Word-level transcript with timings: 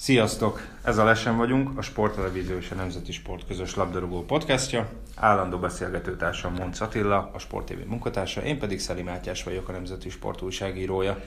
Sziasztok! 0.00 0.60
Ez 0.82 0.98
a 0.98 1.04
Lesen 1.04 1.36
vagyunk, 1.36 1.78
a 1.78 1.82
Sporttelevízió 1.82 2.56
és 2.56 2.70
a 2.70 2.74
Nemzeti 2.74 3.12
Sport 3.12 3.46
közös 3.46 3.74
labdarúgó 3.74 4.24
podcastja. 4.24 4.88
Állandó 5.16 5.58
beszélgetőtársam 5.58 6.54
Monc 6.54 6.80
Attila, 6.80 7.30
a 7.34 7.38
Sport 7.38 7.66
TV 7.66 7.86
munkatársa, 7.86 8.42
én 8.42 8.58
pedig 8.58 8.80
Szeli 8.80 9.02
Mátyás 9.02 9.42
vagyok, 9.42 9.68
a 9.68 9.72
Nemzeti 9.72 10.10
Sport 10.10 10.42
újságírója. 10.42 11.20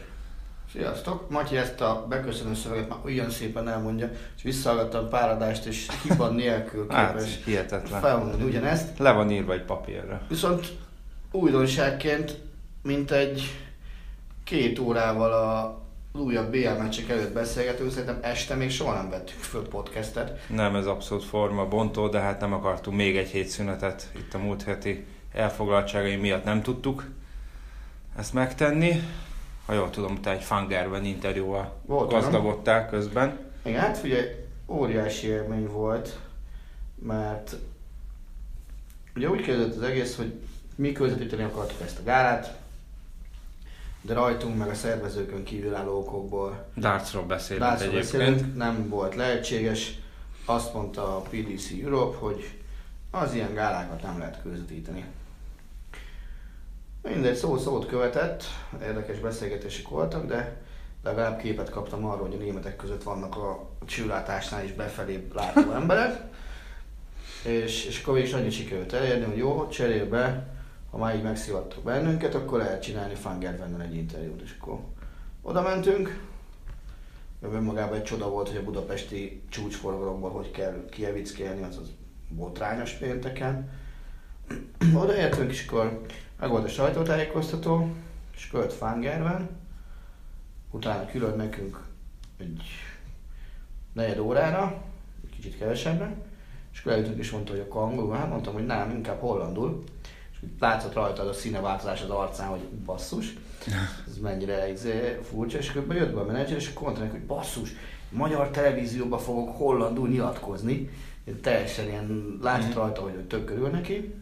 Sziasztok! 0.71 1.29
Matyi 1.29 1.57
ezt 1.57 1.81
a 1.81 2.05
beköszönő 2.09 2.53
szöveget 2.53 2.89
már 2.89 2.97
olyan 3.05 3.29
szépen 3.29 3.67
elmondja, 3.67 4.11
és 4.37 4.43
visszahallgattam 4.43 5.09
pár 5.09 5.29
adást, 5.29 5.65
és 5.65 5.87
hiba 6.03 6.29
nélkül 6.29 6.85
Hát, 6.89 7.13
képes 7.15 7.39
hihetetlen. 7.45 8.01
felmondani 8.01 8.43
ugyanezt. 8.43 8.97
Le 8.99 9.11
van 9.11 9.31
írva 9.31 9.53
egy 9.53 9.63
papírra. 9.65 10.21
Viszont 10.27 10.77
újdonságként, 11.31 12.41
mint 12.81 13.11
egy 13.11 13.43
két 14.43 14.79
órával 14.79 15.33
a 15.33 15.81
újabb 16.21 16.51
BL 16.51 16.69
meccsek 16.69 17.09
előtt 17.09 17.33
beszélgetünk, 17.33 17.91
szerintem 17.91 18.19
este 18.21 18.55
még 18.55 18.71
soha 18.71 18.93
nem 18.93 19.09
vettük 19.09 19.39
föl 19.39 19.67
podcastet. 19.67 20.47
Nem, 20.49 20.75
ez 20.75 20.85
abszolút 20.85 21.23
forma 21.23 21.67
bontó, 21.67 22.07
de 22.07 22.19
hát 22.19 22.39
nem 22.39 22.53
akartunk 22.53 22.97
még 22.97 23.17
egy 23.17 23.29
hét 23.29 23.47
szünetet. 23.47 24.11
Itt 24.15 24.33
a 24.33 24.37
múlt 24.37 24.63
heti 24.63 25.05
elfoglaltságai 25.33 26.15
miatt 26.15 26.43
nem 26.43 26.61
tudtuk 26.61 27.05
ezt 28.17 28.33
megtenni. 28.33 29.01
Ha 29.65 29.73
jól 29.73 29.89
tudom, 29.89 30.21
te 30.21 30.31
egy 30.31 30.43
Fangerben 30.43 31.05
interjúval 31.05 31.75
Volt, 31.85 32.11
gazdagodtál 32.11 32.89
közben. 32.89 33.39
Igen, 33.63 33.79
hát 33.79 33.97
figyelj, 33.97 34.25
óriási 34.67 35.27
élmény 35.27 35.67
volt, 35.67 36.19
mert 36.95 37.55
ugye 39.15 39.29
úgy 39.29 39.41
kezdett 39.41 39.75
az 39.75 39.81
egész, 39.81 40.15
hogy 40.15 40.33
mi 40.75 40.91
közvetíteni 40.91 41.43
akartuk 41.43 41.81
ezt 41.81 41.99
a 41.99 42.03
gálát, 42.03 42.57
de 44.05 44.13
rajtunk 44.13 44.57
meg 44.57 44.69
a 44.69 44.73
szervezőkön 44.73 45.43
kívülálló 45.43 45.97
okokból 45.97 46.65
Dartsról 46.77 47.23
beszélünk 47.23 47.65
László 47.65 47.85
egyébként. 47.85 48.11
beszélünk, 48.11 48.55
nem 48.55 48.89
volt 48.89 49.15
lehetséges. 49.15 49.99
Azt 50.45 50.73
mondta 50.73 51.17
a 51.17 51.21
PDC 51.21 51.69
Europe, 51.83 52.17
hogy 52.17 52.59
az 53.11 53.33
ilyen 53.33 53.53
gálákat 53.53 54.01
nem 54.01 54.17
lehet 54.17 54.41
közvetíteni. 54.41 55.05
Mindegy, 57.01 57.35
szó 57.35 57.57
szót 57.57 57.85
követett, 57.85 58.43
érdekes 58.81 59.19
beszélgetések 59.19 59.87
voltak, 59.87 60.25
de 60.25 60.61
legalább 61.03 61.39
képet 61.39 61.69
kaptam 61.69 62.05
arról, 62.05 62.27
hogy 62.27 62.35
a 62.39 62.43
németek 62.43 62.75
között 62.75 63.03
vannak 63.03 63.35
a 63.35 63.69
csillátásnál 63.85 64.63
is 64.63 64.71
befelé 64.71 65.27
látó 65.33 65.71
emberek. 65.71 66.21
És, 67.43 67.85
és 67.85 68.01
akkor 68.01 68.17
is 68.17 68.33
annyit 68.33 68.51
sikerült 68.51 68.93
elérni, 68.93 69.25
hogy 69.25 69.37
jó, 69.37 69.67
cserébe, 69.67 70.52
ha 70.93 70.99
már 70.99 71.15
így 71.15 71.23
megszivattok 71.23 71.83
bennünket, 71.83 72.35
akkor 72.35 72.59
lehet 72.59 72.81
csinálni 72.81 73.15
Fangervenden 73.15 73.81
egy 73.81 73.95
interjút, 73.95 74.41
és 74.41 74.55
akkor 74.59 74.79
oda 75.41 75.61
mentünk, 75.61 76.21
önmagában 77.41 77.97
egy 77.97 78.03
csoda 78.03 78.29
volt, 78.29 78.47
hogy 78.47 78.57
a 78.57 78.63
budapesti 78.63 79.43
csúcsforgalomban 79.49 80.31
hogy 80.31 80.51
kell 80.51 80.85
kievickelni, 80.89 81.63
az 81.63 81.77
az 81.77 81.91
botrányos 82.29 82.91
pénteken. 82.91 83.71
Odaértünk, 85.03 85.51
és 85.51 85.67
akkor 85.67 86.01
meg 86.39 86.49
volt 86.49 86.65
a 86.65 86.67
sajtótájékoztató, 86.67 87.93
és 88.35 88.47
költ 88.47 88.73
Fangerben. 88.73 89.49
Utána 90.71 91.05
külön 91.05 91.37
nekünk 91.37 91.83
egy 92.37 92.63
negyed 93.93 94.19
órára, 94.19 94.83
egy 95.23 95.35
kicsit 95.35 95.57
kevesebbre, 95.57 96.15
és 96.73 96.79
akkor 96.79 96.91
eljöttünk 96.91 97.17
és 97.17 97.31
mondta, 97.31 97.51
hogy 97.51 97.67
a 97.69 97.75
angolul, 97.75 98.15
hát 98.15 98.29
mondtam, 98.29 98.53
hogy 98.53 98.65
nem, 98.65 98.91
inkább 98.91 99.19
hollandul. 99.19 99.83
És 100.43 100.59
látszott 100.59 100.93
rajtad 100.93 101.27
a 101.27 101.33
színeváltozás 101.33 102.01
az 102.01 102.09
arcán, 102.09 102.47
hogy 102.47 102.61
basszus, 102.85 103.33
ez 104.07 104.17
mennyire 104.17 104.71
izé, 104.71 105.19
furcsa, 105.29 105.57
és 105.57 105.69
akkor 105.69 105.95
jött 105.95 106.13
be 106.13 106.19
a 106.19 106.25
menedzser, 106.25 106.57
és 106.57 106.71
akkor 106.75 106.97
hogy 107.11 107.21
basszus, 107.21 107.69
magyar 108.09 108.49
televízióban 108.49 109.19
fogok 109.19 109.57
hollandul 109.57 110.07
nyilatkozni, 110.07 110.89
Én 111.23 111.41
teljesen 111.41 111.87
ilyen, 111.87 112.37
látszott 112.41 112.73
rajta, 112.73 113.01
hogy 113.01 113.13
hogy 113.15 113.27
tök 113.27 113.45
körül 113.45 113.69
neki, 113.69 114.13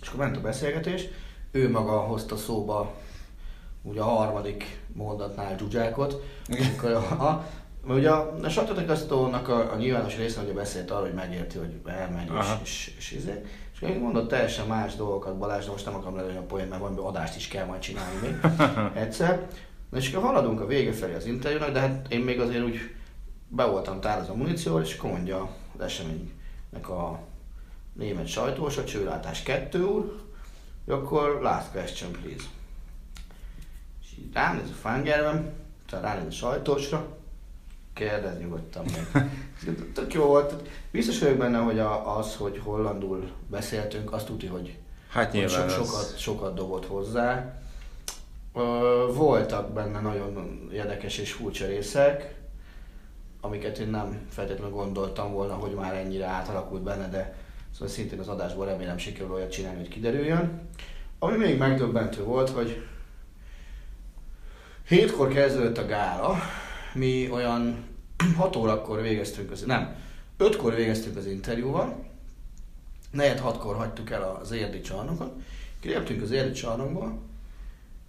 és 0.00 0.08
akkor 0.08 0.20
ment 0.20 0.36
a 0.36 0.40
beszélgetés, 0.40 1.08
ő 1.50 1.70
maga 1.70 2.00
hozta 2.00 2.36
szóba 2.36 2.94
ugye 3.82 4.00
a 4.00 4.04
harmadik 4.04 4.80
mondatnál 4.92 5.54
dzsuzsákot, 5.56 6.22
amikor 6.48 6.90
a, 6.92 7.46
mert 7.86 7.98
ugye 7.98 8.10
a, 8.10 8.34
a 8.42 8.48
sajtótájékoztatónak 8.48 9.48
a, 9.48 9.72
a, 9.72 9.76
nyilvános 9.76 10.16
része 10.16 10.40
ugye 10.40 10.52
beszélt 10.52 10.90
arról, 10.90 11.04
hogy 11.04 11.14
megérti, 11.14 11.58
hogy 11.58 11.80
elmegy, 11.84 12.28
Aha. 12.28 12.60
és, 12.62 12.86
és, 12.86 12.94
és, 12.96 13.12
izé. 13.12 13.44
És 13.82 13.88
még 13.88 13.98
mondott 13.98 14.28
teljesen 14.28 14.66
más 14.66 14.96
dolgokat 14.96 15.36
Balázs, 15.36 15.64
de 15.64 15.70
most 15.70 15.84
nem 15.84 15.94
akarom 15.94 16.16
lelőni 16.16 16.36
a 16.36 16.42
poén, 16.42 16.66
mert 16.66 16.80
valami 16.80 16.98
adást 16.98 17.36
is 17.36 17.48
kell 17.48 17.66
majd 17.66 17.80
csinálni 17.80 18.18
még 18.20 18.34
egyszer. 19.02 19.48
Na 19.90 19.98
és 19.98 20.12
akkor 20.12 20.26
haladunk 20.26 20.60
a 20.60 20.66
vége 20.66 20.92
felé 20.92 21.14
az 21.14 21.26
interjúnak, 21.26 21.70
de 21.70 21.80
hát 21.80 22.06
én 22.08 22.20
még 22.20 22.40
azért 22.40 22.64
úgy 22.64 22.78
be 23.48 23.64
voltam 23.64 24.00
tározva 24.00 24.32
a 24.32 24.36
munícióval, 24.36 24.82
és 24.82 24.98
akkor 24.98 25.10
mondja 25.10 25.50
az 25.76 25.84
eseménynek 25.84 26.88
a 26.88 27.20
német 27.92 28.26
sajtós, 28.26 28.76
a 28.76 28.84
csőlátás 28.84 29.42
kettő 29.42 29.82
úr, 29.82 30.20
hogy 30.84 30.94
akkor 30.94 31.38
last 31.40 31.70
question 31.70 32.10
please. 32.10 32.44
És 34.02 34.08
így 34.18 34.32
ránéz 34.32 34.70
a 34.70 34.74
fangerben, 34.80 35.52
utána 35.86 36.06
ránéz 36.06 36.26
a 36.26 36.30
sajtósra, 36.30 37.16
kérdez 37.94 38.38
nyugodtan 38.38 38.84
meg. 38.84 39.30
Tök 39.94 40.12
jó 40.12 40.24
volt. 40.24 40.68
Biztos 40.90 41.18
vagyok 41.18 41.36
benne, 41.36 41.58
hogy 41.58 41.78
a, 41.78 42.18
az, 42.18 42.34
hogy 42.36 42.60
hollandul 42.64 43.30
beszéltünk, 43.50 44.12
azt 44.12 44.26
tudja, 44.26 44.50
hogy 44.50 44.78
Hát 45.12 45.30
hogy 45.30 45.48
so, 45.48 45.68
sokat, 45.68 46.18
sokat 46.18 46.54
dobott 46.54 46.86
hozzá. 46.86 47.54
Ö, 48.54 49.06
voltak 49.14 49.72
benne 49.72 50.00
nagyon 50.00 50.60
érdekes 50.72 51.18
és 51.18 51.32
furcsa 51.32 51.66
részek, 51.66 52.34
amiket 53.40 53.78
én 53.78 53.88
nem 53.88 54.26
feltétlenül 54.30 54.74
gondoltam 54.74 55.32
volna, 55.32 55.54
hogy 55.54 55.74
már 55.74 55.94
ennyire 55.94 56.26
átalakult 56.26 56.82
benne, 56.82 57.08
de 57.08 57.34
szóval 57.72 57.88
szintén 57.88 58.18
az 58.18 58.28
adásból 58.28 58.66
remélem 58.66 58.98
sikerül 58.98 59.32
olyat 59.32 59.50
csinálni, 59.50 59.78
hogy 59.78 59.88
kiderüljön. 59.88 60.60
Ami 61.18 61.36
még 61.36 61.58
megdöbbentő 61.58 62.24
volt, 62.24 62.50
hogy 62.50 62.86
hétkor 64.88 65.28
kezdődött 65.28 65.78
a 65.78 65.86
gála, 65.86 66.36
mi 66.94 67.30
olyan 67.30 67.84
6 68.36 68.56
órakor 68.56 69.02
végeztünk 69.02 69.50
az, 69.50 69.62
nem, 69.62 69.96
5-kor 70.38 70.74
végeztünk 70.74 71.16
az 71.16 71.26
interjúval, 71.26 72.04
negyed 73.10 73.38
hatkor 73.38 73.76
hagytuk 73.76 74.10
el 74.10 74.38
az 74.42 74.50
érdi 74.50 74.80
csarnokot, 74.80 75.32
kiléptünk 75.80 76.22
az 76.22 76.30
érdi 76.30 76.52
csarnokba, 76.52 77.18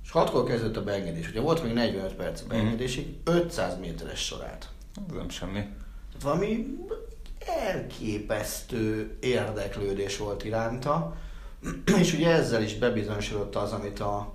és 0.04 0.12
hatkor 0.12 0.44
kezdődött 0.44 0.78
a 0.78 0.84
beengedés. 0.84 1.30
Ugye 1.30 1.42
volt 1.42 1.64
még 1.64 1.74
45 1.74 2.14
perc 2.14 2.42
a 2.42 2.46
beengedésig, 2.48 3.16
500 3.24 3.80
méteres 3.80 4.26
sorát. 4.26 4.70
Ez 5.10 5.16
nem 5.16 5.30
semmi. 5.30 5.60
Tehát 5.60 6.22
valami 6.24 6.78
elképesztő 7.46 9.18
érdeklődés 9.20 10.18
volt 10.18 10.44
iránta, 10.44 11.16
és 12.02 12.14
ugye 12.14 12.30
ezzel 12.30 12.62
is 12.64 12.78
bebizonyosodott 12.78 13.56
az, 13.56 13.72
amit 13.72 14.00
a 14.00 14.34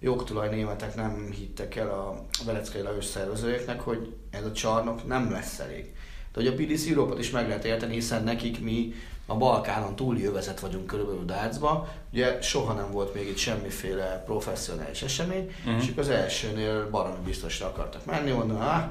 jogtulaj 0.00 0.48
németek 0.48 0.94
nem 0.94 1.30
hittek 1.30 1.76
el 1.76 1.90
a 1.90 2.24
Veleckai 2.44 2.82
Lajos 2.82 3.04
szervezőjéknek, 3.04 3.80
hogy 3.80 4.14
ez 4.30 4.44
a 4.44 4.52
csarnok 4.52 5.06
nem 5.06 5.30
lesz 5.30 5.58
elég. 5.58 5.94
De 6.32 6.40
hogy 6.40 6.46
a 6.46 6.54
PDC 6.54 6.86
Európát 6.88 7.18
is 7.18 7.30
meg 7.30 7.48
lehet 7.48 7.64
érteni, 7.64 7.94
hiszen 7.94 8.24
nekik 8.24 8.60
mi 8.60 8.94
a 9.26 9.36
Balkánon 9.36 9.96
túli 9.96 10.24
övezet 10.24 10.60
vagyunk 10.60 10.86
körülbelül 10.86 11.24
Dácba, 11.24 11.88
ugye 12.12 12.40
soha 12.40 12.72
nem 12.72 12.90
volt 12.90 13.14
még 13.14 13.28
itt 13.28 13.36
semmiféle 13.36 14.22
professzionális 14.26 15.02
esemény, 15.02 15.54
uh-huh. 15.64 15.82
és 15.82 15.92
az 15.96 16.08
elsőnél 16.08 16.90
baromi 16.90 17.24
biztosra 17.24 17.66
akartak 17.66 18.04
menni, 18.04 18.30
mondom, 18.30 18.60
ah, 18.60 18.82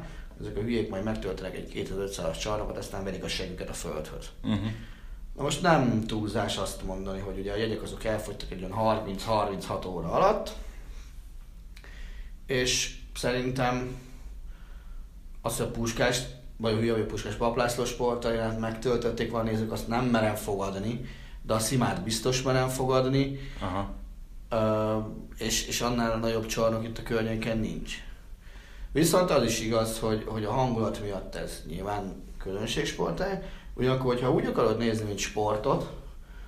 ezek 0.41 0.57
a 0.57 0.59
hülyék 0.59 0.89
majd 0.89 1.03
megtöltenek 1.03 1.55
egy 1.55 1.71
2500-as 1.75 2.39
csarnokot, 2.39 2.77
aztán 2.77 3.03
verik 3.03 3.23
a 3.23 3.27
següket 3.27 3.69
a 3.69 3.73
földhöz. 3.73 4.29
Uh-huh. 4.44 4.71
Na 5.35 5.44
most 5.44 5.62
nem 5.62 6.03
túlzás 6.07 6.57
azt 6.57 6.83
mondani, 6.83 7.19
hogy 7.19 7.39
ugye 7.39 7.51
a 7.51 7.55
jegyek 7.55 7.81
azok 7.81 8.03
elfogytak 8.03 8.51
egy 8.51 8.63
olyan 8.63 9.05
30-36 9.27 9.88
óra 9.88 10.12
alatt, 10.12 10.55
és 12.50 12.96
szerintem 13.16 13.96
az, 15.42 15.57
hogy 15.57 15.66
a 15.66 15.72
Puskás, 15.72 16.22
vagy 16.57 16.74
a 16.74 16.78
hülye, 16.78 16.92
vagy 16.92 17.01
a 17.01 17.06
Puskás 17.06 17.34
Paplászló 17.34 17.86
sportarénát 17.86 18.60
megtöltötték, 18.60 19.31
van 19.31 19.46
nézők, 19.46 19.72
azt 19.72 19.88
nem 19.88 20.06
merem 20.06 20.36
fogadni, 20.36 21.06
de 21.42 21.54
a 21.54 21.60
Szimát 21.60 22.04
biztos 22.04 22.42
merem 22.42 22.68
fogadni, 22.68 23.40
Aha. 23.60 23.94
Ö, 24.50 24.98
és, 25.38 25.68
és 25.68 25.81
annál 25.81 26.18
nagyobb 26.18 26.46
csarnok 26.46 26.84
itt 26.84 26.98
a 26.98 27.04
környéken 27.04 27.57
nincs. 27.57 27.94
Viszont 28.92 29.30
az 29.30 29.44
is 29.44 29.60
igaz, 29.60 30.00
hogy, 30.00 30.24
hogy 30.28 30.44
a 30.44 30.51
hangulat 30.51 31.01
miatt 31.01 31.36
ez 31.36 31.63
nyilván 31.68 32.24
közönségsportág, 32.38 33.51
ugyanakkor, 33.74 34.13
hogyha 34.13 34.31
úgy 34.31 34.46
akarod 34.46 34.78
nézni, 34.78 35.06
mint 35.06 35.19
sportot, 35.19 35.94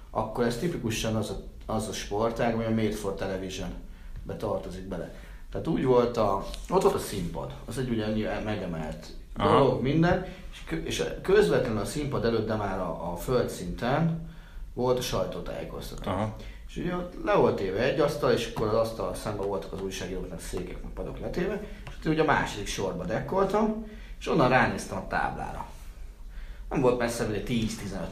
akkor 0.10 0.46
ez 0.46 0.58
tipikusan 0.58 1.16
az 1.16 1.30
a, 1.30 1.44
az 1.66 1.88
a 1.88 1.94
sportág, 1.94 2.54
ami 2.54 2.64
a 2.64 2.70
Made 2.70 2.96
for 2.96 3.14
Television 3.14 3.70
be 4.24 4.36
tartozik 4.36 4.88
bele. 4.88 5.14
Tehát 5.52 5.68
úgy 5.68 5.84
volt 5.84 6.18
a, 6.18 6.46
ott 6.70 6.82
volt 6.82 6.96
a 6.96 7.00
színpad, 7.00 7.54
az 7.66 7.78
egy 7.78 7.90
ugye 7.90 8.40
megemelt 8.40 9.08
Aha. 9.36 9.58
dolog, 9.58 9.82
minden, 9.82 10.26
és, 10.52 10.78
és 10.84 11.04
közvetlenül 11.22 11.78
a 11.78 11.86
színpad 11.86 12.26
előtt, 12.26 12.48
de 12.48 12.56
már 12.56 12.80
a, 12.80 13.12
a 13.12 13.16
földszinten 13.16 14.30
volt 14.74 14.98
a 14.98 15.02
sajtótájékoztató. 15.02 16.10
Aha. 16.10 16.36
És 16.68 16.78
ugye 16.78 16.96
ott 16.96 17.14
le 17.24 17.36
volt 17.36 17.56
téve 17.56 17.80
egy 17.84 18.00
asztal, 18.00 18.32
és 18.32 18.52
akkor 18.54 18.68
az 18.68 18.74
asztal 18.74 19.16
szemben 19.16 19.48
voltak 19.48 19.74
az 19.74 19.82
újságíróknak 19.82 20.40
székek, 20.40 20.82
meg 20.84 20.92
padok 20.92 21.20
letéve, 21.20 21.64
és 22.00 22.06
ugye 22.06 22.22
a 22.22 22.26
második 22.26 22.68
sorba 22.68 23.06
dekkoltam, 23.06 23.86
és 24.20 24.28
onnan 24.28 24.50
ránéztem 24.50 24.98
a 24.98 25.08
táblára. 25.08 25.66
Nem 26.70 26.82
volt 26.82 27.00
messze, 27.00 27.26
hogy 27.26 27.44
10-15 27.48 27.68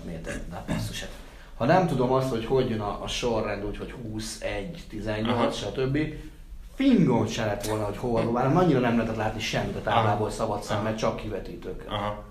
méter, 0.05 0.41
de 0.49 0.63
basszus, 0.67 0.99
hát. 0.99 1.11
Ha 1.55 1.65
nem 1.65 1.87
tudom 1.87 2.11
azt, 2.11 2.29
hogy 2.29 2.45
hogy 2.45 2.69
jön 2.69 2.79
a, 2.79 3.03
a 3.03 3.07
sorrend, 3.07 3.65
úgy, 3.65 3.77
hogy 3.77 3.93
21, 4.11 4.83
18, 4.89 5.37
Aha. 5.37 5.51
stb. 5.51 5.97
Fingom 6.79 7.27
se 7.27 7.45
lett 7.45 7.67
volna, 7.67 7.85
hogy 7.85 7.97
hol 7.97 8.31
van, 8.31 8.57
annyira 8.57 8.79
nem 8.79 8.97
lehetett 8.97 9.15
látni 9.15 9.39
semmit 9.39 9.75
a 9.75 9.81
táblából 9.81 10.29
szabad 10.29 10.63
szemmel, 10.63 10.95
csak 10.95 11.15
kivetítők. 11.15 11.83
Aha. 11.87 12.23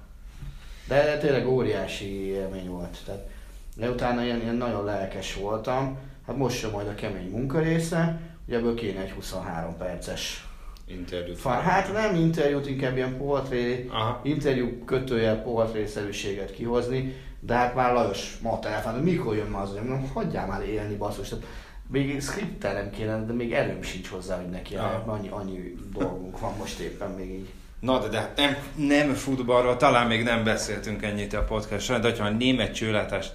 De 0.87 1.19
tényleg 1.19 1.49
óriási 1.49 2.27
élmény 2.27 2.69
volt. 2.69 2.99
Tehát, 3.05 3.29
de 3.77 3.91
utána 3.91 4.25
ilyen, 4.25 4.41
ilyen 4.41 4.55
nagyon 4.55 4.85
lelkes 4.85 5.35
voltam. 5.35 5.99
Hát 6.27 6.37
most 6.37 6.63
jön 6.63 6.71
majd 6.71 6.89
a 6.89 6.95
kemény 6.95 7.31
munka 7.31 7.61
része, 7.61 8.21
ugye 8.47 8.57
ebből 8.57 8.75
kéne 8.75 9.01
egy 9.01 9.11
23 9.11 9.77
perces 9.77 10.47
Interjú. 10.87 11.35
Fa, 11.35 11.51
hát 11.51 11.93
nem 11.93 12.15
interjút, 12.15 12.69
inkább 12.69 12.97
ilyen 12.97 13.17
portré, 13.17 13.89
Aha. 13.91 14.21
interjú 14.23 14.85
kötőjel 14.85 15.43
portrészerűséget 15.43 16.51
kihozni, 16.51 17.15
de 17.41 17.55
hát 17.55 17.75
már 17.75 17.93
Lajos 17.93 18.39
ma 18.43 18.59
a 18.85 18.91
mikor 19.03 19.37
jön 19.37 19.47
már 19.47 19.63
az, 19.63 19.69
hogy 19.69 19.89
mondom, 19.89 20.11
hagyjál 20.15 20.47
már 20.47 20.63
élni 20.63 20.97
basszus. 20.97 21.29
Tehát 21.29 21.45
még 21.91 22.23
skriptel 22.23 22.73
nem 22.73 22.91
kéne, 22.91 23.25
de 23.25 23.33
még 23.33 23.53
erőm 23.53 23.83
sincs 23.83 24.09
hozzá, 24.09 24.37
hogy 24.37 24.51
neki 24.51 24.75
Aha. 24.77 25.13
annyi, 25.13 25.29
annyi 25.29 25.75
dolgunk 25.93 26.39
van 26.41 26.53
most 26.59 26.79
éppen 26.79 27.11
még 27.11 27.31
így. 27.31 27.49
Na, 27.81 27.99
de, 27.99 28.09
de 28.09 28.19
hát 28.19 28.37
nem, 28.37 28.57
nem 28.89 29.15
futballról, 29.15 29.77
talán 29.77 30.07
még 30.07 30.23
nem 30.23 30.45
beszéltünk 30.45 31.03
ennyit 31.03 31.35
a 31.35 31.45
podcastról, 31.45 31.99
de 31.99 32.17
ha 32.19 32.25
a 32.25 32.31
német 32.31 32.75
csőlátást 32.75 33.33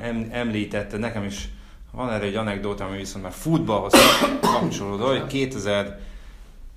em, 0.00 0.28
említette, 0.30 0.96
nekem 0.96 1.24
is 1.24 1.48
van 1.92 2.10
erre 2.12 2.24
egy 2.24 2.34
anekdóta, 2.34 2.84
ami 2.84 2.96
viszont 2.96 3.22
már 3.24 3.32
futballhoz 3.32 3.92
kapcsolódó, 4.40 5.06
hogy 5.06 5.50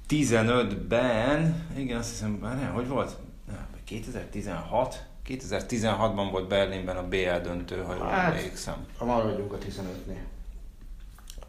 2015-ben, 0.09 1.65
igen, 1.77 1.97
azt 1.97 2.09
hiszem, 2.09 2.29
már 2.31 2.55
nem, 2.55 2.71
hogy 2.73 2.87
volt? 2.87 3.17
Nem, 3.47 3.67
2016? 3.85 5.03
2016-ban 5.29 6.27
volt 6.31 6.47
Berlinben 6.47 6.97
a 6.97 7.07
BL 7.07 7.37
döntő, 7.43 7.81
ha 7.81 7.95
jól 7.95 8.07
Hát. 8.07 8.35
emlékszem. 8.35 8.75
Ha 8.97 9.05
maradjunk 9.05 9.53
a 9.53 9.57
15-nél. 9.57 10.17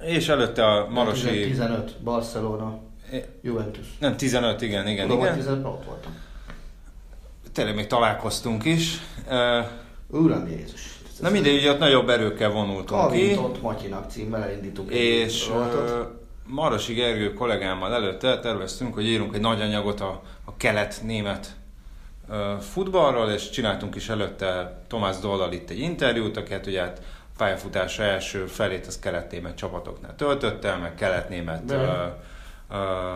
És 0.01 0.29
előtte 0.29 0.67
a 0.67 0.89
Marosi... 0.89 1.45
15, 1.45 1.97
Barcelona, 2.03 2.79
Juventus. 3.43 3.87
Nem, 3.99 4.17
15, 4.17 4.63
igen, 4.63 4.89
igen, 4.89 5.09
Tudom, 5.09 5.23
igen. 5.23 5.37
15 5.37 5.65
ott 5.65 5.85
voltam. 5.85 6.17
Tényleg 7.53 7.75
még 7.75 7.87
találkoztunk 7.87 8.65
is. 8.65 9.01
Uram 10.07 10.49
Jézus. 10.49 10.99
Na 11.21 11.31
mindegy, 11.31 11.57
ugye 11.57 11.71
ott 11.71 11.79
nagyobb 11.79 12.09
erőkkel 12.09 12.51
vonultunk 12.51 13.13
ki, 13.13 13.19
Kavintott 13.19 13.63
Matyinak 13.63 14.11
címmel 14.11 14.43
elindítunk 14.43 14.91
és 14.91 15.51
Marosi 16.47 16.95
Gergő 16.95 17.33
kollégámmal 17.33 17.95
előtte 17.95 18.39
terveztünk, 18.41 18.95
hogy 18.95 19.07
írunk 19.07 19.35
egy 19.35 19.41
nagy 19.41 19.61
anyagot 19.61 20.01
a, 20.01 20.23
a 20.45 20.57
kelet-német 20.57 21.57
futballról, 22.61 23.31
és 23.31 23.51
csináltunk 23.51 23.95
is 23.95 24.09
előtte 24.09 24.81
Tomás 24.89 25.19
Dollal 25.19 25.53
itt 25.53 25.71
egy 25.71 25.79
interjút, 25.79 26.37
aki 26.37 26.53
hát 26.53 26.67
ugye 26.67 26.81
hát 26.81 27.03
pályafutása 27.39 28.03
első 28.03 28.47
felét 28.47 28.87
az 28.87 28.99
kelet-német 28.99 29.57
csapatoknál 29.57 30.17
töltötte, 30.17 30.77
meg 30.77 30.95
kelet-német 30.95 31.71
ö, 31.71 32.07
ö, 32.71 33.15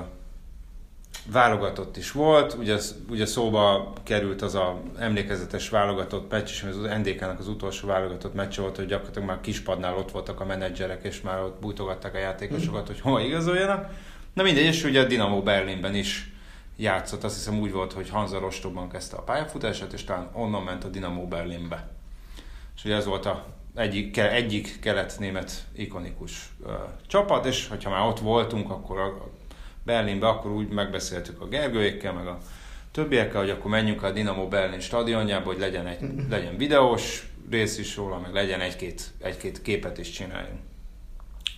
válogatott 1.27 1.97
is 1.97 2.13
volt, 2.13 2.53
ugye, 2.53 2.77
ugye 3.09 3.27
szóba 3.27 3.93
került 4.03 4.43
az 4.43 4.55
a 4.55 4.81
emlékezetes 4.99 5.69
válogatott 5.69 6.31
meccs, 6.31 6.49
és 6.49 6.63
az 6.63 6.77
NDK-nak 6.77 7.39
az 7.39 7.49
utolsó 7.49 7.89
válogatott 7.89 8.35
meccs 8.35 8.59
volt, 8.59 8.77
hogy 8.77 8.87
gyakorlatilag 8.87 9.29
már 9.29 9.41
kispadnál 9.41 9.97
ott 9.97 10.11
voltak 10.11 10.41
a 10.41 10.45
menedzserek, 10.45 11.05
és 11.05 11.21
már 11.21 11.43
ott 11.43 11.61
bújtogatták 11.61 12.15
a 12.15 12.19
játékosokat, 12.19 12.87
hogy 12.87 13.01
hova 13.01 13.21
igazoljanak. 13.21 13.91
Na 14.33 14.43
mindegy, 14.43 14.65
és 14.65 14.85
ugye 14.85 15.01
a 15.01 15.05
Dinamo 15.05 15.43
Berlinben 15.43 15.95
is 15.95 16.33
játszott, 16.77 17.25
azt 17.25 17.35
hiszem 17.35 17.61
úgy 17.61 17.73
volt, 17.73 17.93
hogy 17.93 18.09
Hansa 18.09 18.39
Rostokban 18.39 18.89
kezdte 18.89 19.17
a 19.17 19.23
pályafutását, 19.23 19.93
és 19.93 20.05
talán 20.05 20.31
onnan 20.33 20.63
ment 20.63 20.85
a 20.85 20.89
Dinamo 20.89 21.27
Berlinbe. 21.27 21.89
És 22.77 22.85
ugye 22.85 22.95
ez 22.95 23.07
volt 23.07 23.27
a 23.27 23.47
egyik, 23.75 24.17
egyik 24.17 24.81
kelet-német 24.81 25.67
ikonikus 25.73 26.49
ö, 26.67 26.73
csapat, 27.07 27.47
és 27.47 27.69
hogyha 27.69 27.91
már 27.91 28.07
ott 28.07 28.19
voltunk, 28.19 28.71
akkor 28.71 28.99
a, 28.99 29.07
a 29.07 29.31
Berlinbe, 29.85 30.29
akkor 30.29 30.51
úgy 30.51 30.69
megbeszéltük 30.69 31.41
a 31.41 31.47
Gergőékkel, 31.47 32.13
meg 32.13 32.27
a 32.27 32.39
többiekkel, 32.91 33.41
hogy 33.41 33.51
akkor 33.51 33.71
menjünk 33.71 34.03
a 34.03 34.11
Dinamo 34.11 34.49
Berlin 34.49 34.81
stadionjába, 34.81 35.47
hogy 35.47 35.59
legyen, 35.59 35.87
egy, 35.87 36.01
legyen 36.31 36.57
videós 36.57 37.27
rész 37.51 37.79
is 37.79 37.97
róla, 37.97 38.19
meg 38.19 38.33
legyen 38.33 38.61
egy-két, 38.61 39.03
egy-két 39.19 39.63
képet 39.63 39.99
is 39.99 40.11
csináljunk. 40.11 40.61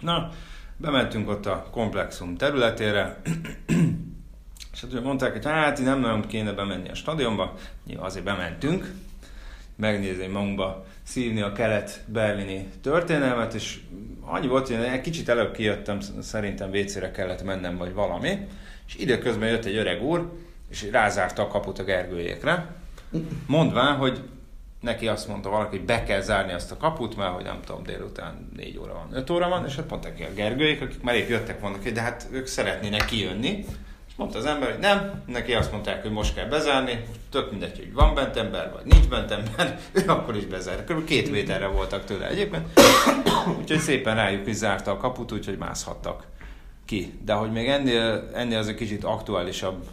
Na, 0.01 0.31
bementünk 0.77 1.29
ott 1.29 1.47
a 1.47 1.69
komplexum 1.71 2.37
területére, 2.37 3.21
és 4.73 4.81
hát 4.81 4.91
ugye 4.93 5.01
mondták, 5.01 5.33
hogy 5.33 5.45
hát 5.45 5.81
nem 5.81 6.01
nagyon 6.01 6.27
kéne 6.27 6.53
bemenni 6.53 6.89
a 6.89 6.95
stadionba, 6.95 7.55
nyilván 7.87 8.07
azért 8.07 8.25
bementünk, 8.25 8.93
megnézni 9.77 10.27
magunkba, 10.27 10.87
szívni 11.05 11.41
a 11.41 11.53
kelet-berlini 11.53 12.69
történelmet, 12.83 13.55
és 13.55 13.81
annyi 14.21 14.47
volt, 14.47 14.67
hogy 14.67 14.77
én 14.77 14.83
egy 14.83 15.01
kicsit 15.01 15.29
előbb 15.29 15.53
kijöttem, 15.53 15.99
szerintem 16.21 16.71
WC-re 16.71 17.11
kellett 17.11 17.43
mennem, 17.43 17.77
vagy 17.77 17.93
valami, 17.93 18.39
és 18.87 18.97
időközben 18.97 19.49
jött 19.49 19.65
egy 19.65 19.77
öreg 19.77 20.03
úr, 20.03 20.33
és 20.71 20.91
rázárta 20.91 21.43
a 21.43 21.49
kaput 21.49 21.79
a 21.79 21.85
Gergőjékre, 21.85 22.75
mondván, 23.47 23.97
hogy 23.97 24.21
neki 24.81 25.09
azt 25.09 25.29
mondta 25.29 25.51
valaki, 25.51 25.77
hogy 25.77 25.87
be 25.87 26.03
kell 26.03 26.21
zárni 26.21 26.53
azt 26.53 26.73
a 26.73 26.77
kaput, 26.77 27.17
mert 27.17 27.35
hogy 27.35 27.45
nem 27.45 27.61
tudom, 27.65 27.83
délután 27.83 28.51
4 28.57 28.79
óra 28.79 28.93
van, 28.93 29.09
5 29.13 29.31
óra 29.31 29.49
van, 29.49 29.67
és 29.67 29.77
hát 29.77 29.91
mondták 29.91 30.15
ki 30.15 30.23
a 30.23 30.35
Gergőjék, 30.35 30.81
akik 30.81 31.03
már 31.03 31.15
épp 31.15 31.29
jöttek 31.29 31.61
volna 31.61 31.79
ki, 31.79 31.93
de 31.93 32.01
hát 32.01 32.29
ők 32.33 32.47
szeretnének 32.47 33.05
kijönni, 33.05 33.65
mondta 34.17 34.39
az 34.39 34.45
ember, 34.45 34.71
hogy 34.71 34.81
nem, 34.81 35.23
neki 35.27 35.55
azt 35.55 35.73
mondták, 35.73 36.03
hogy 36.03 36.11
most 36.11 36.35
kell 36.35 36.49
bezárni, 36.49 37.05
tök 37.31 37.51
mindegy, 37.51 37.77
hogy 37.77 37.93
van 37.93 38.15
bent 38.15 38.37
ember, 38.37 38.73
vagy 38.73 38.85
nincs 38.85 39.09
bent 39.09 39.31
ember, 39.31 39.81
ő 39.93 40.03
akkor 40.07 40.37
is 40.37 40.45
bezár. 40.45 40.85
Körülbelül 40.85 41.05
két 41.05 41.31
méterre 41.31 41.67
voltak 41.67 42.05
tőle 42.05 42.29
egyébként, 42.29 42.81
úgyhogy 43.59 43.79
szépen 43.79 44.15
rájuk 44.15 44.47
is 44.47 44.55
zárta 44.55 44.91
a 44.91 44.97
kaput, 44.97 45.33
úgyhogy 45.33 45.59
mászhattak 45.59 46.27
ki. 46.85 47.19
De 47.25 47.33
hogy 47.33 47.53
még 47.53 47.69
ennél, 47.69 48.31
ennél 48.35 48.59
az 48.59 48.69
egy 48.69 48.75
kicsit 48.75 49.05
aktuálisabb 49.05 49.89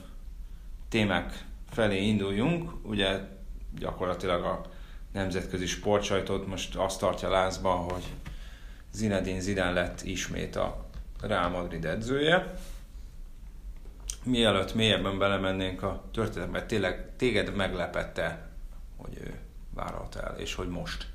témák 0.90 1.46
felé 1.72 2.06
induljunk, 2.06 2.72
ugye 2.84 3.20
gyakorlatilag 3.80 4.44
a 4.44 4.62
nemzetközi 5.14 5.66
sportsajtót 5.66 6.48
most 6.48 6.76
azt 6.76 7.00
tartja 7.00 7.30
lázba, 7.30 7.70
hogy 7.70 8.04
Zinedine 8.92 9.40
Zidane 9.40 9.72
lett 9.72 10.02
ismét 10.04 10.56
a 10.56 10.86
Real 11.22 11.50
Madrid 11.50 11.86
edzője. 11.86 12.54
Mielőtt 14.24 14.74
mélyebben 14.74 15.18
belemennénk 15.18 15.84
a 15.84 16.04
történetbe, 16.14 16.66
tényleg 16.66 17.16
téged 17.16 17.56
meglepette, 17.56 18.50
hogy 18.98 19.18
ő 19.22 19.40
vállalt 19.74 20.16
el, 20.16 20.36
és 20.40 20.56
hogy 20.56 20.68
most. 20.68 21.08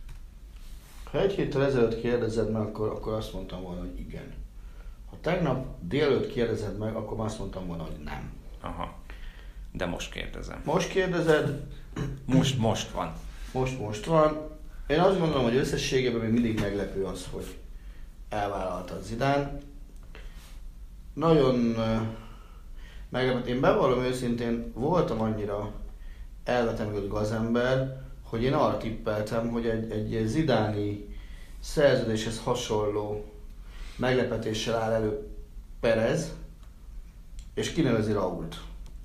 Ha 1.11 1.21
egy 1.21 1.33
héttel 1.33 1.65
ezelőtt 1.65 2.01
kérdezed 2.01 2.51
meg, 2.51 2.63
akkor, 2.63 2.89
akkor 2.89 3.13
azt 3.13 3.33
mondtam 3.33 3.63
volna, 3.63 3.81
hogy 3.81 3.99
igen. 4.01 4.35
Ha 5.11 5.17
tegnap 5.21 5.67
délőtt 5.81 6.33
kérdezed 6.33 6.79
meg, 6.79 6.95
akkor 6.95 7.21
azt 7.21 7.39
mondtam 7.39 7.67
volna, 7.67 7.83
hogy 7.83 7.99
nem. 8.05 8.33
Aha. 8.61 8.95
De 9.73 9.87
most 9.87 10.13
kérdezem. 10.13 10.61
Most 10.65 10.89
kérdezed, 10.89 11.61
Most, 12.25 12.59
most 12.59 12.91
van. 12.91 13.13
most 13.53 13.79
most 13.79 14.05
van. 14.05 14.51
Én 14.87 15.01
azt 15.01 15.19
gondolom, 15.19 15.45
hogy 15.45 15.57
összességében 15.57 16.21
még 16.21 16.33
mindig 16.33 16.61
meglepő 16.61 17.05
az, 17.05 17.29
hogy 17.31 17.59
elvállalta 18.29 19.01
Zidán. 19.03 19.61
Nagyon 21.15 21.77
uh, 23.07 23.19
meglepett. 23.19 23.47
Én 23.47 23.61
bevallom 23.61 24.05
őszintén, 24.05 24.73
voltam 24.75 25.21
annyira 25.21 25.73
elvetemült 26.45 27.09
gazember, 27.09 28.03
hogy 28.23 28.43
én 28.43 28.53
arra 28.53 28.77
tippeltem, 28.77 29.49
hogy 29.49 29.67
egy, 29.67 29.93
egy 29.93 30.27
zidáni 30.27 31.17
szerződéshez 31.61 32.41
hasonló 32.41 33.25
meglepetéssel 33.97 34.83
áll 34.83 34.93
elő 34.93 35.29
Perez, 35.81 36.33
és 37.55 37.73
kinevezi 37.73 38.13
Rault. 38.13 38.61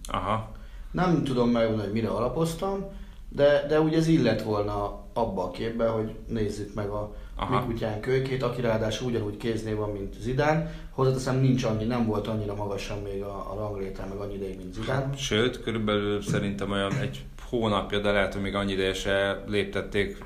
Aha. 0.08 0.51
Nem 0.91 1.24
tudom 1.24 1.50
megmondani, 1.50 1.84
hogy 1.84 1.93
mire 1.93 2.10
alapoztam, 2.10 2.86
de, 3.35 3.65
de 3.67 3.81
úgy 3.81 3.93
ez 3.93 4.07
illet 4.07 4.41
volna 4.43 5.00
abba 5.13 5.43
a 5.43 5.51
képbe, 5.51 5.88
hogy 5.88 6.15
nézzük 6.27 6.73
meg 6.73 6.89
a 6.89 7.15
Aha. 7.35 7.59
mi 7.59 7.65
kutyán 7.65 8.00
kölykét, 8.00 8.43
aki 8.43 8.61
ráadásul 8.61 9.09
ugyanúgy 9.09 9.38
kéznél 9.38 9.75
van, 9.75 9.89
mint 9.89 10.13
Zidán. 10.19 10.69
Hozzáteszem, 10.91 11.39
nincs 11.39 11.63
annyi, 11.63 11.83
nem 11.83 12.05
volt 12.05 12.27
annyira 12.27 12.55
magasan 12.55 13.01
még 13.01 13.21
a, 13.21 13.51
a 13.51 13.55
ranglétrán, 13.57 14.07
meg 14.07 14.17
annyi 14.17 14.33
ideig, 14.33 14.57
mint 14.57 14.73
Zidán. 14.73 15.13
Sőt, 15.15 15.61
körülbelül 15.61 16.21
szerintem 16.21 16.71
olyan 16.71 16.97
egy 17.01 17.25
hónapja, 17.50 18.00
de 18.00 18.11
lehet, 18.11 18.33
hogy 18.33 18.41
még 18.41 18.55
annyi 18.55 18.71
ideje 18.71 18.93
se 18.93 19.43
léptették 19.47 20.23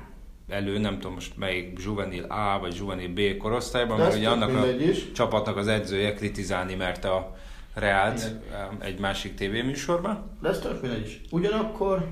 elő, 0.48 0.78
nem 0.78 0.94
tudom 0.94 1.14
most 1.14 1.36
melyik 1.36 1.80
juvenil 1.84 2.24
A 2.24 2.58
vagy 2.60 2.76
juvenil 2.78 3.12
B 3.12 3.36
korosztályban, 3.36 3.98
mert 3.98 4.16
ugye 4.16 4.28
annak 4.28 4.56
a 4.56 4.66
is. 4.66 5.12
csapatnak 5.12 5.56
az 5.56 5.66
edzője 5.68 6.14
kritizálni 6.14 6.74
mert 6.74 7.04
a 7.04 7.34
Reált 7.74 8.18
Igen. 8.18 8.76
egy 8.78 8.98
másik 8.98 9.34
tévéműsorban. 9.34 10.30
De 10.42 10.48
ez 10.48 10.58
tök 10.58 10.82
mindegy 10.82 11.06
is. 11.06 11.20
Ugyanakkor 11.30 12.06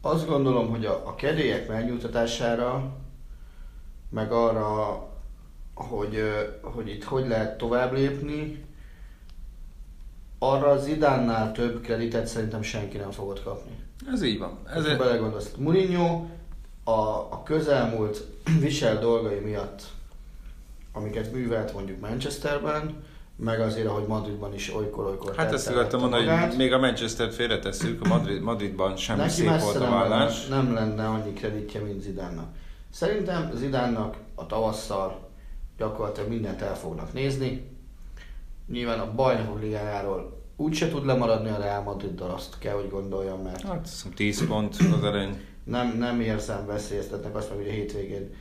azt 0.00 0.26
gondolom, 0.26 0.70
hogy 0.70 0.86
a, 0.86 1.06
a 1.06 1.14
kedélyek 1.14 1.68
megnyugtatására, 1.68 2.96
meg 4.10 4.32
arra, 4.32 5.02
hogy, 5.74 6.22
hogy 6.62 6.88
itt 6.88 7.04
hogy 7.04 7.28
lehet 7.28 7.58
tovább 7.58 7.92
lépni, 7.92 8.64
arra 10.38 10.70
az 10.70 10.84
Zidánnál 10.84 11.52
több 11.52 11.80
kreditet 11.80 12.26
szerintem 12.26 12.62
senki 12.62 12.96
nem 12.96 13.10
fogott 13.10 13.42
kapni. 13.42 13.72
Ez 14.12 14.22
így 14.22 14.38
van. 14.38 14.58
Ez 14.66 14.76
Ezért, 14.76 14.98
belegondolsz. 14.98 15.50
Mourinho 15.56 16.26
a, 16.84 17.00
a 17.30 17.42
közelmúlt 17.44 18.26
visel 18.60 18.98
dolgai 18.98 19.38
miatt, 19.38 19.82
amiket 20.92 21.32
művelt 21.32 21.72
mondjuk 21.72 22.00
Manchesterben, 22.00 23.04
meg 23.40 23.60
azért, 23.60 23.86
ahogy 23.86 24.06
Madridban 24.06 24.54
is 24.54 24.74
olykor-olykor 24.74 25.34
hát 25.36 25.52
ezt 25.52 25.68
akartam 25.68 26.00
mondani, 26.00 26.24
magát. 26.24 26.48
hogy 26.48 26.56
még 26.56 26.72
a 26.72 26.78
Manchester-t 26.78 27.34
félretesszük, 27.34 28.04
a 28.04 28.08
Madrid, 28.08 28.42
Madridban 28.42 28.96
sem 28.96 29.16
Neki 29.16 29.30
szép 29.30 29.60
volt 29.60 29.76
a 29.76 29.78
nem 29.78 29.90
vállás. 29.90 30.48
lenne, 30.48 30.62
nem 30.62 30.74
lenne 30.74 31.06
annyi 31.06 31.32
kreditje, 31.32 31.80
mint 31.80 32.02
Zidánnak. 32.02 32.46
Szerintem 32.90 33.50
Zidánnak 33.54 34.16
a 34.34 34.46
tavasszal 34.46 35.28
gyakorlatilag 35.76 36.28
mindent 36.28 36.60
el 36.62 36.76
fognak 36.76 37.12
nézni. 37.12 37.70
Nyilván 38.68 38.98
a 39.00 39.14
bajnokok 39.14 39.60
ligájáról 39.60 40.42
úgyse 40.56 40.88
tud 40.88 41.06
lemaradni 41.06 41.48
a 41.48 41.58
Real 41.58 41.82
Madriddal, 41.82 42.30
azt 42.30 42.58
kell, 42.58 42.74
hogy 42.74 42.90
gondoljam, 42.90 43.42
mert 43.42 43.62
Hát, 43.62 43.88
hiszem 43.88 44.12
10 44.12 44.46
pont 44.46 44.76
az 44.92 45.04
erény. 45.04 45.40
nem, 45.64 45.96
nem 45.98 46.20
érzem 46.20 46.66
veszélyeztetnek 46.66 47.34
azt 47.36 47.48
meg, 47.48 47.58
hogy 47.58 47.68
a 47.68 47.72
hétvégén 47.72 48.34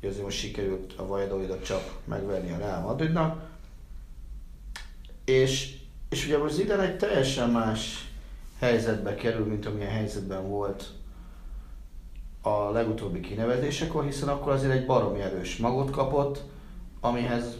hogy 0.00 0.08
azért 0.08 0.24
most 0.24 0.38
sikerült 0.38 0.92
a 0.96 1.06
Valladolidot 1.06 1.64
csak 1.64 1.82
megverni 2.04 2.52
a 2.52 2.56
Real 2.58 2.80
Madridnak. 2.80 3.52
És, 5.24 5.76
és 6.08 6.26
ugye 6.26 6.38
most 6.38 6.54
Zidane 6.54 6.82
egy 6.82 6.96
teljesen 6.96 7.50
más 7.50 8.08
helyzetbe 8.58 9.14
kerül, 9.14 9.46
mint 9.46 9.66
amilyen 9.66 9.90
helyzetben 9.90 10.48
volt 10.48 10.92
a 12.42 12.70
legutóbbi 12.70 13.20
kinevezésekor, 13.20 14.04
hiszen 14.04 14.28
akkor 14.28 14.52
azért 14.52 14.72
egy 14.72 14.86
baromi 14.86 15.20
erős 15.20 15.56
magot 15.56 15.90
kapott, 15.90 16.42
amihez 17.00 17.56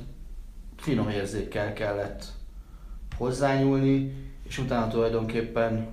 finom 0.76 1.09
érzékkel 1.09 1.73
kellett 1.73 2.25
hozzányúlni, 3.16 4.23
és 4.42 4.59
utána 4.59 4.88
tulajdonképpen 4.88 5.88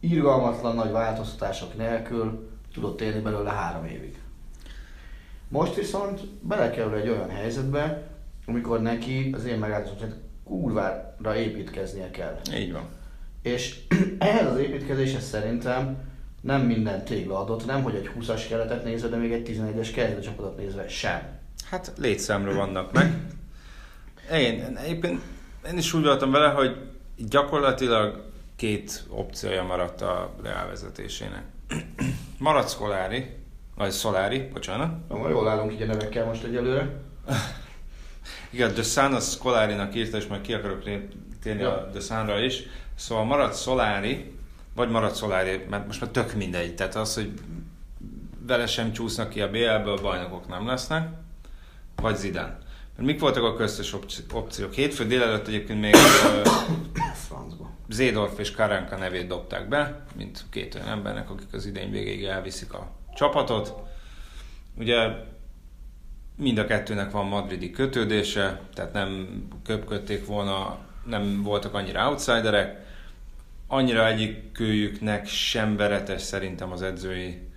irgalmatlan 0.00 0.74
nagy 0.74 0.90
változtatások 0.90 1.76
nélkül 1.76 2.48
tudott 2.72 3.00
élni 3.00 3.20
belőle 3.20 3.50
három 3.50 3.84
évig. 3.84 4.18
Most 5.48 5.74
viszont 5.74 6.26
belekerül 6.26 6.94
egy 6.94 7.08
olyan 7.08 7.30
helyzetbe, 7.30 8.08
amikor 8.46 8.82
neki 8.82 9.32
az 9.34 9.44
én 9.44 9.58
kurvára 10.44 11.36
építkeznie 11.36 12.10
kell. 12.10 12.40
Így 12.54 12.72
van. 12.72 12.88
És 13.42 13.80
ehhez 14.18 14.46
az 14.52 14.58
építkezéshez 14.58 15.24
szerintem 15.24 15.96
nem 16.40 16.60
minden 16.60 17.04
tégla 17.04 17.40
adott, 17.40 17.66
nem 17.66 17.82
hogy 17.82 17.94
egy 17.94 18.10
20-as 18.20 18.44
keretet 18.48 18.84
nézve, 18.84 19.08
de 19.08 19.16
még 19.16 19.32
egy 19.32 19.48
11-es 19.50 19.90
kezdőcsapatot 19.94 20.56
nézve 20.56 20.88
sem. 20.88 21.22
Hát 21.70 21.92
létszámra 21.98 22.54
vannak 22.54 22.92
meg. 22.92 23.12
Én, 24.32 24.76
egyébként 24.84 25.20
én 25.70 25.78
is 25.78 25.92
úgy 25.92 26.02
voltam 26.02 26.30
vele, 26.30 26.48
hogy 26.48 26.76
gyakorlatilag 27.16 28.24
két 28.56 29.04
opciója 29.08 29.62
maradt 29.62 30.00
a 30.00 30.34
Real 30.42 30.66
vezetésének. 30.66 31.42
Maradt 32.38 32.68
Scolari, 32.68 33.26
vagy 33.76 33.92
Solari, 33.92 34.48
bocsánat. 34.52 35.08
Na, 35.08 35.28
jól 35.28 35.48
állunk 35.48 35.72
így 35.72 35.82
a 35.82 35.86
nevekkel 35.86 36.26
most 36.26 36.44
egyelőre. 36.44 37.00
Igen, 38.54 38.72
The 38.74 38.82
Sun 38.82 39.14
az 39.14 39.30
Scolari-nak 39.30 39.94
írta, 39.94 40.16
és 40.16 40.26
majd 40.26 40.40
ki 40.40 40.52
akarok 40.52 40.82
térni 41.42 41.60
Ja. 41.62 41.70
a 41.70 41.90
The 41.90 42.00
Sunra 42.00 42.40
is. 42.40 42.62
Szóval 42.94 43.24
maradt 43.24 43.60
Solari, 43.60 44.32
vagy 44.74 44.90
maradt 44.90 45.16
Solari, 45.16 45.64
mert 45.70 45.86
most 45.86 46.00
már 46.00 46.10
tök 46.10 46.34
mindegy. 46.34 46.74
Tehát 46.74 46.94
az, 46.94 47.14
hogy 47.14 47.32
vele 48.46 48.66
sem 48.66 48.92
csúsznak 48.92 49.28
ki 49.28 49.40
a 49.40 49.50
BL-ből, 49.50 50.00
bajnokok 50.02 50.48
nem 50.48 50.66
lesznek. 50.66 51.08
Vagy 51.96 52.16
Zidane. 52.16 52.58
Mert 52.96 53.08
mik 53.08 53.20
voltak 53.20 53.42
a 53.42 53.56
köztes 53.56 53.92
opci- 53.92 54.32
opciók? 54.32 54.72
Hétfő 54.72 55.06
délelőtt 55.06 55.46
egyébként 55.48 55.80
még. 55.80 55.94
Zédorf 57.88 58.38
és 58.38 58.50
Karanka 58.50 58.96
nevét 58.96 59.26
dobták 59.26 59.68
be, 59.68 60.04
mint 60.16 60.44
két 60.50 60.74
olyan 60.74 60.88
embernek, 60.88 61.30
akik 61.30 61.52
az 61.52 61.66
idény 61.66 61.90
végéig 61.90 62.24
elviszik 62.24 62.72
a 62.72 62.90
csapatot. 63.14 63.72
Ugye 64.78 65.08
mind 66.36 66.58
a 66.58 66.66
kettőnek 66.66 67.10
van 67.10 67.26
madridi 67.26 67.70
kötődése, 67.70 68.60
tehát 68.74 68.92
nem 68.92 69.28
köpködték 69.64 70.26
volna, 70.26 70.78
nem 71.06 71.42
voltak 71.42 71.74
annyira 71.74 72.08
outsiderek. 72.08 72.82
Annyira 73.66 74.06
egyikőjüknek 74.06 75.26
sem 75.26 75.76
veretes 75.76 76.22
szerintem 76.22 76.72
az 76.72 76.82
edzői 76.82 77.48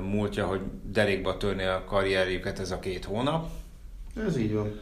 múltja, 0.00 0.46
hogy 0.46 0.60
derékba 0.82 1.36
törni 1.36 1.64
a 1.64 1.84
karrierjüket 1.84 2.58
ez 2.58 2.70
a 2.70 2.78
két 2.78 3.04
hónap. 3.04 3.50
Ez 4.26 4.36
így 4.36 4.52
van. 4.52 4.80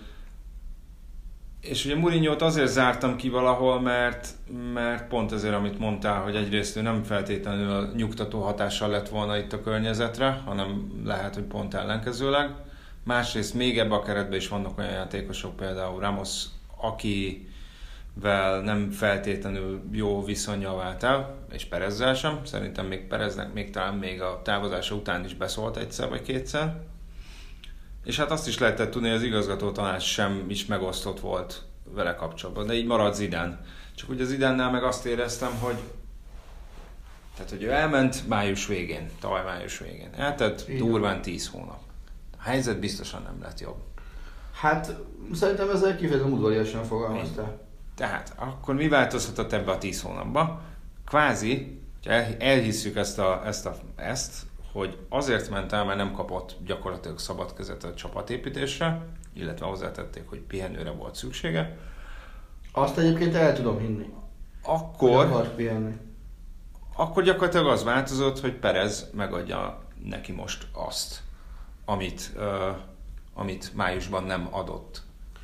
És 1.61 1.85
ugye 1.85 1.97
Mourinho-t 1.97 2.43
azért 2.43 2.69
zártam 2.69 3.17
ki 3.17 3.29
valahol, 3.29 3.81
mert, 3.81 4.29
mert 4.73 5.09
pont 5.09 5.33
ezért, 5.33 5.55
amit 5.55 5.79
mondtál, 5.79 6.23
hogy 6.23 6.37
egyrészt 6.37 6.76
ő 6.76 6.83
nem 6.83 7.02
feltétlenül 7.02 7.71
a 7.71 7.91
nyugtató 7.97 8.41
hatással 8.41 8.88
lett 8.88 9.09
volna 9.09 9.37
itt 9.37 9.52
a 9.52 9.62
környezetre, 9.62 10.43
hanem 10.45 11.00
lehet, 11.05 11.35
hogy 11.35 11.45
pont 11.45 11.75
ellenkezőleg. 11.75 12.50
Másrészt 13.04 13.54
még 13.54 13.78
ebbe 13.78 13.94
a 13.94 14.02
keretben 14.02 14.38
is 14.38 14.49
vannak 14.49 14.78
olyan 14.78 14.90
játékosok, 14.90 15.56
például 15.56 16.00
Ramos, 16.00 16.44
akivel 16.76 18.61
nem 18.61 18.90
feltétlenül 18.90 19.82
jó 19.92 20.25
viszonya 20.25 20.75
vált 20.75 21.02
el, 21.02 21.38
és 21.52 21.64
Perezzel 21.64 22.14
sem. 22.14 22.44
Szerintem 22.44 22.87
még 22.87 23.06
Pereznek 23.06 23.52
még 23.52 23.71
talán 23.71 23.94
még 23.94 24.21
a 24.21 24.40
távozása 24.44 24.94
után 24.94 25.25
is 25.25 25.35
beszólt 25.35 25.76
egyszer 25.76 26.09
vagy 26.09 26.23
kétszer. 26.23 26.80
És 28.04 28.16
hát 28.16 28.30
azt 28.30 28.49
is 28.49 28.59
lehetett 28.59 28.90
tudni, 28.90 29.09
hogy 29.09 29.16
az 29.16 29.23
igazgató 29.23 29.71
tanács 29.71 30.02
sem 30.02 30.44
is 30.49 30.66
megosztott 30.66 31.21
volt 31.21 31.62
vele 31.85 32.14
kapcsolatban, 32.14 32.66
de 32.66 32.75
így 32.75 32.87
marad 32.87 33.14
Zidán. 33.14 33.61
Csak 33.94 34.09
ugye 34.09 34.25
Zidánnál 34.25 34.71
meg 34.71 34.82
azt 34.85 35.06
éreztem, 35.06 35.52
hogy 35.61 35.76
tehát, 37.35 37.50
hogy 37.50 37.62
ő 37.62 37.71
elment 37.71 38.28
május 38.28 38.66
végén, 38.66 39.11
tavaly 39.21 39.44
május 39.44 39.78
végén. 39.78 40.11
Eltett 40.16 40.71
durván 40.78 41.23
10 41.23 41.49
hónap. 41.49 41.80
Helyzet 42.43 42.79
biztosan 42.79 43.23
nem 43.23 43.43
lett 43.43 43.61
jobb. 43.61 43.77
Hát 44.53 44.97
szerintem 45.33 45.71
ezzel 45.71 45.97
kifejezetten 45.97 46.33
udvariasan 46.33 46.85
fogalmaztál. 46.85 47.61
Tehát 47.95 48.33
akkor 48.37 48.75
mi 48.75 48.89
változhatott 48.89 49.53
ebbe 49.53 49.71
a 49.71 49.79
10 49.79 50.03
hónapba? 50.03 50.61
Kvázi, 51.07 51.81
elhisszük 52.39 52.97
ezt, 52.97 53.19
a, 53.19 53.43
ezt, 53.47 53.67
a, 53.67 53.75
ezt, 53.97 54.47
hogy 54.73 54.99
azért 55.09 55.51
ment 55.51 55.73
el, 55.73 55.85
mert 55.85 55.99
nem 55.99 56.13
kapott 56.13 56.57
gyakorlatilag 56.65 57.19
szabad 57.19 57.55
kezet 57.55 57.85
a 57.85 57.95
csapatépítésre, 57.95 59.07
illetve 59.33 59.67
hozzátették, 59.67 60.29
hogy 60.29 60.41
pihenőre 60.41 60.91
volt 60.91 61.15
szüksége, 61.15 61.77
Azt 62.73 62.99
egyébként 62.99 63.35
el 63.35 63.55
tudom 63.55 63.79
hinni. 63.79 64.13
Akkor, 64.63 65.55
pihenni. 65.55 65.97
akkor 66.97 67.23
gyakorlatilag 67.23 67.67
az 67.67 67.85
változott, 67.85 68.41
hogy 68.41 68.55
Perez 68.55 69.11
megadja 69.13 69.83
neki 70.05 70.33
most 70.33 70.67
azt, 70.73 71.23
amit, 71.85 72.33
amit 73.35 73.75
májusban 73.75 74.25
nem 74.25 74.49
adott 74.51 75.03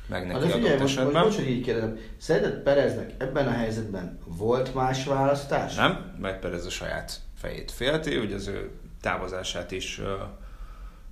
meg 0.09 0.27
Na 0.27 0.33
neki 0.33 0.47
de 0.47 0.53
figyelj, 0.53 0.73
adott 0.73 0.81
most, 0.81 0.95
most, 0.95 1.07
esetben. 1.07 1.23
most, 1.23 1.37
hogy 1.37 1.49
így 1.49 1.63
kérdezem, 1.63 1.97
szerinted 2.17 2.61
Pereznek 2.61 3.13
ebben 3.17 3.47
a 3.47 3.51
helyzetben 3.51 4.19
volt 4.25 4.73
más 4.73 5.05
választás? 5.05 5.75
Nem, 5.75 6.15
mert 6.21 6.39
Perez 6.39 6.65
a 6.65 6.69
saját 6.69 7.19
fejét 7.35 7.71
félti, 7.71 8.17
ugye 8.17 8.35
az 8.35 8.47
ő 8.47 8.71
távozását 9.01 9.71
is 9.71 10.01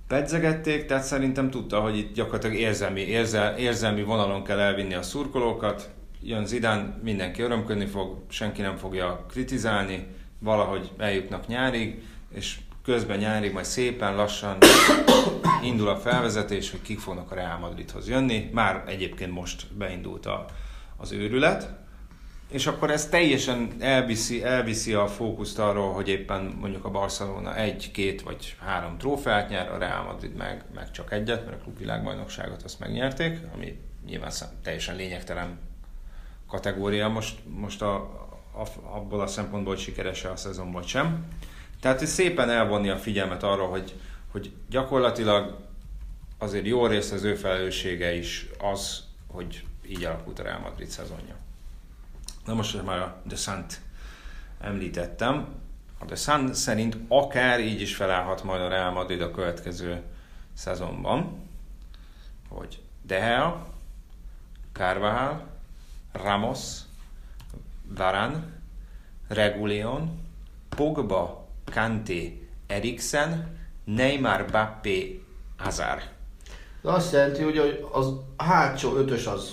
pedzegették, 0.08 0.86
tehát 0.86 1.04
szerintem 1.04 1.50
tudta, 1.50 1.80
hogy 1.80 1.98
itt 1.98 2.14
gyakorlatilag 2.14 2.56
érzelmi, 2.56 3.00
érzel, 3.00 3.56
érzelmi 3.56 4.02
vonalon 4.02 4.44
kell 4.44 4.58
elvinni 4.58 4.94
a 4.94 5.02
szurkolókat. 5.02 5.90
Jön 6.22 6.46
Zidán, 6.46 7.00
mindenki 7.02 7.42
örömködni 7.42 7.86
fog, 7.86 8.16
senki 8.28 8.62
nem 8.62 8.76
fogja 8.76 9.24
kritizálni, 9.28 10.06
valahogy 10.38 10.90
eljutnak 10.98 11.46
nyárig, 11.46 12.02
és 12.34 12.58
közben 12.88 13.18
nyárig 13.18 13.52
majd 13.52 13.64
szépen 13.64 14.14
lassan 14.14 14.58
indul 15.62 15.88
a 15.88 15.96
felvezetés, 15.96 16.70
hogy 16.70 16.82
kik 16.82 16.98
fognak 16.98 17.30
a 17.30 17.34
Real 17.34 17.58
Madridhoz 17.58 18.08
jönni. 18.08 18.50
Már 18.52 18.84
egyébként 18.86 19.32
most 19.32 19.66
beindult 19.74 20.26
a, 20.26 20.46
az 20.96 21.12
őrület. 21.12 21.70
És 22.50 22.66
akkor 22.66 22.90
ez 22.90 23.06
teljesen 23.06 23.72
elviszi, 23.78 24.44
elviszi 24.44 24.92
a 24.92 25.06
fókuszt 25.06 25.58
arról, 25.58 25.92
hogy 25.92 26.08
éppen 26.08 26.56
mondjuk 26.60 26.84
a 26.84 26.90
Barcelona 26.90 27.56
egy, 27.56 27.90
két 27.90 28.22
vagy 28.22 28.56
három 28.60 28.98
trófeát 28.98 29.48
nyer, 29.48 29.72
a 29.72 29.78
Real 29.78 30.04
Madrid 30.04 30.34
meg, 30.36 30.64
meg 30.74 30.90
csak 30.90 31.12
egyet, 31.12 31.44
mert 31.44 31.60
a 31.60 31.62
klub 31.62 31.78
világbajnokságot 31.78 32.62
azt 32.62 32.80
megnyerték, 32.80 33.38
ami 33.54 33.80
nyilván 34.06 34.32
teljesen 34.62 34.96
lényegtelen 34.96 35.58
kategória 36.46 37.08
most, 37.08 37.38
most 37.58 37.82
a, 37.82 37.94
a, 38.54 38.64
abból 38.96 39.20
a 39.20 39.26
szempontból, 39.26 39.74
hogy 39.74 39.82
sikeres-e 39.82 40.30
a 40.30 40.36
szezon 40.36 40.72
vagy 40.72 40.86
sem. 40.86 41.26
Tehát 41.80 41.98
hogy 41.98 42.08
szépen 42.08 42.50
elvonni 42.50 42.88
a 42.88 42.98
figyelmet 42.98 43.42
arra, 43.42 43.64
hogy, 43.66 43.94
hogy 44.30 44.52
gyakorlatilag 44.68 45.56
azért 46.38 46.66
jó 46.66 46.86
részt 46.86 47.12
az 47.12 47.22
ő 47.22 47.34
felelőssége 47.34 48.14
is 48.14 48.46
az, 48.58 49.04
hogy 49.26 49.64
így 49.86 50.04
alakult 50.04 50.38
a 50.38 50.42
Real 50.42 50.58
Madrid 50.58 50.88
szezonja. 50.88 51.34
Na 52.44 52.54
most, 52.54 52.76
hogy 52.76 52.84
már 52.84 52.98
a 52.98 53.22
The 53.26 53.36
Sun-t 53.36 53.80
említettem, 54.60 55.48
a 55.98 56.04
The 56.04 56.16
Sun 56.16 56.54
szerint 56.54 56.96
akár 57.08 57.60
így 57.60 57.80
is 57.80 57.96
felállhat 57.96 58.42
majd 58.42 58.60
a 58.60 58.68
Real 58.68 58.90
Madrid 58.90 59.20
a 59.20 59.30
következő 59.30 60.02
szezonban, 60.54 61.48
hogy 62.48 62.82
De 63.02 63.18
Gea, 63.18 63.66
Carvajal, 64.72 65.46
Ramos, 66.12 66.58
Varane, 67.82 68.44
Regulion, 69.28 70.20
Pogba, 70.68 71.47
Kanté, 71.70 72.48
Eriksen, 72.66 73.56
Neymar, 73.84 74.44
Bappé, 74.50 75.22
Hazard. 75.56 76.02
Ez 76.84 76.90
azt 76.90 77.12
jelenti, 77.12 77.42
hogy 77.42 77.84
az 77.92 78.12
hátsó 78.36 78.96
ötös 78.96 79.26
az 79.26 79.50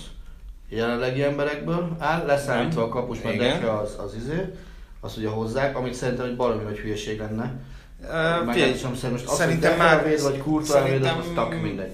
jelenlegi 0.70 1.24
emberekből 1.24 1.96
áll, 2.00 2.26
leszámítva 2.26 2.84
a 2.84 2.90
kapus, 2.90 3.22
mert 3.22 3.38
Dekre 3.38 3.78
az, 3.78 3.96
az 4.06 4.16
izé, 4.16 4.54
az 5.00 5.18
ugye 5.18 5.28
hozzák, 5.28 5.78
amit 5.78 5.94
szerintem 5.94 6.26
egy 6.26 6.36
baromi 6.36 6.64
nagy 6.64 6.78
hülyeség 6.78 7.20
lenne. 7.20 7.54
Uh, 8.02 8.52
Figyelj, 8.52 8.76
most 9.12 9.28
szerintem 9.28 9.78
már 9.78 10.04
véd, 10.04 10.22
vagy 10.22 10.38
kurva 10.38 10.84
véd, 10.84 11.04
az 11.04 11.32
tak 11.36 11.62
mindegy. 11.62 11.92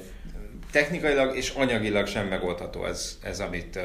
Technikailag 0.71 1.35
és 1.35 1.49
anyagilag 1.49 2.07
sem 2.07 2.27
megoldható 2.27 2.85
ez, 2.85 3.17
ez 3.23 3.39
amit, 3.39 3.75
uh, 3.75 3.81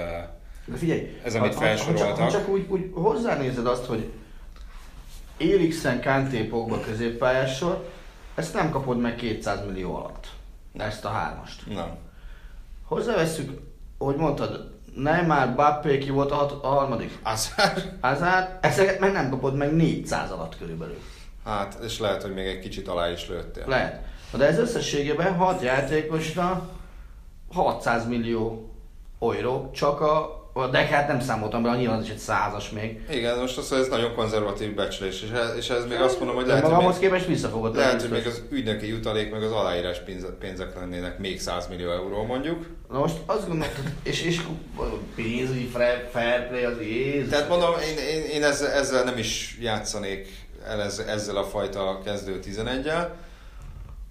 De 0.65 0.77
figyelj, 0.77 1.19
ez, 1.25 1.35
amit 1.35 1.55
ha, 1.55 1.61
felsoroltak. 1.61 2.09
Ha 2.09 2.17
csak, 2.17 2.25
ha 2.25 2.31
csak 2.31 2.49
úgy, 2.49 2.67
úgy 2.69 2.91
hozzánézed 2.93 3.67
azt, 3.67 3.85
hogy 3.85 4.11
Eriksen, 5.39 6.03
Kanté, 6.03 6.43
Pogba 6.45 6.81
középpályásor, 6.81 7.89
ezt 8.35 8.55
nem 8.55 8.71
kapod 8.71 8.99
meg 8.99 9.15
200 9.15 9.67
millió 9.67 9.95
alatt. 9.95 10.27
Ezt 10.77 11.05
a 11.05 11.09
hármast. 11.09 11.67
Nem. 11.67 11.97
Hozzáveszünk, 12.85 13.61
hogy 13.99 14.17
mondtad, 14.17 14.75
Neymar, 14.95 15.55
Bappé, 15.55 15.99
ki 15.99 16.11
volt 16.11 16.31
a, 16.31 16.35
hat, 16.35 16.65
a 16.65 16.67
harmadik? 16.67 17.19
Azár. 17.23 17.97
Azár. 18.01 18.59
Ezeket 18.61 18.99
meg 18.99 19.13
nem 19.13 19.31
kapod 19.31 19.55
meg 19.57 19.75
400 19.75 20.31
alatt 20.31 20.59
körülbelül. 20.59 20.99
Hát, 21.45 21.79
és 21.85 21.99
lehet, 21.99 22.23
hogy 22.23 22.35
még 22.35 22.47
egy 22.47 22.59
kicsit 22.59 22.89
alá 22.89 23.11
is 23.11 23.29
lőttél. 23.29 23.65
Lehet. 23.67 24.05
De 24.37 24.47
ez 24.47 24.59
összességében 24.59 25.35
6 25.35 25.63
játékosra 25.63 26.69
600 27.53 28.07
millió 28.07 28.71
euró, 29.21 29.71
csak 29.75 30.01
a 30.01 30.46
de 30.65 30.79
hát 30.79 31.09
nem 31.09 31.21
számoltam 31.21 31.63
be, 31.63 31.77
nyilván 31.77 31.99
az 31.99 32.05
is 32.05 32.11
egy 32.11 32.19
százas 32.19 32.71
még. 32.71 33.01
Igen, 33.11 33.39
most 33.39 33.59
az, 33.59 33.69
hogy 33.69 33.79
ez 33.79 33.89
nagyon 33.89 34.15
konzervatív 34.15 34.75
becslés, 34.75 35.23
és 35.23 35.31
ez, 35.31 35.57
és 35.57 35.71
ez 35.71 35.87
még 35.87 36.01
azt 36.01 36.19
mondom, 36.19 36.37
hogy 36.37 36.47
lehet, 36.47 36.63
hogy 36.63 36.73
magamhoz 36.73 36.99
képest 36.99 37.27
visszafogott. 37.27 37.75
Lehet, 37.75 38.01
hogy 38.01 38.11
még 38.11 38.27
az 38.27 38.43
ügynöki 38.51 38.89
jutalék, 38.89 39.31
meg 39.31 39.43
az 39.43 39.53
aláírás 39.53 40.03
pénzek 40.39 40.75
lennének 40.75 41.19
még 41.19 41.41
100 41.41 41.69
millió 41.69 41.91
euró 41.91 42.25
mondjuk. 42.25 42.67
Na 42.91 42.99
most 42.99 43.17
azt 43.27 43.49
gondolom, 43.49 43.73
és, 44.03 44.23
és 44.23 44.41
pénzügyi 45.15 45.67
fair 46.13 46.49
play 46.49 46.65
az 46.65 46.79
éz. 46.79 47.29
Tehát 47.29 47.49
mondom, 47.49 47.71
én, 47.91 47.99
én, 47.99 48.23
én 48.23 48.45
ezzel, 48.45 48.71
ezzel, 48.71 49.05
nem 49.05 49.19
is 49.19 49.59
játszanék 49.61 50.29
el 50.67 50.81
ezzel 51.07 51.37
a 51.37 51.45
fajta 51.45 52.01
kezdő 52.05 52.41
11-el. 52.45 53.09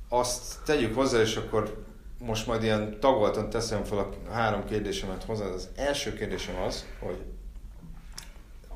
Azt 0.10 0.42
tegyük 0.66 0.96
hozzá, 0.96 1.20
és 1.20 1.36
akkor 1.36 1.84
most 2.26 2.48
majd 2.48 2.64
ilyen 2.64 3.00
tagoltan 3.00 3.50
teszem 3.50 3.84
fel 3.84 3.98
a 3.98 4.32
három 4.32 4.66
kérdésemet 4.66 5.24
hozzá. 5.24 5.46
Az 5.46 5.70
első 5.76 6.14
kérdésem 6.14 6.62
az, 6.62 6.86
hogy 7.00 7.24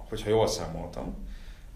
hogyha 0.10 0.30
jól 0.30 0.48
számoltam, 0.48 1.28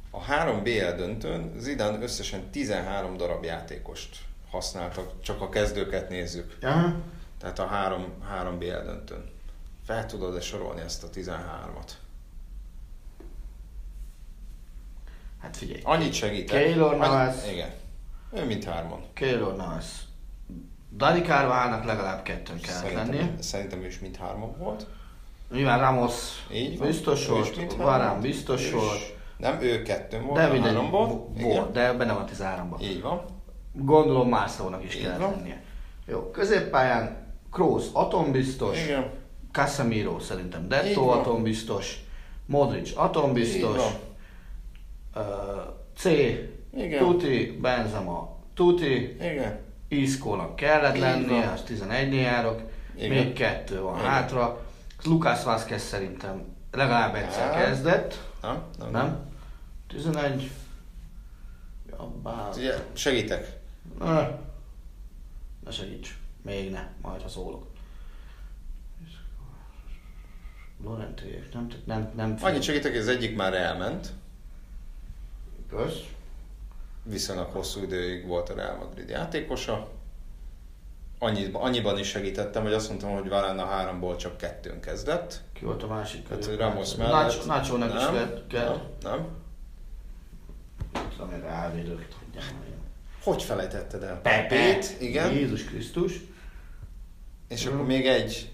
a 0.09 0.21
három 0.21 0.63
BL 0.63 0.95
döntőn 0.95 1.53
Zidane 1.57 2.01
összesen 2.01 2.49
13 2.51 3.17
darab 3.17 3.43
játékost 3.43 4.17
használtak, 4.49 5.21
csak 5.21 5.41
a 5.41 5.49
kezdőket 5.49 6.09
nézzük. 6.09 6.57
Aha. 6.61 6.95
Tehát 7.39 7.59
a 7.59 7.65
három, 7.65 8.05
három 8.29 8.57
BL 8.57 8.65
döntőn. 8.65 9.31
Fel 9.85 10.05
tudod-e 10.05 10.41
sorolni 10.41 10.81
ezt 10.81 11.03
a 11.03 11.09
13-at? 11.09 11.91
Hát 15.41 15.57
figyelj. 15.57 15.81
Annyit 15.83 16.13
segítek. 16.13 16.63
Keylor 16.63 16.97
Navas. 16.97 17.35
Igen. 17.51 17.69
Ő 18.33 18.45
mint 18.45 18.63
hárman. 18.63 19.03
Keylor 19.13 19.55
Navas. 19.55 19.85
Dani 20.97 21.21
Carvajálnak 21.21 21.83
legalább 21.85 22.23
kettőn 22.23 22.59
kellett 22.61 22.81
szerintem, 22.81 23.05
lennie. 23.07 23.33
Szerintem 23.39 23.81
ő 23.81 23.85
is 23.87 23.99
mint 23.99 24.15
hárman 24.15 24.55
volt. 24.57 24.87
Nyilván 25.51 25.79
Ramos 25.79 26.13
Így 26.53 26.77
van. 26.77 26.87
biztos 26.87 27.27
volt, 27.27 27.73
Varán 27.75 28.21
biztos 28.21 28.71
volt. 28.71 29.15
Nem, 29.37 29.61
ő 29.61 29.81
kettőn 29.81 30.25
volt, 30.25 30.39
de 30.39 30.47
mindegy, 30.47 30.73
háromból. 30.73 31.29
Volt, 31.37 31.71
de 31.71 31.93
benne 31.93 32.13
van 32.13 32.27
13-ban. 32.35 32.81
Így 32.81 33.01
van. 33.01 33.21
Gondolom 33.71 34.29
Mászlónak 34.29 34.83
is 34.83 34.95
Így 34.95 35.01
kellett 35.01 35.19
van. 35.19 35.31
lennie. 35.31 35.61
Jó, 36.05 36.29
középpályán 36.31 37.17
Kroos 37.51 37.85
atombiztos, 37.93 38.83
Igen. 38.83 39.09
Casemiro 39.51 40.19
szerintem 40.19 40.67
Detto 40.67 41.07
atombiztos, 41.09 42.03
Modric 42.45 42.91
atombiztos, 42.97 43.81
uh, 45.15 45.21
C, 45.97 46.05
Igen. 46.75 46.99
Tuti, 46.99 47.57
Benzema, 47.61 48.37
Tuti, 48.53 49.15
Igen. 49.15 49.59
Iszkónak 50.01 50.55
kellett 50.55 50.97
lennie, 50.97 51.51
az 51.51 51.61
11 51.61 52.13
járok, 52.13 52.61
Igen. 52.95 53.09
még 53.09 53.33
kettő 53.33 53.81
van 53.81 53.97
Igen. 53.97 54.09
hátra. 54.09 54.65
Lucas 55.03 55.43
Vázquez 55.43 55.81
szerintem 55.81 56.41
legalább 56.71 57.15
egyszer 57.15 57.49
Nem. 57.49 57.59
kezdett, 57.63 58.29
Nem? 58.41 58.63
Nem. 58.79 58.91
nem? 58.91 59.31
11. 59.87 60.51
Ja, 61.89 62.11
bár... 62.23 62.53
Segítek. 62.93 63.59
Ne. 63.99 64.29
ne 65.63 65.71
segíts. 65.71 66.17
Még 66.41 66.71
ne, 66.71 66.87
majd 67.01 67.21
ha 67.21 67.27
szólok. 67.27 67.71
Lorentiék, 70.83 71.53
nem, 71.53 71.67
nem, 71.85 72.11
nem 72.15 72.37
Annyit 72.41 72.61
segítek, 72.61 72.91
hogy 72.91 72.99
az 73.01 73.07
egyik 73.07 73.35
már 73.35 73.53
elment. 73.53 74.13
Kösz. 75.69 75.99
Viszonylag 77.03 77.51
hosszú 77.51 77.81
időig 77.81 78.27
volt 78.27 78.49
a 78.49 78.53
Real 78.53 78.75
Madrid 78.75 79.09
játékosa. 79.09 79.87
Annyiban, 81.19 81.61
annyiban 81.61 81.99
is 81.99 82.07
segítettem, 82.07 82.63
hogy 82.63 82.73
azt 82.73 82.89
mondtam, 82.89 83.11
hogy 83.11 83.29
Varane 83.29 83.61
a 83.61 83.65
háromból 83.65 84.15
csak 84.15 84.37
kettőn 84.37 84.79
kezdett. 84.79 85.41
Ki 85.53 85.65
volt 85.65 85.83
a 85.83 85.87
másik? 85.87 86.27
Tehát? 86.27 86.57
Ramos 86.57 86.95
mellett. 86.95 87.45
Nacho-nak 87.45 87.93
is 87.93 88.03
Nem, 88.03 88.13
kell, 88.13 88.43
kell. 88.49 88.81
Nem, 89.01 89.11
nem. 89.11 89.27
Hogy 93.23 93.43
felejtetted 93.43 94.03
el? 94.03 94.21
Pepét, 94.21 94.95
igen. 94.99 95.33
Jézus 95.33 95.63
Krisztus. 95.63 96.13
És 97.47 97.65
akkor 97.65 97.85
még 97.85 98.07
egy, 98.07 98.51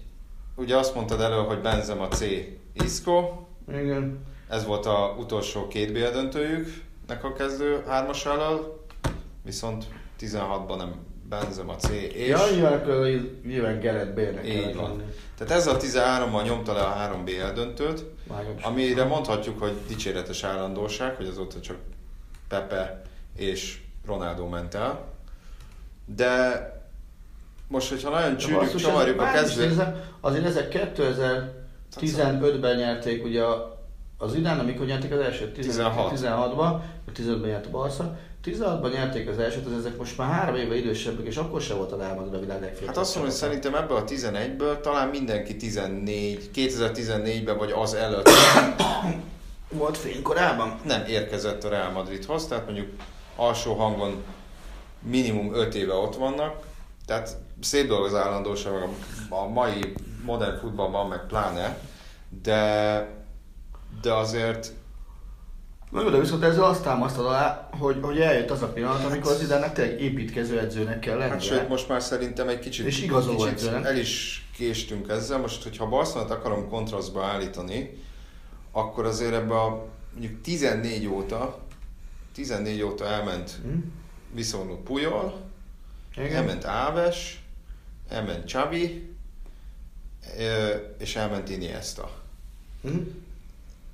ugye 0.56 0.76
azt 0.76 0.94
mondtad 0.94 1.20
elő, 1.20 1.36
hogy 1.36 1.60
Benzema 1.60 2.08
C. 2.08 2.24
Isco, 2.72 3.30
Igen. 3.68 4.26
ez 4.48 4.64
volt 4.64 4.86
a 4.86 5.14
utolsó 5.18 5.68
két 5.68 5.92
BL 5.92 6.38
döntőjüknek 7.10 7.24
a 7.24 7.32
kezdő 7.32 7.82
hármas 7.86 8.24
viszont 9.44 9.84
16-ban 10.20 10.76
nem 10.76 10.94
Benzema 11.28 11.76
C. 11.76 11.88
És 12.12 12.28
Ja, 12.28 12.38
nyilván 13.44 13.80
Gerett 13.80 14.14
Bérnek 14.14 14.46
így 14.48 14.74
van. 14.74 14.88
lenni. 14.96 15.10
Tehát 15.38 15.52
ezzel 15.56 15.74
a 15.74 15.78
13-mal 15.78 16.44
nyomta 16.44 16.72
le 16.72 16.80
a 16.80 16.88
három 16.88 17.24
BL 17.24 17.52
döntőt, 17.54 18.04
Vágom. 18.26 18.54
amire 18.62 19.04
mondhatjuk, 19.04 19.58
hogy 19.60 19.72
dicséretes 19.88 20.42
állandóság, 20.42 21.16
hogy 21.16 21.26
azóta 21.26 21.60
csak 21.60 21.76
Pepe 22.48 23.02
és 23.36 23.80
Ronaldo 24.06 24.46
ment 24.48 24.74
el. 24.74 25.04
De 26.04 26.64
most, 27.68 27.88
hogyha 27.88 28.10
nagyon 28.10 28.36
csűrjük, 28.36 28.74
csavarjuk 28.74 29.20
a 29.20 29.30
kezdőt, 29.30 29.82
Azért 30.20 30.44
ezek 30.44 30.68
2015-ben 31.96 32.76
nyerték 32.76 33.24
ugye 33.24 33.42
a- 33.42 33.79
az 34.22 34.34
idán, 34.34 34.58
amikor 34.58 34.86
nyerték 34.86 35.12
az 35.12 35.18
elsőt? 35.18 35.52
16. 35.52 36.20
16-ban, 36.20 36.80
vagy 37.04 37.14
15-ben 37.16 37.50
nyert 37.50 37.66
a 37.66 37.70
Barca. 37.70 38.18
16-ban 38.44 38.92
nyerték 38.92 39.28
az 39.28 39.38
elsőt, 39.38 39.66
az 39.66 39.72
ezek 39.72 39.96
most 39.96 40.18
már 40.18 40.32
három 40.32 40.54
éve 40.54 40.76
idősebbek, 40.76 41.26
és 41.26 41.36
akkor 41.36 41.60
sem 41.60 41.76
volt 41.76 41.92
a 41.92 41.96
Real 41.96 42.14
Madrid 42.14 42.34
a 42.34 42.40
világ 42.40 42.60
legfiatalabb. 42.60 42.94
Hát 42.94 43.04
azt 43.04 43.14
mondom, 43.14 43.32
hogy 43.32 43.40
szerintem 43.40 43.74
ebből 43.74 43.96
a 43.96 44.04
11-ből 44.04 44.80
talán 44.80 45.08
mindenki 45.08 45.56
14, 45.56 46.50
2014-ben 46.54 47.56
vagy 47.56 47.70
az 47.70 47.94
előtt 47.94 48.28
Volt 49.72 49.96
fény 49.96 50.22
korábban? 50.22 50.80
nem 50.84 51.04
érkezett 51.06 51.64
a 51.64 51.68
Real 51.68 51.90
Madridhoz, 51.90 52.46
tehát 52.46 52.64
mondjuk 52.64 52.88
alsó 53.36 53.74
hangon 53.74 54.22
minimum 55.02 55.54
5 55.54 55.74
éve 55.74 55.94
ott 55.94 56.16
vannak, 56.16 56.62
tehát 57.06 57.36
szép 57.60 57.88
dolog 57.88 58.04
az 58.04 58.14
állandóság, 58.14 58.72
a 59.28 59.48
mai 59.48 59.92
modern 60.24 60.58
futballban 60.58 61.08
meg 61.08 61.26
pláne, 61.26 61.78
de, 62.42 63.19
de 64.02 64.12
azért 64.12 64.72
Na 65.90 66.02
jó, 66.02 66.08
de 66.10 66.18
viszont 66.18 66.42
ezzel 66.42 66.64
azt 66.64 66.82
támasztad 66.82 67.26
alá, 67.26 67.68
hogy, 67.78 67.98
hogy 68.02 68.20
eljött 68.20 68.50
az 68.50 68.62
a 68.62 68.68
pillanat, 68.72 69.04
amikor 69.04 69.32
az 69.32 69.42
idának 69.42 69.72
tényleg 69.72 70.00
építkező 70.00 70.58
edzőnek 70.58 70.98
kell 70.98 71.16
lennie. 71.16 71.32
Hát 71.32 71.42
sőt, 71.42 71.68
most 71.68 71.88
már 71.88 72.02
szerintem 72.02 72.48
egy 72.48 72.58
kicsit, 72.58 72.86
És 72.86 73.02
igazoló 73.02 73.36
kicsit 73.36 73.52
edzőnek. 73.52 73.84
el 73.84 73.96
is 73.96 74.44
késtünk 74.56 75.08
ezzel. 75.08 75.38
Most, 75.38 75.62
hogyha 75.62 75.88
Barcelonát 75.88 76.30
akarom 76.30 76.68
kontrasztba 76.68 77.24
állítani, 77.24 78.02
akkor 78.72 79.04
azért 79.06 79.32
ebbe 79.32 79.60
a 79.60 79.86
mondjuk 80.12 80.40
14 80.40 81.06
óta, 81.06 81.58
14 82.34 82.82
óta 82.82 83.06
elment 83.06 83.50
Hm? 83.62 83.78
viszonylag 84.34 84.82
Puyol, 84.82 85.40
Igen. 86.16 86.32
elment 86.34 86.64
Áves, 86.64 87.42
elment 88.08 88.52
ö, 90.38 90.74
és 90.98 91.16
elment 91.16 91.50
Iniesta. 91.50 92.10
Hm? 92.82 92.96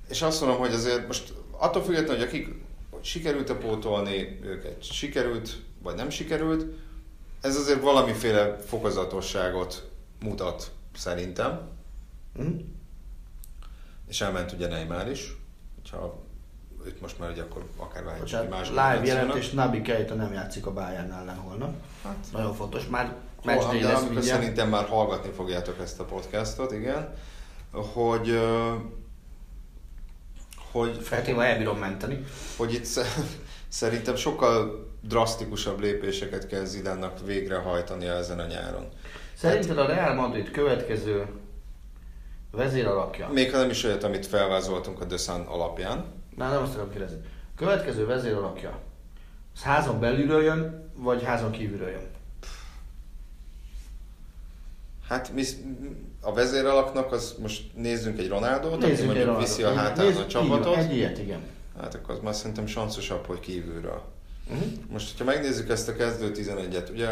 És 0.09 0.21
azt 0.21 0.41
mondom, 0.41 0.59
hogy 0.59 0.73
azért 0.73 1.07
most 1.07 1.33
attól 1.51 1.83
függetlenül, 1.83 2.17
hogy 2.17 2.27
akik 2.27 2.65
hogy 2.89 3.05
sikerült-e 3.05 3.53
pótolni 3.53 4.39
őket, 4.43 4.83
sikerült, 4.83 5.61
vagy 5.83 5.95
nem 5.95 6.09
sikerült, 6.09 6.65
ez 7.41 7.55
azért 7.55 7.81
valamiféle 7.81 8.57
fokozatosságot 8.57 9.89
mutat 10.21 10.71
szerintem. 10.95 11.61
Hm? 12.35 12.49
És 14.07 14.21
elment 14.21 14.51
ugye 14.51 14.67
Neymar 14.67 15.09
is, 15.09 15.37
hogyha 15.75 16.19
őt 16.85 17.01
most 17.01 17.19
már 17.19 17.31
ugye 17.31 17.41
akkor 17.41 17.65
akár 17.77 18.03
vágyjuk 18.03 18.49
más 18.49 18.69
live 18.69 19.01
jelentés, 19.03 19.49
Nabi 19.49 19.81
Keita 19.81 20.13
nem 20.13 20.33
játszik 20.33 20.65
a 20.65 20.73
Bayern 20.73 21.11
ellen 21.11 21.35
holnap. 21.35 21.73
Hát, 22.03 22.25
Nagyon 22.31 22.53
fontos, 22.53 22.87
már 22.87 23.15
Holnap, 23.41 23.61
matchday 23.61 23.79
de 23.79 23.87
lesz 23.87 23.97
amikor 23.97 24.13
mindjárt. 24.13 24.39
szerintem 24.39 24.69
már 24.69 24.87
hallgatni 24.87 25.31
fogjátok 25.31 25.79
ezt 25.79 25.99
a 25.99 26.03
podcastot, 26.03 26.71
igen, 26.71 27.13
hogy, 27.71 28.39
hogy, 30.71 30.97
Feltéve 31.01 31.43
elbírom 31.43 31.77
menteni. 31.77 32.25
hogy 32.57 32.73
itt 32.73 32.85
sze- 32.85 33.15
szerintem 33.67 34.15
sokkal 34.15 34.85
drasztikusabb 35.01 35.79
lépéseket 35.79 36.47
kell 36.47 36.63
Zidánnak 36.65 37.25
végrehajtania 37.25 38.13
ezen 38.13 38.39
a 38.39 38.45
nyáron. 38.45 38.87
Szerinted 39.33 39.77
a 39.77 39.85
Real 39.85 40.13
Madrid 40.13 40.51
következő 40.51 41.25
vezéralakja? 42.51 43.27
Még 43.29 43.51
ha 43.51 43.57
nem 43.57 43.69
is 43.69 43.83
olyat, 43.83 44.03
amit 44.03 44.25
felvázoltunk 44.25 45.01
a 45.01 45.05
Döszán 45.05 45.41
alapján. 45.41 46.05
Na, 46.35 46.49
nem 46.51 46.61
azt 46.61 46.73
akarom 46.73 46.91
kérdezni. 46.91 47.17
Következő 47.55 48.05
vezéralakja, 48.05 48.79
az 49.55 49.61
házon 49.61 49.99
belülről 49.99 50.43
jön, 50.43 50.91
vagy 50.95 51.23
házon 51.23 51.51
kívülről 51.51 51.89
jön? 51.89 52.07
Hát 55.07 55.31
mi, 55.33 55.43
a 56.21 56.33
vezéralaknak 56.33 57.11
az 57.11 57.35
most 57.41 57.61
nézzünk 57.75 58.19
egy 58.19 58.27
Ronaldot, 58.27 58.73
aki 58.83 58.91
egy 58.91 59.05
mondjuk 59.05 59.25
Ronaldot. 59.25 59.47
viszi 59.47 59.63
a 59.63 59.73
hátán 59.73 60.05
nézd, 60.05 60.17
a 60.17 60.21
így 60.21 60.27
csapatot. 60.27 60.65
van, 60.65 60.77
Egy 60.77 60.95
ilyet, 60.95 61.17
igen. 61.17 61.39
Hát 61.81 61.95
akkor 61.95 62.13
az 62.15 62.19
már 62.23 62.33
szerintem 62.33 62.67
sanszosabb, 62.67 63.25
hogy 63.25 63.39
kívülről. 63.39 64.01
Uh-huh. 64.51 64.67
Most, 64.91 65.11
hogyha 65.17 65.33
megnézzük 65.33 65.69
ezt 65.69 65.87
a 65.87 65.95
kezdő 65.95 66.31
11-et, 66.35 66.91
ugye 66.91 67.07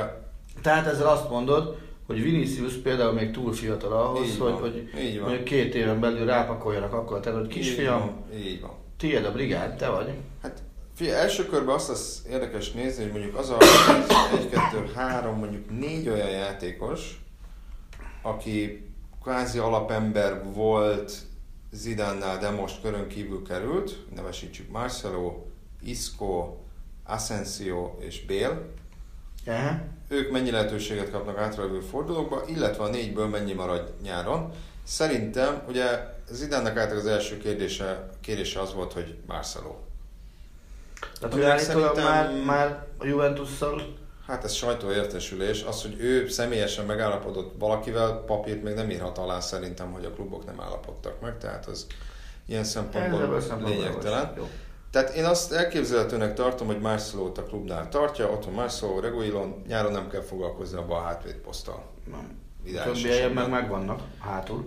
Tehát 0.62 0.88
ezzel 0.88 1.08
azt 1.08 1.30
mondod, 1.30 1.78
hogy 2.08 2.22
Vinicius 2.24 2.74
például 2.74 3.14
még 3.14 3.32
túl 3.32 3.54
fiatal 3.54 3.92
ahhoz, 3.94 4.26
Így 4.28 4.38
hogy, 4.38 4.52
van, 4.52 4.60
hogy 4.60 4.90
így 5.00 5.16
van. 5.16 5.24
mondjuk 5.28 5.44
két 5.44 5.76
éven 5.76 6.00
belül 6.00 6.26
rápakoljanak 6.26 6.94
akkor, 6.94 7.20
tehát 7.20 7.40
hogy 7.40 7.48
így 7.48 7.54
kisfiam, 7.54 8.00
van, 8.00 8.40
így 8.40 8.62
van. 8.62 8.72
tiéd 8.98 9.26
a 9.26 9.32
brigád, 9.32 9.78
te 9.78 9.88
vagy. 9.90 10.10
Hát 10.42 10.62
figyelj, 10.96 11.18
első 11.20 11.46
körben 11.46 11.76
azt 11.76 11.90
az 11.90 12.24
érdekes 12.30 12.72
nézni, 12.72 13.04
hogy 13.04 13.12
mondjuk 13.12 13.38
az 13.38 13.50
a 13.50 13.58
1, 14.40 14.50
2, 14.50 14.92
3, 14.96 15.38
mondjuk 15.38 15.80
négy 15.80 16.10
olyan 16.10 16.30
játékos, 16.30 17.20
aki 18.22 18.84
kvázi 19.26 19.58
alapember 19.58 20.44
volt 20.54 21.14
Zidánnál, 21.72 22.38
de 22.38 22.50
most 22.50 22.82
körön 22.82 23.08
kívül 23.08 23.44
került, 23.44 24.16
nevesítsük 24.16 24.72
Marcelo, 24.72 25.44
Isco, 25.82 26.58
Asensio 27.04 27.96
és. 28.00 28.26
Aha. 29.48 29.78
Ők 30.08 30.32
mennyi 30.32 30.52
lehetőséget 30.52 31.12
kapnak 31.12 31.38
átrajövő 31.38 31.80
fordulókba, 31.80 32.44
illetve 32.48 32.84
a 32.84 32.90
négyből 32.90 33.28
mennyi 33.28 33.54
marad 33.54 33.94
nyáron. 34.02 34.52
Szerintem, 34.84 35.64
ugye 35.68 36.14
Zidánnak 36.30 36.78
általában 36.78 36.98
az 36.98 37.06
első 37.06 37.38
kérdése, 37.38 38.10
kérdése 38.22 38.62
az 38.62 38.74
volt, 38.74 38.94
hogy 38.94 39.18
Marcelo. 39.28 39.76
Tehát 41.20 41.36
állítólag 41.36 41.60
szerintem- 41.60 42.04
már, 42.04 42.44
már 42.46 42.88
a 42.98 43.06
Juventusszal 43.06 43.98
Hát 44.28 44.44
ez 44.44 44.54
sajtóértesülés. 44.54 45.64
Az, 45.64 45.82
hogy 45.82 45.96
ő 46.00 46.28
személyesen 46.28 46.86
megállapodott 46.86 47.56
valakivel, 47.60 48.24
papírt 48.26 48.64
még 48.64 48.74
nem 48.74 48.90
írhat 48.90 49.18
alá 49.18 49.40
szerintem, 49.40 49.92
hogy 49.92 50.06
a 50.06 50.12
klubok 50.12 50.46
nem 50.46 50.62
állapodtak 50.62 51.22
meg, 51.22 51.38
tehát 51.38 51.66
az 51.66 51.86
ilyen 52.46 52.64
szempontból 52.64 53.42
lényegtelen. 53.64 54.34
Tehát 54.92 55.16
én 55.16 55.26
azt 55.26 55.52
elképzelhetőnek 55.52 56.34
tartom, 56.34 56.68
hogy 56.68 56.80
Marcelo-t 56.80 57.38
a 57.38 57.44
klubnál 57.44 57.90
tartja, 57.90 58.30
ott 58.30 58.46
van 58.46 58.54
Marcelo, 58.54 59.00
Reguilon, 59.00 59.64
nyáron 59.68 59.92
nem 59.92 60.10
kell 60.10 60.22
foglalkozni 60.22 60.78
abban 60.78 60.98
a 60.98 61.06
hátvédposzttal. 61.06 61.84
Nem. 62.12 62.40
Ideális 62.66 63.02
Többi 63.02 63.14
helyen 63.14 63.24
esetben. 63.24 63.50
meg 63.50 63.62
megvannak 63.62 64.02
hátul. 64.20 64.66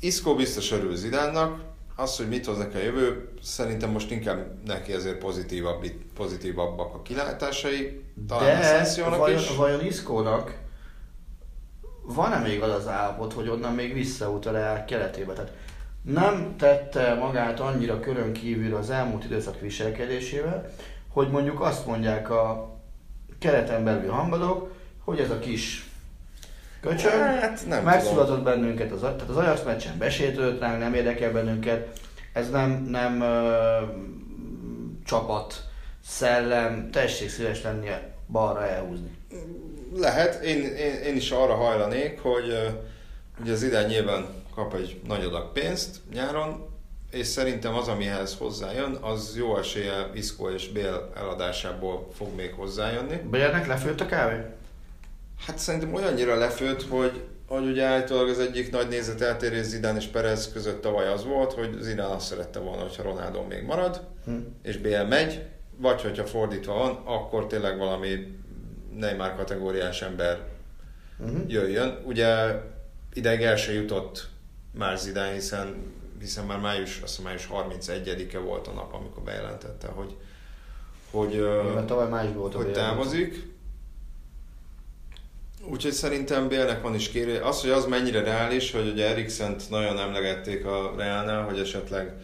Isco 0.00 0.34
biztos 0.34 0.72
örül 0.72 0.96
Zidánnak, 0.96 1.60
az, 1.96 2.16
hogy 2.16 2.28
mit 2.28 2.46
hoz 2.46 2.58
neki 2.58 2.76
a 2.76 2.82
jövő, 2.82 3.28
szerintem 3.42 3.90
most 3.90 4.10
inkább 4.10 4.64
neki 4.64 4.92
ezért 4.92 5.18
pozitívabb, 5.18 5.86
pozitívabbak 6.14 6.94
a 6.94 7.02
kilátásai, 7.02 8.04
talán 8.28 8.44
De 8.44 8.58
Asensiónak 8.58 9.18
vajon, 9.18 9.38
is. 9.38 9.56
vajon 9.56 9.84
Iszkónak 9.84 10.58
van-e 12.02 12.38
még 12.38 12.62
az 12.62 12.70
az 12.70 12.88
állapot, 12.88 13.32
hogy 13.32 13.48
onnan 13.48 13.74
még 13.74 13.92
visszaút 13.92 14.46
a 14.46 14.50
Reál 14.50 14.84
keletébe? 14.84 15.32
Tehát 15.32 15.52
nem 16.02 16.54
tette 16.56 17.14
magát 17.14 17.60
annyira 17.60 18.00
körön 18.00 18.32
kívül 18.32 18.74
az 18.74 18.90
elmúlt 18.90 19.24
időszak 19.24 19.60
viselkedésével, 19.60 20.70
hogy 21.08 21.30
mondjuk 21.30 21.60
azt 21.60 21.86
mondják 21.86 22.30
a 22.30 22.74
kereten 23.38 23.84
belül 23.84 24.10
hangadók, 24.10 24.72
hogy 25.04 25.18
ez 25.18 25.30
a 25.30 25.38
kis 25.38 25.90
köcsög 26.82 27.10
Hát 27.10 27.66
nem 27.66 27.84
megszulatott 27.84 28.42
bennünket, 28.42 28.92
az, 28.92 29.00
tehát 29.00 29.28
az 29.28 29.36
Ajax 29.36 29.62
meccsen 29.62 29.98
besétült 29.98 30.60
ránk, 30.60 30.78
nem 30.78 30.94
érdekel 30.94 31.32
bennünket, 31.32 31.98
ez 32.32 32.50
nem, 32.50 32.70
nem 32.70 33.20
ö, 33.20 33.78
csapat, 35.04 35.54
szellem, 36.04 36.90
tessék 36.90 37.30
szíves 37.30 37.62
lennie 37.62 38.14
balra 38.28 38.66
elhúzni. 38.66 39.10
Lehet, 39.96 40.42
én, 40.44 40.58
én, 40.64 40.94
én 40.94 41.16
is 41.16 41.30
arra 41.30 41.54
hajlanék, 41.54 42.20
hogy 42.20 42.74
ugye 43.40 43.52
az 43.52 43.62
idén 43.62 43.86
nyilván 43.86 44.26
kap 44.54 44.74
egy 44.74 45.00
nagy 45.06 45.24
adag 45.24 45.52
pénzt 45.52 45.96
nyáron, 46.12 46.70
és 47.10 47.26
szerintem 47.26 47.74
az, 47.74 47.88
amihez 47.88 48.36
hozzájön, 48.36 48.98
az 49.00 49.34
jó 49.36 49.56
esélye 49.56 50.10
Isco 50.14 50.50
és 50.50 50.68
Bél 50.68 51.12
eladásából 51.16 52.08
fog 52.14 52.34
még 52.36 52.52
hozzájönni. 52.52 53.16
Bayernnek 53.30 53.66
lefőtt 53.66 54.00
a 54.00 54.06
kávé? 54.06 54.36
Hát 55.46 55.58
szerintem 55.58 55.94
olyannyira 55.94 56.34
lefőtt, 56.36 56.82
hogy, 56.88 57.20
hogy 57.48 57.66
ugye 57.66 57.84
állítólag 57.84 58.28
az 58.28 58.38
egyik 58.38 58.70
nagy 58.70 58.88
nézeteltérés 58.88 59.64
Zidane 59.64 59.98
és 59.98 60.06
Perez 60.06 60.52
között 60.52 60.82
tavaly 60.82 61.08
az 61.08 61.24
volt, 61.24 61.52
hogy 61.52 61.76
Zidane 61.80 62.14
azt 62.14 62.26
szerette 62.26 62.58
volna, 62.58 62.82
hogyha 62.82 63.02
Ronaldo 63.02 63.42
még 63.42 63.62
marad, 63.64 64.00
Hm. 64.24 64.36
és 64.62 64.76
BL 64.78 65.02
megy, 65.08 65.42
vagy 65.76 66.02
hogyha 66.02 66.24
fordítva 66.26 66.74
van, 66.74 67.00
akkor 67.04 67.46
tényleg 67.46 67.78
valami 67.78 68.36
Neymar 68.98 69.36
kategóriás 69.36 70.02
ember 70.02 70.50
Uh-huh. 71.18 71.50
jöjjön. 71.50 71.98
Ugye 72.04 72.60
ideig 73.12 73.40
el 73.42 73.56
se 73.56 73.72
jutott 73.72 74.28
már 74.78 74.98
Zidane, 74.98 75.32
hiszen, 75.32 75.92
hiszen 76.20 76.44
már 76.44 76.58
május, 76.60 77.00
azt 77.02 77.16
hiszem 77.16 77.24
május 77.24 77.48
31-e 77.52 78.38
volt 78.38 78.66
a 78.66 78.72
nap, 78.72 78.94
amikor 78.94 79.22
bejelentette, 79.22 79.86
hogy, 79.88 80.16
hogy, 81.10 81.46
Mert 81.74 81.86
tavaly 81.86 82.08
májusban 82.08 82.40
volt 82.40 82.54
hogy 82.54 82.72
távozik. 82.72 83.51
Úgyhogy 85.70 85.92
szerintem 85.92 86.48
Bélnek 86.48 86.82
van 86.82 86.94
is 86.94 87.08
kérő. 87.08 87.40
Az, 87.40 87.60
hogy 87.60 87.70
az 87.70 87.84
mennyire 87.84 88.22
reális, 88.22 88.72
hogy 88.72 88.88
ugye 88.88 89.08
Eriksent 89.08 89.70
nagyon 89.70 89.98
emlegették 89.98 90.64
a 90.64 90.94
Realnál, 90.96 91.42
hogy 91.44 91.58
esetleg 91.58 92.14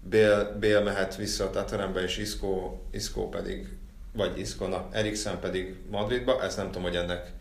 Bél, 0.00 0.56
Bél 0.60 0.82
mehet 0.82 1.16
vissza 1.16 1.44
a 1.44 1.50
Tatarembe, 1.50 2.02
és 2.02 2.18
Isco, 2.18 2.78
Isco 2.90 3.28
pedig, 3.28 3.68
vagy 4.12 4.38
Isco, 4.38 4.66
na, 4.66 4.88
Eriksen 4.92 5.40
pedig 5.40 5.74
Madridba. 5.90 6.42
Ezt 6.42 6.56
nem 6.56 6.66
tudom, 6.66 6.82
hogy 6.82 6.96
ennek 6.96 7.32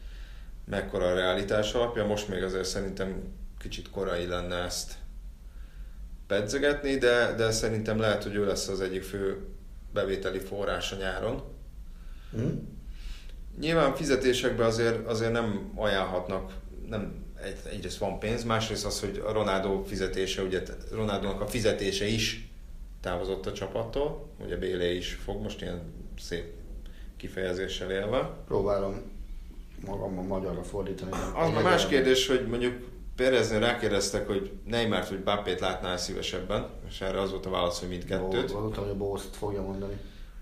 mekkora 0.66 1.06
a 1.06 1.14
realitás 1.14 1.74
alapja. 1.74 2.06
Most 2.06 2.28
még 2.28 2.44
azért 2.44 2.66
szerintem 2.66 3.24
kicsit 3.60 3.90
korai 3.90 4.26
lenne 4.26 4.56
ezt 4.56 4.94
pedzegetni, 6.28 6.98
de, 6.98 7.34
de 7.38 7.52
szerintem 7.52 8.00
lehet, 8.00 8.24
hogy 8.24 8.36
ő 8.36 8.46
lesz 8.46 8.68
az 8.68 8.82
egyik 8.82 9.04
fő 9.04 9.38
bevételi 9.94 10.40
forrása 10.40 10.96
nyáron. 10.96 11.44
Hm? 12.32 12.48
Nyilván 13.60 13.96
fizetésekben 13.96 14.66
azért, 14.66 15.08
azért 15.08 15.32
nem 15.32 15.72
ajánlhatnak, 15.76 16.54
nem, 16.90 17.26
egy, 17.44 17.56
egyrészt 17.72 17.98
van 17.98 18.20
pénz, 18.20 18.44
másrészt 18.44 18.86
az, 18.86 19.00
hogy 19.00 19.24
a 19.26 19.32
Ronaldo 19.32 19.84
fizetése, 19.84 20.42
ugye 20.42 20.62
Ronaldónak 20.92 21.42
a 21.42 21.48
fizetése 21.48 22.06
is 22.06 22.50
távozott 23.02 23.46
a 23.46 23.54
csapattól, 23.54 24.30
ugye 24.44 24.58
Bélé 24.58 24.96
is 24.96 25.14
fog 25.14 25.42
most 25.42 25.62
ilyen 25.62 25.82
szép 26.20 26.46
kifejezéssel 27.18 27.92
élve. 27.92 28.34
Próbálom 28.48 29.02
magamban 29.86 30.26
magyarra 30.26 30.64
fordítani. 30.64 31.12
Az 31.36 31.50
már 31.54 31.64
más 31.64 31.88
kérdés, 31.88 32.28
hogy 32.28 32.48
mondjuk 32.48 32.74
Pérezni 33.16 33.60
rákérdeztek, 33.60 34.28
hogy 34.28 34.52
Neymart 34.66 35.10
vagy 35.10 35.24
Bappét 35.24 35.60
látnál 35.60 35.98
szívesebben, 35.98 36.70
és 36.90 37.02
erre 37.02 37.22
az 37.22 37.32
volt 37.32 37.46
a 37.46 37.50
válasz, 37.50 37.80
hogy 37.80 37.90
mindkettőt. 37.90 38.52
Gondoltam, 38.52 38.84
hogy 38.84 38.94
a 38.94 38.98
Bószt 38.98 39.36
fogja 39.36 39.62
mondani. 39.62 40.00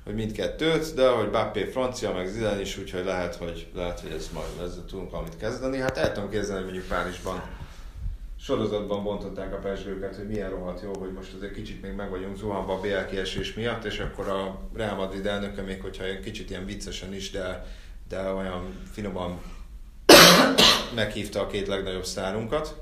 Hogy 0.10 0.18
mindkettőt, 0.18 0.94
de 0.96 1.10
hogy 1.10 1.30
Bappé 1.30 1.64
francia, 1.64 2.14
meg 2.14 2.28
Zidane 2.28 2.62
is, 2.62 2.78
úgyhogy 2.78 3.06
lehet, 3.06 3.36
hogy, 3.36 3.68
lehet, 3.74 4.00
hogy 4.00 4.12
ez 4.12 4.30
majd 4.34 4.70
ezzel 4.70 4.86
tudunk 4.86 5.12
valamit 5.12 5.38
kezdeni. 5.38 5.78
Hát 5.78 5.98
el 5.98 6.12
tudom 6.12 6.30
képzelni, 6.30 6.64
hogy 6.64 6.72
mondjuk 6.72 6.88
Párizsban 6.88 7.42
sorozatban 8.40 9.04
bontották 9.04 9.54
a 9.54 9.58
pesgőket, 9.58 10.16
hogy 10.16 10.28
milyen 10.28 10.50
rohadt 10.50 10.82
jó, 10.82 10.92
hogy 11.00 11.14
most 11.14 11.34
azért 11.34 11.54
kicsit 11.54 11.82
még 11.82 11.94
meg 11.94 12.10
vagyunk 12.10 12.38
zuhanva 12.38 12.74
a 12.74 12.80
BL 12.80 13.10
kiesés 13.10 13.54
miatt, 13.54 13.84
és 13.84 14.00
akkor 14.00 14.28
a 14.28 14.60
Real 14.74 14.96
Madrid 14.96 15.26
elnöke 15.26 15.62
még, 15.62 15.82
hogyha 15.82 16.04
kicsit 16.24 16.50
ilyen 16.50 16.66
viccesen 16.66 17.14
is, 17.14 17.32
de, 17.32 17.66
de 18.08 18.32
olyan 18.32 18.74
finoman 18.92 19.42
meghívta 20.96 21.42
a 21.42 21.48
két 21.48 21.68
legnagyobb 21.68 22.06
sztárunkat. 22.06 22.82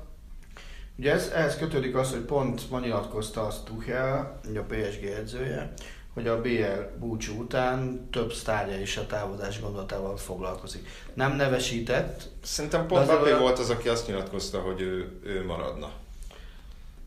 Ugye 0.98 1.12
ez, 1.12 1.30
ehhez 1.34 1.56
kötődik 1.56 1.96
az, 1.96 2.10
hogy 2.10 2.20
pont 2.20 2.70
ma 2.70 2.80
nyilatkozta 2.80 3.46
azt 3.46 3.64
Tuchel, 3.64 4.40
a 4.54 4.74
PSG 4.74 5.04
edzője, 5.04 5.72
hogy 6.18 6.28
a 6.28 6.40
BL 6.40 6.98
búcsú 6.98 7.40
után 7.40 8.08
több 8.10 8.32
sztárja 8.32 8.80
is 8.80 8.96
a 8.96 9.06
távozás 9.06 9.60
gondolatával 9.60 10.16
foglalkozik. 10.16 10.88
Nem 11.14 11.36
nevesített. 11.36 12.22
Szerintem 12.42 12.86
pont 12.86 13.06
Bappé 13.06 13.22
olyan... 13.22 13.40
volt 13.40 13.58
az, 13.58 13.70
aki 13.70 13.88
azt 13.88 14.06
nyilatkozta, 14.06 14.58
hogy 14.58 14.80
ő, 14.80 15.20
ő 15.24 15.44
maradna. 15.44 15.90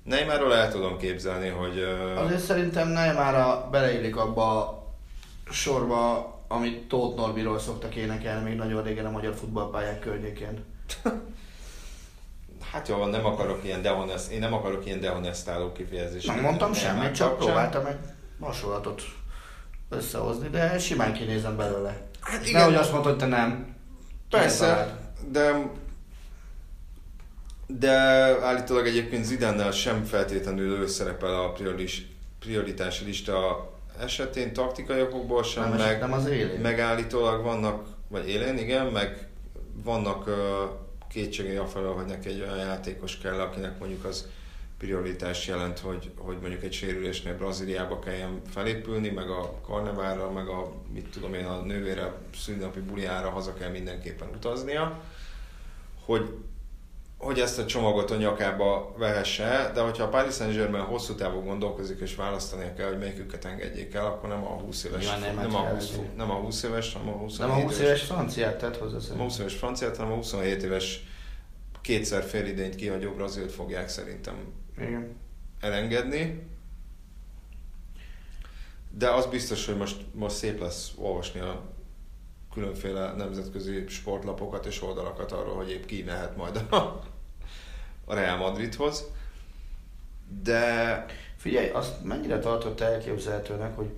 Neymarról 0.03 0.55
el 0.55 0.71
tudom 0.71 0.97
képzelni, 0.97 1.47
hogy... 1.47 1.79
Azért 2.15 2.43
szerintem 2.43 2.87
Neymarra 2.87 3.67
beleillik 3.71 4.15
abba 4.17 4.59
a 5.49 5.53
sorba, 5.53 6.33
amit 6.47 6.87
Tóth 6.87 7.17
Norbiról 7.17 7.59
szoktak 7.59 7.95
énekelni 7.95 8.49
még 8.49 8.57
nagyon 8.57 8.83
régen 8.83 9.05
a 9.05 9.11
magyar 9.11 9.33
futballpályák 9.33 9.99
környékén. 9.99 10.63
Hát 12.71 12.87
jó, 12.87 13.05
nem 13.05 13.25
akarok 13.25 13.63
ilyen 13.63 13.81
dehonest, 13.81 14.31
én 14.31 14.39
nem 14.39 14.53
akarok 14.53 14.85
ilyen 14.85 14.99
dehonestáló 14.99 15.71
kifejezést. 15.71 16.27
Nem 16.27 16.39
mondtam 16.39 16.73
semmit, 16.73 17.15
csak 17.15 17.37
próbáltam 17.37 17.85
egy 17.85 17.97
hasonlatot 18.41 19.01
összehozni, 19.89 20.47
de 20.47 20.79
simán 20.79 21.13
kinézem 21.13 21.57
belőle. 21.57 22.01
Hát 22.21 22.47
igen. 22.47 22.59
Nehogy 22.59 22.75
azt 22.75 22.91
mondod, 22.91 23.09
hogy 23.09 23.19
te 23.19 23.25
nem. 23.25 23.75
Persze, 24.29 24.99
de 25.29 25.71
de 27.79 27.91
állítólag 28.41 28.87
egyébként 28.87 29.25
Zidannel 29.25 29.71
sem 29.71 30.03
feltétlenül 30.03 30.81
ő 30.81 30.87
szerepel 30.87 31.43
a 31.43 31.51
prioris, 31.51 32.07
prioritási 32.39 33.05
lista 33.05 33.69
esetén 33.99 34.53
taktikai 34.53 35.01
okokból 35.01 35.43
sem, 35.43 35.69
nem, 35.69 35.77
meg, 35.77 35.99
nem 35.99 36.13
az 36.13 36.25
élén. 36.25 36.59
meg 36.59 36.79
állítólag 36.79 37.43
vannak, 37.43 37.87
vagy 38.07 38.29
élén, 38.29 38.57
igen, 38.57 38.85
meg 38.85 39.27
vannak 39.83 40.27
uh, 40.27 40.33
kétségei 41.09 41.55
a 41.55 41.65
felől, 41.65 41.93
hogy 41.93 42.05
neki 42.05 42.29
egy 42.29 42.41
olyan 42.41 42.57
játékos 42.57 43.17
kell, 43.17 43.39
akinek 43.39 43.79
mondjuk 43.79 44.03
az 44.03 44.27
prioritás 44.81 45.47
jelent, 45.47 45.79
hogy, 45.79 46.11
hogy 46.17 46.37
mondjuk 46.41 46.63
egy 46.63 46.73
sérülésnél 46.73 47.37
Brazíliába 47.37 47.99
kelljen 47.99 48.41
felépülni, 48.49 49.09
meg 49.09 49.29
a 49.29 49.59
karnevárra, 49.65 50.31
meg 50.31 50.47
a, 50.47 50.73
mit 50.93 51.07
tudom 51.07 51.33
én, 51.33 51.45
a 51.45 51.61
nővére 51.61 52.13
szülinapi 52.35 52.79
buliára 52.79 53.29
haza 53.29 53.53
kell 53.53 53.69
mindenképpen 53.69 54.27
utaznia, 54.35 55.01
hogy, 56.05 56.33
hogy 57.17 57.39
ezt 57.39 57.59
a 57.59 57.65
csomagot 57.65 58.11
a 58.11 58.15
nyakába 58.15 58.93
vehesse, 58.97 59.71
de 59.73 59.81
hogyha 59.81 60.03
a 60.03 60.09
Paris 60.09 60.33
Saint-Germain 60.33 60.83
hosszú 60.83 61.15
távon 61.15 61.45
gondolkozik 61.45 61.99
és 61.99 62.15
választani 62.15 62.73
kell, 62.77 62.87
hogy 62.87 62.99
melyiküket 62.99 63.45
engedjék 63.45 63.93
el, 63.93 64.05
akkor 64.05 64.29
nem 64.29 64.43
a 64.43 64.49
20 64.49 64.83
éves, 64.83 65.05
ja, 65.05 65.17
nem, 65.17 65.35
nem, 65.35 65.55
a 65.55 65.59
20, 65.59 65.99
nem 66.15 66.31
a 66.31 66.33
20 66.33 66.63
éves, 66.63 66.93
hanem 66.93 67.13
a 67.13 67.17
27 67.17 67.47
Nem 67.47 67.57
a 67.57 67.61
20 67.61 67.77
éves, 67.77 67.87
éves 67.87 68.01
franciát 68.01 68.57
tett 68.57 68.77
hozzá 68.77 68.97
Nem 69.09 69.19
a 69.19 69.23
20 69.23 69.39
éves 69.39 69.55
franciát, 69.55 69.97
hanem 69.97 70.11
a 70.11 70.15
27 70.15 70.63
éves 70.63 71.03
kétszer 71.81 72.23
félidényt 72.23 72.75
kihagyó 72.75 73.11
Brazilt 73.11 73.51
fogják 73.51 73.89
szerintem 73.89 74.35
igen. 74.77 75.15
elengedni. 75.59 76.49
De 78.97 79.09
az 79.09 79.25
biztos, 79.25 79.65
hogy 79.65 79.77
most, 79.77 80.05
most 80.13 80.35
szép 80.35 80.59
lesz 80.59 80.91
olvasni 80.97 81.39
a 81.39 81.61
különféle 82.53 83.13
nemzetközi 83.13 83.83
sportlapokat 83.87 84.65
és 84.65 84.81
oldalakat 84.81 85.31
arról, 85.31 85.55
hogy 85.55 85.69
épp 85.69 85.85
ki 85.85 86.03
mehet 86.03 86.37
majd 86.37 86.65
a, 86.69 86.75
a 88.05 88.13
Real 88.13 88.37
Madridhoz. 88.37 89.05
De... 90.43 91.05
Figyelj, 91.35 91.69
azt 91.69 92.03
mennyire 92.03 92.39
tartott 92.39 92.79
elképzelhetőnek, 92.79 93.75
hogy 93.75 93.89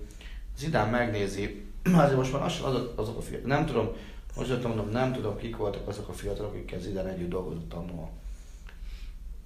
Zidán 0.56 0.88
megnézi, 0.88 1.64
azért 1.94 2.16
most 2.16 2.32
már 2.32 2.42
azok, 2.42 2.98
azok 2.98 3.16
a 3.16 3.20
fiatalok, 3.20 3.46
nem 3.46 3.66
tudom, 3.66 3.92
most 4.36 4.62
mondom, 4.62 4.88
nem 4.88 5.12
tudom, 5.12 5.36
kik 5.36 5.56
voltak 5.56 5.88
azok 5.88 6.08
a 6.08 6.12
fiatalok, 6.12 6.52
akikkel 6.52 6.78
Zidán 6.78 7.06
együtt 7.06 7.28
dolgozott 7.28 7.72
annól 7.72 8.10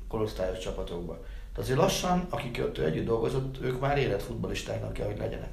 korosztályos 0.08 0.58
csapatokban. 0.58 1.18
De 1.54 1.60
azért 1.60 1.78
lassan, 1.78 2.26
akik 2.30 2.58
ott 2.62 2.78
együtt 2.78 3.04
dolgozott, 3.04 3.60
ők 3.60 3.80
már 3.80 3.98
érett 3.98 4.22
futbolistáknak 4.22 4.92
kell, 4.92 5.06
hogy 5.06 5.18
legyenek. 5.18 5.50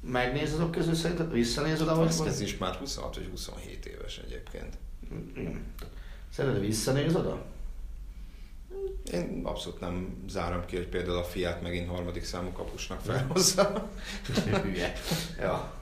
Megnéz 0.00 0.52
azok 0.52 0.70
közül 0.70 0.94
szerinted? 0.94 1.32
Visszanézed 1.32 1.88
a 1.88 1.94
vagy? 1.94 2.26
Ez 2.26 2.40
is 2.40 2.58
már 2.58 2.74
26 2.74 3.14
vagy 3.14 3.28
27 3.30 3.86
éves 3.86 4.18
egyébként. 4.18 4.78
Szerinted 6.30 6.60
visszanéz 6.60 7.16
oda? 7.16 7.44
Én 9.12 9.40
abszolút 9.44 9.80
nem 9.80 10.24
zárom 10.28 10.64
ki, 10.64 10.76
hogy 10.76 10.88
például 10.88 11.16
a 11.16 11.24
fiát 11.24 11.62
megint 11.62 11.88
harmadik 11.88 12.24
számú 12.24 12.52
kapusnak 12.52 13.00
felhozza. 13.00 13.90
Hülye. 14.62 14.92
ja. 15.38 15.79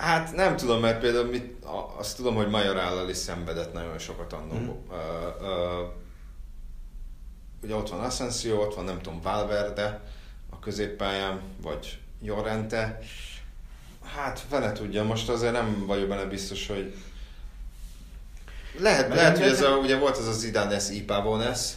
Hát 0.00 0.34
nem 0.34 0.56
tudom, 0.56 0.80
mert 0.80 1.00
például 1.00 1.24
mit, 1.24 1.64
azt 1.98 2.16
tudom, 2.16 2.34
hogy 2.34 2.48
Majorállal 2.48 3.08
is 3.08 3.16
szenvedett 3.16 3.72
nagyon 3.72 3.98
sokat 3.98 4.32
annó. 4.32 4.54
Mm. 4.54 4.68
Uh, 4.68 4.96
uh, 5.40 5.88
ugye 7.62 7.74
ott 7.74 7.88
van 7.88 8.00
Asensio, 8.00 8.60
ott 8.60 8.74
van 8.74 8.84
nem 8.84 9.00
tudom, 9.00 9.20
Valverde 9.20 10.00
a 10.50 10.58
középpályán, 10.58 11.40
vagy 11.62 11.98
Jorente. 12.22 12.98
Hát 14.04 14.44
vele 14.50 14.72
tudja, 14.72 15.04
most 15.04 15.28
azért 15.28 15.52
nem 15.52 15.86
vagyok 15.86 16.08
benne 16.08 16.24
biztos, 16.24 16.66
hogy 16.66 16.94
lehet, 18.78 19.14
lehet 19.14 19.38
hogy 19.38 19.46
ez 19.46 19.62
a, 19.62 19.76
ugye 19.76 19.98
volt 19.98 20.16
az 20.16 20.26
a 20.26 20.32
Zidane 20.32 20.78
S. 20.78 20.90
Ipavones, 20.90 21.70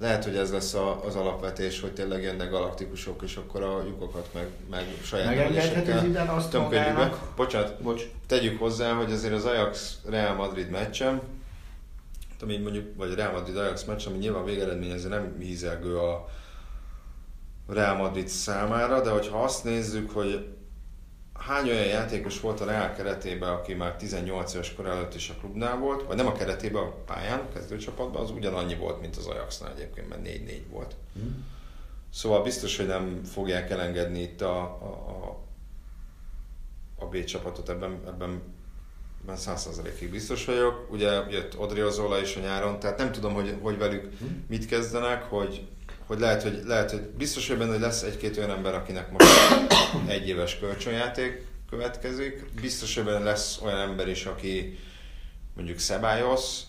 lehet, 0.00 0.24
hogy 0.24 0.36
ez 0.36 0.52
lesz 0.52 0.74
a, 0.74 1.04
az 1.04 1.14
alapvetés, 1.16 1.80
hogy 1.80 1.92
tényleg 1.92 2.22
jönnek 2.22 2.50
galaktikusok, 2.50 3.22
és 3.22 3.36
akkor 3.36 3.62
a 3.62 3.82
lyukokat 3.84 4.28
meg, 4.34 4.48
meg 4.70 4.84
saját 5.02 5.26
Megengedheti 5.26 5.98
Zidane 5.98 6.32
azt 6.32 6.52
magának? 6.52 7.32
Bocsánat, 7.36 7.82
Bocs. 7.82 8.02
tegyük 8.26 8.58
hozzá, 8.58 8.92
hogy 8.92 9.12
azért 9.12 9.34
az 9.34 9.44
Ajax 9.44 9.98
Real 10.08 10.34
Madrid 10.34 10.70
meccsem, 10.70 11.20
ami 12.42 12.56
mondjuk, 12.56 12.96
vagy 12.96 13.14
Real 13.14 13.32
Madrid 13.32 13.56
Ajax 13.56 13.84
meccs, 13.84 14.06
ami 14.06 14.18
nyilván 14.18 14.44
végeredmény 14.44 14.90
ezért 14.90 15.12
nem 15.12 15.36
hízelgő 15.38 15.98
a 15.98 16.28
Real 17.68 17.96
Madrid 17.96 18.28
számára, 18.28 19.00
de 19.02 19.10
hogyha 19.10 19.42
azt 19.42 19.64
nézzük, 19.64 20.10
hogy 20.10 20.48
hány 21.40 21.68
olyan 21.68 21.86
játékos 21.86 22.40
volt 22.40 22.60
a 22.60 22.64
Real 22.64 22.92
keretében, 22.92 23.48
aki 23.48 23.74
már 23.74 23.96
18 23.96 24.54
éves 24.54 24.74
kor 24.74 24.86
előtt 24.86 25.14
is 25.14 25.30
a 25.30 25.34
klubnál 25.40 25.76
volt, 25.76 26.06
vagy 26.06 26.16
nem 26.16 26.26
a 26.26 26.32
keretében, 26.32 26.82
a 26.82 26.94
pályán, 27.06 27.38
a 27.38 27.52
kezdőcsapatban, 27.52 28.22
az 28.22 28.30
ugyanannyi 28.30 28.74
volt, 28.74 29.00
mint 29.00 29.16
az 29.16 29.26
Ajaxnál 29.26 29.72
egyébként, 29.72 30.08
mert 30.08 30.20
4-4 30.24 30.60
volt. 30.70 30.94
Hmm. 31.14 31.44
Szóval 32.12 32.42
biztos, 32.42 32.76
hogy 32.76 32.86
nem 32.86 33.24
fogják 33.24 33.70
elengedni 33.70 34.20
itt 34.20 34.40
a, 34.40 34.60
a, 34.60 34.86
a, 34.86 35.38
a 37.04 37.06
B 37.06 37.24
csapatot, 37.24 37.68
ebben, 37.68 38.00
ebben 38.06 38.42
ebben 39.22 39.36
százszerzalékig 39.36 40.10
biztos 40.10 40.44
vagyok. 40.44 40.86
Ugye 40.90 41.10
jött 41.30 41.58
Odriozola 41.58 42.20
is 42.20 42.36
a 42.36 42.40
nyáron, 42.40 42.78
tehát 42.78 42.98
nem 42.98 43.12
tudom, 43.12 43.32
hogy, 43.32 43.56
hogy 43.62 43.78
velük 43.78 44.18
hmm. 44.18 44.44
mit 44.48 44.66
kezdenek, 44.66 45.22
hogy, 45.22 45.68
hogy 46.10 46.18
lehet, 46.18 46.42
hogy, 46.42 46.60
lehet, 46.64 46.90
hogy 46.90 47.00
biztos, 47.00 47.48
hogy 47.48 47.58
benne 47.58 47.78
lesz 47.78 48.02
egy-két 48.02 48.36
olyan 48.36 48.50
ember, 48.50 48.74
akinek 48.74 49.10
most 49.10 49.26
egy 50.06 50.28
éves 50.28 50.58
kölcsönjáték 50.58 51.46
következik. 51.68 52.44
Biztos, 52.60 52.94
hogy 52.94 53.04
benne 53.04 53.24
lesz 53.24 53.60
olyan 53.62 53.78
ember 53.78 54.08
is, 54.08 54.24
aki 54.24 54.78
mondjuk 55.54 55.78
Szebályos, 55.78 56.60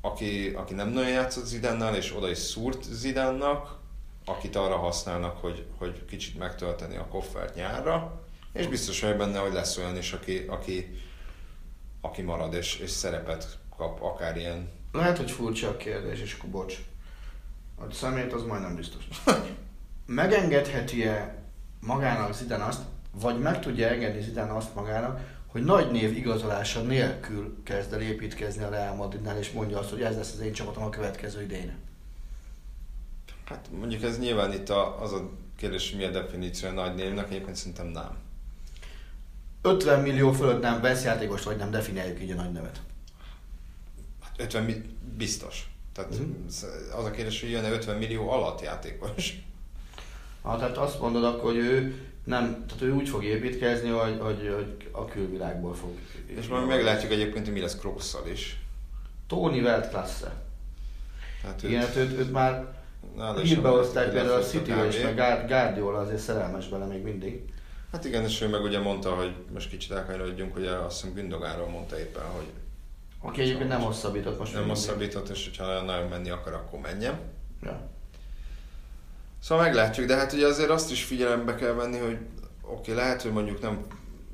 aki, 0.00 0.52
aki 0.56 0.74
nem 0.74 0.88
nagyon 0.88 1.10
játszott 1.10 1.44
Zidannal, 1.44 1.94
és 1.94 2.16
oda 2.16 2.30
is 2.30 2.38
szúrt 2.38 2.82
Zidánnak, 2.82 3.78
akit 4.24 4.56
arra 4.56 4.76
használnak, 4.76 5.36
hogy, 5.36 5.66
hogy 5.78 6.04
kicsit 6.04 6.38
megtölteni 6.38 6.96
a 6.96 7.06
koffert 7.06 7.54
nyárra, 7.54 8.22
és 8.52 8.66
biztos 8.66 9.00
vagy 9.00 9.16
benne, 9.16 9.38
hogy 9.38 9.52
lesz 9.52 9.76
olyan 9.76 9.96
is, 9.96 10.12
aki, 10.12 10.44
aki, 10.48 10.98
aki 12.00 12.22
marad 12.22 12.54
és, 12.54 12.76
és 12.76 12.90
szerepet 12.90 13.58
kap, 13.76 14.02
akár 14.02 14.36
ilyen. 14.36 14.70
Lehet, 14.92 15.16
hogy 15.16 15.30
furcsa 15.30 15.68
a 15.68 15.76
kérdés, 15.76 16.20
és 16.20 16.36
bocs. 16.50 16.74
A 17.78 17.92
szemét 17.92 18.32
az 18.32 18.42
majdnem 18.42 18.74
biztos. 18.74 19.04
Megengedheti-e 20.06 21.42
magának 21.80 22.34
Zidane 22.34 22.64
azt, 22.64 22.82
vagy 23.12 23.38
meg 23.38 23.60
tudja 23.60 23.88
engedni 23.88 24.22
Zidane 24.22 24.56
azt 24.56 24.74
magának, 24.74 25.36
hogy 25.46 25.64
nagy 25.64 25.90
név 25.90 26.16
igazolása 26.16 26.80
nélkül 26.82 27.62
kezd 27.62 27.92
el 27.92 28.00
építkezni 28.00 28.62
a 28.62 28.68
Real 28.68 28.94
Madridnál, 28.94 29.38
és 29.38 29.50
mondja 29.50 29.78
azt, 29.78 29.90
hogy 29.90 30.02
ez 30.02 30.16
lesz 30.16 30.32
az 30.32 30.40
én 30.40 30.52
csapatom 30.52 30.82
a 30.82 30.88
következő 30.88 31.42
idején. 31.42 31.76
Hát 33.44 33.68
mondjuk 33.78 34.02
ez 34.02 34.18
nyilván 34.18 34.52
itt 34.52 34.68
a, 34.68 35.02
az 35.02 35.12
a 35.12 35.30
kérdés, 35.56 35.90
hogy 35.90 35.98
mi 35.98 36.04
a 36.04 36.10
definíció 36.10 36.68
a 36.68 36.72
nagy 36.72 36.94
névnek, 36.94 37.28
egyébként 37.30 37.56
szerintem 37.56 37.86
nem. 37.86 38.16
50 39.62 40.00
millió 40.00 40.32
fölött 40.32 40.62
nem 40.62 40.80
vesz 40.80 41.04
játékost, 41.04 41.44
vagy 41.44 41.56
nem 41.56 41.70
definiáljuk 41.70 42.20
így 42.22 42.30
a 42.30 42.34
nagy 42.34 42.52
nevet. 42.52 42.80
50 44.36 44.62
mi- 44.64 44.96
biztos. 45.16 45.67
Tehát 45.98 46.18
Mhm. 46.18 46.30
az 46.98 47.04
a 47.04 47.10
kérdés, 47.10 47.40
hogy 47.40 47.50
jön-e 47.50 47.70
50 47.70 47.96
millió 47.96 48.30
alatt 48.30 48.60
játékos. 48.60 49.38
Ha, 50.42 50.56
tehát 50.58 50.76
azt 50.76 51.00
mondod 51.00 51.24
akkor, 51.24 51.42
hogy 51.42 51.56
ő 51.56 52.02
nem, 52.24 52.64
tehát 52.66 52.82
ő 52.82 52.92
úgy 52.92 53.08
fog 53.08 53.24
építkezni, 53.24 53.88
hogy, 53.88 54.18
hogy, 54.20 54.52
hogy 54.54 54.88
a 54.92 55.04
külvilágból 55.04 55.74
fog. 55.74 55.90
És 56.26 56.46
majd 56.46 56.66
meglátjuk 56.66 57.12
egyébként, 57.12 57.44
hogy 57.44 57.54
mi 57.54 57.60
lesz 57.60 57.76
Crossszal 57.76 58.26
is. 58.26 58.60
Tony 59.26 59.60
Weltklasse. 59.62 60.32
Tehát 61.42 61.62
Igen, 61.62 61.80
hát 61.80 61.96
őt, 61.96 62.18
őt 62.18 62.32
már 62.32 62.66
hírbe 63.42 63.68
hozták 63.68 64.10
például 64.10 64.40
a 64.40 64.44
city 64.44 64.72
és 64.88 65.02
meg 65.02 65.46
Guardiola 65.46 65.98
azért 65.98 66.20
szerelmes 66.20 66.68
bele 66.68 66.84
még 66.86 67.02
mindig. 67.02 67.42
Hát 67.92 68.04
igen, 68.04 68.24
és 68.24 68.40
ő 68.40 68.48
meg 68.48 68.62
ugye 68.62 68.78
mondta, 68.78 69.10
hogy 69.14 69.34
most 69.52 69.70
kicsit 69.70 69.90
elkanyarodjunk, 69.92 70.56
ugye 70.56 70.70
azt 70.70 71.00
hiszem 71.00 71.14
Gündogáról 71.14 71.68
mondta 71.68 71.98
éppen, 71.98 72.22
hogy 72.24 72.46
Aki 73.20 73.40
egyébként 73.40 73.68
nem 73.68 73.80
hosszabbított 73.80 74.38
most 74.38 74.52
nem 74.52 74.68
hosszabbított, 74.68 75.28
és 75.28 75.44
hogyha 75.44 75.82
nagyon 75.82 76.08
menni 76.08 76.30
akar, 76.30 76.52
akkor 76.52 76.80
menjen. 76.80 77.18
Ja. 77.62 77.88
Szóval 79.42 79.64
meglátjuk, 79.64 80.06
de 80.06 80.16
hát 80.16 80.32
ugye 80.32 80.46
azért 80.46 80.70
azt 80.70 80.90
is 80.90 81.04
figyelembe 81.04 81.54
kell 81.54 81.72
venni, 81.72 81.98
hogy 81.98 82.18
oké, 82.62 82.92
okay, 82.92 82.94
lehet, 82.94 83.22
hogy 83.22 83.32
mondjuk 83.32 83.60
nem 83.60 83.86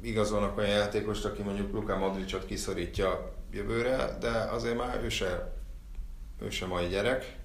igazolnak 0.03 0.57
olyan 0.57 0.71
játékost, 0.71 1.25
aki 1.25 1.43
mondjuk 1.43 1.73
Luka 1.73 1.97
Modricot 1.97 2.47
kiszorítja 2.47 3.33
jövőre, 3.53 4.17
de 4.21 4.31
azért 4.31 4.77
már 4.77 5.01
ő 5.03 5.09
se, 5.09 5.53
ő 6.41 6.51
se 6.51 6.67
mai 6.67 6.87
gyerek. 6.87 7.37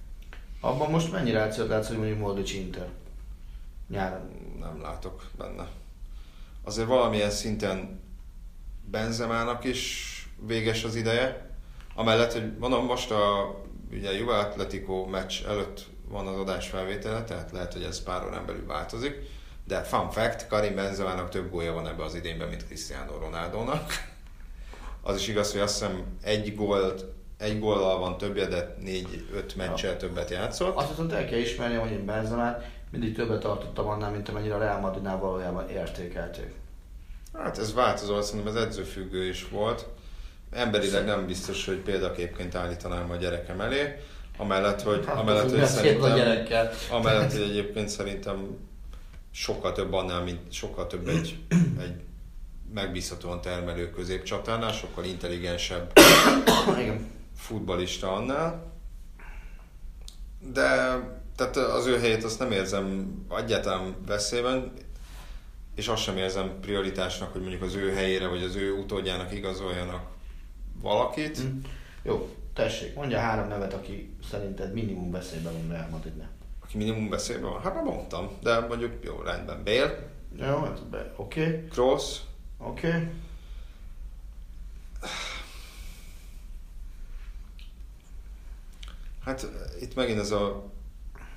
Abban 0.60 0.90
most 0.90 1.12
mennyire 1.12 1.38
rációt 1.38 1.68
látsz, 1.68 1.88
hogy 1.88 1.96
mondjuk 1.96 2.18
Modric 2.18 2.52
Inter? 2.52 2.88
Nyáron. 3.88 4.30
Nem 4.58 4.80
látok 4.80 5.30
benne. 5.38 5.68
Azért 6.64 6.88
valamilyen 6.88 7.30
szinten 7.30 8.00
Benzemának 8.90 9.64
is 9.64 10.14
véges 10.46 10.84
az 10.84 10.94
ideje. 10.94 11.50
Amellett, 11.94 12.32
hogy 12.32 12.56
mondom, 12.58 12.84
most 12.84 13.10
a 13.10 13.54
ugye 13.92 14.12
Juve 14.12 14.38
Atletico 14.38 15.04
meccs 15.04 15.44
előtt 15.48 15.86
van 16.08 16.26
az 16.26 16.36
adás 16.36 16.68
felvétele, 16.68 17.24
tehát 17.24 17.52
lehet, 17.52 17.72
hogy 17.72 17.82
ez 17.82 18.02
pár 18.02 18.24
órán 18.24 18.46
belül 18.46 18.66
változik. 18.66 19.14
De 19.66 19.82
fun 19.82 20.10
fact, 20.10 20.46
Karim 20.46 20.74
Benzemának 20.74 21.28
több 21.28 21.50
gólja 21.50 21.72
van 21.72 21.88
ebbe 21.88 22.04
az 22.04 22.14
idénben, 22.14 22.48
mint 22.48 22.66
Cristiano 22.66 23.18
Ronaldónak. 23.18 23.92
Az 25.02 25.16
is 25.16 25.28
igaz, 25.28 25.52
hogy 25.52 25.60
azt 25.60 25.78
hiszem 25.78 26.04
egy 26.22 26.54
gólt, 26.54 27.04
egy 27.38 27.58
góllal 27.58 27.98
van 27.98 28.18
többje, 28.18 28.46
de 28.46 28.76
négy-öt 28.80 29.56
meccsel 29.56 29.96
többet 29.96 30.30
játszott. 30.30 30.76
Azt 30.76 30.88
viszont 30.88 31.12
el 31.12 31.24
kell 31.24 31.38
ismerni, 31.38 31.76
hogy 31.76 31.90
én 31.90 32.04
Benzemát 32.04 32.70
mindig 32.90 33.14
többet 33.14 33.40
tartottam 33.40 33.86
annál, 33.86 34.10
mint 34.10 34.28
amennyire 34.28 34.54
a 34.54 34.58
Real 34.58 34.80
Madridnál 34.80 35.18
valójában 35.18 35.68
értékelték. 35.68 36.54
Hát 37.32 37.58
ez 37.58 37.74
változó, 37.74 38.20
szerintem 38.20 38.56
ez 38.56 38.62
edzőfüggő 38.62 39.28
is 39.28 39.48
volt. 39.48 39.86
Emberileg 40.50 41.04
nem 41.04 41.26
biztos, 41.26 41.66
hogy 41.66 41.76
példaképként 41.76 42.54
állítanám 42.54 43.10
a 43.10 43.16
gyerekem 43.16 43.60
elé. 43.60 43.96
Amellett, 44.36 44.82
hogy, 44.82 45.04
Hát, 45.06 45.16
amellett, 45.16 45.50
hogy 45.50 45.64
szerintem, 45.64 46.68
amellett, 46.90 47.32
hogy 47.32 47.40
egyébként 47.40 47.88
szerintem 47.88 48.56
sokkal 49.30 49.72
több 49.72 49.92
annál, 49.92 50.22
mint 50.22 50.52
sokkal 50.52 50.86
több 50.86 51.08
egy, 51.08 51.38
egy 51.80 52.00
megbízhatóan 52.74 53.40
termelő 53.40 53.90
középcsatárnál, 53.90 54.72
sokkal 54.72 55.04
intelligensebb 55.04 55.92
Igen. 56.78 57.06
futbalista 57.36 58.12
annál. 58.12 58.72
De 60.52 60.98
tehát 61.36 61.56
az 61.56 61.86
ő 61.86 61.98
helyét 61.98 62.24
azt 62.24 62.38
nem 62.38 62.52
érzem 62.52 63.14
egyáltalán 63.36 63.96
veszélyben, 64.06 64.72
és 65.74 65.88
azt 65.88 66.02
sem 66.02 66.16
érzem 66.16 66.60
prioritásnak, 66.60 67.32
hogy 67.32 67.40
mondjuk 67.40 67.62
az 67.62 67.74
ő 67.74 67.92
helyére 67.92 68.26
vagy 68.26 68.42
az 68.42 68.54
ő 68.54 68.72
utódjának 68.72 69.32
igazoljanak 69.34 70.02
valakit. 70.82 71.38
Hm. 71.38 71.46
Jó, 72.02 72.28
tessék, 72.54 72.94
mondja 72.94 73.18
három 73.18 73.48
nevet, 73.48 73.74
aki 73.74 74.14
szerinted 74.30 74.72
minimum 74.72 75.10
veszélyben 75.10 75.52
van 75.52 75.68
Real 75.68 75.88
Madridnál. 75.90 76.30
Aki 76.62 76.76
minimum 76.76 77.08
beszélben 77.08 77.50
van. 77.50 77.60
Hát 77.60 77.74
már 77.74 77.84
mondtam, 77.84 78.30
de 78.42 78.60
mondjuk 78.60 79.04
jó, 79.04 79.20
rendben. 79.22 79.64
Bale, 79.64 80.08
Jó, 80.38 80.56
hát 80.56 80.80
oké, 81.16 81.40
okay, 81.40 81.64
Kroos, 81.68 82.16
oké. 82.58 82.88
Okay. 82.88 83.08
hát 89.24 89.46
itt 89.80 89.94
megint 89.94 90.18
ez 90.18 90.30
a 90.30 90.70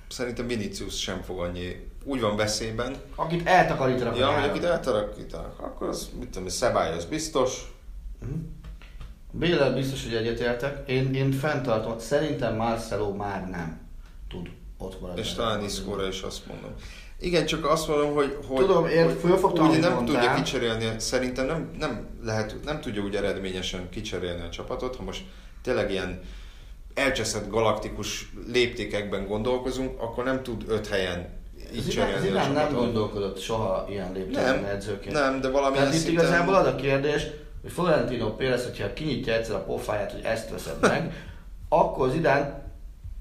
szerintem 0.07 0.47
Vinicius 0.47 0.99
sem 0.99 1.21
fog 1.21 1.39
annyi, 1.39 1.91
úgy 2.03 2.21
van 2.21 2.35
veszélyben, 2.35 2.95
Akit 3.15 3.47
eltakarítanak 3.47 4.17
ja, 4.17 4.27
akit 4.27 4.63
eltarakítanak, 4.63 5.59
akkor 5.59 5.87
az, 5.87 6.09
mit 6.19 6.29
tudom, 6.29 6.47
Szabály 6.47 6.93
az 6.93 7.05
biztos, 7.05 7.73
Bélel 9.35 9.73
biztos, 9.73 10.03
hogy 10.03 10.13
egyetértek. 10.13 10.89
Én, 10.89 11.13
én 11.13 11.31
fenntartom, 11.31 11.99
szerintem 11.99 12.55
Marcelo 12.55 13.13
már 13.13 13.49
nem 13.49 13.79
tud 14.29 14.47
ott 14.77 15.01
maradni. 15.01 15.21
És 15.21 15.33
talán 15.33 15.63
Iszkóra 15.63 16.07
is 16.07 16.21
azt 16.21 16.47
mondom. 16.47 16.71
Igen, 17.19 17.45
csak 17.45 17.65
azt 17.65 17.87
mondom, 17.87 18.13
hogy, 18.13 18.37
hogy, 18.47 18.65
Tudom, 18.65 18.85
én 18.87 19.05
hogy 19.05 19.17
fölfogtam, 19.19 19.65
amit 19.65 19.79
nem 19.79 19.93
mondtál. 19.93 20.15
tudja 20.15 20.33
kicserélni, 20.43 20.99
szerintem 20.99 21.45
nem, 21.45 21.69
nem, 21.79 22.07
lehet, 22.23 22.55
nem 22.65 22.81
tudja 22.81 23.01
úgy 23.01 23.15
eredményesen 23.15 23.89
kicserélni 23.89 24.41
a 24.41 24.49
csapatot, 24.49 24.95
ha 24.95 25.03
most 25.03 25.21
tényleg 25.63 25.91
ilyen 25.91 26.21
elcseszett 26.93 27.49
galaktikus 27.49 28.31
léptékekben 28.51 29.27
gondolkozunk, 29.27 30.01
akkor 30.01 30.23
nem 30.23 30.43
tud 30.43 30.63
öt 30.67 30.87
helyen 30.87 31.29
így 31.75 31.87
cserélni 31.89 32.29
a 32.29 32.47
nem, 32.47 32.73
gondolkodott 32.73 33.39
soha 33.39 33.85
ilyen 33.89 34.11
léptékben 34.13 34.43
Nem, 34.55 34.65
edzőként. 34.65 35.13
nem, 35.13 35.41
de 35.41 35.49
valamilyen 35.49 35.83
Tehát 35.83 35.97
itt 35.99 36.05
szinten- 36.05 36.25
igazából 36.25 36.55
az 36.55 36.65
a 36.67 36.75
kérdés, 36.75 37.21
hogy 37.63 37.71
Florentino 37.71 38.35
Pérez, 38.35 38.63
hogyha 38.63 38.93
kinyitja 38.93 39.33
egyszer 39.33 39.55
a 39.55 39.63
pofáját, 39.63 40.11
hogy 40.11 40.23
ezt 40.23 40.49
veszed 40.49 40.77
meg, 40.81 41.13
akkor 41.69 42.07
az 42.07 42.15
idán 42.15 42.61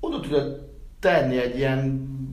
oda 0.01 0.21
tudod 0.21 0.69
tenni 1.01 1.39
egy 1.39 1.57
ilyen, 1.57 1.79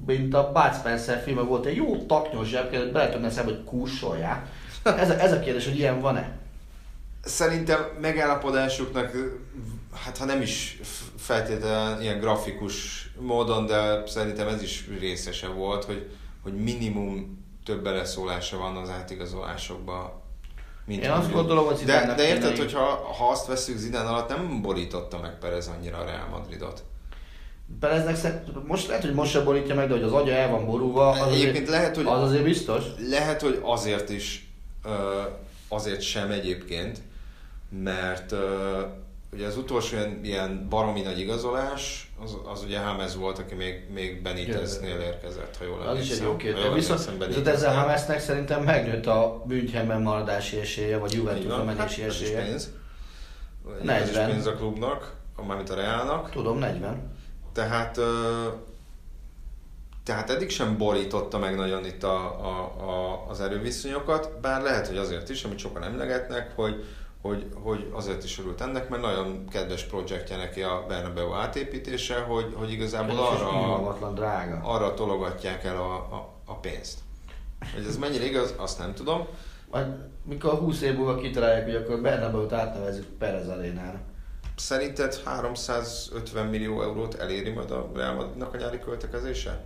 mint 0.06 0.34
a 0.34 0.52
Bud 0.52 0.74
Spencer 0.74 1.22
filmben 1.24 1.48
volt, 1.48 1.66
egy 1.66 1.76
jó 1.76 2.06
taknyos 2.06 2.48
zsebket, 2.48 2.92
bele 2.92 3.10
tudna 3.10 3.30
szembe, 3.30 3.52
hogy 3.52 3.64
kúsolják. 3.64 4.48
Ez 4.84 5.10
a, 5.10 5.20
ez 5.20 5.32
a 5.32 5.40
kérdés, 5.40 5.66
hogy 5.66 5.78
ilyen 5.78 6.02
van-e? 6.02 6.38
Szerintem 7.24 7.80
megállapodásuknak, 8.02 9.12
hát 9.94 10.18
ha 10.18 10.26
nem 10.26 10.42
is 10.42 10.80
feltétlenül 11.18 12.02
ilyen 12.02 12.20
grafikus 12.20 13.10
módon, 13.20 13.66
de 13.66 14.04
szerintem 14.08 14.48
ez 14.48 14.62
is 14.62 14.88
részese 15.00 15.48
volt, 15.48 15.84
hogy, 15.84 16.10
hogy 16.44 16.54
minimum 16.54 17.46
több 17.66 17.84
beleszólása 17.84 18.58
van 18.58 18.76
az 18.76 18.90
átigazolásokban. 18.90 20.19
Mint 20.90 21.04
Én 21.04 21.10
azt 21.10 21.32
gondolom, 21.32 21.66
hogy 21.66 21.78
de, 21.86 22.14
de 22.16 22.28
érted, 22.28 22.58
hogy 22.58 22.74
ha, 22.74 22.86
ha 23.18 23.30
azt 23.30 23.48
veszük 23.48 23.78
Zidane 23.78 24.10
alatt, 24.10 24.30
nem 24.30 24.62
borította 24.62 25.20
meg 25.20 25.38
Perez 25.40 25.68
annyira 25.68 25.98
a 25.98 26.04
Real 26.04 26.28
Madridot. 26.32 26.84
Pereznek 27.80 28.16
szerint, 28.16 28.68
most 28.68 28.88
lehet, 28.88 29.04
hogy 29.04 29.14
most 29.14 29.32
se 29.32 29.44
borítja 29.44 29.76
meg, 29.76 29.88
de 29.88 29.94
hogy 29.94 30.04
az 30.04 30.12
agya 30.12 30.32
el 30.34 30.50
van 30.50 30.66
borulva, 30.66 31.10
az 31.10 31.28
Egyébként 31.32 31.68
azért, 31.68 31.70
lehet, 31.70 31.96
hogy- 31.96 32.06
az 32.06 32.22
azért 32.22 32.44
biztos. 32.44 32.84
Lehet, 33.10 33.42
hogy 33.42 33.60
azért 33.64 34.10
is, 34.10 34.52
azért 35.68 36.02
sem 36.02 36.32
egyébként, 36.32 36.98
mert 37.84 38.34
ugye 39.34 39.46
az 39.48 39.58
utolsó 39.58 39.96
ilyen, 39.96 40.20
ilyen 40.24 40.68
baromi 40.70 41.02
nagy 41.02 41.20
igazolás, 41.20 42.09
az, 42.24 42.38
az 42.54 42.64
ugye 42.64 42.80
Hámez 42.80 43.16
volt, 43.16 43.40
aki 43.40 43.56
még, 43.56 43.84
még 43.94 44.22
Beniteznél 44.22 45.00
érkezett, 45.00 45.58
ha 45.58 45.64
jól 45.66 45.80
Az 45.82 46.00
is 46.00 46.04
egy 46.04 46.18
emlékszem. 46.18 46.28
jó 46.28 46.36
kérdés. 46.36 46.64
Viszont, 46.74 47.00
emlékszem, 47.00 47.28
viszont 47.28 47.48
ezzel 47.48 47.74
Hamesnek 47.76 48.20
szerintem 48.20 48.64
megnőtt 48.64 49.06
a 49.06 49.44
Münchenben 49.48 50.02
maradási 50.02 50.60
esélye, 50.60 50.98
vagy 50.98 51.14
Juventusban 51.14 51.66
van, 51.66 51.76
menési 51.76 52.02
hát 52.02 52.10
ez 52.10 52.16
is 52.22 52.28
esélye. 52.28 52.46
pénz. 52.46 52.70
Ez 53.84 54.10
is 54.10 54.16
40. 54.16 54.30
pénz 54.32 54.46
a 54.46 54.54
klubnak, 54.56 55.14
mármint 55.48 55.70
a 55.70 55.76
Reálnak. 55.76 56.30
Tudom, 56.32 56.58
40. 56.58 57.12
Tehát, 57.54 58.00
tehát 60.04 60.30
eddig 60.30 60.50
sem 60.50 60.78
borította 60.78 61.38
meg 61.38 61.56
nagyon 61.56 61.86
itt 61.86 62.04
a, 62.04 62.16
a, 62.46 62.74
a, 62.90 63.26
az 63.30 63.42
erőviszonyokat, 63.42 64.40
bár 64.42 64.62
lehet, 64.62 64.88
hogy 64.88 64.98
azért 64.98 65.30
is, 65.30 65.44
amit 65.44 65.58
sokan 65.60 65.84
emlegetnek, 65.84 66.52
hogy, 66.56 66.84
hogy, 67.22 67.50
hogy 67.54 67.90
azért 67.92 68.24
is 68.24 68.40
örült 68.40 68.62
ennek, 68.62 68.90
mert 68.90 69.02
nagyon 69.02 69.48
kedves 69.48 69.84
projektje 69.84 70.38
neki 70.38 70.62
a 70.62 70.86
Bernabeu 70.88 71.34
átépítése, 71.34 72.20
hogy, 72.20 72.54
hogy 72.56 72.72
igazából 72.72 73.14
És 73.14 73.42
arra, 73.42 74.12
drága. 74.14 74.60
arra 74.64 74.94
tologatják 74.94 75.64
el 75.64 75.78
a, 75.78 75.94
a, 75.96 76.34
a 76.46 76.56
pénzt. 76.56 77.00
Hogy 77.74 77.86
ez 77.86 77.98
mennyire 77.98 78.26
igaz, 78.26 78.54
azt 78.58 78.80
nem 78.80 78.94
tudom. 78.94 79.28
Majd 79.72 79.88
mikor 80.24 80.54
20 80.54 80.82
év 80.82 80.96
múlva 80.96 81.16
kitalálják, 81.16 81.64
hogy 81.66 81.76
akkor 81.76 82.02
Bernabeut 82.02 82.54
átnevezzük 82.54 83.06
Perez 83.06 83.48
arénára. 83.48 84.00
Szerinted 84.56 85.22
350 85.24 86.46
millió 86.48 86.82
eurót 86.82 87.16
eléri 87.16 87.50
majd 87.50 87.72
a 87.72 87.90
Real 87.96 88.14
Madridnak 88.14 88.54
a 88.54 88.58
nyári 88.58 88.80
költekezése? 88.80 89.62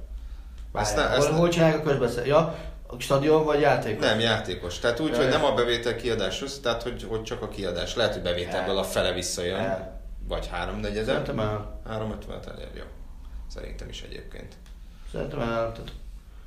Ezt 0.74 0.96
ne- 0.96 1.02
Várjál, 1.02 1.18
ezt 1.18 1.26
hol, 1.28 1.36
ne- 1.36 1.42
hol 1.42 1.50
csinálják 1.50 1.80
a 1.80 1.90
közbeszél? 1.90 2.26
Ja, 2.26 2.56
a 2.98 3.00
stadion 3.00 3.44
vagy 3.46 3.60
játék? 3.60 4.00
Nem, 4.00 4.20
játékos. 4.20 4.80
Tehát 4.80 5.00
úgy, 5.00 5.10
Ja, 5.12 5.18
hogy 5.18 5.28
nem 5.28 5.44
a 5.46 5.54
bevétel 5.54 5.96
kiadás 5.96 6.42
össze, 6.42 6.60
tehát 6.62 6.84
hogy, 6.84 7.04
hogy 7.10 7.24
csak 7.24 7.42
a 7.42 7.48
kiadás. 7.48 7.96
Lehet, 7.96 8.14
hogy 8.14 8.22
bevételből 8.24 8.76
El. 8.76 8.78
a 8.78 8.84
fele 8.84 9.14
visszajön. 9.14 9.60
El. 9.60 10.02
Vagy 10.28 10.48
háromnegyede. 10.48 11.06
Szerintem 11.06 11.40
el. 11.40 11.82
350 11.88 12.54
elér, 12.56 12.68
jó. 12.76 12.84
Szerintem 13.48 13.90
is 13.90 14.02
egyébként. 14.02 14.54
Szerintem 15.12 15.40
el. 15.40 15.48
Tehát 15.72 15.92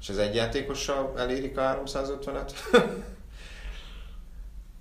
És- 0.01 0.09
az 0.09 0.19
egy 0.19 0.35
játékossal 0.35 1.13
elérik 1.19 1.59
a 1.59 1.63
350-et? 1.85 2.51
Hát, 2.73 2.83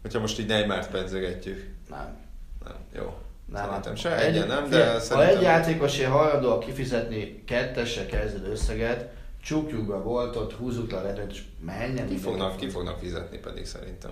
Hogyha 0.02 0.20
most 0.20 0.40
így 0.40 0.46
Neymart 0.48 0.90
pedzegetjük. 0.92 1.70
Nem. 1.90 2.18
Nem, 2.64 2.76
jó. 2.96 3.14
Nem, 3.52 3.62
Szerintem 3.64 3.92
hát 3.92 3.98
se 3.98 4.18
egy- 4.18 4.36
egyen, 4.36 4.48
nem, 4.48 4.70
de 4.70 4.92
Ha 4.92 5.00
szerintem... 5.00 5.36
egy 5.36 5.42
játékos 5.42 6.04
hajlandó 6.04 6.58
kifizetni 6.58 7.44
kettesre 7.44 8.06
kezdődő 8.06 8.52
összeget, 8.52 9.14
csukjuk 9.46 9.88
be 9.88 9.96
a 9.96 10.02
voltot, 10.02 10.54
húzzuk 10.54 10.92
le 10.92 10.98
a 10.98 11.02
redőt, 11.02 11.32
és 11.32 11.44
menjen. 11.60 12.08
Ki 12.08 12.18
fognak, 12.18 12.56
ki 12.56 12.70
fognak 12.70 13.00
fizetni 13.00 13.38
pedig 13.38 13.66
szerintem. 13.66 14.12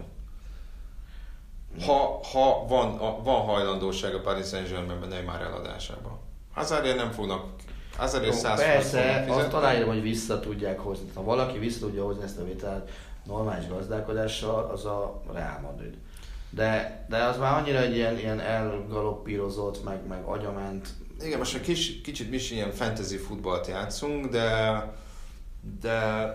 Ha, 1.86 2.19
ha 2.31 2.65
van, 2.67 2.97
a, 2.97 3.23
van 3.23 3.41
hajlandóság 3.41 4.15
a 4.15 4.21
Paris 4.21 4.47
Saint-Germainben 4.47 5.09
Neymar 5.09 5.41
eladásában. 5.41 6.19
Hazardért 6.53 6.95
nem 6.95 7.11
fognak, 7.11 7.45
Hazardért 7.97 8.34
Jó, 8.34 8.39
100 8.39 8.59
Persze, 8.59 9.25
azt 9.29 9.53
aláírom, 9.53 9.88
hogy 9.89 10.01
vissza 10.01 10.39
tudják 10.39 10.79
hozni. 10.79 11.09
Ha 11.13 11.23
valaki 11.23 11.57
vissza 11.57 11.79
tudja 11.79 12.03
hozni 12.03 12.23
ezt 12.23 12.39
a 12.39 12.45
vitát 12.45 12.91
normális 13.25 13.67
gazdálkodással, 13.67 14.69
az 14.73 14.86
a 14.86 15.21
Real 15.34 15.59
Madrid. 15.61 15.97
De, 16.49 17.05
de 17.09 17.23
az 17.23 17.38
már 17.38 17.57
annyira 17.57 17.79
egy 17.79 17.95
ilyen, 17.95 18.17
ilyen 18.17 18.39
elgaloppírozott, 18.39 19.84
meg, 19.84 20.07
meg 20.07 20.23
agyament. 20.23 20.88
Igen, 21.21 21.38
most 21.38 21.55
egy 21.55 21.61
kis, 21.61 22.01
kicsit 22.01 22.29
mi 22.29 22.36
is 22.36 22.51
ilyen 22.51 22.71
fantasy 22.71 23.17
futballt 23.17 23.67
játszunk, 23.67 24.25
de, 24.25 24.71
de 25.82 26.28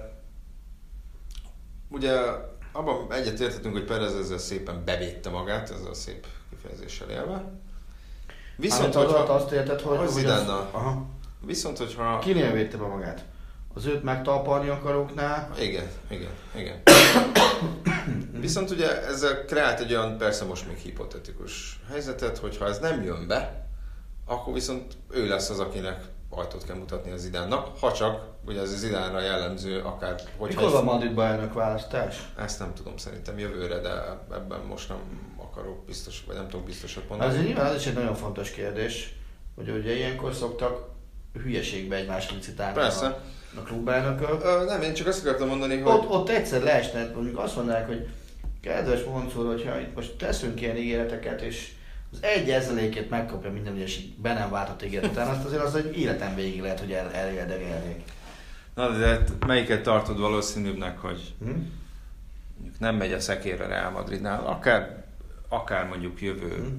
ugye 1.89 2.20
abban 2.72 3.12
egyetérthetünk, 3.12 3.74
hogy 3.74 3.85
Perez 3.85 4.14
ezzel 4.14 4.39
szépen 4.39 4.83
bevédte 4.85 5.31
magát, 5.31 5.70
ezzel 5.70 5.91
a 5.91 5.95
szép 5.95 6.26
kifejezéssel 6.51 7.11
élve. 7.11 7.53
Viszont, 8.57 8.95
az 8.95 8.97
alatt 8.97 9.16
hogyha, 9.16 9.33
azt 9.33 9.53
érted, 9.53 9.81
hogy... 9.81 9.97
az 9.97 10.12
hogy 10.12 10.22
Zidane-nal. 10.22 10.68
aha. 10.72 11.07
viszont 11.41 11.79
hogyha 11.79 12.18
Kinél 12.18 12.53
védte 12.53 12.76
be 12.76 12.87
magát? 12.87 13.24
Az 13.74 13.87
őt 13.87 14.03
megtalpalni 14.03 14.68
akaróknál? 14.68 15.51
Igen, 15.61 15.89
igen, 16.09 16.31
igen. 16.55 16.83
Viszont 18.41 18.70
ugye 18.70 19.07
ezzel 19.07 19.45
kreált 19.45 19.81
egy 19.81 19.93
olyan, 19.93 20.18
persze 20.18 20.45
most 20.45 20.66
még 20.66 20.76
hipotetikus 20.76 21.81
helyzetet, 21.89 22.39
hogy 22.39 22.57
ha 22.57 22.66
ez 22.66 22.79
nem 22.79 23.03
jön 23.03 23.26
be, 23.26 23.66
akkor 24.26 24.53
viszont 24.53 24.97
ő 25.11 25.29
lesz 25.29 25.51
az, 25.51 25.59
akinek 25.59 26.05
ajtót 26.31 26.64
kell 26.64 26.76
mutatni 26.76 27.11
az 27.11 27.20
Zidánnak, 27.20 27.79
ha 27.79 27.93
csak, 27.93 28.26
ugye 28.47 28.61
ez 28.61 28.72
az 28.72 28.79
Zidánra 28.79 29.20
jellemző, 29.20 29.81
akár, 29.81 30.20
hogyha 30.37 30.61
Mikor 30.61 30.74
van 30.74 30.85
Madridban 30.85 31.26
elnök 31.26 31.53
választás? 31.53 32.29
ezt 32.39 32.59
nem 32.59 32.74
tudom 32.74 32.97
szerintem 32.97 33.39
jövőre, 33.39 33.79
de 33.79 33.91
ebben 34.33 34.61
most 34.68 34.89
nem 34.89 34.99
akarok 35.37 35.85
biztos, 35.85 36.24
vagy 36.26 36.37
nem 36.37 36.49
tudok 36.49 36.66
biztosat 36.66 37.09
mondani. 37.09 37.37
Ez 37.37 37.45
nyilván 37.45 37.66
ez 37.66 37.74
is 37.74 37.87
egy 37.87 37.95
nagyon 37.95 38.14
fontos 38.14 38.51
kérdés, 38.51 39.14
hogy 39.55 39.70
ugye 39.70 39.97
ilyenkor 39.97 40.35
szoktak 40.35 40.89
hülyeségbe 41.43 41.97
egymásra 41.97 42.37
licitálni 42.37 42.74
Persze. 42.74 43.07
a, 43.07 43.20
a 43.59 43.62
klubelnökök. 43.62 44.45
Ö, 44.45 44.64
nem, 44.64 44.83
én 44.83 44.95
csak 44.95 45.07
azt 45.07 45.26
akartam 45.26 45.49
mondani, 45.49 45.81
hogy... 45.81 45.93
Ott, 45.93 46.09
ott 46.09 46.29
egyszer 46.29 46.62
leesne, 46.62 47.11
mondjuk 47.14 47.39
azt 47.39 47.57
mondanák, 47.57 47.87
hogy 47.87 48.09
kedves 48.61 49.05
Moncur, 49.05 49.47
hogyha 49.47 49.81
itt 49.81 49.95
most 49.95 50.16
teszünk 50.16 50.61
ilyen 50.61 50.76
ígéreteket, 50.76 51.41
és 51.41 51.72
az 52.12 52.18
egy 52.22 52.50
ezelékét 52.50 53.11
megkapja 53.11 53.50
minden 53.52 53.74
egyes 53.74 54.00
be 54.16 54.32
nem 54.32 54.50
váltott 54.50 54.84
ígéret 54.84 55.11
után, 55.11 55.28
azt 55.28 55.44
azért 55.44 55.62
az 55.62 55.74
egy 55.74 55.98
életen 55.98 56.34
végig 56.34 56.61
lehet, 56.61 56.80
hogy 56.80 56.92
el, 56.92 57.12
elérdegelnék. 57.12 58.02
Na, 58.74 58.90
de 58.90 59.06
hát 59.06 59.46
melyiket 59.46 59.82
tartod 59.82 60.18
valószínűbbnek, 60.18 60.98
hogy 60.98 61.34
Hm? 61.44 61.50
nem 62.78 62.96
megy 62.96 63.12
a 63.12 63.20
szekérre 63.20 63.66
Real 63.66 63.90
Madridnál, 63.90 64.46
akár, 64.46 65.04
akár 65.48 65.86
mondjuk 65.86 66.20
jövő, 66.20 66.54
Hm? 66.56 66.76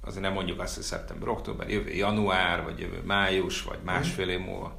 azért 0.00 0.22
nem 0.22 0.32
mondjuk 0.32 0.60
azt, 0.60 0.74
hogy 0.74 0.84
szeptember, 0.84 1.28
október, 1.28 1.68
jövő 1.70 1.90
január, 1.90 2.62
vagy 2.62 2.78
jövő 2.78 3.02
május, 3.04 3.62
vagy 3.62 3.78
másfél 3.84 4.28
év 4.28 4.40
múlva. 4.40 4.76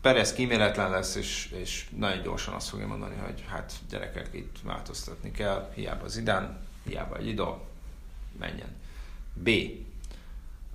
Perez 0.00 0.32
kíméletlen 0.32 0.90
lesz, 0.90 1.14
és, 1.14 1.54
és 1.60 1.86
nagyon 1.96 2.22
gyorsan 2.22 2.54
azt 2.54 2.68
fogja 2.68 2.86
mondani, 2.86 3.14
hogy 3.24 3.44
hát 3.48 3.72
gyerekek, 3.90 4.28
itt 4.32 4.56
változtatni 4.64 5.30
kell, 5.30 5.70
hiába 5.74 6.08
Zidán, 6.08 6.58
hiába 6.88 7.16
egy 7.16 7.26
idol, 7.26 7.66
menjen. 8.38 8.76
B. 9.34 9.50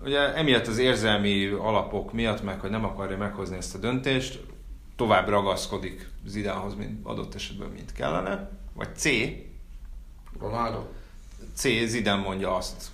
Ugye 0.03 0.34
emiatt 0.34 0.68
az 0.68 0.78
érzelmi 0.78 1.45
alapok 1.45 2.14
miatt, 2.14 2.43
meg 2.43 2.59
hogy 2.59 2.70
nem 2.70 2.86
akarja 2.86 3.18
meghozni 3.18 3.57
ezt 3.57 3.76
a 3.76 3.78
döntést, 3.78 4.39
tovább 4.95 5.28
ragaszkodik 5.28 6.09
Zidánhoz, 6.26 6.76
mint 6.76 7.05
adott 7.05 7.36
esetben, 7.36 7.70
mint 7.70 7.91
kellene. 7.91 8.49
Vagy 8.74 8.95
C. 8.95 9.07
Ronaldo? 10.39 10.86
C. 11.53 11.62
Zidán 11.86 12.20
mondja 12.20 12.55
azt 12.55 12.89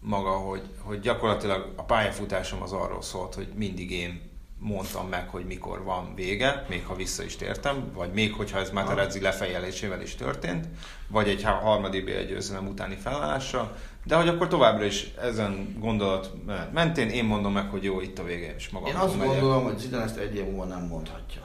maga, 0.00 0.30
hogy, 0.30 0.62
hogy 0.78 1.00
gyakorlatilag 1.00 1.72
a 1.76 1.82
pályafutásom 1.82 2.62
az 2.62 2.72
arról 2.72 3.02
szólt, 3.02 3.34
hogy 3.34 3.48
mindig 3.54 3.90
én 3.90 4.27
mondtam 4.60 5.08
meg, 5.08 5.28
hogy 5.28 5.44
mikor 5.44 5.82
van 5.84 6.14
vége, 6.14 6.64
még 6.68 6.84
ha 6.86 6.94
vissza 6.94 7.22
is 7.22 7.36
tértem, 7.36 7.90
vagy 7.94 8.12
még 8.12 8.32
hogyha 8.34 8.58
ez 8.58 8.70
Materazzi 8.70 9.20
lefejelésével 9.20 10.02
is 10.02 10.14
történt, 10.14 10.66
vagy 11.08 11.28
egy 11.28 11.42
ha- 11.42 11.52
harmadik 11.52 12.04
B 12.04 12.08
győzelem 12.28 12.66
utáni 12.66 12.94
felállással, 12.96 13.76
de 14.04 14.16
hogy 14.16 14.28
akkor 14.28 14.48
továbbra 14.48 14.84
is 14.84 15.10
ezen 15.22 15.76
gondolat 15.80 16.30
mentén 16.72 17.08
én 17.08 17.24
mondom 17.24 17.52
meg, 17.52 17.70
hogy 17.70 17.82
jó, 17.84 18.00
itt 18.00 18.18
a 18.18 18.24
vége, 18.24 18.54
és 18.54 18.68
magam 18.68 18.88
Én 18.88 18.94
azt 18.94 19.18
megyek. 19.18 19.40
gondolom, 19.40 19.64
hogy 19.64 19.78
Zidane 19.78 20.02
ezt 20.02 20.16
egy 20.16 20.34
év 20.34 20.44
múlva 20.44 20.64
nem 20.64 20.82
mondhatja. 20.86 21.42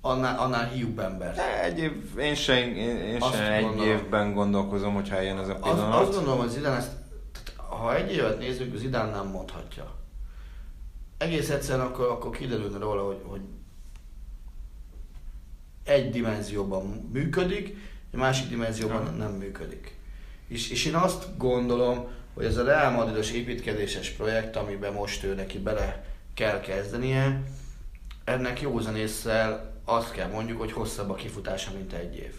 Annál, 0.00 0.38
annál 0.38 0.68
hiúbb 0.68 0.98
ember. 0.98 1.34
De 1.34 1.62
egy 1.62 1.78
év, 1.78 1.92
én 2.18 2.34
se, 2.34 2.58
én, 2.58 2.76
én 2.96 3.16
Azt 3.22 3.34
se 3.36 3.52
egy 3.52 3.62
gondolom. 3.64 3.88
évben 3.90 4.34
gondolkozom, 4.34 4.94
hogyha 4.94 5.16
eljön 5.16 5.38
ez 5.38 5.48
a 5.48 5.54
pillanat. 5.54 6.00
azt 6.00 6.14
gondolom, 6.14 6.38
hogy 6.38 6.48
Zidane 6.48 6.76
ezt, 6.76 6.90
tehát, 7.32 7.70
ha 7.80 7.94
egy 7.96 8.12
évet 8.12 8.38
nézzük, 8.38 8.76
Zidane 8.76 9.10
nem 9.10 9.26
mondhatja. 9.26 10.00
Egész 11.22 11.50
egyszerűen 11.50 11.86
akkor, 11.86 12.08
akkor 12.08 12.30
kiderülne 12.30 12.78
róla, 12.78 13.06
hogy, 13.06 13.20
hogy 13.22 13.40
egy 15.84 16.10
dimenzióban 16.10 17.08
működik, 17.12 17.66
egy 18.12 18.18
másik 18.18 18.48
dimenzióban 18.48 19.06
Aha. 19.06 19.10
nem 19.10 19.32
működik. 19.32 19.96
És, 20.48 20.70
és 20.70 20.84
én 20.84 20.94
azt 20.94 21.36
gondolom, 21.36 22.08
hogy 22.34 22.44
ez 22.44 22.56
a 22.56 22.64
Real 22.64 22.90
Madridos 22.90 23.30
építkezéses 23.30 24.10
projekt, 24.10 24.56
amiben 24.56 24.92
most 24.92 25.24
ő 25.24 25.34
neki 25.34 25.58
bele 25.58 26.04
kell 26.34 26.60
kezdenie, 26.60 27.42
ennek 28.24 28.60
józan 28.60 28.96
észsel 28.96 29.80
azt 29.84 30.12
kell 30.12 30.28
mondjuk, 30.28 30.58
hogy 30.58 30.72
hosszabb 30.72 31.10
a 31.10 31.14
kifutása, 31.14 31.70
mint 31.76 31.92
egy 31.92 32.16
év. 32.16 32.34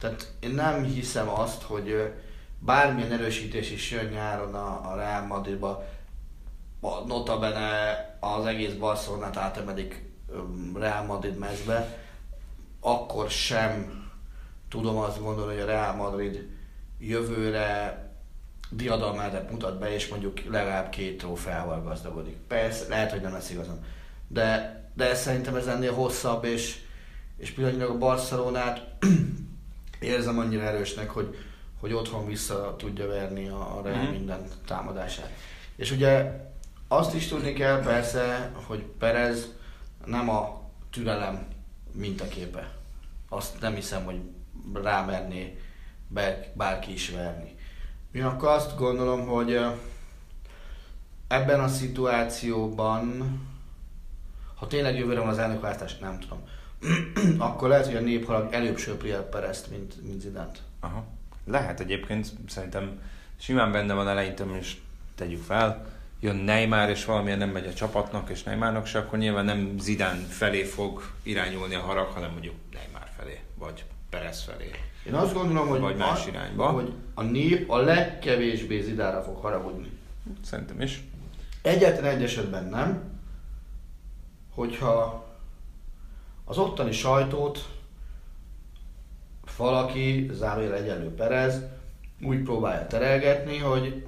Tehát 0.00 0.32
én 0.40 0.50
nem 0.50 0.84
hiszem 0.84 1.28
azt, 1.28 1.62
hogy 1.62 2.12
bármilyen 2.58 3.12
erősítés 3.12 3.70
is 3.70 3.90
jön 3.90 4.06
nyáron 4.06 4.54
a, 4.54 4.92
a 4.92 4.96
Real 4.96 5.26
Madridba, 5.26 5.84
a 6.84 7.04
notabene 7.06 7.98
az 8.20 8.46
egész 8.46 8.72
Barcelonát 8.72 9.36
átemedik 9.36 10.10
ö, 10.28 10.38
Real 10.78 11.04
Madrid 11.04 11.38
mezbe, 11.38 11.98
akkor 12.80 13.30
sem 13.30 14.02
tudom 14.68 14.96
azt 14.96 15.20
gondolni, 15.22 15.52
hogy 15.52 15.62
a 15.62 15.66
Real 15.66 15.94
Madrid 15.94 16.48
jövőre 16.98 17.98
diadalmát 18.70 19.50
mutat 19.50 19.78
be, 19.78 19.94
és 19.94 20.08
mondjuk 20.08 20.40
legalább 20.50 20.88
két 20.88 21.18
trófeával 21.18 21.82
gazdagodik. 21.82 22.36
Persze, 22.36 22.88
lehet, 22.88 23.10
hogy 23.10 23.20
nem 23.20 23.32
lesz 23.32 23.50
igazam. 23.50 23.84
De, 24.28 24.80
de 24.94 25.14
szerintem 25.14 25.54
ez 25.56 25.66
ennél 25.66 25.92
hosszabb, 25.94 26.44
és, 26.44 26.80
és 27.36 27.50
pillanatnyilag 27.50 27.90
a 27.94 27.98
Barcelonát 27.98 28.86
érzem 30.00 30.38
annyira 30.38 30.62
erősnek, 30.62 31.10
hogy, 31.10 31.36
hogy 31.80 31.92
otthon 31.92 32.26
vissza 32.26 32.74
tudja 32.78 33.06
verni 33.06 33.48
a, 33.48 33.78
a 33.78 33.82
Real 33.82 34.02
Mhm. 34.02 34.10
minden 34.10 34.48
támadását. 34.66 35.30
És 35.76 35.90
ugye 35.90 36.42
azt 36.88 37.14
is 37.14 37.28
tudni 37.28 37.52
kell 37.52 37.82
persze, 37.82 38.52
hogy 38.66 38.82
Perez 38.98 39.48
nem 40.04 40.28
a 40.28 40.60
türelem 40.90 41.46
mintaképe. 41.92 42.72
Azt 43.28 43.60
nem 43.60 43.74
hiszem, 43.74 44.04
hogy 44.04 44.20
rámerné 44.72 45.58
bárki 46.52 46.92
is 46.92 47.10
verni. 47.10 47.56
Ugyanakkor 48.14 48.48
azt 48.48 48.76
gondolom, 48.76 49.26
hogy 49.26 49.60
ebben 51.28 51.60
a 51.60 51.68
szituációban, 51.68 53.38
ha 54.54 54.66
tényleg 54.66 54.98
jövőre 54.98 55.20
van 55.20 55.28
az 55.28 55.38
elnökválasztás, 55.38 55.98
nem 55.98 56.20
tudom, 56.20 56.42
akkor 57.48 57.68
lehet, 57.68 57.86
hogy 57.86 57.96
a 57.96 58.00
néphalag 58.00 58.52
előbb 58.52 58.76
söpri 58.76 59.10
el 59.10 59.22
Perezt, 59.22 59.70
mint, 59.70 60.02
mint 60.02 60.20
Zidant. 60.20 60.58
Aha. 60.80 61.04
Lehet 61.44 61.80
egyébként, 61.80 62.32
szerintem 62.48 63.00
simán 63.36 63.72
benne 63.72 63.94
van 63.94 64.08
eleinte, 64.08 64.44
és 64.44 64.76
tegyük 65.14 65.42
fel, 65.42 65.93
jön 66.24 66.36
Neymar, 66.36 66.88
és 66.88 67.04
valamilyen 67.04 67.38
nem 67.38 67.48
megy 67.48 67.66
a 67.66 67.72
csapatnak, 67.72 68.30
és 68.30 68.42
Neymarnak 68.42 68.86
se, 68.86 68.98
akkor 68.98 69.18
nyilván 69.18 69.44
nem 69.44 69.74
Zidán 69.78 70.16
felé 70.16 70.62
fog 70.62 71.02
irányulni 71.22 71.74
a 71.74 71.80
harag, 71.80 72.08
hanem 72.08 72.30
mondjuk 72.30 72.54
Neymar 72.72 73.08
felé, 73.16 73.40
vagy 73.54 73.84
Perez 74.10 74.42
felé. 74.42 74.70
Én 75.06 75.14
azt 75.14 75.34
gondolom, 75.34 75.68
hogy, 75.68 75.80
Vagy 75.80 75.96
más 75.96 76.26
a, 76.26 76.28
irányba. 76.28 76.66
hogy 76.66 76.92
a 77.14 77.22
nép 77.22 77.70
a 77.70 77.76
legkevésbé 77.76 78.80
Zidára 78.80 79.22
fog 79.22 79.36
haragudni. 79.36 79.90
Szerintem 80.44 80.80
is. 80.80 81.02
Egyetlen 81.62 82.04
egy 82.04 82.22
esetben 82.22 82.64
nem, 82.64 83.02
hogyha 84.54 85.26
az 86.44 86.58
ottani 86.58 86.92
sajtót 86.92 87.68
valaki, 89.56 90.30
zárójel 90.32 90.74
egyelő 90.74 91.14
Perez, 91.14 91.60
úgy 92.22 92.42
próbálja 92.42 92.86
terelgetni, 92.86 93.58
hogy 93.58 94.06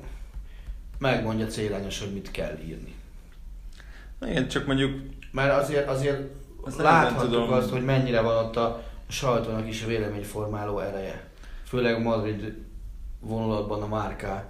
megmondja 0.99 1.47
célányos, 1.47 1.99
hogy 2.01 2.12
mit 2.12 2.30
kell 2.30 2.59
írni. 2.66 2.94
Igen, 4.22 4.49
csak 4.49 4.66
mondjuk 4.66 5.01
Mert 5.30 5.62
azért, 5.62 5.88
azért 5.88 6.20
Azt 6.64 6.78
láthatjuk 6.78 7.32
tudom. 7.32 7.53
azt, 7.53 7.70
hogy 7.70 7.84
mennyire 7.84 8.20
van 8.20 8.44
ott 8.44 8.57
a 8.57 8.82
sajtónak 9.09 9.68
is 9.68 9.84
véleményformáló 9.84 10.78
ereje. 10.78 11.28
Főleg 11.64 12.03
Madrid 12.03 12.55
vonulatban 13.20 13.82
a 13.82 13.86
márká. 13.86 14.44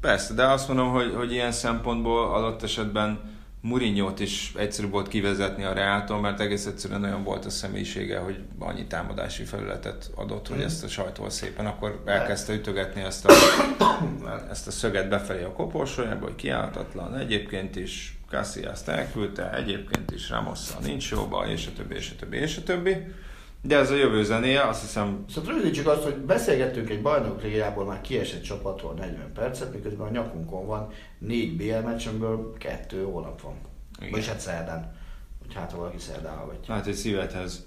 Persze, 0.00 0.34
de 0.34 0.46
azt 0.46 0.68
mondom, 0.68 0.90
hogy, 0.90 1.14
hogy 1.14 1.32
ilyen 1.32 1.52
szempontból 1.52 2.34
adott 2.34 2.62
esetben 2.62 3.37
Murinyót 3.60 4.20
is 4.20 4.52
egyszerű 4.56 4.88
volt 4.88 5.08
kivezetni 5.08 5.64
a 5.64 5.72
Reáltól, 5.72 6.20
mert 6.20 6.40
egész 6.40 6.66
egyszerűen 6.66 7.04
olyan 7.04 7.22
volt 7.22 7.44
a 7.44 7.50
személyisége, 7.50 8.18
hogy 8.18 8.38
annyi 8.58 8.86
támadási 8.86 9.44
felületet 9.44 10.10
adott, 10.14 10.48
hogy 10.48 10.60
ezt 10.60 10.84
a 10.84 10.88
sajtól 10.88 11.30
szépen 11.30 11.66
akkor 11.66 12.02
elkezdte 12.04 12.52
ütögetni 12.52 13.00
ezt 13.00 13.26
a, 13.26 13.32
ezt 14.50 14.66
a 14.66 14.70
szöget 14.70 15.08
befelé 15.08 15.42
a 15.42 15.52
koporsójába, 15.52 16.24
hogy 16.24 16.34
kiállhatatlan. 16.34 17.16
Egyébként 17.16 17.76
is 17.76 18.18
Casillas-t 18.30 18.88
elküldte, 18.88 19.54
egyébként 19.54 20.10
is 20.10 20.30
Ramosszal 20.30 20.80
nincs 20.82 21.10
jóba, 21.10 21.46
és 21.46 21.66
a 21.66 21.70
többi, 21.76 21.94
és 21.94 22.10
a 22.10 22.16
többi, 22.18 22.36
és 22.36 22.56
a 22.56 22.62
többi. 22.62 22.96
De 23.62 23.76
ez 23.76 23.90
a 23.90 23.94
jövő 23.94 24.24
zenéje, 24.24 24.68
azt 24.68 24.80
hiszem... 24.80 25.24
Szóval 25.28 25.52
rövidítsük 25.52 25.86
azt, 25.86 26.02
hogy 26.02 26.16
beszélgettünk 26.16 26.90
egy 26.90 27.02
bajnok 27.02 27.42
ligából 27.42 27.84
már 27.84 28.00
kiesett 28.00 28.42
csapatról 28.42 28.92
40 28.92 29.32
percet, 29.32 29.72
miközben 29.72 30.06
a 30.06 30.10
nyakunkon 30.10 30.66
van 30.66 30.92
négy 31.18 31.56
BL 31.56 31.86
meccs, 31.86 32.06
amiből 32.06 32.54
kettő 32.58 33.04
hónap 33.04 33.40
van. 33.40 33.54
Igen. 33.98 34.10
Vagyis 34.10 34.28
hát 34.28 34.40
szerdán. 34.40 34.96
Hogy 35.46 35.54
hát 35.54 35.72
valaki 35.72 35.98
szerdán 35.98 36.36
hallgatja. 36.36 36.74
Hát 36.74 36.86
egy 36.86 36.94
szívedhez 36.94 37.66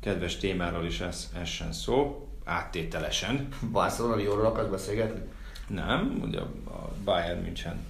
kedves 0.00 0.36
témáról 0.36 0.84
is 0.84 1.00
ez, 1.00 1.30
essen 1.40 1.72
szó, 1.72 2.28
áttételesen. 2.44 3.48
Barcelona 3.72 4.14
Lióról 4.14 4.46
akarsz 4.46 4.70
beszélgetni? 4.70 5.20
Nem, 5.68 6.20
ugye 6.22 6.40
a 6.40 6.90
Bayern 7.04 7.42
München 7.42 7.86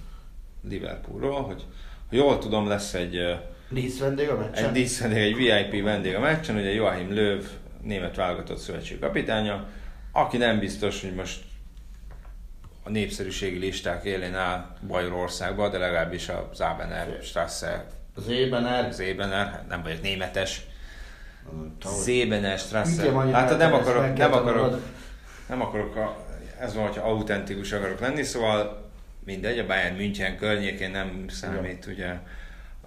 Liverpoolról, 0.69 1.41
hogy 1.41 1.65
ha 2.09 2.15
jól 2.15 2.37
tudom, 2.37 2.67
lesz 2.67 2.93
egy, 2.93 3.17
ö, 3.73 3.79
Dísz 3.79 3.99
vendég 3.99 4.29
a 4.29 4.37
meccsen? 4.37 4.65
egy 4.65 4.71
díszvendég, 4.71 5.21
egy 5.21 5.35
VIP 5.35 5.83
vendég 5.83 6.15
a 6.15 6.19
meccsen, 6.19 6.55
ugye 6.55 6.73
Joachim 6.73 7.13
Löw, 7.13 7.39
német 7.81 8.15
válogatott 8.15 8.57
szövetség 8.57 8.99
kapitánya, 8.99 9.67
aki 10.11 10.37
nem 10.37 10.59
biztos, 10.59 11.01
hogy 11.01 11.13
most 11.13 11.41
a 12.83 12.89
népszerűségi 12.89 13.57
listák 13.57 14.03
élén 14.03 14.35
áll 14.35 14.75
Bajorországban, 14.87 15.71
de 15.71 15.77
legalábbis 15.77 16.29
a 16.29 16.49
Zábener, 16.53 17.19
Strasse, 17.21 17.85
Az 18.15 18.27
ében 18.27 18.67
el. 18.67 18.91
Zébener, 18.91 19.47
hát 19.47 19.67
nem 19.67 19.83
vagyok 19.83 20.01
németes. 20.01 20.61
Zébener, 22.03 22.57
Strasse. 22.57 23.03
Igen, 23.03 23.15
annyira 23.15 23.37
Hát 23.37 23.57
nem 23.57 23.73
akarok, 23.73 24.17
nem 24.17 24.33
akarok, 24.33 24.81
nem 25.49 25.61
akarok, 25.61 25.95
a, 25.95 26.17
ez 26.59 26.73
van, 26.73 26.83
hogyha 26.87 27.09
autentikus 27.09 27.71
akarok 27.71 27.99
lenni, 27.99 28.23
szóval 28.23 28.89
mindegy, 29.25 29.59
a 29.59 29.65
Bayern 29.65 29.95
München 29.95 30.37
környékén 30.37 30.91
nem 30.91 31.25
számít 31.29 31.85
ugye 31.85 32.09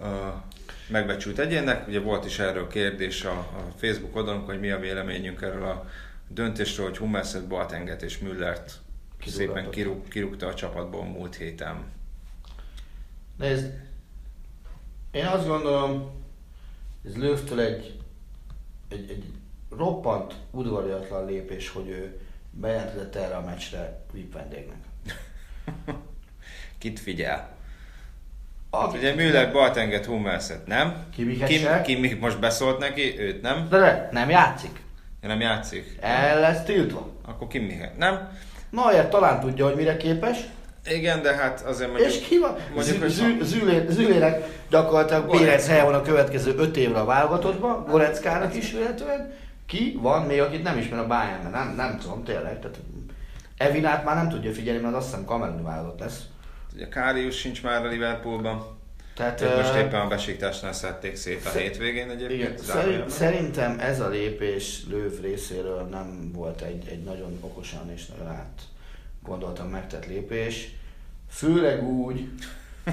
a 0.01 0.43
megbecsült 0.89 1.39
egyének. 1.39 1.87
Ugye 1.87 1.99
volt 1.99 2.25
is 2.25 2.39
erről 2.39 2.67
kérdés 2.67 3.23
a, 3.23 3.37
a 3.37 3.71
Facebook 3.75 4.15
oldalon, 4.15 4.41
hogy 4.41 4.59
mi 4.59 4.69
a 4.69 4.79
véleményünk 4.79 5.41
erről 5.41 5.65
a 5.65 5.89
döntésről, 6.27 6.85
hogy 6.85 6.97
Hummelset, 6.97 7.47
Boatenget 7.47 8.01
és 8.01 8.17
Müllert 8.17 8.69
szépen 9.25 9.37
Kidurrantott. 9.37 9.73
kirúg, 9.73 10.07
kirúgta 10.07 10.47
a 10.47 10.53
csapatból 10.53 11.03
múlt 11.03 11.35
héten. 11.35 11.83
Nézd, 13.37 13.71
én 15.11 15.25
azt 15.25 15.47
gondolom, 15.47 16.11
ez 17.05 17.15
Löwtől 17.15 17.59
egy, 17.59 17.99
egy, 18.89 19.09
egy 19.09 19.25
roppant 19.69 20.33
udvariatlan 20.51 21.25
lépés, 21.25 21.69
hogy 21.69 21.89
ő 21.89 22.19
bejelentett 22.51 23.15
erre 23.15 23.35
a 23.35 23.41
meccsre 23.41 24.05
VIP 24.11 24.33
vendégnek. 24.33 24.83
Kit 26.77 26.99
figyel? 26.99 27.56
Hát 28.71 28.93
ugye 28.93 29.13
Müller, 29.15 29.51
Boatenget, 29.51 30.05
Hummelset 30.05 30.67
nem? 30.67 30.95
Kimmiket 31.15 31.47
Kim. 31.47 32.01
Kim 32.01 32.17
most 32.19 32.39
beszólt 32.39 32.79
neki, 32.79 33.19
őt 33.19 33.41
nem? 33.41 33.67
De, 33.69 33.77
de 33.79 34.09
nem 34.11 34.29
játszik. 34.29 34.81
Nem 35.21 35.39
játszik? 35.39 35.97
El 36.01 36.39
lesz 36.39 36.63
tiltva. 36.63 37.09
Akkor 37.25 37.47
Kimmihet, 37.47 37.97
nem? 37.97 38.29
Neuer 38.69 39.09
talán 39.09 39.39
tudja, 39.39 39.65
hogy 39.65 39.75
mire 39.75 39.97
képes, 39.97 40.37
Igen, 40.89 41.21
de 41.21 41.35
hát 41.35 41.61
azért 41.61 41.89
mondjuk... 41.91 42.11
és 42.11 42.27
ki 42.27 42.37
van? 42.39 42.55
mondjuk, 42.75 43.07
Zü- 43.07 43.43
Zülé- 43.43 43.89
Zülének 43.89 44.45
gyakorlatilag 44.69 45.29
Bérenc 45.31 45.67
helye 45.67 45.83
van 45.83 45.93
a 45.93 46.01
következő 46.01 46.55
öt 46.57 46.77
évre 46.77 46.99
a 46.99 47.05
válogatottban, 47.05 47.85
Goreckának 47.89 48.55
is 48.55 48.71
véletlenül. 48.71 49.25
Ki 49.65 49.97
van 50.01 50.21
még, 50.21 50.41
akit 50.41 50.63
nem 50.63 50.77
ismer 50.77 50.99
a 50.99 51.07
Bayernben? 51.07 51.51
Nem, 51.51 51.73
nem 51.75 51.97
tudom, 51.99 52.23
tényleg. 52.23 52.59
Tehát 52.59 52.77
Evinát 53.57 54.03
már 54.05 54.15
nem 54.15 54.29
tudja 54.29 54.51
figyelni, 54.53 54.81
mert 54.81 54.95
azt 54.95 55.05
hiszem 55.05 55.25
kameruni 55.25 55.61
válogatott 55.61 55.99
lesz. 55.99 56.19
Ugye 56.77 56.87
Kárius 56.87 57.37
sincs 57.37 57.63
már 57.63 57.85
a 57.85 57.89
Liverpoolban. 57.89 58.65
Tehát, 59.15 59.41
Őt 59.41 59.55
most 59.55 59.75
éppen 59.75 59.99
a 59.99 60.07
besiktasnál 60.07 60.73
szedték 60.73 61.15
szét 61.15 61.45
a 61.45 61.49
hétvégén 61.49 62.09
egyébként. 62.09 62.41
Igen, 62.41 62.57
szerint, 62.57 63.09
szerintem 63.09 63.79
ez 63.79 63.99
a 63.99 64.07
lépés 64.07 64.83
Löw 64.89 65.09
részéről 65.21 65.81
nem 65.81 66.31
volt 66.33 66.61
egy, 66.61 66.87
egy 66.87 67.03
nagyon 67.03 67.37
okosan 67.41 67.91
és 67.93 68.05
nagyon 68.05 68.27
át 68.33 68.61
gondoltam 69.23 69.67
megtett 69.67 70.05
lépés. 70.05 70.69
Főleg 71.29 71.83
úgy, 71.83 72.29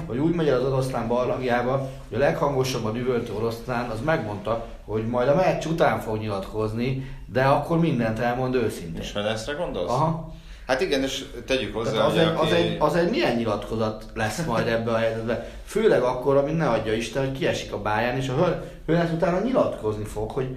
hogy 0.05 0.17
úgy 0.17 0.33
megy 0.33 0.47
el 0.47 0.59
az 0.59 0.71
oroszlán 0.71 1.07
barlangjába, 1.07 1.89
hogy 2.07 2.17
a 2.17 2.19
leghangosabban 2.19 2.95
üvöltő 2.95 3.33
oroszlán 3.33 3.89
az 3.89 4.01
megmondta, 4.01 4.67
hogy 4.85 5.07
majd 5.07 5.27
a 5.27 5.35
meccs 5.35 5.65
után 5.65 5.99
fog 5.99 6.17
nyilatkozni, 6.17 7.09
de 7.25 7.43
akkor 7.43 7.79
mindent 7.79 8.19
elmond 8.19 8.55
őszintén. 8.55 9.01
És 9.01 9.09
Fenesre 9.09 9.53
gondolsz? 9.53 9.91
Aha. 9.91 10.34
Hát 10.65 10.81
igen, 10.81 11.03
és 11.03 11.25
tegyük 11.45 11.73
hozzá, 11.73 11.91
Tehát 11.91 12.07
az, 12.07 12.13
hogy 12.13 12.21
egy, 12.21 12.27
aki... 12.27 12.45
az, 12.45 12.53
egy, 12.53 12.75
az 12.79 12.95
egy 12.95 13.09
milyen 13.09 13.35
nyilatkozat 13.35 14.05
lesz 14.13 14.45
majd 14.45 14.67
ebbe 14.67 14.91
a 14.91 14.97
helyzetbe. 14.97 15.49
Főleg 15.65 16.01
akkor, 16.01 16.37
amit 16.37 16.57
ne 16.57 16.69
adja 16.69 16.93
Isten, 16.93 17.25
hogy 17.25 17.37
kiesik 17.37 17.73
a 17.73 17.81
báján, 17.81 18.17
és 18.17 18.29
a 18.29 18.35
hör, 18.35 18.63
hőnet 18.85 19.13
utána 19.13 19.39
nyilatkozni 19.39 20.03
fog, 20.03 20.31
hogy 20.31 20.47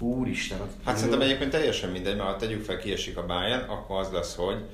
úristen. 0.00 0.58
Hát 0.84 0.96
szerintem 0.96 1.20
egyébként 1.20 1.50
teljesen 1.50 1.90
mindegy, 1.90 2.16
mert 2.16 2.28
ha 2.28 2.36
tegyük 2.36 2.64
fel, 2.64 2.78
kiesik 2.78 3.16
a 3.16 3.26
Bayern, 3.26 3.68
akkor 3.68 4.00
az 4.00 4.08
lesz, 4.12 4.34
hogy 4.34 4.64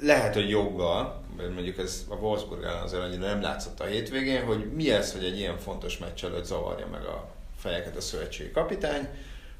lehet, 0.00 0.34
hogy 0.34 0.48
joggal, 0.48 1.22
mondjuk 1.54 1.78
ez 1.78 2.04
a 2.08 2.14
Wolfsburg 2.14 2.62
ellen 2.62 2.82
azért 2.82 3.02
annyira 3.02 3.26
nem 3.26 3.42
látszott 3.42 3.80
a 3.80 3.84
hétvégén, 3.84 4.44
hogy 4.44 4.72
mi 4.74 4.90
ez, 4.90 5.12
hogy 5.12 5.24
egy 5.24 5.38
ilyen 5.38 5.58
fontos 5.58 5.98
meccs 5.98 6.24
előtt 6.24 6.44
zavarja 6.44 6.86
meg 6.86 7.04
a 7.04 7.28
fejeket 7.58 7.96
a 7.96 8.00
szövetségi 8.00 8.50
kapitány. 8.50 9.08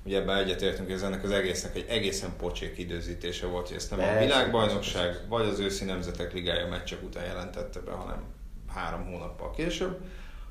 Ugye 0.09 0.19
ebben 0.19 0.37
egyetértünk, 0.37 0.87
hogy 0.87 0.97
ez 0.97 1.03
ennek 1.03 1.25
az 1.25 1.31
egésznek 1.31 1.77
egy 1.77 1.85
egészen 1.89 2.31
pocsék 2.39 2.79
időzítése 2.79 3.47
volt, 3.47 3.67
hogy 3.67 3.77
ezt 3.77 3.91
nem 3.91 3.99
a 3.99 4.03
Persze, 4.03 4.25
világbajnokság, 4.25 5.07
persze, 5.07 5.25
vagy 5.29 5.47
az 5.47 5.59
őszi 5.59 5.85
nemzetek 5.85 6.33
ligája 6.33 6.69
meccsek 6.69 7.03
után 7.03 7.25
jelentette 7.25 7.81
be, 7.81 7.91
hanem 7.91 8.23
három 8.75 9.05
hónappal 9.05 9.51
később. 9.51 9.99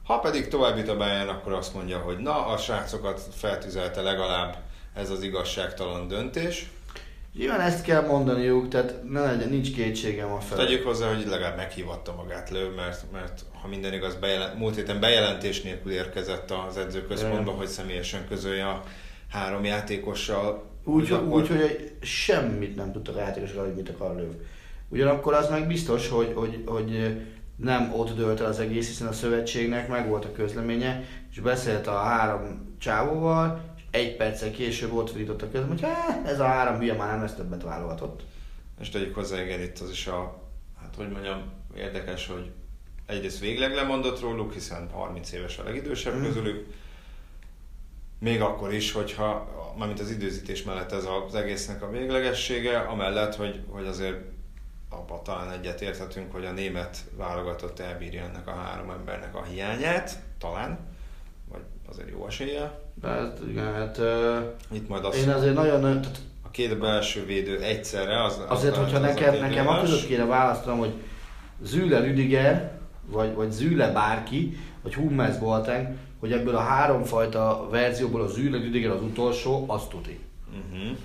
Ha 0.04 0.20
pedig 0.20 0.48
tovább 0.48 0.78
jut 0.78 0.88
a 0.88 0.98
Bayern, 0.98 1.30
akkor 1.30 1.54
azt 1.54 1.74
mondja, 1.74 1.98
hogy 1.98 2.18
na, 2.18 2.46
a 2.46 2.58
srácokat 2.58 3.22
feltüzelte 3.36 4.02
legalább 4.02 4.58
ez 4.94 5.10
az 5.10 5.24
igazságtalan 5.24 6.08
döntés. 6.08 6.70
Nyilván 7.34 7.60
ezt 7.60 7.84
kell 7.84 8.06
mondaniuk, 8.06 8.68
tehát 8.68 9.04
ne 9.10 9.22
legyen, 9.22 9.50
nincs 9.50 9.74
kétségem 9.74 10.32
a 10.32 10.40
fel. 10.40 10.58
Tegyük 10.58 10.84
hozzá, 10.84 11.14
hogy 11.14 11.28
legalább 11.28 11.56
meghívatta 11.58 12.14
magát 12.14 12.50
Lő, 12.50 12.70
mert, 12.76 13.12
mert 13.12 13.42
ha 13.62 13.68
minden 13.68 13.94
igaz, 13.94 14.16
bejelent, 14.16 14.58
múlt 14.58 14.76
héten 14.76 15.00
bejelentés 15.00 15.62
nélkül 15.62 15.92
érkezett 15.92 16.52
az 16.52 16.78
edzőközpontba, 16.78 17.52
hogy 17.52 17.68
személyesen 17.68 18.28
közölje 18.28 18.68
a 18.68 18.84
három 19.30 19.64
játékossal. 19.64 20.66
Úgy, 20.84 21.12
akkor- 21.12 21.28
úgy, 21.42 21.48
hogy 21.48 21.92
semmit 22.02 22.76
nem 22.76 22.92
tudtak 22.92 23.16
a 23.16 23.20
játékosok, 23.20 23.60
hogy 23.66 23.76
mit 23.76 23.90
akar 23.90 24.16
Löw. 24.16 24.32
Ugyanakkor 24.90 25.34
az 25.34 25.50
meg 25.50 25.68
biztos, 25.68 26.10
hogy, 26.10 26.32
hogy, 26.36 26.64
hogy 26.66 27.18
nem 27.56 27.94
ott 27.94 28.16
dőlt 28.16 28.40
el 28.40 28.46
az 28.46 28.60
egész, 28.60 28.88
hiszen 28.88 29.08
a 29.08 29.12
szövetségnek 29.12 29.88
meg 29.88 30.08
volt 30.08 30.26
a 30.26 30.32
közleménye, 30.32 31.04
és 31.32 31.40
beszélt 31.40 31.88
a 31.88 31.98
három 31.98 32.76
csávóval, 32.80 33.74
és 33.78 33.84
egy 33.92 34.16
perccel 34.16 34.52
később 34.52 34.94
ott 34.94 35.08
fordított 35.10 35.42
a 35.42 35.50
közlemény, 35.52 35.80
hogy 35.80 35.90
"Há, 35.90 36.22
ez 36.26 36.40
a 36.40 36.46
három 36.46 36.80
hülye 36.80 36.94
már 36.94 37.12
nem 37.12 37.22
lesz 37.22 37.34
többet 37.36 37.64
válogatott. 37.64 38.22
És 38.80 38.90
tegyük 38.90 39.16
hozzá, 39.16 39.42
igen, 39.44 39.62
itt 39.62 39.80
az 39.80 39.90
is 39.90 40.08
a, 40.08 40.42
hát 40.82 40.94
hogy 40.98 41.10
mondjam, 41.10 41.42
érdekes, 41.78 42.28
hogy 42.28 42.52
egyrészt 43.06 43.40
végleg 43.40 43.74
lemondott 43.74 44.20
róluk, 44.22 44.54
hiszen 44.54 44.90
30 44.92 45.32
éves 45.32 45.58
a 45.58 45.64
legidősebb 45.64 46.16
Mm. 46.16 46.24
közülük. 46.24 46.68
Még 48.20 48.42
akkor 48.42 48.74
is, 48.74 48.92
hogyha, 48.92 49.48
mármint 49.78 50.00
az 50.00 50.12
időzítés 50.12 50.64
mellett 50.64 50.92
ez 50.92 51.06
az 51.28 51.36
egésznek 51.36 51.82
a 51.82 51.90
véglegessége, 51.90 52.78
amellett, 52.78 53.36
hogy, 53.36 53.60
hogy 53.70 53.86
azért 53.86 54.18
abban 54.90 55.24
talán 55.24 55.52
egyet 55.52 55.82
érthetünk, 55.82 56.32
hogy 56.32 56.46
a 56.46 56.52
német 56.52 56.98
válogatott 57.18 57.80
elbírja 57.80 58.24
ennek 58.24 58.48
a 58.48 58.52
három 58.52 58.90
embernek 58.90 59.36
a 59.36 59.44
hiányát, 59.44 60.20
talán, 60.38 60.80
vagy 61.50 61.62
azért 61.90 62.10
jó 62.10 62.28
esélye. 62.28 62.80
Hát, 63.04 63.40
igen, 63.50 63.74
hát, 63.74 64.00
Itt 64.72 64.88
majd 64.88 65.06
az, 65.06 65.16
én 65.16 65.30
azért 65.30 65.54
nagyon, 65.54 65.82
tehát 65.82 66.20
a 66.44 66.52
két 66.52 66.80
belső 66.80 67.26
védő 67.26 67.62
egyszerre, 67.62 68.24
az, 68.24 68.38
az 68.38 68.58
Azért, 68.58 68.76
hogyha 68.76 68.96
az 68.96 69.02
nekem, 69.02 69.32
tényleg 69.32 69.50
nekem 69.50 69.68
a 69.68 69.80
között 69.80 70.06
kéne 70.06 70.26
választanom, 70.26 70.80
hogy 70.80 70.94
Züle 71.62 72.00
Rüdiger, 72.00 72.72
vagy, 73.06 73.34
vagy 73.34 73.52
Züle 73.52 73.92
bárki, 73.92 74.58
vagy 74.82 74.96
Hummels 74.96 75.38
Boateng, 75.38 75.98
hogy 76.28 76.40
ebből 76.40 76.56
a 76.56 76.60
háromfajta 76.60 77.68
verzióból 77.72 78.22
a 78.22 78.28
Züle 78.28 78.58
Rüdiger 78.58 78.92
az 78.92 79.02
utolsó, 79.02 79.64
azt 79.68 79.90
tuti. 79.90 80.20
Uh-huh. 80.50 80.98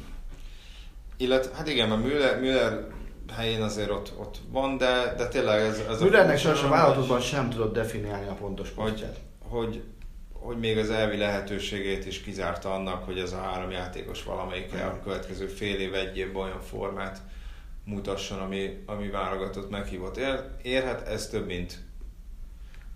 Illetve, 1.16 1.56
hát 1.56 1.68
igen, 1.68 1.88
mert 1.88 2.02
Müller, 2.02 2.40
Müller 2.40 2.86
helyén 3.32 3.62
azért 3.62 3.90
ott, 3.90 4.12
ott 4.18 4.36
van, 4.50 4.76
de, 4.76 5.14
de 5.16 5.28
tényleg 5.28 5.60
ez, 5.60 5.82
ez 5.90 6.00
Müllernek 6.00 6.38
sajnos 6.38 6.62
a 6.62 6.68
válogatottban 6.68 7.20
sem 7.20 7.50
tudod 7.50 7.72
definiálni 7.72 8.28
a 8.28 8.32
pontos 8.32 8.72
hogy, 8.74 8.90
posztját. 8.90 9.20
hogy 9.48 9.82
hogy 10.32 10.58
még 10.58 10.78
az 10.78 10.90
elvi 10.90 11.16
lehetőségét 11.16 12.06
is 12.06 12.20
kizárta 12.20 12.74
annak, 12.74 13.04
hogy 13.04 13.18
ez 13.18 13.32
a 13.32 13.40
három 13.40 13.70
játékos 13.70 14.22
valamelyik 14.22 14.72
a 14.74 15.00
következő 15.02 15.46
fél 15.46 15.76
év, 15.76 15.94
egy 15.94 16.16
évben 16.16 16.42
olyan 16.42 16.60
formát 16.60 17.20
mutasson, 17.84 18.38
ami, 18.38 18.82
ami 18.86 19.08
válogatott 19.08 19.70
meghívott 19.70 20.16
ér, 20.16 20.40
érhet. 20.62 21.08
Ez 21.08 21.28
több 21.28 21.46
mint, 21.46 21.78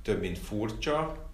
több 0.02 0.20
mint 0.20 0.38
furcsa. 0.38 1.25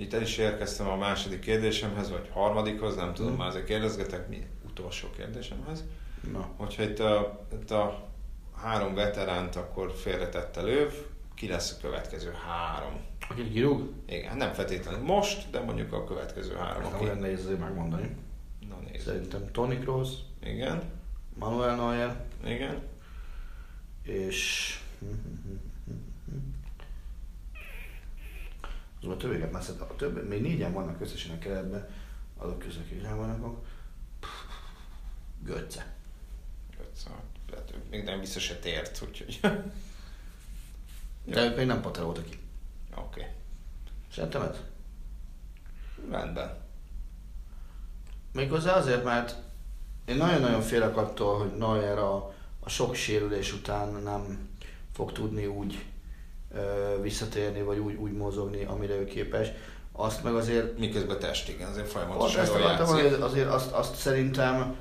Itt 0.00 0.12
el 0.12 0.22
is 0.22 0.38
érkeztem 0.38 0.88
a 0.88 0.96
második 0.96 1.40
kérdésemhez, 1.40 2.10
vagy 2.10 2.28
harmadikhoz, 2.32 2.96
nem 2.96 3.14
tudom, 3.14 3.32
mm. 3.32 3.36
már 3.36 3.48
azért 3.48 3.64
kérdezgetek, 3.64 4.28
mi 4.28 4.46
utolsó 4.68 5.08
kérdésemhez. 5.16 5.84
Na. 6.32 6.48
Hogyha 6.56 6.82
itt 6.82 6.98
a, 6.98 7.46
itt 7.60 7.70
a 7.70 8.08
három 8.56 8.94
veteránt 8.94 9.56
akkor 9.56 9.92
félretette 9.92 10.62
löv, 10.62 10.92
ki 11.34 11.48
lesz 11.48 11.72
a 11.72 11.80
következő 11.80 12.32
három? 12.46 13.00
Akit 13.28 13.52
kirúg? 13.52 13.92
Igen, 14.06 14.36
nem 14.36 14.52
feltétlenül 14.52 15.00
most, 15.00 15.50
de 15.50 15.60
mondjuk 15.60 15.92
a 15.92 16.04
következő 16.04 16.54
három. 16.54 16.82
Ez 16.82 16.92
Aki... 16.92 17.04
olyan 17.04 17.18
nehéz 17.18 17.44
azért 17.44 17.60
megmondani. 17.60 18.16
Na 18.68 18.76
nézd. 18.90 19.06
Szerintem 19.06 19.50
Tony 19.52 19.80
Kroos, 19.80 20.08
Igen, 20.42 20.82
Manuel 21.34 21.76
Neuer, 21.76 22.24
igen. 22.44 22.82
és... 24.02 24.74
Az 29.02 29.08
a 29.08 29.16
többieket 29.16 29.52
messze, 29.52 29.72
a 29.78 29.96
több, 29.96 30.28
még 30.28 30.42
négyen 30.42 30.72
vannak 30.72 31.00
összesen 31.00 31.36
a 31.36 31.38
keretben, 31.38 31.88
azok 32.36 32.58
közül, 32.58 32.82
akik 32.82 33.02
nem 33.02 33.16
vannak. 33.16 33.66
Götze. 35.44 35.94
Ötször. 36.80 37.12
Hát 37.54 37.74
még 37.90 38.04
nem 38.04 38.20
biztos 38.20 38.42
se 38.42 38.56
tért, 38.56 39.02
úgyhogy... 39.08 39.40
De 41.24 41.44
ők 41.44 41.56
még 41.56 41.66
nem 41.66 41.80
pateroltak 41.80 42.24
ki. 42.24 42.38
Oké. 42.94 43.20
Okay. 43.20 43.32
Szerintem 44.12 44.42
ez? 44.42 44.56
Rendben. 46.10 46.58
Méghozzá 48.32 48.76
azért, 48.76 49.04
mert 49.04 49.36
én 50.04 50.16
nagyon-nagyon 50.16 50.62
félek 50.62 50.96
attól, 50.96 51.38
hogy 51.38 51.56
Neuer 51.56 51.98
a, 51.98 52.34
a 52.60 52.68
sok 52.68 52.94
sérülés 52.94 53.52
után 53.52 53.92
nem 53.92 54.48
fog 54.92 55.12
tudni 55.12 55.46
úgy 55.46 55.84
visszatérni, 57.02 57.62
vagy 57.62 57.78
úgy, 57.78 57.94
úgy 57.94 58.12
mozogni, 58.12 58.64
amire 58.64 58.94
ő 58.94 59.04
képes. 59.04 59.48
Azt 59.92 60.22
meg 60.22 60.34
azért 60.34 60.78
Miközben 60.78 61.18
test, 61.18 61.48
igen, 61.48 61.68
azért 61.68 61.88
folyamatosan 61.88 62.46
jól 62.46 62.56
akartam 62.56 62.86
mondani, 62.86 63.22
azért 63.22 63.48
azt, 63.48 63.72
azt 63.72 63.94
szerintem 63.94 64.76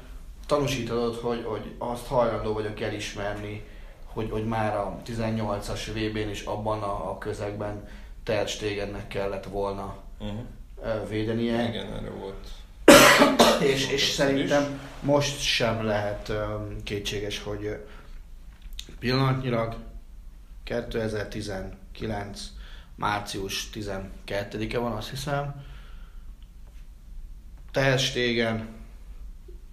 tanúsítod, 0.48 1.16
hogy, 1.16 1.44
hogy 1.46 1.72
azt 1.78 2.08
hajlandó 2.08 2.54
vagyok 2.54 2.82
elismerni, 2.82 3.64
hogy, 4.06 4.30
hogy 4.32 4.46
már 4.46 4.76
a 4.76 5.02
18-as 5.06 5.82
VB-n 5.94 6.30
is 6.30 6.42
abban 6.42 6.82
a, 6.82 7.10
a 7.10 7.18
közegben 7.18 7.88
Ter 8.24 8.48
Stegennek 8.48 9.08
kellett 9.08 9.46
volna 9.46 9.96
Uh-huh. 10.20 11.10
védenie. 11.10 11.70
Igen, 11.70 11.94
erre 11.94 12.10
volt. 12.10 12.48
És, 13.74 13.92
és 13.92 14.04
szerintem 14.04 14.80
most 15.02 15.42
sem 15.42 15.86
lehet 15.86 16.32
kétséges, 16.84 17.44
hogy 17.44 17.86
pillanatnyilag 19.00 19.76
2019. 20.70 22.42
március 22.96 23.70
12-e 23.74 24.78
van, 24.78 24.92
azt 24.92 25.10
hiszem. 25.10 25.66
Ter 27.72 28.00
Stegen 28.00 28.76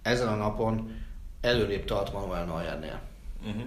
ezen 0.01 0.27
a 0.27 0.35
napon 0.35 1.01
előrébb 1.41 1.85
tart 1.85 2.13
Manuel 2.13 2.45
Neuernél. 2.45 3.01
Uh-huh. 3.45 3.63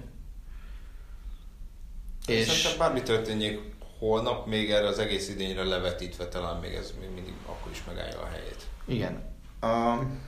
És. 2.26 2.46
Szerintem 2.46 2.78
bármi 2.78 3.02
történjék 3.02 3.60
holnap, 3.98 4.46
még 4.46 4.70
erre 4.70 4.86
az 4.86 4.98
egész 4.98 5.28
idényre 5.28 5.64
levetítve 5.64 6.28
talán 6.28 6.60
még 6.60 6.74
ez 6.74 6.94
még 7.00 7.10
mindig 7.10 7.34
akkor 7.46 7.72
is 7.72 7.84
megállja 7.86 8.20
a 8.20 8.26
helyét. 8.26 8.66
Igen. 8.84 9.22
Um, 9.62 10.20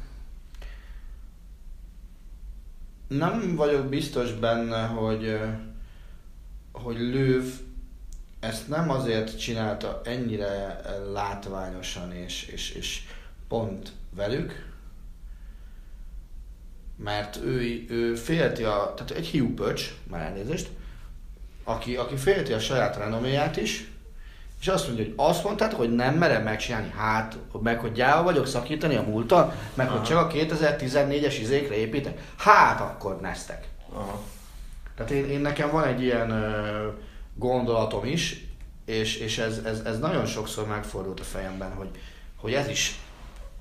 nem 3.09 3.57
vagyok 3.57 3.87
biztos 3.87 4.33
benne, 4.33 4.87
hogy, 4.87 5.41
hogy 6.73 7.01
Löw 7.01 7.43
ezt 8.41 8.69
nem 8.69 8.91
azért 8.91 9.39
csinálta 9.39 10.01
ennyire 10.05 10.81
látványosan 11.13 12.13
és, 12.13 12.47
és, 12.47 12.71
és 12.71 13.03
pont 13.49 13.93
velük, 14.15 14.71
mert 16.97 17.37
ő, 17.37 17.85
ő 17.89 18.15
félti 18.15 18.63
a, 18.63 18.93
tehát 18.97 19.11
egy 19.11 19.27
hiú 19.27 19.55
pöcs, 19.55 19.95
már 20.11 20.23
elnézést, 20.23 20.69
aki, 21.65 21.97
aki 21.97 22.17
félti 22.17 22.53
a 22.53 22.61
saját 22.61 22.97
renoméját 22.97 23.57
is, 23.57 23.91
és 24.61 24.69
azt 24.69 24.87
mondja, 24.87 25.05
hogy 25.05 25.15
azt 25.17 25.45
mondtad, 25.45 25.73
hogy 25.73 25.95
nem 25.95 26.15
merem 26.15 26.43
megcsinálni, 26.43 26.93
hát, 26.97 27.39
meg 27.63 27.81
hogy 27.81 27.93
gyáva 27.93 28.23
vagyok 28.23 28.47
szakítani 28.47 28.97
a 28.97 29.03
múltal, 29.03 29.55
meg 29.75 29.89
hogy 29.89 30.03
csak 30.03 30.19
a 30.19 30.27
2014-es 30.27 31.37
izékre 31.41 31.75
építek, 31.75 32.33
hát 32.37 32.81
akkor 32.81 33.21
neztek. 33.21 33.69
Aha. 33.93 34.23
Tehát 34.95 35.11
én, 35.13 35.25
én 35.31 35.41
nekem 35.41 35.71
van 35.71 35.85
egy 35.85 36.03
ilyen 36.03 36.31
ö, 36.31 36.89
gondolatom 37.35 38.05
is, 38.05 38.45
és, 38.85 39.17
és 39.17 39.39
ez, 39.39 39.59
ez, 39.65 39.81
ez 39.81 39.99
nagyon 39.99 40.27
sokszor 40.27 40.67
megfordult 40.67 41.21
a 41.21 41.25
fejemben, 41.25 41.73
hogy, 41.73 41.89
hogy 42.37 42.53
ez 42.53 42.69
is 42.69 43.01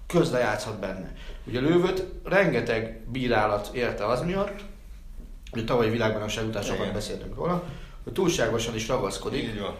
közrejátszhat 0.07 0.79
benne. 0.79 1.13
Ugye 1.45 1.59
Lővöt 1.59 2.05
rengeteg 2.23 3.01
bírálat 3.11 3.69
érte 3.73 4.05
az 4.05 4.21
miatt, 4.21 4.59
hogy 5.51 5.65
tavalyi 5.65 5.89
világbajnokság 5.89 6.45
után 6.47 6.63
sokat 6.63 6.93
beszéltünk 6.93 7.35
róla, 7.35 7.63
hogy 8.03 8.13
túlságosan 8.13 8.75
is 8.75 8.87
ragaszkodik 8.87 9.43
Így 9.43 9.59
van. 9.59 9.75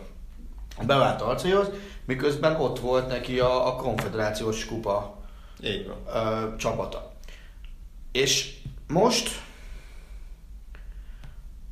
a 0.77 0.83
bevált 0.85 1.21
arcaihoz, 1.21 1.69
miközben 2.05 2.55
ott 2.55 2.79
volt 2.79 3.07
neki 3.07 3.39
a, 3.39 3.67
a 3.67 3.75
konfederációs 3.75 4.65
kupa 4.65 5.17
Így 5.63 5.87
van. 5.87 6.25
ö, 6.25 6.55
csapata. 6.55 7.11
És 8.11 8.53
most 8.87 9.41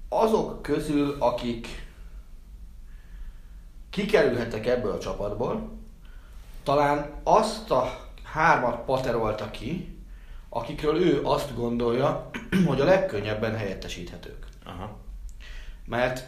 azok 0.10 0.62
közül, 0.62 1.16
akik 1.20 1.88
kikerülhettek 3.90 4.66
ebből 4.66 4.92
a 4.92 5.00
csapatból, 5.00 5.70
talán 6.64 7.12
azt 7.24 7.72
a 7.72 8.08
hármat 8.24 8.86
paterolta 8.86 9.52
ki, 9.52 9.98
akikről 10.50 10.96
ő 10.96 11.24
azt 11.24 11.56
gondolja, 11.56 12.30
hogy 12.68 12.82
a 12.82 12.86
legkönnyebben 12.86 13.56
helyettesíthetők. 13.56 14.48
Aha. 14.66 14.98
Mert 15.86 16.28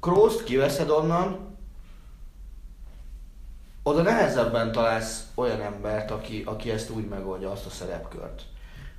Krooszt 0.00 0.44
kiveszed 0.44 0.90
onnan, 0.90 1.56
oda 3.82 4.02
nehezebben 4.02 4.72
találsz 4.72 5.30
olyan 5.34 5.60
embert, 5.60 6.10
aki, 6.10 6.42
aki 6.46 6.70
ezt 6.70 6.90
úgy 6.90 7.08
megoldja, 7.08 7.50
azt 7.50 7.66
a 7.66 7.70
szerepkört. 7.70 8.42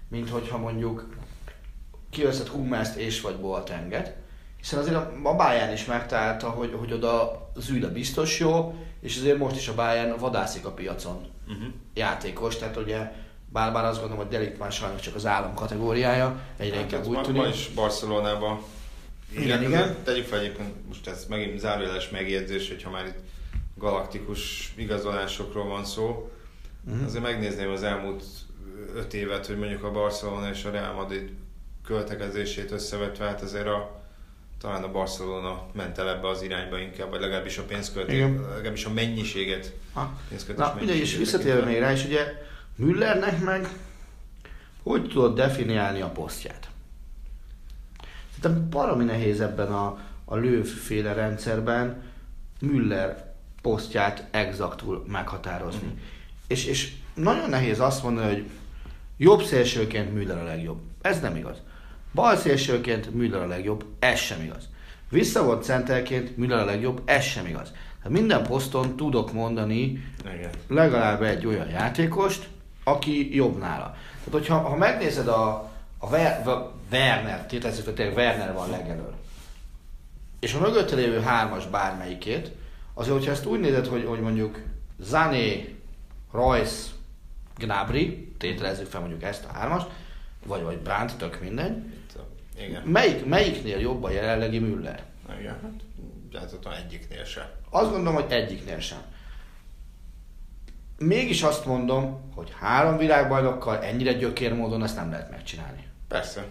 Mint 0.08 0.30
hogyha 0.30 0.58
mondjuk 0.58 1.16
kiveszed 2.14 2.48
Hummelst 2.48 2.96
és 2.96 3.22
vagy 3.22 3.36
Boatenget, 3.36 4.16
hiszen 4.58 4.80
azért 4.80 4.96
a, 4.96 5.36
Bayern 5.36 5.74
is 5.74 5.86
megtalálta, 5.86 6.50
hogy, 6.50 6.76
hogy 6.80 6.94
oda 6.94 7.42
Züle 7.56 7.88
biztos 7.88 8.40
jó, 8.40 8.76
és 9.02 9.18
azért 9.18 9.38
most 9.38 9.56
is 9.56 9.68
a 9.68 9.76
Bayern 9.76 10.20
vadászik 10.20 10.66
a 10.66 10.72
piacon 10.72 11.32
Uh-huh. 11.48 11.68
játékos, 11.94 12.58
tehát 12.58 12.78
ugye 12.78 13.12
bár, 13.52 13.74
bár 13.74 13.86
azt 13.86 14.00
gondolom, 14.00 14.24
hogy 14.24 14.34
Delikt 14.34 14.60
már 14.60 14.72
sajnos 14.72 15.02
csak 15.02 15.16
az 15.16 15.26
állam 15.26 15.54
kategóriája, 15.54 16.40
egyre 16.58 16.76
Hát 16.76 16.84
inkább 16.84 17.06
úgy 17.06 17.22
tűnik. 17.22 17.42
ma 17.42 17.48
is 17.48 17.70
Barcelonában. 17.76 18.60
Igen, 19.38 19.64
igen. 19.64 19.96
Tegyük 20.04 20.26
fel 20.26 20.40
egyébként, 20.40 20.88
most 20.88 21.08
ez 21.08 21.26
megint 21.30 21.60
zárójeles 21.60 22.10
megjegyzés, 22.10 22.68
hogyha 22.68 22.90
már 22.90 23.06
itt 23.06 23.18
galaktikus 23.76 24.74
igazolásokról 24.78 25.68
van 25.68 25.86
szó. 25.86 26.32
Uh-huh. 26.88 27.06
Azért 27.06 27.24
megnézném 27.24 27.72
az 27.72 27.84
elmúlt 27.84 28.24
öt 28.96 29.14
évet, 29.14 29.46
hogy 29.46 29.58
mondjuk 29.58 29.84
a 29.84 29.92
Barcelona 29.92 30.50
és 30.50 30.64
a 30.66 30.72
Real 30.72 30.94
Madrid 30.94 31.30
költekezését 31.86 32.72
összevetve, 32.72 33.26
hát 33.26 33.42
azért 33.42 33.68
a, 33.68 34.02
talán 34.62 34.84
a 34.84 34.92
Barcelona 34.92 35.66
ment 35.74 35.98
el 35.98 36.10
ebbe 36.10 36.28
az 36.28 36.42
irányba 36.42 36.78
inkább, 36.78 37.10
vagy 37.10 37.22
legalábbis 37.22 37.58
a 37.58 37.64
pénzköltés, 37.64 38.26
legalábbis 38.56 38.86
a 38.86 38.94
mennyiséget. 38.94 39.74
Ha. 39.94 40.18
pénzköltés 40.30 40.66
Na, 40.66 40.74
és 40.80 40.86
mennyiségét 40.86 41.18
visszatérve 41.18 41.66
még 41.66 41.80
rá, 41.80 41.92
és 41.92 42.06
ugye 42.06 42.42
Müllernek 42.76 43.40
meg 43.40 43.68
hogy 44.84 45.08
tudod 45.08 45.36
definiálni 45.36 46.02
a 46.02 46.10
posztját? 46.10 46.70
Szerintem 48.36 48.70
baromi 48.70 49.04
nehéz 49.04 49.42
ebben 49.42 49.72
a, 49.72 50.00
a 50.26 50.36
lőféle 50.36 51.14
rendszerben 51.14 52.02
Müller 52.60 53.34
posztját 53.62 54.28
exaktul 54.32 55.06
meghatározni. 55.08 55.88
Mhm. 55.88 55.98
És, 56.48 56.66
és 56.66 56.94
nagyon 57.14 57.50
nehéz 57.50 57.80
azt 57.80 58.04
mondani, 58.04 58.34
hogy 58.34 58.50
jobb 59.18 59.44
szélsőként 59.44 60.14
Müller 60.14 60.38
a 60.38 60.44
legjobb. 60.44 60.82
Ez 61.02 61.20
nem 61.20 61.36
igaz. 61.36 61.58
Bal 62.14 62.36
szélsőként 62.38 63.14
Müller 63.14 63.42
a 63.42 63.48
legjobb. 63.48 63.86
Ez 64.00 64.20
sem 64.20 64.42
igaz. 64.42 64.70
Visszavont 65.10 65.64
centerként 65.64 66.38
Müller 66.38 66.60
a 66.60 66.66
legjobb. 66.66 67.02
Ez 67.06 67.24
sem 67.24 67.46
igaz. 67.46 67.72
Tehát 67.72 68.18
minden 68.18 68.44
poszton 68.44 68.96
tudok 68.96 69.34
mondani 69.34 70.04
Igen. 70.36 70.50
legalább 70.68 71.22
egy 71.22 71.46
olyan 71.46 71.70
játékost, 71.70 72.48
aki 72.84 73.36
jobb 73.36 73.58
nála. 73.60 73.96
Tehát, 74.18 74.32
hogyha 74.32 74.58
ha 74.60 74.76
megnézed 74.76 75.28
a, 75.28 75.72
a 75.98 76.10
Ver, 76.10 76.44
Ver- 76.44 76.72
Werner, 76.92 77.46
tételezzük, 77.46 77.86
hogy 77.86 77.94
tényleg 77.94 78.16
Werner 78.16 78.54
van 78.54 78.70
legelől, 78.70 79.14
és 80.40 80.54
a 80.54 80.60
mögötte 80.60 80.96
lévő 80.96 81.20
hármas 81.20 81.66
bármelyikét, 81.68 82.52
azért, 82.94 83.14
hogyha 83.14 83.32
ezt 83.32 83.46
úgy 83.46 83.60
nézed, 83.60 83.88
hogy, 83.88 84.06
hogy 84.06 84.20
mondjuk 84.20 84.60
Zané, 85.00 85.76
Royce, 86.32 86.92
Gnabry, 87.58 88.34
tételezzük 88.38 88.88
fel 88.88 89.00
mondjuk 89.00 89.24
ezt 89.24 89.46
a 89.46 89.54
hármast, 89.54 89.88
vagy, 90.46 90.64
vagy 90.64 90.78
Brandt, 90.78 91.18
tök 91.18 91.42
mindegy. 91.42 91.84
Igen. 92.68 92.82
Melyik, 92.84 93.26
melyiknél 93.26 93.80
jobb 93.80 94.04
a 94.04 94.10
jelenlegi 94.10 94.60
Müller? 94.60 95.04
Igen, 95.40 95.60
hát 95.62 95.84
láthatóan 96.32 96.76
egyiknél 96.76 97.24
se. 97.24 97.56
Azt 97.70 97.90
gondolom, 97.90 98.14
hogy 98.14 98.32
egyiknél 98.32 98.80
sem. 98.80 99.02
Mégis 100.98 101.42
azt 101.42 101.66
mondom, 101.66 102.32
hogy 102.36 102.54
három 102.60 102.98
világbajnokkal 102.98 103.84
ennyire 103.84 104.14
gyökér 104.14 104.54
módon 104.54 104.84
ezt 104.84 104.96
nem 104.96 105.10
lehet 105.10 105.30
megcsinálni. 105.30 105.88
Persze. 106.08 106.46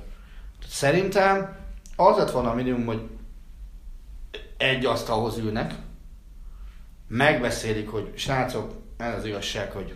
Szerintem 0.67 1.57
az 1.97 2.17
lett 2.17 2.31
volna 2.31 2.51
a 2.51 2.55
minimum, 2.55 2.85
hogy 2.85 3.09
egy 4.57 4.85
asztalhoz 4.85 5.39
ülnek, 5.39 5.75
megbeszélik, 7.09 7.89
hogy 7.89 8.13
srácok, 8.15 8.75
ez 8.97 9.15
az 9.15 9.25
igazság, 9.25 9.71
hogy 9.71 9.95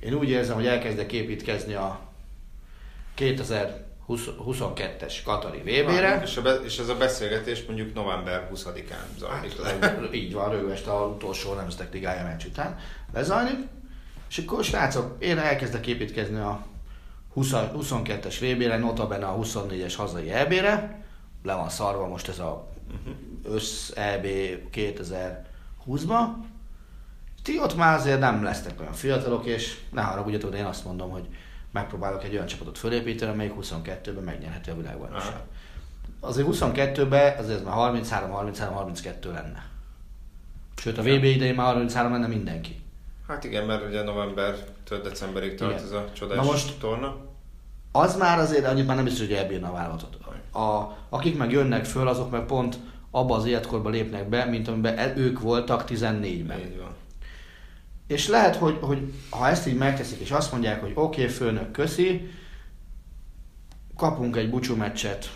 én 0.00 0.14
úgy 0.14 0.28
érzem, 0.28 0.54
hogy 0.54 0.66
elkezdek 0.66 1.12
építkezni 1.12 1.74
a 1.74 2.00
2022-es 4.08 5.14
Katari 5.24 5.58
VB-re. 5.58 6.20
És, 6.22 6.40
be, 6.42 6.54
és 6.54 6.78
ez 6.78 6.88
a 6.88 6.96
beszélgetés 6.96 7.64
mondjuk 7.66 7.94
november 7.94 8.50
20-án 8.54 9.18
zajlik 9.18 9.58
le. 9.58 9.76
Hát, 9.80 10.14
így 10.14 10.32
van, 10.32 10.50
rögvest 10.50 10.86
a 10.86 11.06
utolsó 11.14 11.54
nemzetek 11.54 11.92
ligája 11.92 12.24
meccs 12.24 12.44
után 12.44 12.78
lezajlik. 13.12 13.58
És 14.28 14.38
akkor 14.38 14.64
srácok, 14.64 15.16
én 15.18 15.38
elkezdek 15.38 15.86
építkezni 15.86 16.38
a 16.38 16.66
20, 17.32 17.50
22-es 17.52 18.36
VB-re, 18.40 18.78
notabene 18.78 19.26
a 19.26 19.38
24-es 19.38 19.94
hazai 19.96 20.30
EB-re. 20.30 21.04
Le 21.42 21.54
van 21.54 21.68
szarva 21.68 22.06
most 22.06 22.28
ez 22.28 22.38
a 22.38 22.68
össz 23.44 23.90
EB 23.90 24.26
2020-ba. 24.74 26.18
Ti 27.42 27.60
ott 27.60 27.76
már 27.76 27.98
azért 27.98 28.20
nem 28.20 28.42
lesznek 28.42 28.80
olyan 28.80 28.92
fiatalok, 28.92 29.46
és 29.46 29.78
ne 29.92 30.02
haragudjatok, 30.02 30.50
de 30.50 30.56
én 30.56 30.64
azt 30.64 30.84
mondom, 30.84 31.10
hogy 31.10 31.28
megpróbálok 31.80 32.24
egy 32.24 32.32
olyan 32.34 32.46
csapatot 32.46 32.78
fölépíteni, 32.78 33.32
amelyik 33.32 33.52
22-ben 33.60 34.24
megnyerheti 34.24 34.70
a 34.70 34.76
világbajnokságot. 34.76 35.42
Azért 36.20 36.46
22-ben 36.50 37.38
azért 37.38 37.64
már 37.64 37.74
33, 37.74 38.30
33, 38.30 38.74
32 38.74 39.32
lenne. 39.32 39.66
Sőt, 40.76 40.98
a 40.98 41.02
VB 41.02 41.24
idején 41.24 41.54
már 41.54 41.66
33 41.66 42.12
lenne 42.12 42.26
mindenki. 42.26 42.82
Hát 43.28 43.44
igen, 43.44 43.64
mert 43.64 43.86
ugye 43.86 44.02
november 44.02 44.54
decemberig 45.02 45.54
tart 45.54 45.72
Igen. 45.72 45.84
ez 45.84 45.90
a 45.92 46.04
csodás 46.12 46.36
Na 46.36 46.42
most- 46.42 46.78
torna. 46.78 47.16
Az 47.92 48.16
már 48.16 48.38
azért 48.38 48.66
annyit 48.66 48.86
már 48.86 48.96
nem 48.96 49.04
biztos, 49.04 49.26
hogy 49.26 49.36
elbírna 49.36 49.68
a 49.68 49.72
válogatott. 49.72 50.14
A, 50.52 50.96
akik 51.08 51.36
meg 51.36 51.50
jönnek 51.50 51.84
föl, 51.84 52.08
azok 52.08 52.30
meg 52.30 52.44
pont 52.44 52.78
abba 53.10 53.34
az 53.36 53.46
életkorba 53.46 53.88
lépnek 53.88 54.28
be, 54.28 54.44
mint 54.44 54.68
amiben 54.68 54.98
el- 54.98 55.16
ők 55.16 55.40
voltak 55.40 55.84
14-ben. 55.88 56.58
Így 56.58 56.78
van. 56.78 56.94
És 58.06 58.28
lehet, 58.28 58.56
hogy, 58.56 58.78
hogy 58.80 59.12
ha 59.30 59.48
ezt 59.48 59.66
így 59.66 59.76
megteszik, 59.76 60.20
és 60.20 60.30
azt 60.30 60.52
mondják, 60.52 60.80
hogy 60.80 60.92
oké, 60.94 61.22
okay, 61.22 61.34
főnök, 61.34 61.70
köszi, 61.70 62.30
kapunk 63.96 64.36
egy 64.36 64.50
búcsú 64.50 64.76
meccset 64.76 65.30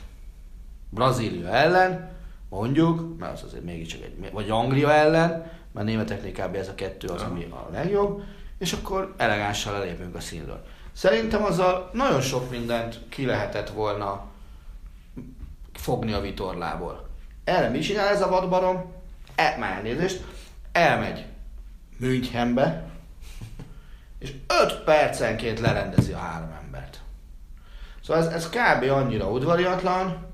Brazília 0.90 1.48
ellen, 1.48 2.10
mondjuk, 2.48 3.18
mert 3.18 3.32
az 3.32 3.42
azért 3.42 3.64
mégiscsak 3.64 4.02
egy, 4.02 4.30
vagy 4.32 4.50
Anglia 4.50 4.92
ellen, 4.92 5.50
mert 5.72 5.86
németeknél 5.86 6.32
kb. 6.32 6.54
ez 6.54 6.68
a 6.68 6.74
kettő 6.74 7.08
az, 7.08 7.22
ami 7.22 7.44
a 7.44 7.68
legjobb, 7.72 8.22
és 8.58 8.72
akkor 8.72 9.14
elegánssal 9.16 9.74
elépünk 9.74 10.14
a 10.14 10.20
színről. 10.20 10.64
Szerintem 10.92 11.44
azzal 11.44 11.90
nagyon 11.92 12.20
sok 12.20 12.50
mindent 12.50 13.00
ki 13.08 13.26
lehetett 13.26 13.70
volna 13.70 14.26
fogni 15.72 16.12
a 16.12 16.20
vitorlából. 16.20 17.08
Erre 17.44 17.68
mi 17.68 17.78
csinál 17.78 18.08
ez 18.08 18.22
a 18.22 18.28
vadbarom? 18.28 18.92
E, 19.34 19.56
már 19.58 19.76
elnézést, 19.76 20.24
elmegy 20.72 21.24
Münchenbe, 22.00 22.90
és 24.18 24.32
5 24.62 24.82
percenként 24.84 25.60
lerendezi 25.60 26.12
a 26.12 26.18
három 26.18 26.50
embert. 26.64 27.00
Szóval 28.02 28.22
ez, 28.22 28.32
ez 28.32 28.48
kb. 28.48 28.90
annyira 28.90 29.30
udvariatlan, 29.30 30.26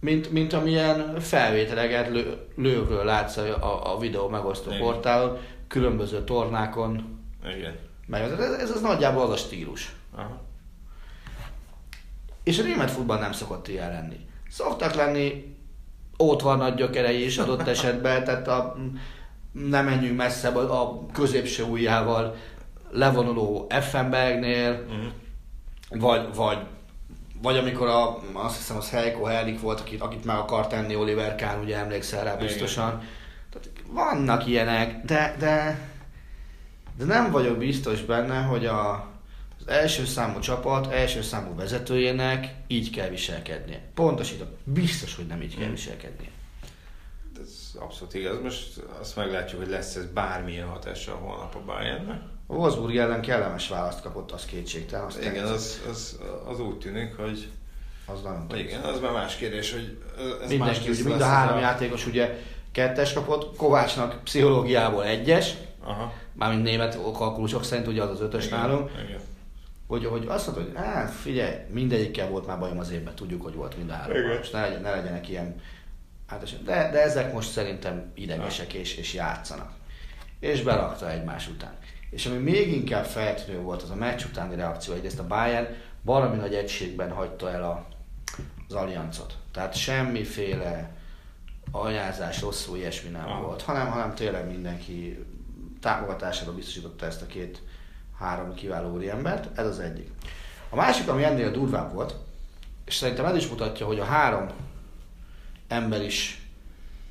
mint, 0.00 0.30
mint 0.32 0.52
amilyen 0.52 1.20
felvételeket 1.20 2.08
lő, 2.08 2.46
lőkről 2.56 3.04
látsz 3.04 3.36
a, 3.36 3.92
a 3.94 3.98
videó 3.98 4.28
megosztó 4.28 4.70
Igen. 4.70 4.82
portálon, 4.82 5.38
különböző 5.68 6.24
tornákon. 6.24 7.20
Igen. 7.56 7.76
Meg 8.06 8.22
ez, 8.22 8.38
ez, 8.38 8.70
ez 8.70 8.80
nagyjából 8.80 9.22
az 9.22 9.30
a 9.30 9.36
stílus. 9.36 9.94
Aha. 10.14 10.40
És 12.42 12.58
a 12.58 12.62
német 12.62 12.90
futball 12.90 13.18
nem 13.18 13.32
szokott 13.32 13.68
ilyen 13.68 13.90
lenni. 13.90 14.28
Szoktak 14.48 14.94
lenni 14.94 15.56
ott 16.16 16.40
van 16.40 16.58
nagy 16.58 16.74
gyökerei 16.74 17.24
is 17.24 17.38
adott 17.38 17.66
esetben, 17.66 18.24
tehát 18.24 18.48
a, 18.48 18.76
nem 19.52 19.84
menjünk 19.84 20.16
messzebb 20.16 20.56
a, 20.56 21.06
középső 21.12 21.62
ujjával 21.62 22.36
levonuló 22.90 23.66
Effenbergnél, 23.68 24.72
Mhm. 24.88 26.00
vagy, 26.00 26.34
vagy, 26.34 26.58
vagy 27.42 27.56
amikor 27.56 27.88
a, 27.88 28.18
azt 28.32 28.56
hiszem 28.56 28.76
az 28.76 28.90
Heiko 28.90 29.24
Herlik 29.24 29.60
volt, 29.60 29.80
akit, 29.80 30.00
akit 30.00 30.24
meg 30.24 30.36
akar 30.36 30.66
tenni 30.66 30.96
Oliver 30.96 31.34
Kahn, 31.36 31.62
ugye 31.62 31.76
emlékszel 31.76 32.24
rá 32.24 32.34
Igen. 32.34 32.46
biztosan. 32.46 33.02
Tehát 33.50 33.70
vannak 33.90 34.46
ilyenek, 34.46 35.04
de, 35.04 35.34
de, 35.38 35.88
de 36.98 37.04
nem 37.04 37.30
vagyok 37.30 37.58
biztos 37.58 38.00
benne, 38.02 38.40
hogy 38.40 38.66
a, 38.66 39.08
az 39.60 39.68
első 39.68 40.04
számú 40.04 40.38
csapat, 40.38 40.92
első 40.92 41.22
számú 41.22 41.54
vezetőjének 41.54 42.54
így 42.66 42.90
kell 42.90 43.08
viselkednie. 43.08 43.80
Pontosítom, 43.94 44.48
biztos, 44.64 45.14
hogy 45.14 45.26
nem 45.26 45.42
így 45.42 45.58
kell 45.58 45.68
viselkednie. 45.70 46.28
Abszolút 47.78 48.14
igaz. 48.14 48.42
Most 48.42 48.82
azt 49.00 49.16
meglátjuk, 49.16 49.60
hogy 49.60 49.70
lesz 49.70 49.94
ez 49.94 50.06
bármilyen 50.06 50.68
hatással 50.68 51.16
holnap 51.16 51.54
a 51.54 51.60
Bayernnek. 51.66 52.20
A 52.46 52.54
Wolfsburg 52.54 52.96
ellen 52.96 53.20
kellemes 53.20 53.68
választ 53.68 54.02
kapott, 54.02 54.30
az 54.30 54.44
kétségtelen. 54.44 55.06
Azt 55.06 55.24
Igen, 55.24 55.46
az, 55.46 55.80
az, 55.90 56.18
az 56.48 56.60
úgy 56.60 56.78
tűnik, 56.78 57.16
hogy 57.16 57.48
az 58.06 58.22
nagyon 58.22 58.46
hogy 58.48 58.58
igen, 58.58 58.80
az 58.80 59.00
már 59.00 59.12
más 59.12 59.36
kérdés, 59.36 59.72
hogy 59.72 59.98
ez 60.18 60.48
Mindenki, 60.48 60.56
másképp 60.56 60.92
ugye, 60.92 61.04
mind 61.04 61.20
a 61.20 61.24
három 61.24 61.56
ez 61.56 61.62
játékos 61.62 62.06
ugye 62.06 62.38
kettes 62.72 63.12
kapott, 63.12 63.56
Kovácsnak 63.56 64.24
pszichológiából 64.24 65.04
egyes, 65.04 65.54
Aha. 65.84 66.12
mármint 66.32 66.62
német 66.62 66.98
kalkulusok 67.02 67.64
szerint 67.64 67.86
ugye 67.86 68.02
az 68.02 68.10
az 68.10 68.20
ötös 68.20 68.46
Igen, 68.46 68.58
nálunk, 68.58 68.90
Igen. 69.06 69.20
hogy, 69.86 70.04
hogy 70.04 70.26
azt 70.28 70.46
mondta, 70.46 70.64
hogy 70.64 70.84
hát 70.84 71.10
figyelj, 71.10 71.54
mindegyikkel 71.70 72.28
volt 72.28 72.46
már 72.46 72.58
bajom 72.58 72.78
az 72.78 72.90
évben, 72.90 73.14
tudjuk, 73.14 73.42
hogy 73.42 73.54
volt 73.54 73.76
mind 73.76 73.90
a 73.90 73.92
három. 73.92 74.16
Igen. 74.16 74.36
Most 74.36 74.52
ne, 74.52 74.60
legyen, 74.60 74.80
ne 74.80 74.90
legyenek 74.90 75.28
ilyen 75.28 75.60
hát, 76.30 76.64
de, 76.64 76.90
de 76.90 77.02
ezek 77.02 77.32
most 77.32 77.50
szerintem 77.50 78.10
idegesek 78.14 78.72
és, 78.72 78.96
és 78.96 79.14
játszanak. 79.14 79.72
És 80.40 80.62
berakta 80.62 81.10
egymás 81.10 81.48
után. 81.48 81.78
És 82.10 82.26
ami 82.26 82.36
még 82.36 82.72
inkább 82.72 83.04
feltűnő 83.04 83.60
volt, 83.60 83.82
az 83.82 83.90
a 83.90 83.94
meccs 83.94 84.24
utáni 84.24 84.54
reakció, 84.54 84.94
egyrészt 84.94 85.18
a 85.18 85.26
Bayern 85.26 85.66
valami 86.02 86.36
nagy 86.36 86.54
egységben 86.54 87.10
hagyta 87.10 87.50
el 87.50 87.62
a, 87.64 87.86
az 88.68 88.74
alliancot. 88.74 89.36
Tehát 89.52 89.74
semmiféle 89.74 90.90
anyázás, 91.70 92.40
rosszul 92.40 92.76
ilyesmi 92.76 93.10
nem 93.10 93.28
Aha. 93.28 93.42
volt, 93.42 93.62
hanem, 93.62 93.86
hanem 93.86 94.14
tényleg 94.14 94.46
mindenki 94.46 95.24
támogatására 95.80 96.54
biztosította 96.54 97.06
ezt 97.06 97.22
a 97.22 97.26
két 97.26 97.62
három 98.18 98.54
kiváló 98.54 98.92
úriembert, 98.92 99.58
ez 99.58 99.66
az 99.66 99.78
egyik. 99.78 100.10
A 100.68 100.76
másik, 100.76 101.08
ami 101.08 101.24
ennél 101.24 101.50
durvább 101.50 101.92
volt, 101.92 102.14
és 102.84 102.94
szerintem 102.94 103.24
ez 103.24 103.36
is 103.36 103.48
mutatja, 103.48 103.86
hogy 103.86 103.98
a 103.98 104.04
három 104.04 104.46
ember 105.70 106.02
is 106.02 106.42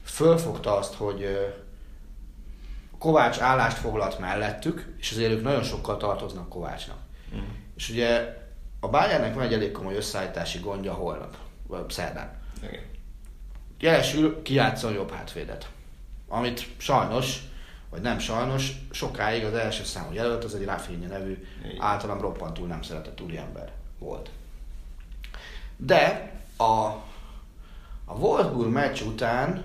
fölfogta 0.04 0.78
azt, 0.78 0.94
hogy 0.94 1.38
Kovács 2.98 3.40
állást 3.40 3.78
foglalt 3.78 4.20
mellettük, 4.20 4.96
és 4.98 5.12
azért 5.12 5.32
ők 5.32 5.44
nagyon 5.44 5.64
sokkal 5.64 5.98
tartoznak 5.98 6.50
Kovácsnak. 6.50 6.98
Mhm. 7.32 7.42
És 7.76 7.90
ugye 7.90 8.38
a 8.80 8.88
Bayernnek 8.88 9.34
van 9.34 9.44
egy 9.44 9.54
elég 9.54 9.72
komoly 9.72 9.96
összeállítási 9.96 10.60
gondja 10.60 10.94
holnap, 10.94 11.38
vagy 11.68 11.90
szerdán. 11.90 12.42
Igen. 12.68 12.84
Jelesül 13.80 14.42
kijátszon 14.42 14.94
jobb 14.94 15.12
hátvédet. 15.12 15.70
Amit 16.28 16.68
sajnos, 16.78 17.40
vagy 17.90 18.02
nem 18.02 18.20
sajnos, 18.20 18.72
sokáig 18.92 19.44
az 19.44 19.54
első 19.54 19.84
számú 19.84 20.14
jelölt, 20.14 20.44
az 20.44 20.56
egy 20.56 20.66
Rafinha 20.66 21.08
nevű, 21.08 21.48
Igen. 21.64 21.82
általán 21.82 22.20
roppantul 22.20 22.68
nem 22.68 22.82
szeretett 22.82 23.22
úriember 23.22 23.72
volt. 24.00 24.30
De 25.78 26.32
a, 26.58 26.94
a 28.10 28.14
Wolfsburg 28.14 28.72
meccs 28.72 29.02
után 29.02 29.64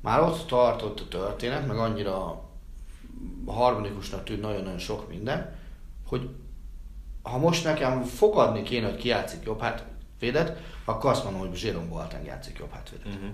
már 0.00 0.20
ott 0.20 0.46
tartott 0.46 1.00
a 1.00 1.08
történet, 1.08 1.66
meg 1.66 1.76
annyira 1.76 2.44
harmonikusnak 3.46 4.24
tűnt 4.24 4.40
nagyon-nagyon 4.40 4.78
sok 4.78 5.08
minden, 5.08 5.58
hogy 6.06 6.30
ha 7.22 7.38
most 7.38 7.64
nekem 7.64 8.02
fogadni 8.02 8.62
kéne, 8.62 8.86
hogy 8.90 8.96
ki 8.96 9.08
játszik 9.08 9.44
jobb 9.44 9.60
hátvédet, 9.60 10.58
akkor 10.84 11.10
azt 11.10 11.24
mondom, 11.24 11.40
hogy 11.40 11.60
Jérôme 11.62 11.88
Boateng 11.88 12.26
játszik 12.26 12.58
jobb 12.58 12.72
hátvédet. 12.72 13.06
Mhm. 13.06 13.26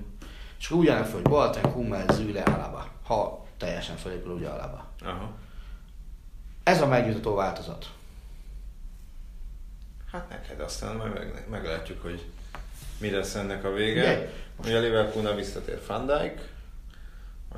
És 0.59 0.71
úgy 0.71 0.89
állnak 0.89 1.07
föl, 1.07 1.21
hogy 1.21 1.31
Boateng, 1.31 1.67
Hummel, 1.67 2.07
Züle, 2.13 2.43
Alaba. 2.43 2.87
Ha 3.05 3.47
teljesen 3.57 3.97
felépül 3.97 4.33
ugye 4.33 4.49
Alaba. 4.49 4.87
Aha. 5.05 5.31
Ez 6.63 6.81
a 6.81 6.87
megnyugtató 6.87 7.35
változat. 7.35 7.91
Hát 10.13 10.29
neked 10.29 10.61
aztán 10.61 10.97
majd 10.97 11.13
meg, 11.13 11.47
meglátjuk, 11.51 12.03
hogy 12.03 12.25
mi 12.99 13.11
lesz 13.11 13.35
ennek 13.35 13.65
a 13.65 13.73
vége. 13.73 14.03
Ugye? 14.03 14.29
Ugye 14.65 14.77
a 14.77 14.81
Liverpoolnál 14.81 15.35
visszatér 15.35 15.81
Van 15.87 16.07
Dijk, 16.07 16.41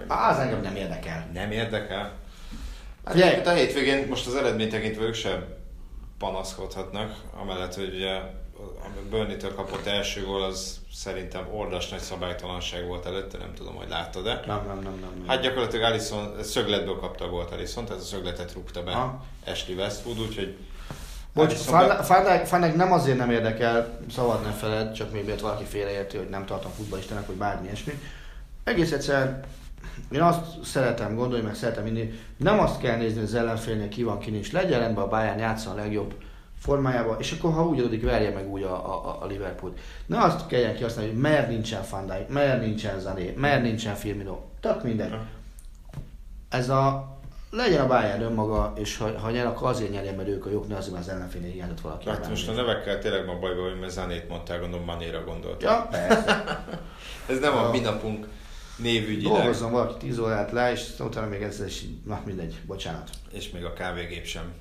Á, 0.07 0.31
az 0.31 0.39
engem 0.39 0.61
nem 0.61 0.77
érdekel. 0.77 1.29
Nem 1.33 1.51
érdekel. 1.51 2.13
Hát 3.05 3.15
egyébként 3.15 3.47
a 3.47 3.53
hétvégén 3.53 4.07
most 4.09 4.27
az 4.27 4.35
eredmény 4.35 4.69
tekintve 4.69 5.03
ők 5.03 5.15
sem 5.15 5.45
panaszkodhatnak, 6.19 7.15
amellett, 7.41 7.75
hogy 7.75 7.95
ugye 7.95 8.15
a 8.15 8.89
Burnley-től 9.11 9.55
kapott 9.55 9.87
első 9.87 10.25
gól 10.25 10.43
az 10.43 10.81
szerintem 10.93 11.49
ordas 11.55 11.89
nagy 11.89 12.01
szabálytalanság 12.01 12.87
volt 12.87 13.07
előtte, 13.07 13.39
nem 13.39 13.55
tudom, 13.55 13.75
hogy 13.75 13.89
láttad-e. 13.89 14.43
Nem, 14.47 14.67
nem, 14.67 14.79
nem, 14.79 14.99
nem. 15.01 15.13
nem. 15.19 15.29
Hát 15.29 15.43
gyakorlatilag 15.43 15.93
Alisson 15.93 16.43
szögletből 16.43 16.99
kapta 16.99 17.25
a 17.25 17.29
gólt 17.29 17.51
Alisson, 17.51 17.85
tehát 17.85 18.03
a 18.03 18.05
szögletet 18.05 18.53
rúgta 18.53 18.83
be 18.83 18.93
Ha. 18.93 19.25
Ashley 19.47 19.77
Westwood, 19.77 20.21
úgyhogy 20.21 20.57
Bocs, 21.39 21.67
Dijk 22.61 22.77
nem 22.77 22.93
azért 22.93 23.19
nem 23.19 23.31
érdekel, 23.31 23.99
szabad 24.15 24.43
ne 24.43 24.51
feled, 24.51 24.93
csak 24.93 25.13
még 25.13 25.25
miért 25.25 25.41
valaki 25.41 25.65
félreérti, 25.65 26.17
hogy 26.17 26.29
nem 26.29 26.47
tartom 26.47 26.71
futballistának, 26.71 27.27
vagy 27.27 27.37
bármi 27.37 27.67
ilyesmi. 27.67 27.93
Egész 28.65 28.93
egyszerűen 28.93 29.41
én 30.11 30.23
azt 30.23 30.65
szeretem 30.65 31.15
gondolni, 31.15 31.45
meg 31.45 31.55
szeretem 31.55 31.87
inni, 31.87 32.13
nem 32.37 32.59
azt 32.59 32.79
kell 32.79 32.97
nézni, 32.97 33.15
hogy 33.15 33.29
az 33.29 33.35
ellenfélnél 33.35 33.89
ki 33.89 34.03
van, 34.03 34.19
ki 34.19 34.31
nincs. 34.31 34.53
Legyen 34.53 34.81
rendben 34.81 35.05
a 35.05 35.09
Bayern 35.09 35.39
játszon 35.39 35.73
a 35.73 35.77
legjobb 35.77 36.15
formájában, 36.59 37.17
és 37.19 37.33
akkor 37.33 37.53
ha 37.53 37.67
úgy 37.67 37.79
adódik, 37.79 38.03
verje 38.03 38.31
meg 38.31 38.49
úgy 38.49 38.63
a, 38.63 38.95
a, 38.95 39.19
a 39.23 39.27
Liverpool. 39.27 39.75
Ne 40.07 40.19
azt 40.19 40.47
kelljen 40.47 40.75
kihasználni, 40.75 41.11
hogy 41.11 41.21
mert 41.21 41.49
nincsen 41.49 41.83
Van 41.91 42.07
Dijk, 42.07 42.29
mert 42.29 42.61
nincsen 42.61 43.01
Zané, 43.01 43.35
mert 43.37 43.63
nincsen 43.63 43.95
Firmino. 43.95 44.39
Tök 44.61 44.83
mindegy. 44.83 45.15
Ez 46.49 46.69
a 46.69 47.18
legyen 47.51 47.81
a 47.81 47.87
Bayern 47.87 48.23
önmaga, 48.23 48.73
és 48.77 48.97
ha, 48.97 49.19
ha 49.19 49.31
nyer, 49.31 49.47
akkor 49.47 49.69
azért 49.69 49.91
nyerjen, 49.91 50.15
mert 50.15 50.29
ők 50.29 50.47
a 50.47 50.51
jók, 50.51 50.69
ne 50.69 50.77
azért, 50.77 50.93
mert 50.95 51.07
az 51.07 51.13
ellenfélnél 51.13 51.51
hiányzott 51.51 51.81
valaki. 51.81 52.09
Hát 52.09 52.29
most 52.29 52.49
a 52.49 52.53
nevekkel 52.53 52.99
tényleg 52.99 53.27
ma 53.27 53.39
bajba, 53.39 53.63
hogy 53.63 53.79
mert 53.81 53.93
Zanét 53.93 54.29
mondtál, 54.29 54.61
gondolom 54.61 54.85
Manéra 54.85 55.25
gondolt. 55.25 55.63
Ja, 55.63 55.87
persze. 55.91 56.55
Ez 57.31 57.39
nem 57.39 57.57
a 57.57 57.61
Ja. 57.63 57.71
mi 57.71 57.79
napunk 57.81 58.27
névügyileg, 58.77 59.37
Dolgozzon 59.37 59.71
valaki 59.71 59.95
10 60.07 60.19
órát 60.19 60.53
le, 60.53 60.73
és 60.73 60.89
utána 60.99 61.27
még 61.27 61.43
ezzel 61.43 61.67
is, 61.67 61.85
na 62.07 62.21
mindegy, 62.25 62.57
bocsánat. 62.67 63.11
és 63.33 63.51
még 63.51 63.65
a 63.65 63.73
kávégép 63.73 64.25
sem 64.25 64.53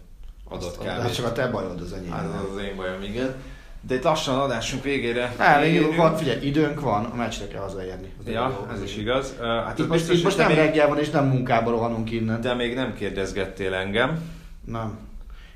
adott 0.50 0.68
Azt- 0.70 0.82
kávét. 0.84 1.06
Az 1.06 1.12
csak 1.16 1.26
a 1.26 1.32
te 1.32 1.48
bajod 1.48 1.82
az 1.82 1.94
enyém. 1.94 2.12
Hát 2.12 2.26
az 2.26 2.52
az 2.56 2.62
én 2.62 2.76
bajom, 2.76 3.04
igen. 3.04 3.36
De 3.82 3.95
itt 3.95 4.03
lassan 4.03 4.39
adásunk 4.39 4.84
végére. 4.84 5.36
Jó, 5.59 5.65
érünk. 5.65 5.95
van, 5.95 6.15
figyelj, 6.17 6.45
időnk 6.45 6.80
van, 6.82 7.05
a 7.05 7.15
meccsre 7.15 7.47
kell 7.47 7.61
hazaérni. 7.61 8.13
Az 8.19 8.32
Ja, 8.32 8.49
jó, 8.49 8.73
ez 8.73 8.82
is 8.82 8.97
igaz. 8.97 9.34
Uh, 9.39 9.45
Hát 9.45 9.80
Itt 9.80 9.88
most, 9.88 10.11
itt 10.11 10.23
most 10.23 10.38
nem 10.38 10.47
még- 10.47 10.55
reggel 10.55 10.88
van, 10.88 10.99
és 10.99 11.09
nem 11.09 11.25
munkába 11.28 11.69
rohanunk 11.71 12.11
innen. 12.11 12.41
De 12.41 12.53
még 12.53 12.75
nem 12.75 12.93
kérdezgettél 12.95 13.73
engem. 13.73 14.21
Nem. 14.65 14.97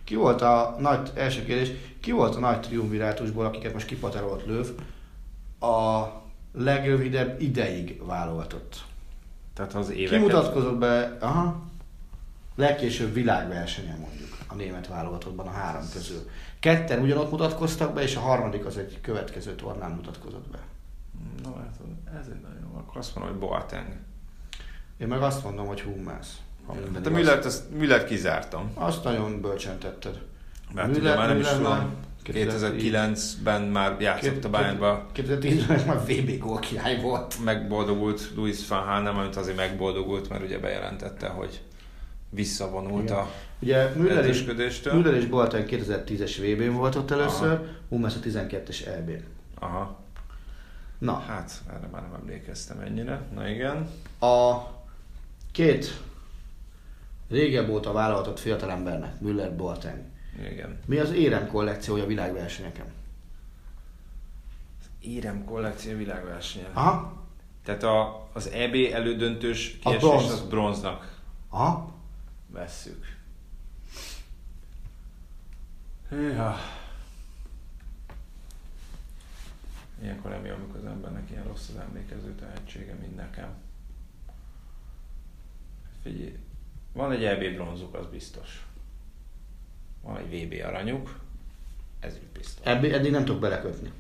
Ki 0.04 0.16
volt 0.16 0.42
a 0.42 0.76
nagy, 0.80 1.10
első 1.16 1.44
kérdés, 1.46 1.70
ki 2.02 2.12
volt 2.12 2.36
a 2.36 2.40
nagy 2.40 2.60
triumvirátusból, 2.60 3.46
akiket 3.46 3.74
most 3.74 3.86
kipaterolt 3.86 4.46
Löv, 4.46 4.68
a 5.72 6.08
legrövidebb 6.58 7.42
ideig 7.42 8.02
válogatott? 8.06 8.76
Tehát 9.56 9.74
az 9.74 9.90
éveket... 9.90 10.18
Kimutatkozott 10.18 10.78
be, 10.78 11.18
aha, 11.20 11.62
legkésőbb 12.56 13.14
világversenyen 13.14 13.98
mondjuk 14.00 14.30
a 14.48 14.56
német 14.56 14.88
válogatottban 14.88 15.48
a 15.48 15.52
három 15.52 15.84
közül. 15.94 16.30
Ketten 16.62 17.02
ugyanott 17.02 17.32
mutatkoztak 17.32 17.94
be, 17.94 18.02
és 18.02 18.16
a 18.16 18.20
harmadik 18.20 18.66
az 18.66 18.78
egy 18.78 19.02
következő 19.02 19.56
tornán 19.56 19.92
mutatkozott 19.92 20.48
be. 20.52 20.60
Na, 21.44 21.56
hát 21.58 21.80
ez 22.20 22.28
egy 22.28 22.42
nagyon 22.42 22.58
jó. 22.72 22.78
Akkor 22.78 22.98
azt 22.98 23.16
mondom, 23.16 23.34
hogy 23.34 23.48
Boateng. 23.50 23.88
Én 24.98 25.08
meg 25.08 25.22
azt 25.22 25.44
mondom, 25.44 25.66
hogy 25.68 25.82
Hummels. 25.82 26.28
Hát 26.68 27.06
a. 27.06 27.10
Müllert, 27.10 27.46
azt, 27.46 27.72
Müllert 27.78 28.08
kizártam. 28.08 28.72
Azt 28.74 29.04
nagyon 29.04 29.42
bölcsen 29.42 29.80
tetted. 29.80 30.22
Mert 30.74 30.88
Müller- 30.88 31.18
már 31.18 31.28
nem 31.28 31.40
is 31.40 31.44
Müller 31.44 31.58
tudom, 31.58 31.72
már 31.72 31.88
2009-ben 32.26 33.62
már 33.62 34.02
játszott 34.02 34.44
a 34.44 34.50
Bayernba, 34.50 35.06
2010-ben 35.16 35.86
már 35.88 36.00
VB 36.06 36.38
gól 36.40 36.60
király 36.60 37.02
volt. 37.02 37.44
megboldogult 37.44 38.32
Luis 38.36 38.68
van 38.68 38.84
Hahn, 38.84 39.06
amit 39.06 39.36
azért 39.36 39.58
megboldogult, 39.58 40.30
mert 40.30 40.44
ugye 40.44 40.60
bejelentette, 40.60 41.28
hogy 41.28 41.62
visszavonult 42.30 43.04
Igen. 43.04 43.16
a 43.16 43.28
Ugye 43.62 43.90
Müller 43.96 44.26
és. 44.26 44.44
Müller 44.92 45.14
és 45.14 45.26
Boateng 45.26 45.66
2010-es 45.70 46.38
VB-n 46.40 46.74
volt 46.76 46.96
ott 46.96 47.12
először, 47.12 47.68
Hummels 47.90 48.16
a 48.16 48.20
12-es 48.20 48.88
EB-n. 48.88 49.24
Aha, 49.60 50.00
Na, 50.98 51.14
hát 51.20 51.62
erre 51.70 51.88
már 51.92 52.02
nem 52.02 52.14
emlékeztem 52.20 52.80
ennyire. 52.80 53.22
Na 53.34 53.48
igen. 53.50 53.90
a 54.20 54.58
két 55.52 56.02
régebb 57.30 57.70
óta 57.70 57.92
vállalatott 57.92 58.40
fiatalembernek, 58.40 59.20
Müller 59.20 59.56
Boateng. 59.56 60.00
Igen. 60.52 60.80
Mi 60.86 60.98
az 60.98 61.12
érem 61.12 61.48
kollekciója 61.48 62.06
világversenyeken? 62.06 62.86
Érem 65.00 65.44
kollekció 65.46 65.98
világversenyen. 65.98 66.70
Aha, 66.74 67.24
Tehát 67.66 67.84
a, 67.84 68.28
az 68.34 68.50
EB 68.50 68.76
elődöntős 68.94 69.80
A 69.84 69.90
kiesés 69.90 70.10
bronz. 70.10 70.32
az 70.32 70.42
bronznak 70.42 71.18
aha. 71.50 71.94
vesszük. 72.48 73.20
Hűha. 76.12 76.58
Ilyenkor 80.02 80.32
nem 80.32 80.46
jó, 80.46 80.54
amikor 80.54 80.78
az 80.78 80.86
embernek 80.86 81.30
ilyen 81.30 81.44
rossz 81.44 81.70
az 81.70 81.76
emlékező 81.76 82.36
tehetsége, 82.36 82.94
mint 82.94 83.16
nekem. 83.16 83.54
Figyelj, 86.02 86.38
van 86.94 87.12
egy 87.12 87.24
EB 87.24 87.54
bronzuk, 87.54 87.94
az 87.94 88.06
biztos. 88.08 88.66
Van 90.02 90.18
egy 90.18 90.46
VB 90.46 90.66
aranyuk, 90.66 91.20
ez 92.00 92.16
is 92.16 92.28
biztos. 92.34 92.66
Ebbi, 92.66 92.94
eddig 92.94 93.12
nem 93.12 93.26
tudok 93.26 93.42
belekötni. 93.42 93.92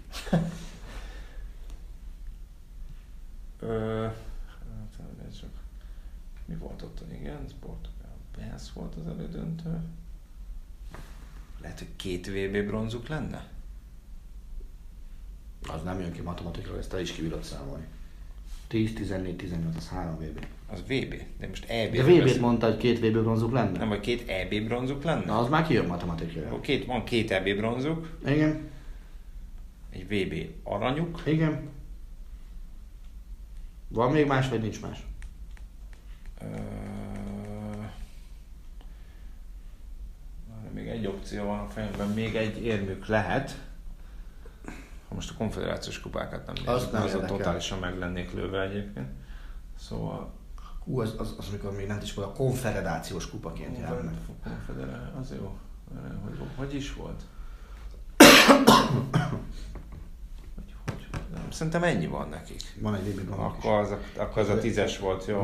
Ö, 3.59 4.07
hát, 4.47 5.35
csak... 5.39 5.49
Mi 6.45 6.55
volt 6.55 6.81
ott? 6.81 7.11
Igen, 7.11 7.43
ez 7.43 7.53
Portugál. 7.59 8.15
Benz 8.37 8.73
volt 8.73 8.95
az 8.95 9.07
elődöntő. 9.07 9.81
Lehet, 11.61 11.77
hogy 11.77 11.87
két 11.95 12.27
VB 12.27 12.65
bronzuk 12.65 13.07
lenne? 13.07 13.47
Az 15.67 15.83
nem 15.83 15.99
jön 15.99 16.11
ki 16.11 16.21
matematikról, 16.21 16.77
ezt 16.77 16.89
te 16.89 17.01
is 17.01 17.11
kibírod 17.11 17.43
számolni. 17.43 17.85
10, 18.67 18.93
14, 18.93 19.35
18, 19.35 19.75
az 19.75 19.87
3 19.87 20.15
VB. 20.15 20.45
Az 20.67 20.81
VB. 20.81 21.15
De 21.39 21.47
most 21.47 21.69
EB. 21.69 21.95
De 21.95 22.03
VB-t 22.03 22.39
mondta, 22.39 22.65
hogy 22.65 22.77
két 22.77 22.99
VB 22.99 23.21
bronzuk 23.21 23.51
lenne? 23.51 23.77
Nem, 23.77 23.87
vagy 23.87 23.99
két 23.99 24.29
EB 24.29 24.65
bronzuk 24.65 25.03
lenne? 25.03 25.25
Na, 25.25 25.37
az 25.37 25.49
már 25.49 25.67
kijön 25.67 25.85
matematikról. 25.85 26.45
Akkor 26.45 26.61
Két, 26.61 26.85
van 26.85 27.03
két 27.03 27.31
EB 27.31 27.55
bronzuk, 27.55 28.17
Igen, 28.25 28.69
egy 29.89 30.05
VB 30.07 30.49
aranyuk, 30.63 31.21
igen. 31.25 31.69
Van 33.87 34.11
még 34.11 34.25
más, 34.25 34.49
vagy 34.49 34.61
nincs 34.61 34.81
más? 34.81 35.05
Ö... 36.41 36.90
Opció 41.21 41.45
van 41.45 41.59
a 41.59 41.67
fejemben, 41.69 42.07
még 42.07 42.35
egy 42.35 42.63
érmük 42.65 43.05
lehet. 43.05 43.55
Ha 45.09 45.15
most 45.15 45.29
a 45.29 45.33
konfederációs 45.37 45.99
kupákat 45.99 46.45
nem 46.45 46.55
nézem, 46.55 46.73
Azt 46.73 46.91
nem 46.91 47.03
azon 47.03 47.25
totálisan 47.25 47.79
meg 47.79 47.97
lennék 47.97 48.33
lőve 48.33 48.61
egyébként. 48.61 49.07
Szóval 49.79 50.33
Hú, 50.83 50.99
az, 51.01 51.15
az, 51.17 51.35
az, 51.37 51.47
amikor 51.49 51.75
még 51.75 51.87
nem 51.87 51.99
is 52.01 52.13
volt 52.13 52.27
a 52.27 52.31
konfederációs 52.31 53.29
kupaként 53.29 53.77
járnak. 53.77 54.13
konfederáció, 54.43 55.19
az 55.19 55.33
jó. 55.39 55.57
Hogy, 56.23 56.47
hogy 56.55 56.75
is 56.75 56.93
volt? 56.93 57.21
Hogy, 60.55 60.75
hogy, 60.85 61.07
nem, 61.33 61.51
szerintem 61.51 61.83
ennyi 61.83 62.07
van 62.07 62.29
nekik. 62.29 62.61
Van 62.79 62.95
egy 62.95 63.07
is. 63.07 63.15
Akkor 63.29 63.79
az, 63.79 63.93
akkor 64.17 64.41
az 64.41 64.49
a 64.49 64.59
tízes 64.59 64.99
volt, 64.99 65.25
jó? 65.25 65.41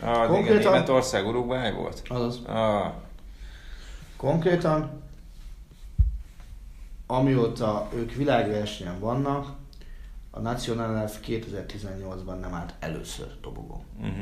Ah, 0.00 0.40
igen, 0.40 0.56
Németország, 0.56 1.26
Uruguay 1.26 1.72
volt? 1.72 2.02
Azaz. 2.08 2.40
Ah, 2.46 2.92
Konkrétan, 4.16 5.01
amióta 7.16 7.88
ők 7.94 8.14
világversenyen 8.14 8.98
vannak, 8.98 9.48
a 10.30 10.40
National 10.40 10.96
Elf 10.96 11.18
2018-ban 11.26 12.40
nem 12.40 12.54
állt 12.54 12.74
először 12.78 13.26
dobogó. 13.40 13.84
uh-huh, 14.00 14.14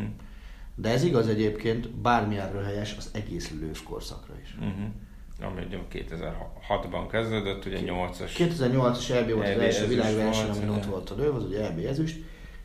De 0.75 0.89
ez 0.89 1.03
igaz 1.03 1.29
egyébként 1.29 1.91
bármilyen 1.91 2.53
röhelyes 2.53 2.95
az 2.97 3.11
egész 3.13 3.51
lőv 3.51 3.83
korszakra 3.83 4.35
is. 4.43 4.57
uh-huh. 4.59 5.53
Ami 5.53 5.65
ugye 5.65 5.79
2006-ban 5.93 7.07
kezdődött, 7.11 7.65
ugye 7.65 7.79
8-as. 7.83 8.31
2008-as 8.37 9.11
EB 9.11 9.31
volt 9.33 9.55
az 9.57 9.63
első 9.63 9.87
világverseny, 9.87 10.51
amin 10.51 10.69
ott 10.69 10.85
volt 10.85 11.11
a 11.11 11.15
lőv, 11.17 11.35
az 11.35 11.45
ugye 11.45 11.65
EB 11.65 11.79
ezüst. 11.79 12.23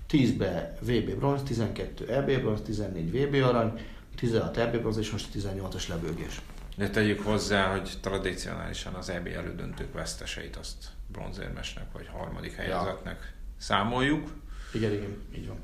10-be 0.09 0.77
VB 0.81 1.15
bronz, 1.15 1.43
12 1.43 2.13
EB 2.13 2.41
bronz, 2.41 2.61
14 2.61 3.11
VB 3.11 3.43
arany, 3.43 3.71
16 4.15 4.57
EB 4.57 4.77
bronz 4.77 4.97
és 4.97 5.11
most 5.11 5.27
18-as 5.33 5.87
lebőgés. 5.87 6.41
De 6.75 6.89
tegyük 6.89 7.21
hozzá, 7.21 7.71
hogy 7.71 7.91
tradicionálisan 8.01 8.93
az 8.93 9.09
EB 9.09 9.27
elődöntők 9.27 9.93
veszteseit 9.93 10.55
azt 10.55 10.89
bronzérmesnek 11.07 11.91
vagy 11.91 12.07
harmadik 12.07 12.53
helyezetnek 12.55 13.33
számoljuk. 13.57 14.33
Igen, 14.73 14.91
igen, 14.91 15.17
így 15.35 15.47
van. 15.47 15.57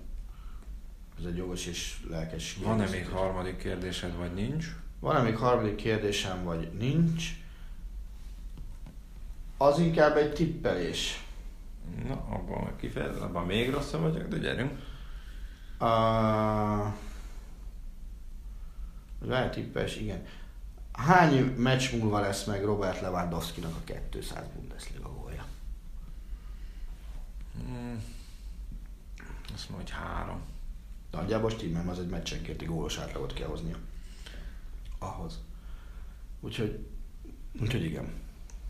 Ez 1.20 1.26
egy 1.26 1.38
jogos 1.38 1.66
és 1.66 1.98
lelkes 2.10 2.58
Van-e 2.64 2.90
még 2.90 3.08
harmadik 3.08 3.58
kérdésed, 3.58 4.16
vagy 4.16 4.34
nincs? 4.34 4.76
Van-e 5.00 5.22
még 5.22 5.36
harmadik 5.36 5.76
kérdésem, 5.76 6.44
vagy 6.44 6.72
nincs? 6.78 7.30
Az 9.58 9.80
inkább 9.80 10.18
egy 10.18 10.34
tippelés. 10.34 11.26
Na, 12.08 12.14
abban 12.14 12.76
kifejezem, 12.76 13.24
abban 13.24 13.46
még 13.46 13.70
rosszabb 13.70 14.02
vagyok, 14.02 14.28
de 14.28 14.38
gyerünk. 14.38 14.72
Uh, 15.80 16.94
Lehet 19.26 19.54
tippes, 19.54 19.98
igen. 19.98 20.26
Hány 20.94 21.44
meccs 21.58 21.92
múlva 21.94 22.20
lesz 22.20 22.44
meg 22.46 22.64
Robert 22.64 23.02
Lewandowski-nak 23.02 23.76
a 23.76 23.94
200 24.10 24.44
Bundesliga 24.56 25.14
gólja? 25.14 25.46
Azt 29.54 29.70
mondom, 29.70 29.88
hogy 29.88 29.90
három. 29.90 30.42
Nagyjából 31.12 31.50
stimmel, 31.50 31.90
az 31.90 32.00
egy 32.00 32.10
meccsenkénti 32.10 32.66
gólos 32.66 32.98
átlagot 32.98 33.34
kell 33.34 33.48
hoznia. 33.48 33.76
Ahhoz. 35.00 35.40
Úgyhogy, 36.40 36.86
úgyhogy 37.62 37.84
igen. 37.84 38.14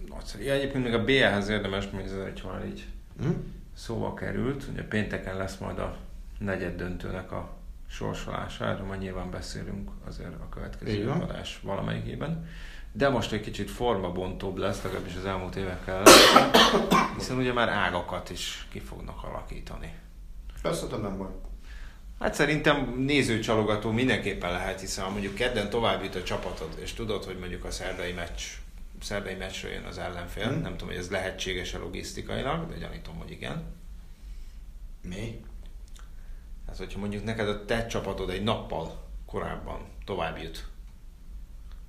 Nagyszerű. 0.08 0.44
Ja, 0.44 0.54
egyébként 0.54 0.84
még 0.84 0.94
a 0.94 1.04
BL-hez 1.04 1.50
érdemes 1.50 1.90
nézni, 1.90 2.20
hogy 2.20 2.44
már 2.46 2.66
így 2.66 2.88
Hm? 3.20 3.30
szóba 3.74 4.14
került. 4.14 4.68
Ugye 4.72 4.84
pénteken 4.88 5.38
lesz 5.38 5.58
majd 5.58 5.80
a 5.80 5.98
negyed 6.40 6.76
döntőnek 6.76 7.32
a 7.32 7.58
sorsolása, 7.92 8.66
erről 8.66 8.86
majd 8.86 9.00
nyilván 9.00 9.32
beszélünk 9.32 9.90
azért 10.08 10.34
a 10.34 10.50
következő 10.50 11.10
adás 11.10 11.60
valamelyikében. 11.64 12.48
De 12.92 13.10
most 13.10 13.32
egy 13.32 13.42
kicsit 13.42 13.72
formabontóbb 13.72 14.58
lesz, 14.58 14.82
legalábbis 14.82 15.16
az 15.16 15.26
elmúlt 15.26 15.56
évekkel, 15.56 16.04
hiszen 17.18 17.38
ugye 17.38 17.54
már 17.54 17.70
ágakat 17.70 18.30
is 18.30 18.68
ki 18.72 18.80
fognak 18.80 19.24
alakítani. 19.24 19.94
Összetem 20.64 21.02
nem 21.02 21.18
baj. 21.18 21.30
Hát 22.20 22.34
szerintem 22.34 22.94
nézőcsalogató 22.98 23.92
mindenképpen 23.92 24.52
lehet, 24.52 24.80
hiszen 24.80 25.04
ha 25.04 25.10
mondjuk 25.12 25.36
kedden 25.36 25.70
tovább 25.70 26.04
jut 26.04 26.16
a 26.16 26.24
csapatod, 26.24 26.70
és 26.82 26.94
tudod, 26.94 27.24
hogy 27.24 27.38
mondjuk 27.40 27.64
a 27.66 27.72
szerdai 27.72 28.12
meccs, 28.12 28.42
szerdai 29.02 29.36
meccsre 29.36 29.70
jön 29.70 29.84
az 29.84 29.98
ellenfél, 29.98 30.48
Hmm. 30.48 30.62
nem 30.62 30.72
tudom, 30.72 30.88
hogy 30.88 30.98
ez 30.98 31.10
lehetséges-e 31.10 31.78
logisztikailag, 31.78 32.70
de 32.70 32.78
gyanítom, 32.78 33.16
hogy 33.18 33.32
igen. 33.32 33.64
Mi? 35.02 35.42
Hát, 36.72 36.80
hogyha 36.80 37.00
mondjuk 37.00 37.24
neked 37.24 37.50
a 37.50 37.66
te 37.66 37.86
csapatod 37.86 38.30
egy 38.30 38.44
nappal 38.44 39.04
korábban 39.26 39.80
tovább 40.06 40.38
jut, 40.38 40.66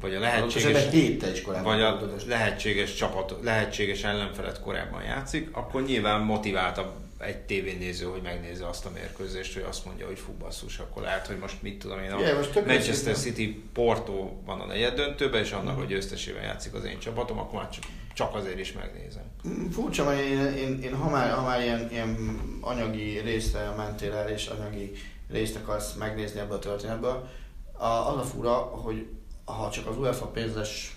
vagy 0.01 0.14
a 0.14 0.20
Lehetséges. 0.20 0.62
lehetséges, 0.62 0.85
egy 0.85 0.93
héttel 0.93 1.33
is 1.33 1.43
korábban. 1.43 1.72
vagy 1.72 1.83
a 1.83 2.01
lehetséges 2.26 2.95
csapat, 2.95 3.35
lehetséges 3.43 4.05
ellenfelet 4.05 4.61
korábban 4.61 5.03
játszik, 5.03 5.49
akkor 5.53 5.83
nyilván 5.83 6.20
motiváltabb 6.20 6.93
egy 7.18 7.37
tévénéző, 7.39 8.07
hogy 8.07 8.22
megnézze 8.22 8.68
azt 8.68 8.87
a 8.87 8.91
mérkőzést, 8.91 9.55
hogy 9.55 9.64
azt 9.68 9.85
mondja, 9.85 10.07
hogy 10.07 10.18
fú 10.18 10.33
basszus, 10.33 10.78
akkor 10.78 11.03
lehet, 11.03 11.26
hogy 11.26 11.39
most 11.39 11.62
mit 11.62 11.78
tudom 11.78 11.99
én, 11.99 12.12
a 12.12 12.20
Igen, 12.20 12.37
most 12.37 12.66
Manchester. 12.66 13.16
City 13.16 13.62
Porto 13.72 14.30
van 14.45 14.61
a 14.61 14.66
negyed 14.66 14.95
döntőben, 14.95 15.43
és 15.43 15.53
annak, 15.53 15.76
hogy 15.78 15.87
győztesével 15.87 16.43
játszik 16.43 16.74
az 16.74 16.85
én 16.85 16.99
csapatom, 16.99 17.39
akkor 17.39 17.61
már 17.61 17.70
csak, 17.70 17.85
csak 18.14 18.34
azért 18.34 18.58
is 18.58 18.72
megnézem. 18.72 19.24
Furcsa, 19.70 20.04
mert 20.04 20.20
én, 20.20 20.40
én, 20.40 20.82
én 20.82 20.94
ha 20.94 21.10
már, 21.10 21.32
ha 21.32 21.42
már 21.42 21.60
ilyen, 21.60 21.90
ilyen 21.90 22.40
anyagi 22.60 23.18
részre 23.18 23.70
mentél 23.76 24.12
el, 24.12 24.28
és 24.28 24.46
anyagi 24.46 24.92
részt 25.28 25.56
akarsz 25.56 25.94
megnézni 25.94 26.40
ebből 26.40 26.56
a 26.56 26.58
történetből, 26.58 27.28
a, 27.72 27.86
az 27.86 28.16
a 28.16 28.22
fura, 28.22 28.54
hogy 28.54 29.06
ha 29.44 29.70
csak 29.70 29.86
az 29.86 29.98
UEFA 29.98 30.26
pénzes 30.26 30.96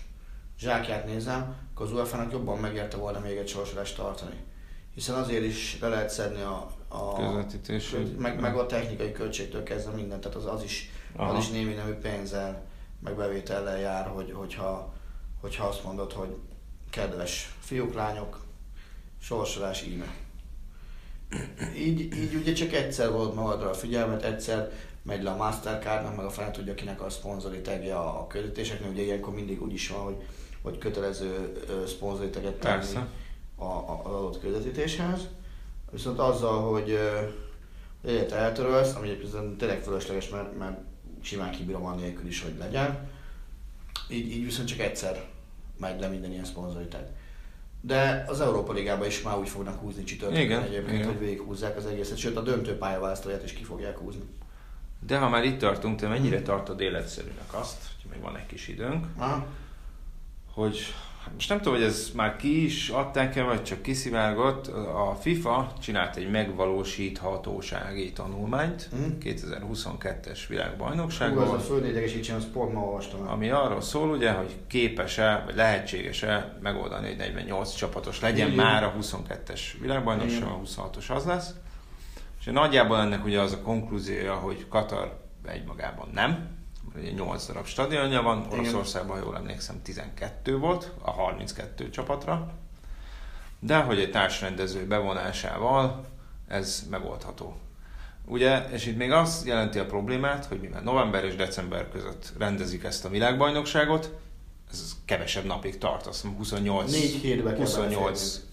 zsákját 0.58 1.06
nézem, 1.06 1.54
akkor 1.74 1.86
az 1.86 1.92
UEFA-nak 1.92 2.32
jobban 2.32 2.58
megérte 2.58 2.96
volna 2.96 3.20
még 3.20 3.36
egy 3.36 3.48
sorsolást 3.48 3.96
tartani. 3.96 4.44
Hiszen 4.94 5.14
azért 5.14 5.44
is 5.44 5.78
le 5.80 5.88
lehet 5.88 6.10
szedni 6.10 6.42
a, 6.42 6.70
a 6.88 7.12
Közvetítés. 7.14 7.94
meg, 8.18 8.40
meg 8.40 8.56
a 8.56 8.66
technikai 8.66 9.12
költségtől 9.12 9.62
kezdve 9.62 9.92
mindent, 9.92 10.20
tehát 10.20 10.36
az, 10.36 10.46
az 10.46 10.62
is, 10.62 10.90
Aha. 11.16 11.32
az 11.32 11.38
is 11.44 11.50
némi 11.50 11.72
nemű 11.72 11.92
pénzzel, 11.92 12.64
meg 13.00 13.16
bevétellel 13.16 13.78
jár, 13.78 14.06
hogy, 14.06 14.32
hogyha, 14.32 14.94
hogyha 15.40 15.66
azt 15.66 15.84
mondod, 15.84 16.12
hogy 16.12 16.36
kedves 16.96 17.54
fiúk, 17.60 17.94
lányok, 17.94 18.44
sorsolás 19.20 19.82
íme. 19.82 20.14
Így, 21.76 22.00
így 22.00 22.34
ugye 22.34 22.52
csak 22.52 22.72
egyszer 22.72 23.10
volt 23.10 23.34
magadra 23.34 23.70
a 23.70 23.74
figyelmet, 23.74 24.22
egyszer 24.22 24.72
megy 25.02 25.22
le 25.22 25.30
a 25.30 25.36
Mastercardnak, 25.36 26.16
meg 26.16 26.24
a 26.24 26.30
fel 26.30 26.50
tudja 26.50 26.74
kinek 26.74 27.02
a 27.02 27.10
szponzori 27.10 27.60
tagja 27.60 28.20
a 28.20 28.26
közvetítéseknek, 28.26 28.90
ugye 28.90 29.02
ilyenkor 29.02 29.34
mindig 29.34 29.62
úgy 29.62 29.72
is 29.72 29.88
van, 29.88 30.00
hogy, 30.00 30.16
hogy 30.62 30.78
kötelező 30.78 31.62
szponzori 31.86 32.30
taget 32.30 32.54
tenni 32.54 32.94
a, 33.56 33.64
a, 33.64 34.00
az 34.04 34.12
adott 34.12 34.40
közvetítéshez. 34.40 35.20
Viszont 35.90 36.18
azzal, 36.18 36.72
hogy 36.72 36.98
egyet 38.04 38.32
eltörölsz, 38.32 38.94
ami 38.94 39.08
egyébként 39.08 39.58
tényleg 39.58 39.82
fölösleges, 39.82 40.28
mert, 40.28 40.58
mert 40.58 40.78
simán 41.20 41.50
kibírom 41.50 41.84
annélkül 41.84 42.26
is, 42.26 42.42
hogy 42.42 42.54
legyen, 42.58 43.08
így, 44.08 44.30
így 44.30 44.44
viszont 44.44 44.68
csak 44.68 44.78
egyszer 44.78 45.34
megy 45.76 46.00
le 46.00 46.08
minden 46.08 46.30
ilyen 46.30 46.44
szponzori 46.44 46.86
tag. 46.86 47.04
De 47.80 48.24
az 48.28 48.40
Európa 48.40 48.72
Ligában 48.72 49.06
is 49.06 49.22
már 49.22 49.38
úgy 49.38 49.48
fognak 49.48 49.80
húzni 49.80 50.04
csütörtökön 50.04 50.60
egyébként, 50.60 50.92
igen. 50.92 51.06
hogy 51.06 51.18
végighúzzák 51.18 51.76
az 51.76 51.86
egészet, 51.86 52.16
sőt 52.16 52.36
a 52.36 52.42
döntő 52.42 52.78
pályaválasztóját 52.78 53.44
is 53.44 53.52
ki 53.52 53.62
fogják 53.62 53.98
húzni. 53.98 54.22
De 55.06 55.18
ha 55.18 55.28
már 55.28 55.44
itt 55.44 55.58
tartunk, 55.58 56.00
te 56.00 56.08
mennyire 56.08 56.42
tartod 56.42 56.80
életszerűnek 56.80 57.54
azt, 57.54 57.76
hogy 58.02 58.10
még 58.10 58.20
van 58.20 58.36
egy 58.36 58.46
kis 58.46 58.68
időnk, 58.68 59.06
Aha. 59.16 59.46
hogy 60.52 60.78
most 61.34 61.48
nem 61.48 61.58
tudom, 61.60 61.74
hogy 61.74 61.82
ez 61.82 62.10
már 62.14 62.36
ki 62.36 62.64
is 62.64 62.88
adták-e, 62.88 63.42
vagy 63.42 63.62
csak 63.62 63.82
kiszivárgott. 63.82 64.66
A 64.76 65.16
FIFA 65.20 65.72
csinált 65.80 66.16
egy 66.16 66.30
megvalósíthatósági 66.30 68.12
tanulmányt 68.12 68.88
Mhm. 68.92 69.02
2022-es 69.20 70.38
Hú, 70.46 70.54
világbajnokságban. 70.54 71.44
ez 71.46 71.50
a 71.52 71.58
földédegesítsen, 71.58 72.36
azt 72.36 72.48
pont 72.48 72.72
ma 72.72 72.80
olvastam 72.80 73.20
el. 73.26 73.32
ami 73.32 73.50
arról 73.50 73.80
szól, 73.80 74.10
ugye, 74.10 74.30
hogy 74.32 74.56
képes-e, 74.66 75.42
vagy 75.44 75.54
lehetséges-e 75.54 76.56
megoldani, 76.62 77.06
hogy 77.06 77.16
48 77.16 77.74
csapatos 77.74 78.20
legyen 78.20 78.50
Igen. 78.52 78.64
már 78.64 78.84
a 78.84 78.94
22-es 79.00 79.60
világbajnokság, 79.80 80.42
a 80.42 80.60
26-os 80.64 81.10
az 81.10 81.24
lesz. 81.24 81.54
És 82.40 82.44
nagyjából 82.52 82.98
ennek 83.00 83.24
ugye 83.24 83.40
az 83.40 83.52
a 83.52 83.60
konklúziója, 83.60 84.34
hogy 84.34 84.66
Katar 84.68 85.18
egymagában 85.46 86.08
nem, 86.14 86.48
ugye 86.98 87.10
8 87.10 87.46
darab 87.46 87.66
stadionja 87.66 88.22
van. 88.22 88.46
Oroszországban, 88.50 89.16
ha 89.18 89.24
jól 89.24 89.36
emlékszem, 89.36 89.82
12 89.82 90.58
volt 90.58 90.92
a 91.02 91.10
32 91.10 91.90
csapatra, 91.90 92.52
de 93.58 93.76
hogy 93.76 94.00
egy 94.00 94.10
társrendező 94.10 94.86
bevonásával 94.86 96.04
ez 96.48 96.86
megoldható. 96.90 97.56
Ugye, 98.24 98.68
és 98.70 98.86
itt 98.86 98.96
még 98.96 99.12
az 99.12 99.42
jelenti 99.46 99.78
a 99.78 99.86
problémát, 99.86 100.44
hogy 100.44 100.60
mivel 100.60 100.82
november 100.82 101.24
és 101.24 101.34
december 101.36 101.88
között 101.88 102.32
rendezik 102.38 102.84
ezt 102.84 103.04
a 103.04 103.08
világbajnokságot, 103.08 104.12
ez 104.70 104.96
kevesebb 105.04 105.44
napig 105.44 105.78
tart, 105.78 106.06
azt 106.06 106.24
mondom 106.24 106.42
28, 106.42 106.90
Négy 106.90 107.14
hétbe 107.14 107.50
kell 107.50 107.58
28 107.58 107.92
beleférni. 107.94 108.48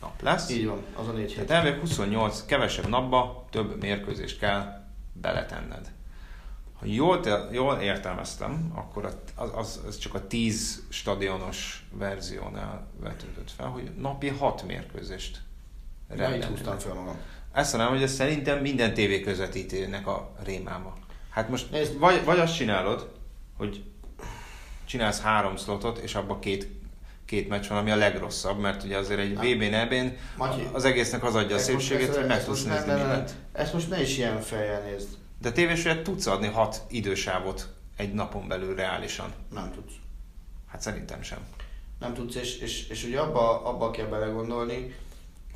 nap 0.00 0.22
lesz. 0.22 0.50
Így 0.50 0.66
van, 0.66 0.82
az 0.94 1.08
a 1.08 1.12
négy 1.12 1.32
hét. 1.32 1.46
Tehát 1.46 1.50
elvileg 1.50 1.80
28 1.80 2.44
kevesebb 2.46 2.88
napba 2.88 3.46
több 3.50 3.80
mérkőzést 3.80 4.38
kell 4.38 4.84
beletenned. 5.12 5.92
Ha 6.82 6.88
jól, 6.88 7.20
jól 7.52 7.78
értelmeztem, 7.78 8.72
akkor 8.74 9.04
az, 9.04 9.16
az, 9.54 9.80
az 9.86 9.98
csak 9.98 10.14
a 10.14 10.26
10 10.26 10.82
stadionos 10.88 11.86
verziónál 11.92 12.86
vetődött 13.00 13.50
fel, 13.56 13.66
hogy 13.66 13.90
napi 13.98 14.28
6 14.28 14.66
mérkőzést 14.66 15.40
rendelni. 16.08 16.44
húztam 16.44 16.78
fel 16.78 16.94
magam. 16.94 17.16
Ezt 17.52 17.72
mondanám, 17.72 17.96
hogy 17.96 18.04
ez 18.04 18.12
szerintem 18.12 18.58
minden 18.58 18.94
tévé 18.94 19.20
közvetítőnek 19.20 20.06
a 20.06 20.32
rémáma. 20.44 20.94
Hát 21.30 21.48
most 21.48 21.70
Nézd. 21.70 21.98
vagy, 21.98 22.24
vagy 22.24 22.38
azt 22.38 22.56
csinálod, 22.56 23.12
hogy 23.56 23.84
csinálsz 24.84 25.20
három 25.20 25.56
slotot, 25.56 25.98
és 25.98 26.14
abban 26.14 26.40
két, 26.40 26.68
két 27.24 27.48
meccs 27.48 27.68
van, 27.68 27.78
ami 27.78 27.90
a 27.90 27.96
legrosszabb, 27.96 28.58
mert 28.58 28.82
ugye 28.82 28.96
azért 28.96 29.20
egy 29.20 29.36
VB-n, 29.36 29.74
EB-n 29.74 30.16
Matyi, 30.36 30.68
az 30.72 30.84
egésznek 30.84 31.24
az 31.24 31.34
adja 31.34 31.56
a 31.56 31.58
ezt- 31.58 31.70
hogy 32.16 32.26
meg 32.26 32.44
tudsz 32.44 32.64
nézni 32.64 32.92
mindent. 32.92 33.34
Ezt 33.52 33.72
most 33.72 33.90
ne 33.90 34.00
is 34.02 34.18
ilyen 34.18 34.40
fejjel 34.40 34.80
nézd. 34.82 35.08
De 35.42 35.52
tévésre 35.52 36.02
tudsz 36.02 36.26
adni 36.26 36.46
hat 36.46 36.82
idősávot 36.88 37.68
egy 37.96 38.12
napon 38.12 38.48
belül 38.48 38.74
reálisan. 38.74 39.32
Nem 39.50 39.70
tudsz. 39.74 39.92
Hát 40.66 40.80
szerintem 40.80 41.22
sem. 41.22 41.38
Nem 42.00 42.14
tudsz, 42.14 42.34
és, 42.34 42.58
és, 42.58 42.88
és 42.88 43.04
ugye 43.04 43.20
abba, 43.20 43.64
abba 43.64 43.90
kell 43.90 44.06
belegondolni, 44.06 44.94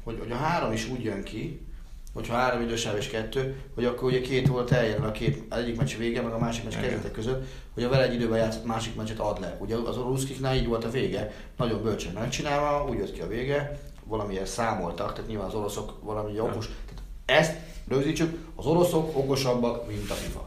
hogy, 0.04 0.18
hogy 0.18 0.30
a 0.30 0.36
három 0.36 0.72
is 0.72 0.88
úgy 0.88 1.04
jön 1.04 1.22
ki, 1.22 1.66
hogyha 2.14 2.34
három 2.34 2.62
idősáv 2.62 2.96
és 2.96 3.08
kettő, 3.08 3.62
hogy 3.74 3.84
akkor 3.84 4.08
ugye 4.08 4.20
két 4.20 4.48
volt 4.48 4.70
eljön 4.70 5.02
a 5.02 5.12
két, 5.12 5.54
egyik 5.54 5.76
meccs 5.76 5.96
vége, 5.96 6.22
meg 6.22 6.32
a 6.32 6.38
másik 6.38 6.64
meccs 6.64 6.72
Igen. 6.72 6.84
kezdetek 6.84 7.12
között, 7.12 7.46
hogy 7.74 7.82
a 7.82 7.88
vele 7.88 8.02
egy 8.02 8.14
időben 8.14 8.38
játszott 8.38 8.64
másik 8.64 8.94
meccset 8.94 9.18
ad 9.18 9.40
le. 9.40 9.56
Ugye 9.60 9.76
az 9.76 9.96
oroszkiknál 9.96 10.56
így 10.56 10.66
volt 10.66 10.84
a 10.84 10.90
vége, 10.90 11.32
nagyon 11.56 11.82
bölcsen 11.82 12.12
megcsinálva, 12.12 12.88
úgy 12.88 12.98
jött 12.98 13.12
ki 13.12 13.20
a 13.20 13.28
vége, 13.28 13.80
valamilyen 14.04 14.46
számoltak, 14.46 15.12
tehát 15.12 15.28
nyilván 15.28 15.46
az 15.46 15.54
oroszok 15.54 15.98
valami 16.02 16.40
okos. 16.40 16.66
Tehát 16.66 17.02
ezt 17.24 17.56
rögzítsük, 17.88 18.38
az 18.54 18.66
oroszok 18.66 19.16
okosabbak, 19.16 19.88
mint 19.88 20.10
a 20.10 20.14
FIFA. 20.14 20.44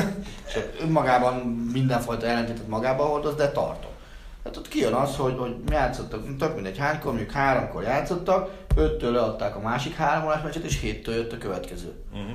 És 0.46 0.58
önmagában 0.80 1.34
mindenfajta 1.72 2.26
ellentétet 2.26 2.68
magában 2.68 3.08
hordoz, 3.08 3.34
de 3.34 3.50
tartom. 3.50 3.90
Hát 4.44 4.56
ott 4.56 4.68
kijön 4.68 4.92
az, 4.92 5.16
hogy, 5.16 5.34
hogy 5.38 5.56
játszottak, 5.68 6.36
tök 6.38 6.54
mindegy 6.54 6.78
hánykor, 6.78 7.12
mondjuk 7.12 7.30
háromkor 7.30 7.82
játszottak, 7.82 8.50
öttől 8.76 9.12
leadták 9.12 9.56
a 9.56 9.60
másik 9.60 9.94
három 9.94 10.24
órás 10.24 10.42
meccset, 10.42 10.64
és 10.64 10.80
héttől 10.80 11.14
jött 11.14 11.32
a 11.32 11.38
következő. 11.38 11.92
Uh-huh. 12.12 12.30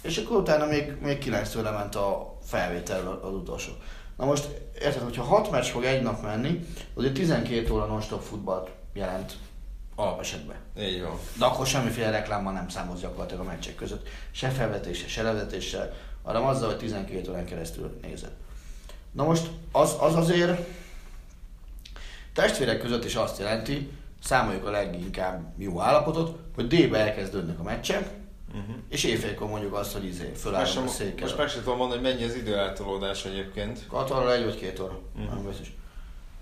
És 0.00 0.16
akkor 0.16 0.36
utána 0.36 0.66
még, 0.66 0.96
még 1.02 1.18
kilenctől 1.18 1.62
lement 1.62 1.94
a 1.94 2.38
felvétel 2.44 3.20
az 3.22 3.32
utolsó. 3.32 3.72
Na 4.16 4.24
most, 4.24 4.48
érted, 4.80 5.02
hogyha 5.02 5.22
hat 5.22 5.50
meccs 5.50 5.64
fog 5.64 5.84
egy 5.84 6.02
nap 6.02 6.22
menni, 6.22 6.66
azért 6.94 7.14
12 7.14 7.72
óra 7.72 7.86
non-stop 7.86 8.22
futballt 8.22 8.70
jelent 8.92 9.36
alapesetben. 9.94 10.56
Így 10.78 11.02
van. 11.02 11.18
De 11.38 11.44
akkor 11.44 11.66
semmiféle 11.66 12.10
reklámmal 12.10 12.52
nem 12.52 12.68
számolsz 12.68 13.00
gyakorlatilag 13.00 13.46
a 13.46 13.48
meccsek 13.48 13.74
között. 13.74 14.08
Se 14.30 14.48
felvetéssel, 14.48 15.08
se 15.08 15.22
levetéssel, 15.22 15.92
hanem 16.22 16.44
azzal, 16.44 16.68
hogy 16.68 16.78
12 16.78 17.30
órán 17.30 17.44
keresztül 17.44 17.98
nézed. 18.02 18.30
Na 19.12 19.24
most 19.24 19.50
az, 19.72 19.96
az 20.00 20.14
azért 20.14 20.68
testvérek 22.32 22.80
között 22.80 23.04
is 23.04 23.14
azt 23.14 23.38
jelenti, 23.38 23.90
számoljuk 24.22 24.66
a 24.66 24.70
leginkább 24.70 25.52
jó 25.56 25.80
állapotot, 25.80 26.38
hogy 26.54 26.66
D-be 26.66 26.98
elkezdődnek 26.98 27.58
a 27.58 27.62
meccsek, 27.62 28.10
uh-huh. 28.48 28.74
és 28.88 29.04
éjfélkor 29.04 29.48
mondjuk 29.48 29.74
azt, 29.74 29.92
hogy 29.92 30.04
izé, 30.04 30.28
Most, 30.28 30.40
fölállunk 30.40 30.88
a 30.88 30.90
székkel. 30.90 31.26
most 31.26 31.36
meg 31.36 31.48
sem 31.48 31.62
tudom 31.62 31.76
mondani, 31.78 32.00
hogy 32.00 32.10
mennyi 32.10 32.24
az 32.24 32.34
időeltolódás 32.34 33.24
egyébként. 33.24 33.86
Katarra 33.86 34.32
egy 34.32 34.44
vagy 34.44 34.58
két 34.58 34.80
óra, 34.80 35.00
uh-huh. 35.16 35.34
nem 35.34 35.46
biztos. 35.46 35.72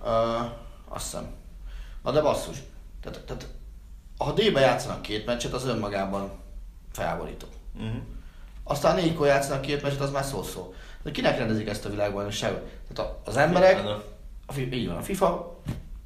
Uh, 0.00 0.50
azt 0.88 1.04
hiszem. 1.04 1.26
Na 2.02 2.12
de 2.12 2.20
basszus. 2.20 2.56
Tehát, 3.02 3.20
tehát 3.20 3.46
ha 4.18 4.32
D-be 4.32 4.60
játszanak 4.60 5.02
két 5.02 5.26
meccset, 5.26 5.52
az 5.52 5.66
önmagában 5.66 6.30
felborító. 6.92 7.46
Uh-huh. 7.74 8.00
Aztán 8.64 8.94
négykor 8.94 9.26
játszanak 9.26 9.60
két 9.60 9.82
meccset, 9.82 10.00
az 10.00 10.10
már 10.10 10.24
szó-szó. 10.24 10.74
De 11.02 11.10
kinek 11.10 11.38
rendezik 11.38 11.68
ezt 11.68 11.84
a 11.84 11.90
világbajnokságot? 11.90 12.68
Tehát 12.92 13.12
az 13.24 13.36
emberek, 13.36 13.84
a, 14.46 14.58
így 14.58 14.86
van, 14.86 14.96
a 14.96 15.02
FIFA, 15.02 15.26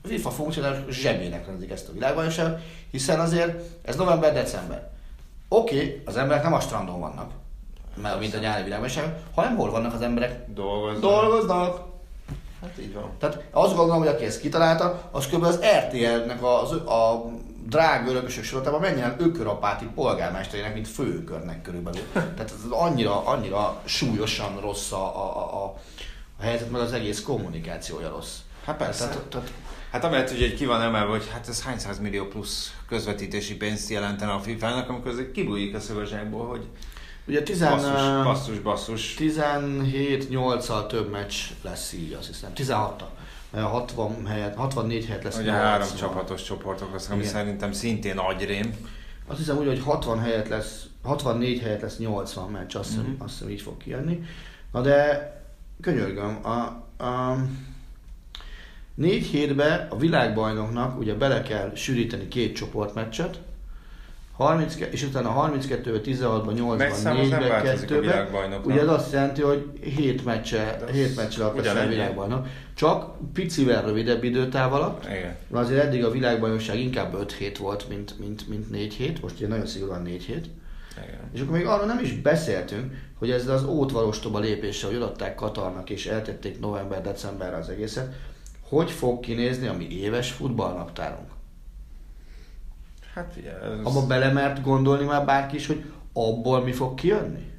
a 0.03 0.07
FIFA 0.07 0.31
funkcionális 0.31 0.97
zsebének 0.97 1.47
rendezik 1.47 1.71
ezt 1.71 1.89
a 1.89 1.93
világbajnokságot, 1.93 2.61
hiszen 2.91 3.21
azért 3.21 3.63
ez 3.83 3.97
november-december. 3.97 4.91
Oké, 5.49 5.77
okay, 5.77 6.03
az 6.05 6.17
emberek 6.17 6.43
nem 6.43 6.53
a 6.53 6.61
strandon 6.61 7.01
vannak, 7.01 7.31
mert 8.03 8.19
mint 8.19 8.35
a 8.35 8.39
nyári 8.39 8.63
világbajnokság, 8.63 9.23
hanem 9.35 9.57
hol 9.57 9.71
vannak 9.71 9.95
az 9.95 10.03
emberek? 10.03 10.53
Dolgoznak. 10.53 11.01
Dolgoznak. 11.01 11.94
Hát 12.65 12.79
így 12.79 12.95
van. 12.95 13.11
Tehát 13.19 13.45
azt 13.51 13.77
gondolom, 13.77 13.99
hogy 13.99 14.09
aki 14.09 14.25
ezt 14.25 14.41
kitalálta, 14.41 15.09
az 15.11 15.27
kb. 15.27 15.45
az 15.45 15.61
RTL-nek 15.79 16.43
az, 16.43 16.73
a 16.73 17.25
drága 17.67 18.11
örökösök 18.11 18.45
sorotában 18.45 18.81
menjen 18.81 19.17
ökörapáti 19.19 19.87
polgármesterének, 19.95 20.75
mint 20.75 20.89
főkörnek 20.89 21.63
körülbelül. 21.63 22.03
Tehát 22.13 22.41
ez 22.41 22.71
annyira, 22.71 23.27
annyira 23.27 23.81
súlyosan 23.85 24.61
rossz 24.61 24.93
a, 24.93 25.17
a, 25.17 25.37
a, 25.37 25.65
a, 25.65 25.75
helyzet, 26.43 26.71
meg 26.71 26.81
az 26.81 26.93
egész 26.93 27.23
kommunikációja 27.23 28.09
rossz. 28.09 28.37
Hát 28.65 28.77
persze. 28.77 29.09
Tehát, 29.09 29.23
tehát, 29.23 29.53
Hát 29.91 30.05
amellett 30.05 30.31
ugye 30.31 30.45
egy 30.45 30.55
ki 30.55 30.67
van 30.67 30.83
emelve, 30.83 31.11
hogy 31.11 31.29
hát 31.33 31.49
ez 31.49 31.63
hány 31.63 31.79
millió 32.01 32.25
plusz 32.25 32.75
közvetítési 32.89 33.57
pénzt 33.57 33.91
jelentene 33.91 34.33
a 34.33 34.39
FIFA-nak, 34.39 34.89
amikor 34.89 35.11
ez 35.11 35.19
kibújik 35.33 35.75
a 35.75 35.81
szövesekból, 35.81 36.47
hogy 36.47 36.67
ugye 37.27 37.43
10, 37.43 37.61
basszus, 37.61 38.25
basszus, 38.25 38.59
basszus. 38.59 39.15
17-8-al 39.19 40.87
több 40.87 41.11
meccs 41.11 41.35
lesz 41.63 41.93
így, 41.93 42.13
azt 42.19 42.27
hiszem. 42.27 42.51
16-tal. 42.57 43.09
Mert 43.51 43.67
60 43.67 44.27
helyet, 44.27 44.55
64 44.57 45.05
helyet 45.07 45.25
lesz. 45.25 45.35
Ugye 45.39 45.45
80. 45.51 45.65
három 45.67 45.89
csapatos 45.99 46.43
csoportok 46.43 46.93
lesz, 46.93 47.09
ami 47.11 47.19
Igen. 47.21 47.33
szerintem 47.33 47.73
szintén 47.73 48.19
agyrém. 48.19 48.75
Azt 49.27 49.39
hiszem 49.39 49.57
úgy, 49.57 49.67
hogy 49.67 49.81
60 49.83 50.19
helyet 50.21 50.49
lesz, 50.49 50.87
64 51.03 51.61
helyet 51.61 51.81
lesz 51.81 51.99
80 51.99 52.51
meccs, 52.51 52.77
azt 52.77 52.89
hiszem, 52.89 53.05
Mhm. 53.05 53.23
azt 53.23 53.33
hiszem 53.33 53.51
így 53.51 53.61
fog 53.61 53.77
kijönni. 53.77 54.23
Na 54.73 54.81
de 54.81 55.33
könyörgöm, 55.81 56.39
a, 56.47 56.59
a 57.05 57.37
négy 58.95 59.27
hétbe 59.27 59.87
a 59.91 59.97
világbajnoknak 59.97 60.99
ugye 60.99 61.15
bele 61.15 61.43
kell 61.43 61.73
sűríteni 61.75 62.29
két 62.29 62.57
csoportmeccset, 62.57 63.41
30, 64.37 64.77
és 64.91 65.03
utána 65.03 65.49
32-be, 65.51 66.01
16-ba, 66.05 66.53
8-ba, 66.57 66.77
Meccszám 66.77 67.19
az 67.19 67.29
nem 67.29 67.41
4-be, 67.41 67.49
változik 67.49 67.91
a 67.91 67.95
2-be. 67.95 68.01
világbajnoknak. 68.01 68.67
Ugye 68.67 68.81
ez 68.81 68.89
azt 68.89 69.13
jelenti, 69.13 69.43
hogy 69.43 69.71
7 69.81 70.25
meccse, 70.25 70.77
De 70.79 70.85
az 70.85 70.91
7 70.91 71.17
meccs 71.17 71.41
alatt 71.41 71.65
lesz 71.65 71.75
a 71.75 71.87
világbajnok. 71.87 72.47
Csak 72.75 73.17
picivel 73.33 73.83
rövidebb 73.85 74.25
időtáv 74.25 74.73
alatt, 74.73 75.05
Igen. 75.05 75.37
azért 75.53 75.85
eddig 75.85 76.05
a 76.05 76.11
világbajnokság 76.11 76.79
inkább 76.79 77.15
5 77.15 77.33
hét 77.33 77.59
volt, 77.59 77.89
mint, 77.89 78.19
mint, 78.19 78.49
mint 78.49 78.71
4 78.71 78.95
hét, 78.95 79.23
most 79.23 79.35
ugye 79.37 79.49
nagyon 79.49 79.67
szigorúan 79.67 80.03
4 80.03 80.25
hét. 80.25 80.47
Igen. 81.05 81.21
És 81.33 81.41
akkor 81.41 81.57
még 81.57 81.67
arról 81.67 81.87
nem 81.87 81.99
is 82.03 82.13
beszéltünk, 82.21 82.93
hogy 83.19 83.31
ezzel 83.31 83.55
az 83.55 83.65
ótvarostoba 83.65 84.39
lépéssel, 84.39 84.89
hogy 84.89 84.99
odaadták 84.99 85.35
Katarnak 85.35 85.91
és 85.91 86.07
eltették 86.07 86.61
november-decemberre 86.61 87.57
az 87.57 87.69
egészet, 87.69 88.15
hogy 88.69 88.91
fog 88.91 89.21
kinézni 89.21 89.67
a 89.67 89.73
mi 89.73 89.89
éves 89.89 90.31
futballnaptárunk? 90.31 91.29
Hát 93.15 93.35
ugye, 93.37 93.61
ez, 93.61 93.79
Abba 93.83 94.07
belemert 94.07 94.63
gondolni 94.63 95.05
már 95.05 95.25
bárki 95.25 95.57
is, 95.57 95.67
hogy 95.67 95.93
abból 96.13 96.63
mi 96.63 96.73
fog 96.73 96.95
kijönni? 96.95 97.53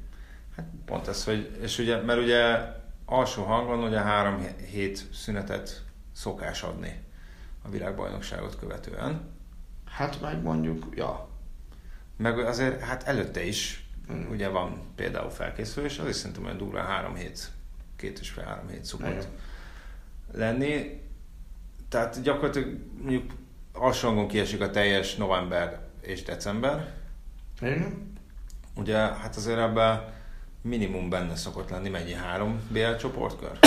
hát 0.56 0.66
pont 0.84 1.08
ez, 1.08 1.24
hogy, 1.24 1.58
és 1.60 1.78
ugye, 1.78 2.02
mert 2.02 2.20
ugye 2.20 2.58
alsó 3.04 3.42
hangon 3.42 3.82
ugye 3.82 4.00
három 4.00 4.46
hét 4.70 5.04
szünetet 5.12 5.84
szokás 6.12 6.62
adni 6.62 7.04
a 7.62 7.68
világbajnokságot 7.68 8.58
követően. 8.58 9.20
Hát 9.90 10.20
meg 10.20 10.42
mondjuk, 10.42 10.86
ja. 10.94 11.28
Meg 12.16 12.38
azért 12.38 12.80
hát 12.80 13.02
előtte 13.02 13.44
is 13.44 13.88
mm. 14.12 14.30
ugye 14.30 14.48
van 14.48 14.80
például 14.94 15.30
felkészülés, 15.30 15.98
az 15.98 16.08
is 16.08 16.16
szerintem 16.16 16.44
olyan 16.44 16.56
durván 16.56 16.86
három 16.86 17.14
hét, 17.14 17.50
két 17.96 18.18
és 18.18 18.30
fél 18.30 18.44
három 18.44 18.68
hét 18.68 18.84
szokott 18.84 19.28
lenni. 20.32 21.00
Tehát 21.88 22.22
gyakorlatilag 22.22 22.78
mondjuk 23.02 23.32
alsó 23.78 24.06
hangon 24.06 24.28
kiesik 24.28 24.60
a 24.60 24.70
teljes 24.70 25.14
november 25.14 25.80
és 26.00 26.22
december. 26.22 26.94
Igen? 27.60 28.12
Ugye 28.76 28.96
hát 28.96 29.36
azért 29.36 29.58
ebben 29.58 30.14
minimum 30.60 31.08
benne 31.08 31.36
szokott 31.36 31.70
lenni 31.70 31.88
mennyi? 31.88 32.12
Három 32.12 32.60
BL 32.70 32.94
csoportkör? 32.98 33.58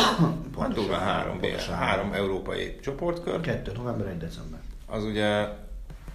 hát 0.58 0.72
durván 0.72 1.00
három 1.00 1.38
BL, 1.38 1.72
három 1.72 2.12
európai 2.12 2.78
csoportkör. 2.80 3.40
2. 3.40 3.72
november 3.72 4.06
1. 4.06 4.18
december. 4.18 4.60
az 4.86 5.04
ugye 5.04 5.48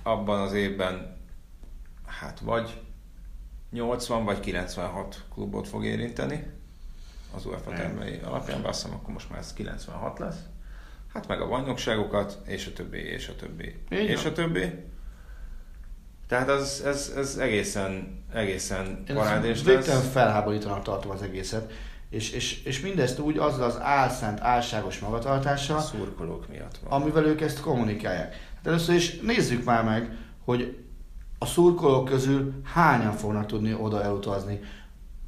abban 0.04 0.41
az 0.41 0.54
évben 0.54 1.18
hát 2.06 2.39
vagy 2.39 2.82
80 3.72 4.26
vagy 4.26 4.39
96 4.39 5.24
klubot 5.34 5.68
fog 5.68 5.86
érinteni 5.86 6.48
az 7.36 7.45
UEFA 7.45 7.72
termei 7.72 8.20
alapján, 8.24 8.64
azt 8.64 8.82
hiszem, 8.82 8.98
akkor 8.98 9.14
most 9.14 9.30
már 9.30 9.39
ez 9.39 9.54
96 9.54 10.20
lesz. 10.20 10.39
Hát 11.14 11.28
meg 11.28 11.41
a 11.41 11.47
bajnokságokat, 11.47 12.38
és 12.45 12.68
a 12.68 12.74
többi, 12.74 12.97
és 12.97 13.28
a 13.28 13.36
többi, 13.36 13.76
Így 13.91 14.10
és 14.10 14.24
van. 14.24 14.32
a 14.32 14.36
többi. 14.36 14.66
Tehát 16.28 16.49
az, 16.49 16.82
ez, 16.86 17.14
ez 17.16 17.38
egészen, 17.38 18.24
egészen 18.34 19.03
parádés 19.14 19.51
ezt 19.51 19.66
végtelen 19.66 19.99
lesz. 19.99 20.12
felháborítanak 20.12 20.84
tartom 20.84 21.12
az 21.12 21.22
egészet. 21.22 21.72
És, 22.10 22.32
és, 22.32 22.64
és 22.64 22.80
mindezt 22.80 23.20
úgy 23.20 23.38
azzal 23.38 23.64
az 23.64 23.80
álszánt, 23.82 24.39
álságos 24.41 24.99
magatartással, 24.99 25.82
szurkolók 25.82 26.47
miatt 26.47 26.78
van. 26.84 27.01
amivel 27.01 27.26
ők 27.26 27.41
ezt 27.41 27.60
kommunikálják. 27.62 28.34
Hát 28.55 28.68
először 28.68 28.95
is 28.95 29.20
nézzük 29.20 29.64
már 29.64 29.84
meg, 29.84 30.18
hogy 30.45 30.78
a 31.39 31.45
szurkolók 31.45 32.05
közül 32.05 32.53
hányan 32.74 33.14
fognak 33.14 33.45
tudni 33.45 33.74
oda 33.74 34.03
elutazni. 34.03 34.60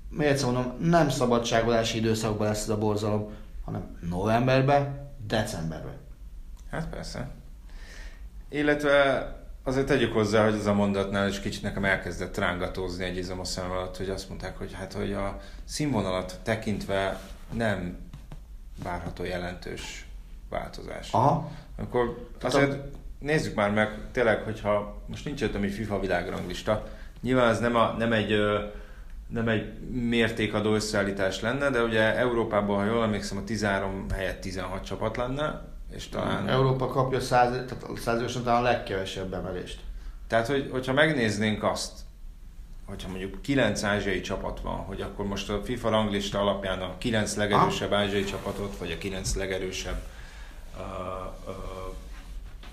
Még 0.09 0.27
egyszer 0.27 0.51
mondom, 0.51 0.73
nem 0.79 1.09
szabadságolási 1.09 1.97
időszakban 1.97 2.47
lesz 2.47 2.61
ez 2.61 2.69
a 2.69 2.77
borzalom, 2.77 3.29
hanem 3.65 3.97
novemberben, 4.09 4.98
decemberben. 5.29 5.97
Hát 6.71 6.87
persze. 6.89 7.29
Illetve 8.49 9.27
azért 9.63 9.85
tegyük 9.85 10.13
hozzá, 10.13 10.43
hogy 10.43 10.53
ez 10.53 10.65
a 10.65 10.73
mondatnál 10.73 11.27
is 11.27 11.39
kicsit 11.39 11.61
nekem 11.61 11.85
elkezdett 11.85 12.37
rángatózni 12.37 13.03
egy 13.03 13.17
izom 13.17 13.39
a 13.39 13.43
szemem 13.43 13.71
alatt, 13.71 13.97
hogy 13.97 14.09
azt 14.09 14.29
mondták, 14.29 14.57
hogy 14.57 14.73
hát, 14.73 14.93
hogy 14.93 15.13
a 15.13 15.39
színvonalat 15.63 16.39
tekintve 16.43 17.19
nem 17.53 17.97
várható 18.83 19.23
jelentős 19.23 20.07
változás. 20.49 21.11
Aha, 21.11 21.51
Akkor 21.75 22.29
azért 22.41 22.77
nézzük 23.19 23.55
már 23.55 23.71
meg, 23.71 23.97
tényleg, 24.11 24.41
hogyha 24.43 25.01
most 25.05 25.25
nincs 25.25 25.41
ötöm 25.41 25.63
egy 25.63 25.71
FIFA 25.71 25.99
világranglista, 25.99 26.87
nyilván 27.21 27.49
ez 27.49 27.59
nem, 27.59 27.75
a, 27.75 27.95
nem 27.97 28.13
egy 28.13 28.31
nem 29.29 29.47
egy 29.47 29.79
mértékadó 29.89 30.73
összeállítás 30.73 31.41
lenne, 31.41 31.69
de 31.69 31.83
ugye 31.83 32.15
Európában, 32.15 32.77
ha 32.77 32.85
jól 32.85 33.03
emlékszem, 33.03 33.37
a 33.37 33.43
13 33.43 34.05
helyett 34.09 34.41
16 34.41 34.83
csapat 34.83 35.17
lenne, 35.17 35.61
és 35.95 36.09
talán... 36.09 36.47
Európa 36.47 36.87
kapja 36.87 37.19
100, 37.19 37.51
tehát 37.51 37.83
a 37.83 37.97
100 37.97 38.39
talán 38.43 38.59
a 38.59 38.63
legkevesebb 38.63 39.33
emelést. 39.33 39.79
Tehát, 40.27 40.47
hogy, 40.47 40.69
hogyha 40.71 40.93
megnéznénk 40.93 41.63
azt, 41.63 41.91
hogyha 42.85 43.09
mondjuk 43.09 43.41
9 43.41 43.83
ázsiai 43.83 44.21
csapat 44.21 44.59
van, 44.61 44.77
hogy 44.77 45.01
akkor 45.01 45.25
most 45.25 45.49
a 45.49 45.61
FIFA 45.63 45.89
ranglista 45.89 46.39
alapján 46.39 46.81
a 46.81 46.97
9 46.97 47.35
legerősebb 47.35 47.93
ázsiai 47.93 48.23
csapatot, 48.23 48.77
vagy 48.77 48.91
a 48.91 48.97
9 48.97 49.35
legerősebb 49.35 50.01
uh, 50.77 50.83
uh, 51.47 51.78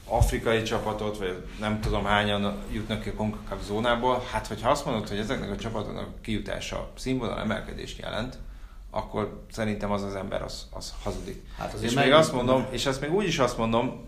afrikai 0.09 0.63
csapatot, 0.63 1.19
vagy 1.19 1.45
nem 1.61 1.81
tudom 1.81 2.05
hányan 2.05 2.57
jutnak 2.73 3.03
ki 3.03 3.09
a 3.09 3.15
CONCACAF 3.15 3.65
zónából, 3.65 4.23
hát 4.33 4.47
hogyha 4.47 4.71
azt 4.71 4.85
mondod, 4.85 5.09
hogy 5.09 5.19
ezeknek 5.19 5.51
a 5.51 5.57
csapatoknak 5.57 6.07
a 6.07 6.21
kijutása 6.21 6.91
színvonal 6.97 7.39
emelkedést 7.39 7.99
jelent, 7.99 8.39
akkor 8.91 9.43
szerintem 9.51 9.91
az 9.91 10.03
az 10.03 10.15
ember 10.15 10.43
az, 10.43 10.67
az 10.71 10.95
hazudik. 11.03 11.43
Hát 11.59 11.73
és 11.81 11.93
meg- 11.93 12.05
még 12.05 12.13
azt 12.13 12.33
mondom, 12.33 12.67
és 12.71 12.87
ezt 12.87 13.01
még 13.01 13.13
úgy 13.13 13.27
is 13.27 13.39
azt 13.39 13.59
mondom, 13.59 14.05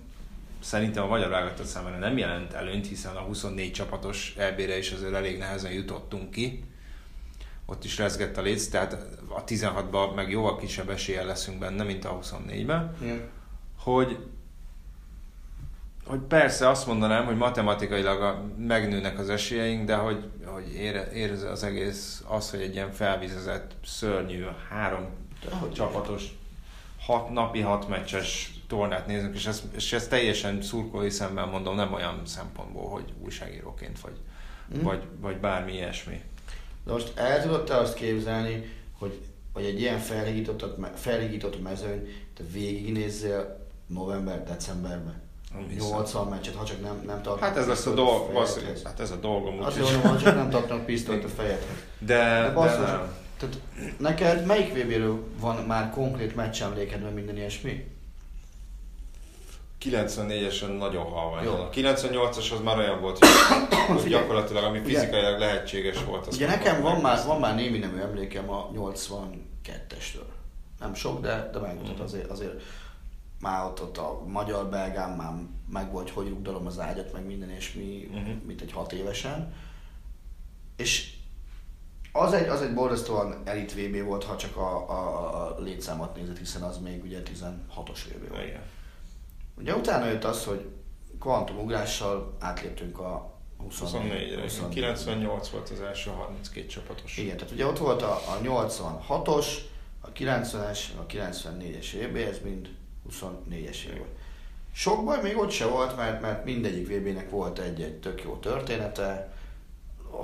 szerintem 0.61 1.03
a 1.05 1.07
magyar 1.07 1.29
válogatott 1.29 1.67
számára 1.67 1.99
nem 1.99 2.19
jelent 2.19 2.53
előnyt, 2.53 2.87
hiszen 2.87 3.17
a 3.17 3.21
24 3.21 3.73
csapatos 3.73 4.35
EB-re 4.39 4.79
is 4.79 4.91
azért 4.93 5.15
elég 5.15 5.39
nehezen 5.39 5.73
jutottunk 5.73 6.31
ki. 6.31 6.65
Ott 7.67 7.85
is 7.85 7.99
rezgett 7.99 8.37
a 8.37 8.43
léc, 8.43 8.69
tehát 8.69 8.93
a 9.29 9.45
16-ban 9.45 10.15
meg 10.15 10.31
jóval 10.31 10.57
kisebb 10.57 10.91
eséllyel 10.91 11.27
leszünk 11.27 11.59
benne, 11.59 11.83
mint 11.83 12.05
a 12.05 12.19
24-ben. 12.23 12.97
Igen. 13.03 13.21
Hogy, 13.79 14.19
hogy 16.09 16.21
persze 16.21 16.69
azt 16.69 16.87
mondanám, 16.87 17.25
hogy 17.25 17.37
matematikailag 17.37 18.23
a, 18.23 18.45
megnőnek 18.59 19.19
az 19.19 19.29
esélyeink, 19.29 19.87
de 19.87 19.95
hogy, 19.95 20.25
hogy 20.45 20.75
ére, 20.75 21.13
érez 21.13 21.43
az 21.43 21.63
egész 21.63 22.25
az, 22.27 22.51
hogy 22.51 22.61
egy 22.61 22.75
ilyen 22.75 22.93
felvizezett, 22.93 23.73
szörnyű, 23.85 24.45
három 24.69 25.07
is. 25.43 25.77
csapatos 25.77 26.25
hat 27.01 27.31
napi 27.31 27.61
hat 27.61 27.89
meccses 27.89 28.53
tornát 28.67 29.07
nézünk, 29.07 29.35
és 29.35 29.47
ez, 29.47 29.63
és 29.75 29.93
ez 29.93 30.09
teljesen 30.09 30.63
szurkolói 30.63 31.11
szemben 31.11 31.49
mondom, 31.49 31.75
nem 31.75 31.93
olyan 31.93 32.21
szempontból, 32.25 32.89
hogy 32.89 33.13
újságíróként 33.25 34.01
vagy, 34.01 34.17
mm. 34.77 34.83
vagy, 34.83 35.03
vagy 35.21 35.37
bármi 35.37 35.73
ilyesmi. 35.73 36.23
De 36.85 36.93
most 36.93 37.13
el 37.19 37.43
tudod 37.43 37.65
te 37.65 37.77
azt 37.77 37.95
képzelni, 37.95 38.73
hogy, 38.99 39.21
hogy 39.53 39.65
egy 39.65 39.81
ilyen 39.81 39.99
felhígított, 39.99 40.77
felhígított 40.95 41.63
mezőny, 41.63 42.09
te 42.35 42.43
végignézzél 42.53 43.67
november-decemberben? 43.87 45.28
80 45.79 46.27
meccset, 46.27 46.55
ha 46.55 46.65
csak 46.65 46.83
nem, 46.83 47.03
nem 47.07 47.23
tartanak 47.23 47.41
Hát 47.41 47.57
ez 47.57 47.67
lesz 47.67 47.87
a 47.87 47.95
dolg, 47.95 48.47
hát 48.85 49.01
ez 49.01 49.11
a 49.11 49.17
dolgom. 49.17 49.63
Azt 49.63 49.81
mondom, 49.81 50.01
ha 50.01 50.19
csak 50.19 50.35
nem 50.35 50.51
tartanak 50.51 50.85
pisztolyt 50.85 51.25
a 51.25 51.29
fejedhez. 51.29 51.77
De, 51.99 52.15
de, 52.15 52.53
de 52.55 52.77
nem. 52.77 53.17
Tehát 53.39 53.59
neked 53.99 54.47
melyik 54.47 54.75
vb 54.75 55.21
van 55.41 55.57
már 55.57 55.91
konkrét 55.91 56.35
meccsemlékedben 56.35 57.13
minden 57.13 57.37
ilyesmi? 57.37 57.87
94-esen 59.85 60.79
nagyon 60.79 61.05
halvány. 61.05 61.47
A 61.47 61.71
98-as 61.71 62.53
az 62.53 62.61
már 62.65 62.79
olyan 62.79 63.01
volt, 63.01 63.25
hogy 63.87 64.09
gyakorlatilag 64.09 64.65
ami 64.65 64.81
fizikailag 64.85 65.39
lehetséges 65.39 66.05
volt. 66.05 66.27
Az 66.27 66.35
ugye 66.35 66.47
nekem 66.47 66.83
van 66.83 67.01
már, 67.01 67.25
van 67.27 67.41
már 67.41 67.55
némi 67.55 67.79
nemű 67.79 68.01
emlékem 68.01 68.51
a 68.51 68.71
82-estől. 68.75 70.27
Nem 70.81 70.95
sok, 70.95 71.21
de, 71.21 71.51
de 71.53 71.59
megmutat 71.59 71.99
mm. 71.99 72.03
azért, 72.03 72.31
azért 72.31 72.63
már 73.41 73.65
ott, 73.65 73.83
ott 73.83 73.97
a 73.97 74.23
magyar 74.27 74.67
belgám 74.67 75.17
már 75.17 75.33
meg 75.71 75.93
volt, 75.93 76.11
hogy 76.11 76.29
rugdalom 76.29 76.67
az 76.67 76.79
ágyat, 76.79 77.13
meg 77.13 77.27
minden 77.27 77.51
és 77.51 77.73
mi, 77.73 78.09
uh-huh. 78.13 78.43
mint 78.47 78.61
egy 78.61 78.73
hat 78.73 78.93
évesen. 78.93 79.55
És 80.77 81.17
az 82.13 82.33
egy, 82.33 82.49
az 82.49 82.63
egy 82.63 82.75
borzasztóan 82.75 83.43
elit 83.45 83.75
VB 83.75 84.05
volt, 84.05 84.25
ha 84.25 84.37
csak 84.37 84.57
a, 84.57 84.91
a, 84.91 85.47
a 85.47 85.61
létszámot 85.61 86.17
nézett, 86.17 86.39
hiszen 86.39 86.63
az 86.63 86.79
még 86.79 87.03
ugye 87.03 87.23
16-os 87.25 88.01
VB 88.09 88.29
volt. 88.29 88.45
Igen. 88.45 88.63
Ugye 89.59 89.75
utána 89.75 90.07
jött 90.07 90.25
az, 90.25 90.45
hogy 90.45 90.69
kvantumugrással 91.21 92.37
átléptünk 92.39 92.99
a 92.99 93.39
24-re. 93.71 94.41
24 94.41 94.69
98 94.69 95.49
volt 95.49 95.69
az 95.69 95.81
első 95.81 96.11
32 96.11 96.67
csapatos. 96.67 97.17
Igen, 97.17 97.37
tehát 97.37 97.53
ugye 97.53 97.67
ott 97.67 97.79
volt 97.79 98.03
a, 98.03 98.13
a 98.13 98.41
86-os, 98.43 99.47
a 100.01 100.13
90-es, 100.13 100.79
a 100.99 101.07
94-es 101.07 102.07
VB, 102.09 102.17
ez 102.17 102.39
mind 102.45 102.69
24-es 103.13 103.85
év 103.85 103.99
volt. 103.99 104.17
Sok 104.73 105.05
baj 105.05 105.23
még 105.23 105.37
ott 105.39 105.51
se 105.51 105.67
volt, 105.67 105.97
mert, 105.97 106.21
mert 106.21 106.45
mindegyik 106.45 106.89
VB-nek 106.89 107.31
volt 107.31 107.59
egy-egy 107.59 108.01
tök 108.01 108.23
jó 108.23 108.37
története, 108.37 109.33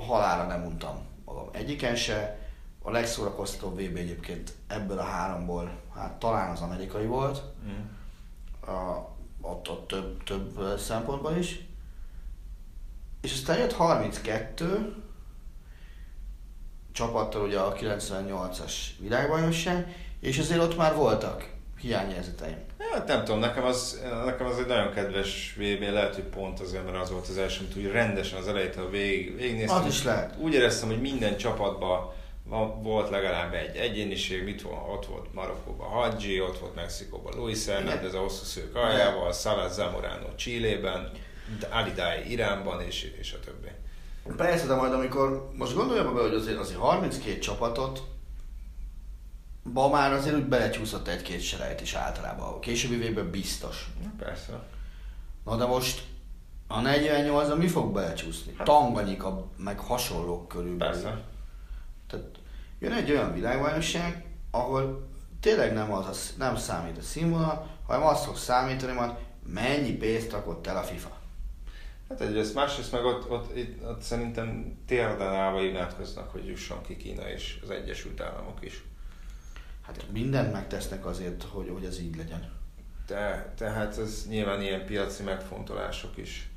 halára 0.07 0.47
nem 0.47 0.65
untam 0.65 1.05
magam 1.25 1.49
egyiken 1.51 1.95
se. 1.95 2.39
A 2.81 2.91
legszórakoztatóbb 2.91 3.73
VB 3.73 3.95
egyébként 3.95 4.53
ebből 4.67 4.99
a 4.99 5.03
háromból, 5.03 5.79
hát 5.95 6.13
talán 6.13 6.51
az 6.51 6.61
amerikai 6.61 7.05
volt, 7.05 7.41
mm. 7.65 8.71
a, 8.73 9.09
ott, 9.41 9.69
ott 9.69 9.87
több, 9.87 10.23
több 10.23 10.77
szempontból 10.77 11.35
is. 11.35 11.59
És 13.21 13.33
aztán 13.33 13.57
jött 13.57 13.73
32 13.73 14.95
csapattal 16.91 17.41
ugye 17.41 17.59
a 17.59 17.73
98-as 17.73 18.73
világbajnokság, 18.99 19.95
és 20.19 20.39
azért 20.39 20.61
ott 20.61 20.77
már 20.77 20.95
voltak 20.95 21.54
hiányérzeteim. 21.85 22.57
Hát 22.91 23.07
nem 23.07 23.23
tudom, 23.23 23.39
nekem 23.39 23.63
az, 23.63 24.01
nekem 24.25 24.47
az 24.47 24.59
egy 24.59 24.65
nagyon 24.65 24.93
kedves 24.93 25.55
VB, 25.57 25.81
lehet, 25.81 26.15
hogy 26.15 26.23
pont 26.23 26.59
azért, 26.59 26.85
mert 26.85 26.97
az 26.97 27.11
volt 27.11 27.27
az 27.27 27.37
első, 27.37 27.67
hogy 27.73 27.91
rendesen 27.91 28.39
az 28.39 28.47
elejétől 28.47 28.89
végig, 28.89 29.35
végignéztem. 29.35 29.83
Az 29.83 29.87
is 29.87 30.03
lehet. 30.03 30.33
Úgy 30.37 30.53
éreztem, 30.53 30.87
hogy 30.87 31.01
minden 31.01 31.37
csapatban 31.37 32.13
volt 32.81 33.09
legalább 33.09 33.53
egy 33.53 33.75
egyéniség, 33.75 34.43
mit 34.43 34.61
volt, 34.61 34.77
ott 34.89 35.05
volt 35.05 35.33
Marokkóban 35.33 35.87
Hadji, 35.87 36.41
ott 36.41 36.59
volt 36.59 36.75
Mexikóban 36.75 37.33
Luis 37.35 37.65
Hernández 37.65 38.13
a 38.13 38.19
hosszú 38.19 38.43
szők 38.43 38.75
aljával, 38.75 39.33
Salah 39.33 39.71
Zamorano 39.71 40.35
Chilében, 40.35 41.11
Alidai 41.69 42.31
Iránban, 42.31 42.81
és, 42.81 43.11
és 43.19 43.33
a 43.33 43.39
többi. 43.45 43.67
Persze, 44.37 44.67
de 44.67 44.75
majd 44.75 44.93
amikor, 44.93 45.49
most 45.53 45.75
gondoljam 45.75 46.15
be, 46.15 46.21
hogy 46.21 46.33
azért, 46.33 46.57
azért 46.57 46.79
32 46.79 47.39
csapatot 47.39 48.03
ba 49.73 49.89
már 49.89 50.13
azért 50.13 50.35
úgy 50.35 50.45
belecsúszott 50.45 51.07
egy-két 51.07 51.41
selejt 51.41 51.81
is 51.81 51.93
általában. 51.93 52.53
A 52.53 52.59
későbbi 52.59 52.95
végben 52.95 53.31
biztos. 53.31 53.89
Persze. 54.17 54.63
Na 55.45 55.55
de 55.55 55.65
most 55.65 56.03
a 56.67 56.81
48 56.81 57.57
mi 57.57 57.67
fog 57.67 57.93
belecsúszni? 57.93 58.53
Hát. 58.57 58.65
Tanganyika, 58.65 59.47
meg 59.57 59.79
hasonlók 59.79 60.47
körülbelül. 60.47 60.93
Persze. 60.93 61.21
Tehát 62.07 62.25
jön 62.79 62.91
egy 62.91 63.11
olyan 63.11 63.33
világbajnokság, 63.33 64.25
ahol 64.51 65.07
tényleg 65.39 65.73
nem, 65.73 65.93
az 65.93 66.05
a, 66.05 66.33
nem 66.37 66.55
számít 66.55 66.97
a 66.97 67.01
színvonal, 67.01 67.67
hanem 67.87 68.07
azt 68.07 68.25
fog 68.25 68.37
számítani, 68.37 68.91
hogy 68.91 69.11
mennyi 69.45 69.91
pénzt 69.91 70.31
rakott 70.31 70.67
el 70.67 70.77
a 70.77 70.83
FIFA. 70.83 71.17
Hát 72.09 72.21
egyrészt, 72.21 72.53
másrészt 72.53 72.91
meg 72.91 73.05
ott, 73.05 73.29
ott, 73.29 73.55
itt, 73.55 73.83
ott 73.83 74.01
szerintem 74.01 74.77
térden 74.87 75.33
állva 75.33 75.61
imádkoznak, 75.61 76.31
hogy 76.31 76.47
jusson 76.47 76.81
ki 76.81 76.97
Kína 76.97 77.29
és 77.29 77.59
az 77.63 77.69
Egyesült 77.69 78.21
Államok 78.21 78.65
is. 78.65 78.83
Hát 79.85 80.05
mindent 80.13 80.51
megtesznek 80.51 81.05
azért, 81.05 81.43
hogy, 81.43 81.69
hogy 81.73 81.85
ez 81.85 81.99
így 81.99 82.15
legyen. 82.15 82.51
Te, 83.05 83.53
tehát 83.57 83.97
ez 83.97 84.25
nyilván 84.29 84.61
ilyen 84.61 84.85
piaci 84.85 85.23
megfontolások 85.23 86.17
is 86.17 86.49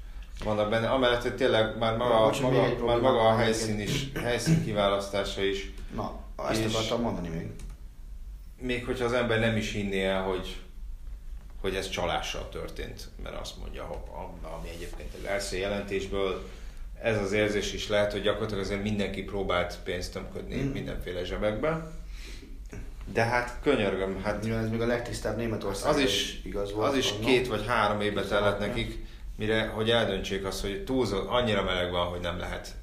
vannak 0.45 0.71
benne. 0.71 0.89
Amellett, 0.89 1.23
hogy 1.23 1.37
tényleg 1.37 1.79
már 1.79 1.97
maga, 1.97 2.25
Bocs, 2.25 2.41
maga, 2.41 2.85
már 2.85 3.01
maga 3.01 3.29
a 3.29 3.37
helyszín, 3.37 3.81
is, 3.81 4.13
helyszín 4.15 4.65
kiválasztása 4.65 5.43
is. 5.43 5.73
Na, 5.95 6.21
ezt 6.49 6.75
akartam 6.75 7.01
mondani 7.01 7.29
még. 7.29 7.51
Még 8.61 8.85
hogyha 8.85 9.05
az 9.05 9.13
ember 9.13 9.41
nem 9.41 9.57
is 9.57 9.73
hinné 9.73 10.05
el, 10.05 10.23
hogy, 10.23 10.61
hogy 11.61 11.75
ez 11.75 11.89
csalással 11.89 12.49
történt, 12.49 13.09
mert 13.23 13.37
azt 13.37 13.59
mondja, 13.59 14.05
ami 14.59 14.69
egyébként 14.69 15.15
az 15.15 15.25
első 15.25 15.57
jelentésből 15.57 16.49
ez 17.03 17.19
az 17.19 17.33
érzés 17.33 17.73
is 17.73 17.89
lehet, 17.89 18.13
hogy 18.13 18.23
gyakorlatilag 18.23 18.65
azért 18.65 18.83
mindenki 18.83 19.23
próbált 19.23 19.79
pénzt 19.85 20.13
tömködni 20.13 20.63
mm. 20.63 20.71
mindenféle 20.71 21.25
zsebekbe 21.25 21.98
de 23.13 23.23
hát 23.23 23.59
könyörgöm, 23.63 24.23
hát... 24.23 24.43
Nyilván 24.43 24.65
ez 24.65 24.71
még 24.71 24.81
a 24.81 24.87
legtisztább 24.87 25.37
Németország 25.37 25.95
az 25.95 26.01
is, 26.01 26.41
igaz 26.45 26.73
volt. 26.73 26.89
Az 26.89 26.97
is 26.97 27.11
annak. 27.11 27.25
két 27.25 27.49
vagy 27.49 27.67
három 27.67 28.01
évbe 28.01 28.23
tellett 28.23 28.59
nekik, 28.59 29.07
mire, 29.37 29.67
hogy 29.67 29.91
eldöntsék 29.91 30.45
azt, 30.45 30.61
hogy 30.61 30.85
túlzott, 30.85 31.29
annyira 31.29 31.63
meleg 31.63 31.91
van, 31.91 32.07
hogy 32.07 32.21
nem 32.21 32.39
lehet 32.39 32.75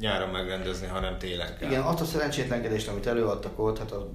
nyáron 0.00 0.28
megrendezni, 0.28 0.86
hanem 0.86 1.18
télen 1.18 1.56
kell. 1.58 1.70
Igen, 1.70 1.82
azt 1.82 2.00
a 2.00 2.04
szerencsétlenkedést, 2.04 2.88
amit 2.88 3.06
előadtak 3.06 3.58
ott, 3.58 3.78
hát 3.78 3.92
a, 3.92 4.10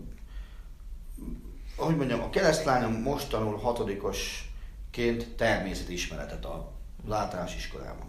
ahogy 1.75 1.95
mondjam, 1.95 2.21
a 2.21 2.29
keresztlányom 2.29 2.93
most 2.93 3.29
tanul 3.29 3.57
hatodikosként 3.57 5.35
természetismeretet 5.35 6.45
a 6.45 6.71
általános 7.09 7.55
iskolában. 7.55 8.07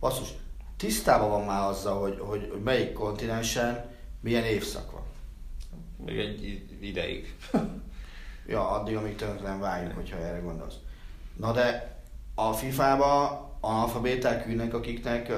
Basszus, 0.00 0.28
tisztában 0.76 1.30
van 1.30 1.44
már 1.44 1.68
azzal, 1.68 2.00
hogy, 2.00 2.18
hogy, 2.20 2.48
hogy 2.50 2.62
melyik 2.62 2.92
kontinensen 2.92 3.92
milyen 4.20 4.44
évszak. 4.44 4.93
Még 6.04 6.18
egy 6.18 6.62
ideig. 6.80 7.34
ja, 8.46 8.70
addig, 8.70 8.96
amíg 8.96 9.16
tönkre 9.16 9.56
váljunk, 9.56 9.94
hogyha 9.94 10.18
erre 10.18 10.38
gondolsz. 10.38 10.74
Na 11.36 11.52
de 11.52 11.96
a 12.34 12.52
FIFA-ba 12.52 13.42
analfabéták 13.60 14.46
ülnek, 14.46 14.74
akiknek 14.74 15.32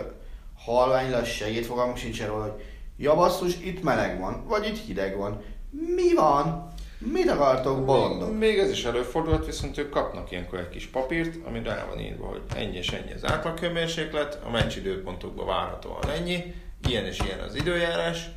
halványlas 0.56 1.34
segédfogalmuk 1.34 1.96
sincs 1.96 2.22
erről, 2.22 2.40
hogy 2.40 2.64
ja 2.96 3.14
basszus, 3.14 3.58
itt 3.60 3.82
meleg 3.82 4.20
van, 4.20 4.44
vagy 4.46 4.66
itt 4.66 4.78
hideg 4.78 5.16
van. 5.16 5.42
Mi 5.70 6.14
van? 6.14 6.74
Mit 6.98 7.30
akartok 7.30 7.84
bolondok? 7.84 8.30
Még, 8.30 8.38
még 8.38 8.58
ez 8.58 8.70
is 8.70 8.84
előfordulhat, 8.84 9.46
viszont 9.46 9.78
ők 9.78 9.90
kapnak 9.90 10.30
ilyenkor 10.30 10.58
egy 10.58 10.68
kis 10.68 10.86
papírt, 10.86 11.46
ami 11.46 11.62
rá 11.62 11.86
van 11.88 12.00
írva, 12.00 12.26
hogy 12.26 12.42
ennyi 12.54 12.76
és 12.76 12.88
ennyi 12.88 13.12
az 13.12 13.24
átlagkőmérséklet, 13.24 14.40
a 14.44 14.50
meccs 14.50 14.76
időpontokban 14.76 15.46
várhatóan 15.46 16.10
ennyi, 16.10 16.54
ilyen 16.88 17.04
és 17.04 17.20
ilyen 17.20 17.38
az 17.38 17.54
időjárás, 17.54 18.30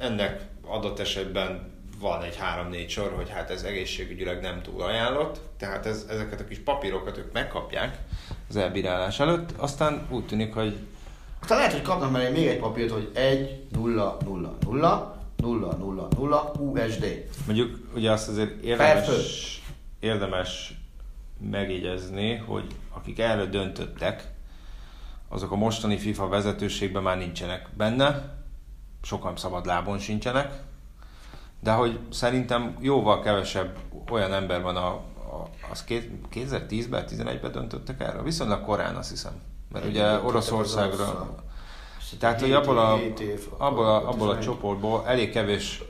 ennek 0.00 0.40
adott 0.66 0.98
esetben 0.98 1.74
van 2.00 2.22
egy 2.22 2.36
három-négy 2.36 2.90
sor, 2.90 3.12
hogy 3.16 3.30
hát 3.30 3.50
ez 3.50 3.62
egészségügyileg 3.62 4.40
nem 4.40 4.62
túl 4.62 4.82
ajánlott, 4.82 5.40
tehát 5.56 5.86
ez, 5.86 6.06
ezeket 6.10 6.40
a 6.40 6.44
kis 6.44 6.58
papírokat 6.58 7.18
ők 7.18 7.32
megkapják 7.32 7.98
az 8.48 8.56
elbírálás 8.56 9.20
előtt, 9.20 9.50
aztán 9.56 10.06
úgy 10.10 10.26
tűnik, 10.26 10.54
hogy... 10.54 10.76
Aztán 11.40 11.58
lehet, 11.58 11.72
hogy 11.72 11.82
kapnak 11.82 12.10
mellé 12.10 12.30
még 12.30 12.46
egy 12.46 12.58
papírt, 12.58 12.90
hogy 12.90 13.10
1 13.14 13.62
0 13.72 14.16
0 14.24 14.56
0 14.60 15.16
0 15.36 15.76
0 15.78 16.08
0 16.16 16.52
USD. 16.58 17.24
Mondjuk 17.46 17.78
ugye 17.94 18.10
azt 18.10 18.28
azért 18.28 18.62
érdemes, 18.62 19.62
érdemes 20.00 20.74
megjegyezni, 21.50 22.36
hogy 22.36 22.64
akik 22.92 23.18
erről 23.18 23.46
döntöttek, 23.46 24.24
azok 25.28 25.50
a 25.50 25.56
mostani 25.56 25.98
FIFA 25.98 26.28
vezetőségben 26.28 27.02
már 27.02 27.18
nincsenek 27.18 27.68
benne, 27.76 28.36
sokan 29.06 29.36
szabad 29.36 29.66
lábon 29.66 29.98
sincsenek, 29.98 30.62
de 31.60 31.72
hogy 31.72 31.98
szerintem 32.10 32.76
jóval 32.80 33.20
kevesebb 33.20 33.76
olyan 34.10 34.32
ember 34.32 34.62
van, 34.62 34.76
a, 34.76 34.86
a, 34.86 35.48
az 35.70 35.84
2010-ben, 36.32 37.04
11-ben 37.08 37.52
döntöttek 37.52 38.00
erről. 38.00 38.22
Viszonylag 38.22 38.64
korán 38.64 38.96
azt 38.96 39.10
hiszem. 39.10 39.32
Mert 39.72 39.84
Egy 39.84 39.90
ugye 39.90 40.20
Oroszországra... 40.20 41.34
Tehát, 42.18 42.40
hogy 42.40 42.52
abból 42.52 42.78
a, 42.78 42.98
abból 43.58 43.86
a, 43.86 44.08
abból 44.08 44.30
a 44.30 44.38
csoportból 44.38 45.02
elég 45.06 45.30
kevés 45.30 45.82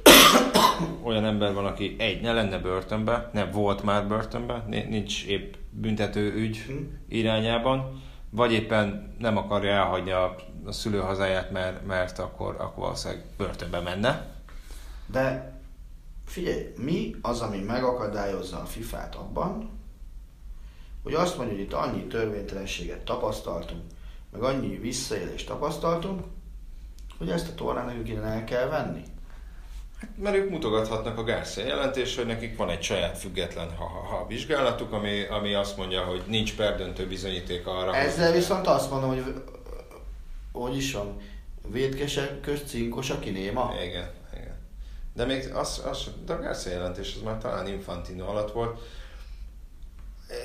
olyan 1.02 1.24
ember 1.24 1.54
van, 1.54 1.66
aki 1.66 1.96
egy, 1.98 2.20
ne 2.20 2.32
lenne 2.32 2.58
börtönbe, 2.58 3.30
nem 3.32 3.50
volt 3.50 3.82
már 3.82 4.06
börtönbe, 4.06 4.64
nincs 4.68 5.24
épp 5.24 5.54
büntető 5.70 6.34
ügy 6.34 6.56
hm. 6.58 6.72
irányában, 7.08 8.02
vagy 8.30 8.52
éppen 8.52 9.14
nem 9.18 9.36
akarja 9.36 9.70
elhagyni 9.70 10.10
a, 10.10 10.34
a 10.66 10.72
szülőhazáját, 10.72 11.50
mert, 11.50 11.86
mert 11.86 12.18
akkor, 12.18 12.54
akkor 12.58 12.82
valószínűleg 12.84 13.24
börtönbe 13.36 13.80
menne. 13.80 14.26
De 15.06 15.52
figyelj, 16.26 16.72
mi 16.76 17.14
az, 17.22 17.40
ami 17.40 17.58
megakadályozza 17.58 18.60
a 18.60 18.64
FIFA-t 18.64 19.14
abban, 19.14 19.70
hogy 21.02 21.14
azt 21.14 21.36
mondja, 21.36 21.54
hogy 21.54 21.64
itt 21.64 21.72
annyi 21.72 22.06
törvénytelenséget 22.06 23.04
tapasztaltunk, 23.04 23.82
meg 24.32 24.42
annyi 24.42 24.76
visszaélést 24.76 25.46
tapasztaltunk, 25.46 26.24
hogy 27.18 27.30
ezt 27.30 27.48
a 27.48 27.54
tornán 27.54 27.86
nekünk 27.86 28.08
innen 28.08 28.24
el 28.24 28.44
kell 28.44 28.68
venni. 28.68 29.02
Hát, 30.00 30.10
mert 30.16 30.36
ők 30.36 30.50
mutogathatnak 30.50 31.18
a 31.18 31.24
Garcia 31.24 31.64
jelentés, 31.64 32.16
hogy 32.16 32.26
nekik 32.26 32.56
van 32.56 32.70
egy 32.70 32.82
saját 32.82 33.18
független 33.18 33.76
ha, 33.76 33.84
ha, 33.84 33.98
ha 33.98 34.26
vizsgálatuk, 34.26 34.92
ami, 34.92 35.24
ami 35.24 35.54
azt 35.54 35.76
mondja, 35.76 36.04
hogy 36.04 36.22
nincs 36.26 36.56
perdöntő 36.56 37.06
bizonyíték 37.06 37.66
arra. 37.66 37.94
Ezzel 37.94 38.26
hogy... 38.30 38.38
viszont 38.38 38.66
azt 38.66 38.90
mondom, 38.90 39.08
hogy 39.08 39.42
hogy 40.62 40.76
is 40.76 40.92
van, 40.92 41.16
védkesek 41.68 42.40
közt 42.40 42.68
cinkos, 42.68 43.10
aki 43.10 43.30
néma. 43.30 43.74
Igen, 43.84 44.10
igen. 44.34 44.56
De 45.14 45.24
még 45.24 45.54
az, 45.54 45.82
az, 45.90 46.10
de 46.26 46.32
a 46.32 46.40
Garcia 46.40 46.72
jelentés 46.72 47.14
az 47.14 47.22
már 47.22 47.38
talán 47.38 47.66
Infantino 47.66 48.26
alatt 48.26 48.52
volt. 48.52 48.80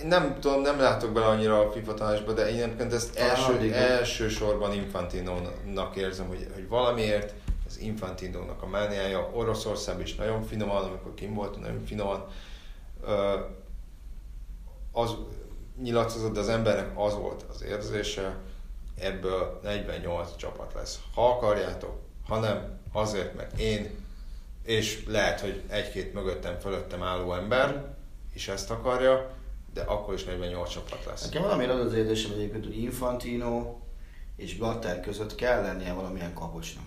Én 0.02 0.08
nem 0.08 0.40
tudom, 0.40 0.62
nem 0.62 0.80
látok 0.80 1.12
bele 1.12 1.26
annyira 1.26 1.60
a 1.60 1.72
FIFA 1.72 1.94
tanácsba, 1.94 2.34
de 2.34 2.50
én 2.50 2.64
egyébként 2.64 2.94
ezt 2.94 3.16
első, 3.16 3.74
elsősorban 3.74 4.74
Infantino-nak 4.74 5.96
érzem, 5.96 6.28
hogy, 6.28 6.48
hogy 6.54 6.68
valamiért 6.68 7.34
az 7.68 7.80
Infantinónak 7.80 8.62
a 8.62 8.68
mániája, 8.68 9.30
Oroszország 9.34 10.00
is 10.00 10.16
nagyon 10.16 10.44
finoman, 10.44 10.84
amikor 10.84 11.14
kim 11.14 11.34
volt, 11.34 11.60
nagyon 11.60 11.86
finoman, 11.86 12.28
az 14.92 15.16
nyilatkozott, 15.82 16.34
de 16.34 16.40
az 16.40 16.50
embernek 16.50 17.00
az 17.00 17.16
volt 17.16 17.46
az 17.50 17.64
érzése, 17.64 18.38
ebből 19.02 19.60
48 19.64 20.36
csapat 20.36 20.74
lesz. 20.74 21.00
Ha 21.14 21.30
akarjátok, 21.30 22.00
hanem 22.28 22.80
azért, 22.92 23.36
mert 23.36 23.60
én, 23.60 23.90
és 24.64 25.04
lehet, 25.08 25.40
hogy 25.40 25.64
egy-két 25.68 26.14
mögöttem, 26.14 26.60
fölöttem 26.60 27.04
álló 27.04 27.34
ember 27.34 27.96
is 28.34 28.48
ezt 28.48 28.72
akarja, 28.72 29.32
de 29.74 29.82
akkor 29.82 30.14
is 30.14 30.24
48 30.24 30.70
csapat 30.70 31.06
lesz. 31.06 31.24
Nekem 31.24 31.42
valami 31.42 31.66
az 31.66 31.86
az 31.86 31.94
érzésem 31.94 32.32
egyébként, 32.32 32.66
hogy 32.66 32.78
Infantino 32.78 33.80
és 34.36 34.58
Blatter 34.58 35.00
között 35.00 35.36
kell 35.36 35.62
lennie 35.62 35.94
valamilyen 35.94 36.34
kapocsnak. 36.34 36.84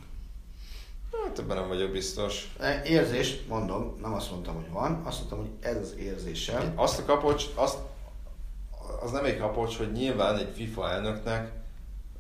Hát 1.25 1.39
ebben 1.39 1.57
nem 1.57 1.69
vagyok 1.69 1.91
biztos. 1.91 2.55
E, 2.61 2.83
érzés, 2.85 3.45
mondom, 3.49 3.99
nem 4.03 4.13
azt 4.13 4.31
mondtam, 4.31 4.55
hogy 4.55 4.71
van, 4.71 5.03
azt 5.05 5.19
mondtam, 5.19 5.39
hogy 5.39 5.51
ez 5.61 5.77
az 5.77 5.95
érzésem. 5.97 6.73
Azt 6.75 6.99
a 6.99 7.05
kapocs, 7.05 7.45
azt, 7.55 7.79
az 9.01 9.11
nem 9.11 9.25
egy 9.25 9.39
kapocs, 9.39 9.77
hogy 9.77 9.93
nyilván 9.93 10.39
egy 10.39 10.53
FIFA 10.55 10.91
elnöknek 10.91 11.53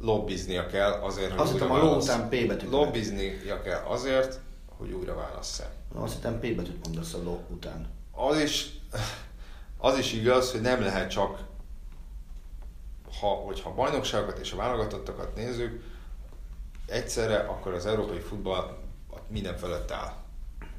lobbiznia 0.04 0.66
kell 0.66 0.92
azért, 0.92 1.30
hogy 1.30 1.40
azt 1.40 1.52
újra 1.52 1.70
a 1.70 1.82
ló 1.82 1.96
után 1.96 2.28
P 2.28 2.46
betűt. 2.46 2.70
Lobbiznia 2.70 3.62
kell 3.62 3.82
azért, 3.84 4.40
hogy 4.76 4.92
újra 4.92 5.14
válassza. 5.14 5.64
Azt 5.94 6.14
hittem 6.14 6.38
P 6.38 6.40
betűt 6.40 6.84
mondasz 6.84 7.14
a 7.14 7.22
ló 7.22 7.44
után. 7.48 7.88
Az 8.10 8.38
is, 8.38 8.68
az 9.78 9.98
is 9.98 10.12
igaz, 10.12 10.50
hogy 10.50 10.60
nem 10.60 10.80
lehet 10.80 11.10
csak, 11.10 11.38
ha, 13.20 13.26
hogyha 13.26 13.70
a 13.70 13.74
bajnokságokat 13.74 14.38
és 14.38 14.52
a 14.52 14.56
válogatottakat 14.56 15.34
nézzük, 15.34 15.82
egyszerre, 16.86 17.36
akkor 17.36 17.72
az 17.72 17.86
európai 17.86 18.20
futball 18.20 18.78
minden 19.28 19.56
fölött 19.56 19.90
áll. 19.90 20.12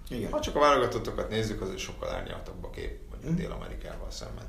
Igen. 0.09 0.31
Ha 0.31 0.39
csak 0.39 0.55
a 0.55 0.59
válogatottokat 0.59 1.29
nézzük, 1.29 1.61
az 1.61 1.77
sokkal 1.77 2.09
árnyaltabb 2.09 2.63
a 2.63 2.69
kép, 2.69 2.99
mondjuk 3.09 3.31
mm. 3.31 3.35
Dél-Amerikával 3.35 4.11
szemben. 4.11 4.45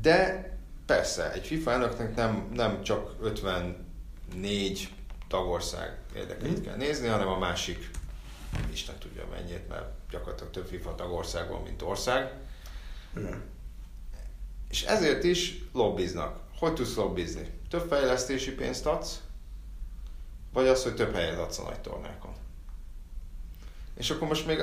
De 0.00 0.50
persze, 0.94 1.32
egy 1.32 1.46
FIFA 1.46 1.70
elnöknek 1.70 2.14
nem, 2.14 2.50
nem 2.54 2.82
csak 2.82 3.14
54 3.20 4.88
tagország 5.28 5.98
érdekeit 6.16 6.60
mm. 6.60 6.62
kell 6.62 6.76
nézni, 6.76 7.06
hanem 7.06 7.28
a 7.28 7.38
másik, 7.38 7.90
Isten 8.72 8.98
tudja 8.98 9.26
mennyit, 9.30 9.68
mert 9.68 9.90
gyakorlatilag 10.10 10.52
több 10.52 10.66
FIFA 10.66 10.94
tagország 10.94 11.48
van, 11.50 11.62
mint 11.62 11.82
ország. 11.82 12.32
Mm. 13.18 13.40
És 14.70 14.82
ezért 14.82 15.24
is 15.24 15.64
lobbiznak. 15.72 16.40
Hogy 16.58 16.74
tudsz 16.74 16.94
lobbizni? 16.94 17.50
Több 17.68 17.88
fejlesztési 17.88 18.54
pénzt 18.54 18.86
adsz, 18.86 19.20
vagy 20.52 20.66
az, 20.66 20.82
hogy 20.82 20.94
több 20.94 21.14
helyet 21.14 21.38
adsz 21.38 21.58
a 21.58 21.62
nagy 21.62 21.80
tornákon. 21.80 22.34
És 24.02 24.10
akkor 24.10 24.28
most 24.28 24.46
még 24.46 24.60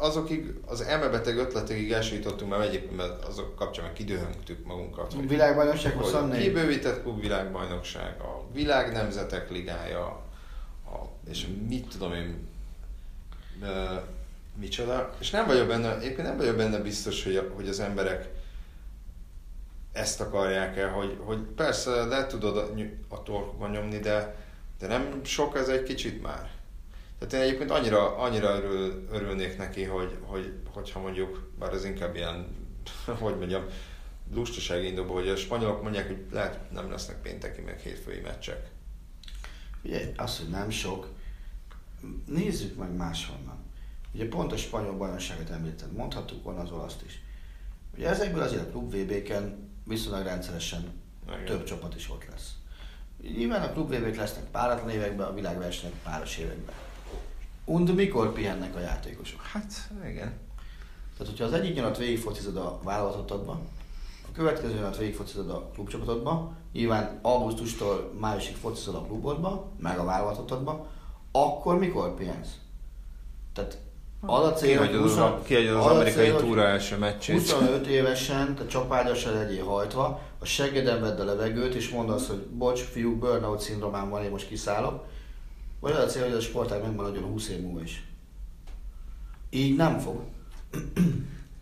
azokig, 0.00 0.54
az 0.66 0.80
elmebeteg 0.80 1.36
ötletekig 1.36 1.92
elsőjutottunk, 1.92 2.50
mert 2.50 2.62
egyébként 2.62 2.96
mert 2.96 3.24
azok 3.24 3.56
kapcsán 3.56 3.84
meg 3.84 3.92
kidőhöngtük 3.92 4.66
magunkat. 4.66 5.12
A 5.12 5.26
világbajnokság 5.26 5.92
24. 5.92 6.42
Kibővített 6.42 7.02
klub 7.02 7.20
világbajnokság, 7.20 8.20
a 8.20 8.44
világ 8.52 8.92
nemzetek 8.92 9.50
ligája, 9.50 10.04
a, 10.86 10.96
és 11.30 11.46
mit 11.68 11.88
tudom 11.88 12.12
én, 12.12 12.48
e, 13.62 14.04
micsoda. 14.54 15.14
És 15.18 15.30
nem 15.30 15.46
vagyok 15.46 15.66
benne, 15.66 16.02
éppen 16.02 16.24
nem 16.24 16.36
vagyok 16.36 16.56
benne 16.56 16.78
biztos, 16.78 17.24
hogy, 17.24 17.50
hogy 17.54 17.68
az 17.68 17.80
emberek 17.80 18.28
ezt 19.92 20.20
akarják 20.20 20.76
el, 20.76 20.88
hogy, 20.88 21.16
hogy 21.24 21.38
persze 21.38 21.90
le 22.04 22.26
tudod 22.26 22.56
a, 22.56 22.68
a 23.08 23.22
torkban 23.22 23.70
nyomni, 23.70 23.98
de 23.98 24.40
de 24.82 24.88
nem 24.88 25.20
sok 25.24 25.56
ez 25.56 25.68
egy 25.68 25.82
kicsit 25.82 26.22
már? 26.22 26.50
Tehát 27.26 27.46
én 27.46 27.48
egyébként 27.50 27.70
annyira, 27.70 28.16
annyira 28.16 28.56
örül, 28.56 29.06
örülnék 29.10 29.58
neki, 29.58 29.84
hogy, 29.84 30.18
hogy, 30.20 30.52
hogyha 30.72 31.00
mondjuk, 31.00 31.50
bár 31.58 31.72
ez 31.72 31.84
inkább 31.84 32.14
ilyen, 32.14 32.46
hogy 33.20 33.36
mondjam, 33.36 33.64
lustasági 34.34 34.86
indokból, 34.86 35.16
hogy 35.16 35.28
a 35.28 35.36
spanyolok 35.36 35.82
mondják, 35.82 36.06
hogy 36.06 36.24
lehet 36.30 36.70
nem 36.70 36.90
lesznek 36.90 37.22
pénteki, 37.22 37.60
meg 37.60 37.78
hétfői 37.78 38.20
meccsek. 38.20 38.70
Ugye, 39.84 40.12
az, 40.16 40.38
hogy 40.38 40.48
nem 40.48 40.70
sok, 40.70 41.08
nézzük 42.26 42.76
meg 42.76 42.96
máshonnan. 42.96 43.64
Ugye 44.14 44.28
pont 44.28 44.52
a 44.52 44.56
spanyol 44.56 44.96
bajnokságot 44.96 45.50
említetted, 45.50 45.92
mondhattuk 45.92 46.42
volna 46.42 46.60
az 46.60 46.70
olaszt 46.70 47.02
is. 47.06 47.22
Ugye 47.96 48.08
ezekből 48.08 48.42
azért 48.42 48.66
a 48.66 48.70
klub 48.70 48.94
VB-ken 48.94 49.70
viszonylag 49.84 50.24
rendszeresen 50.24 51.00
Igen. 51.26 51.44
több 51.44 51.64
csapat 51.64 51.94
is 51.94 52.10
ott 52.10 52.26
lesz. 52.30 52.52
Nyilván 53.36 53.62
a 53.62 53.72
klubvévék 53.72 54.16
lesznek 54.16 54.44
páratlan 54.44 54.90
években, 54.90 55.26
a 55.26 55.34
világversenyek 55.34 55.94
páros 56.02 56.38
években. 56.38 56.74
Und 57.64 57.94
mikor 57.94 58.32
pihennek 58.32 58.76
a 58.76 58.80
játékosok? 58.80 59.40
Hát, 59.40 59.90
igen. 60.08 60.32
Tehát, 61.16 61.32
hogyha 61.32 61.44
az 61.44 61.52
egyik 61.52 61.74
nyarat 61.74 61.98
végigfocizod 61.98 62.56
a 62.56 62.80
vállalatotodban, 62.82 63.68
a 64.28 64.32
következő 64.32 64.74
nyarat 64.74 64.96
végigfocizod 64.96 65.50
a 65.50 65.70
klubcsapatodba, 65.74 66.52
nyilván 66.72 67.18
augusztustól 67.22 68.12
májusig 68.20 68.56
focizod 68.56 68.94
a 68.94 69.02
klubodba, 69.02 69.70
meg 69.78 69.98
a 69.98 70.04
vállalatotodba, 70.04 70.86
akkor 71.32 71.78
mikor 71.78 72.14
pihensz? 72.14 72.54
Tehát 73.54 73.78
az 74.20 74.44
a 74.44 74.52
cél, 74.52 74.78
hogy 74.78 74.94
20, 74.94 75.18
kiadja 75.42 75.78
az, 75.78 75.86
az 75.86 75.92
amerikai 75.92 76.24
cél, 76.24 76.36
túra 76.36 76.66
első 76.66 76.98
meccsét. 76.98 77.34
25 77.34 77.86
évesen, 77.86 78.54
te 78.54 78.66
csapágyosan 78.66 79.34
legyél 79.34 79.64
hajtva, 79.64 80.20
a 80.38 80.44
seggeden 80.44 81.00
vedd 81.00 81.20
a 81.20 81.24
levegőt, 81.24 81.74
és 81.74 81.88
mondd 81.88 82.08
azt, 82.08 82.28
hogy 82.28 82.38
bocs, 82.38 82.80
fiúk, 82.80 83.18
burnout 83.18 83.60
szindromám 83.60 84.10
van, 84.10 84.22
én 84.22 84.30
most 84.30 84.48
kiszállok. 84.48 85.04
Vagy 85.82 85.92
az 85.92 85.98
a 85.98 86.06
cél, 86.06 86.22
hogy 86.22 86.32
a 86.32 86.40
sportág 86.40 86.82
megmaradjon 86.82 87.24
20 87.24 87.48
év 87.48 87.60
múlva 87.60 87.82
is. 87.82 88.04
Így 89.50 89.76
nem 89.76 89.98
fog. 89.98 90.22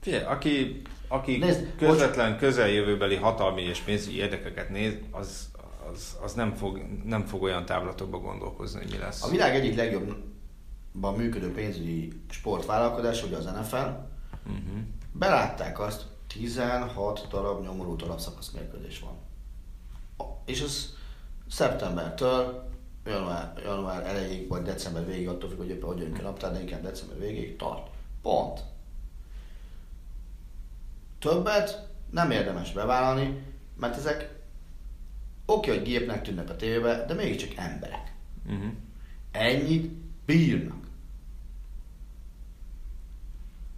Figyelj, 0.01 0.25
aki, 0.25 0.83
aki 1.09 1.37
Nézd, 1.37 1.77
közvetlen 1.77 2.31
bocs. 2.31 2.41
közeljövőbeli 2.41 3.15
hatalmi 3.15 3.63
és 3.63 3.79
pénzügyi 3.79 4.17
érdekeket 4.17 4.71
néz, 4.71 4.95
az, 5.11 5.51
az, 5.93 6.17
az 6.23 6.33
nem, 6.33 6.55
fog, 6.55 6.81
nem 7.05 7.27
fog 7.27 7.43
olyan 7.43 7.65
távlatokba 7.65 8.19
gondolkozni, 8.19 8.81
hogy 8.81 8.91
mi 8.91 8.99
lesz. 8.99 9.23
A 9.25 9.29
világ 9.29 9.55
egyik 9.55 9.77
legjobban 9.77 11.15
működő 11.17 11.53
pénzügyi 11.53 12.13
sportvállalkozás, 12.31 13.25
ugye 13.25 13.37
az 13.37 13.45
NFL, 13.45 13.77
uh-huh. 13.77 14.81
belátták 15.13 15.81
azt, 15.81 16.07
16 16.27 17.27
darab 17.31 17.63
nyomorult 17.63 18.03
alapszakasz 18.03 18.51
mérkőzés 18.51 18.99
van. 18.99 19.19
És 20.45 20.61
ez 20.61 20.95
szeptembertől 21.49 22.70
január, 23.11 23.53
január 23.65 24.07
elejéig, 24.07 24.49
vagy 24.49 24.63
december 24.63 25.07
végéig, 25.07 25.29
attól 25.29 25.49
függ, 25.49 25.59
hogy 25.59 25.69
éppen 25.69 25.89
hogy 25.89 25.99
jön 25.99 26.13
ki 26.13 26.21
a 26.21 26.23
naptár, 26.23 26.53
de 26.53 26.61
inkább 26.61 26.83
december 26.83 27.19
végéig 27.19 27.57
tart. 27.57 27.89
Pont. 28.23 28.61
Többet 31.19 31.89
nem 32.11 32.31
érdemes 32.31 32.73
bevállalni, 32.73 33.43
mert 33.77 33.97
ezek 33.97 34.39
oké, 35.47 35.71
hogy 35.71 35.83
gépnek 35.83 36.23
tűnnek 36.23 36.51
a 36.51 36.57
tévébe, 36.57 37.05
de 37.05 37.15
mégiscsak 37.15 37.55
emberek. 37.57 38.15
Uh-huh. 38.47 38.73
Ennyit 39.31 39.93
bírnak. 40.27 40.89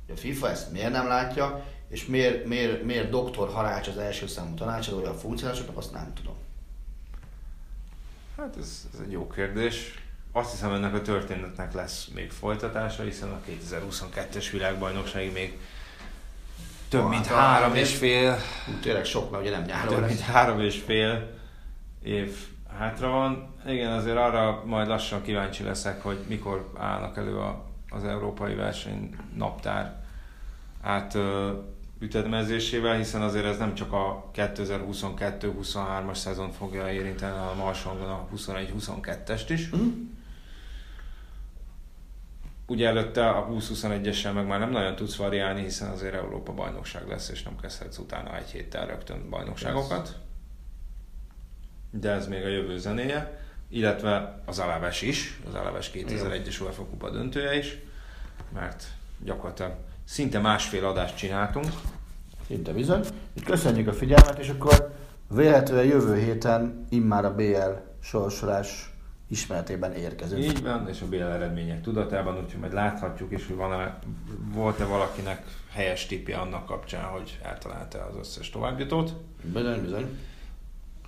A 0.09 0.17
FIFA 0.17 0.51
ezt 0.51 0.73
miért 0.73 0.93
nem 0.93 1.07
látja, 1.07 1.65
és 1.89 2.07
miért, 2.07 2.45
miért, 2.47 2.85
miért 2.85 3.11
doktor 3.11 3.49
Harács 3.49 3.89
az 3.89 3.99
első 3.99 4.27
számú 4.27 4.55
tanácsadója 4.55 5.11
a 5.11 5.15
funkcionálisoknak, 5.15 5.77
azt 5.77 5.93
nem 5.93 6.13
tudom. 6.15 6.35
Hát 8.37 8.57
ez, 8.57 8.89
ez 8.95 9.01
egy 9.01 9.13
jó 9.13 9.27
kérdés. 9.27 9.95
azt 10.33 10.51
hiszem 10.51 10.73
ennek 10.73 10.95
a 10.95 11.03
történetnek 11.03 11.73
lesz 11.73 12.09
még 12.15 12.31
folytatása, 12.31 13.03
hiszen 13.03 13.31
a 13.31 13.41
2022-es 13.49 14.49
világbajnokság 14.53 15.33
még 15.33 15.59
több 16.89 17.09
mint 17.09 17.27
Hát, 17.27 17.37
három 17.37 17.69
hát, 17.69 17.79
és 17.79 17.97
fél, 17.97 18.39
tényleg 18.81 19.05
sok, 19.05 19.31
mert 19.31 19.43
ugye 19.43 19.53
nem 19.53 19.63
nyáron 19.63 19.95
több 19.95 20.07
mint 20.07 20.21
három 20.21 20.61
és 20.61 20.83
fél 20.87 21.31
év 22.03 22.37
hátra 22.79 23.09
van. 23.09 23.55
Igen, 23.67 23.93
azért 23.93 24.17
arra 24.17 24.63
majd 24.65 24.89
lassan 24.89 25.23
kíváncsi 25.23 25.63
leszek, 25.63 26.03
hogy 26.03 26.19
mikor 26.29 26.71
állnak 26.79 27.17
elő 27.17 27.39
a, 27.39 27.65
az 27.89 28.05
európai 28.05 28.55
verseny 28.55 29.17
naptár 29.37 30.01
át 30.83 31.15
ö, 31.15 31.53
ütemezésével, 32.03 32.97
hiszen 32.97 33.23
azért 33.23 33.45
ez 33.45 33.59
nem 33.59 33.75
csak 33.75 33.93
a 33.93 34.31
2022-23-as 34.35 36.15
szezon 36.15 36.51
fogja 36.51 36.93
érinteni, 36.93 37.37
hanem 37.37 37.61
alsóhangon 37.61 38.09
a 38.09 38.29
21-22-est 38.37 39.45
is. 39.49 39.69
Mhm. 39.69 39.89
Ugye 42.67 42.89
előtte 42.89 43.29
a 43.29 43.49
20-21-essel 43.49 44.33
meg 44.33 44.47
már 44.47 44.59
nem 44.59 44.71
nagyon 44.71 44.97
tudsz 44.97 45.17
variálni, 45.17 45.63
hiszen 45.63 45.91
azért 45.91 46.15
Európa 46.15 46.53
bajnokság 46.53 47.09
lesz, 47.09 47.29
és 47.29 47.43
nem 47.43 47.57
kezdhetsz 47.61 47.99
utána 47.99 48.37
egy 48.37 48.51
héttel 48.51 48.87
rögtön 48.87 49.31
bajnokságokat. 49.31 50.17
De 51.91 52.11
ez 52.11 52.27
még 52.27 52.45
a 52.45 52.49
jövő 52.49 52.79
zenéje, 52.79 53.41
illetve 53.69 54.43
az 54.45 54.59
Alaves 54.59 55.03
is, 55.03 55.41
az 55.49 55.55
Alaves 55.55 55.91
2001-es 55.95 56.63
UEFA 56.63 56.85
kupa 56.85 57.11
döntője 57.11 57.57
is, 57.57 57.79
mert 58.53 58.85
gyakorlatilag 59.25 59.75
szinte 60.13 60.39
másfél 60.39 60.85
adást 60.85 61.17
csináltunk, 61.17 61.67
Szinte 62.47 62.73
bizony. 62.73 63.01
Így 63.39 63.45
köszönjük 63.45 63.89
a 63.89 63.93
figyelmet, 63.93 64.39
és 64.39 64.49
akkor 64.49 64.95
véletlenül 65.29 65.85
jövő 65.85 66.19
héten 66.19 66.87
immár 66.89 67.25
a 67.25 67.35
BL 67.35 67.71
sorsolás 68.03 68.91
ismeretében 69.29 69.93
érkezünk. 69.93 70.45
Így 70.45 70.63
van, 70.63 70.89
és 70.89 71.01
a 71.01 71.07
BL 71.07 71.23
eredmények 71.23 71.83
tudatában, 71.83 72.39
úgyhogy 72.45 72.61
majd 72.61 72.73
láthatjuk 72.73 73.33
is, 73.33 73.47
hogy 73.47 73.57
van-e, 73.57 73.99
volt-e 74.55 74.85
valakinek 74.85 75.43
helyes 75.71 76.07
tippje 76.07 76.37
annak 76.37 76.67
kapcsán, 76.67 77.05
hogy 77.05 77.39
eltalálta 77.43 78.09
az 78.11 78.17
összes 78.19 78.51
továbbjutót. 78.51 79.13
Bizony, 79.43 79.81
bizony. 79.83 80.19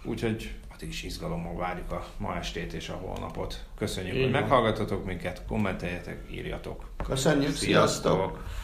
Úgyhogy 0.04 0.54
addig 0.74 0.88
is 0.88 1.02
izgalommal 1.02 1.56
várjuk 1.56 1.92
a 1.92 2.06
ma 2.16 2.36
estét 2.36 2.72
és 2.72 2.88
a 2.88 2.94
holnapot. 2.94 3.64
Köszönjük, 3.78 4.14
Így 4.14 4.22
hogy 4.22 4.32
van. 4.32 4.40
meghallgatotok 4.40 5.04
minket, 5.04 5.42
kommenteljetek, 5.48 6.20
írjatok. 6.30 6.90
Köszönjük, 7.06 7.54
sziasztok! 7.54 8.12
Sziasztok! 8.12 8.63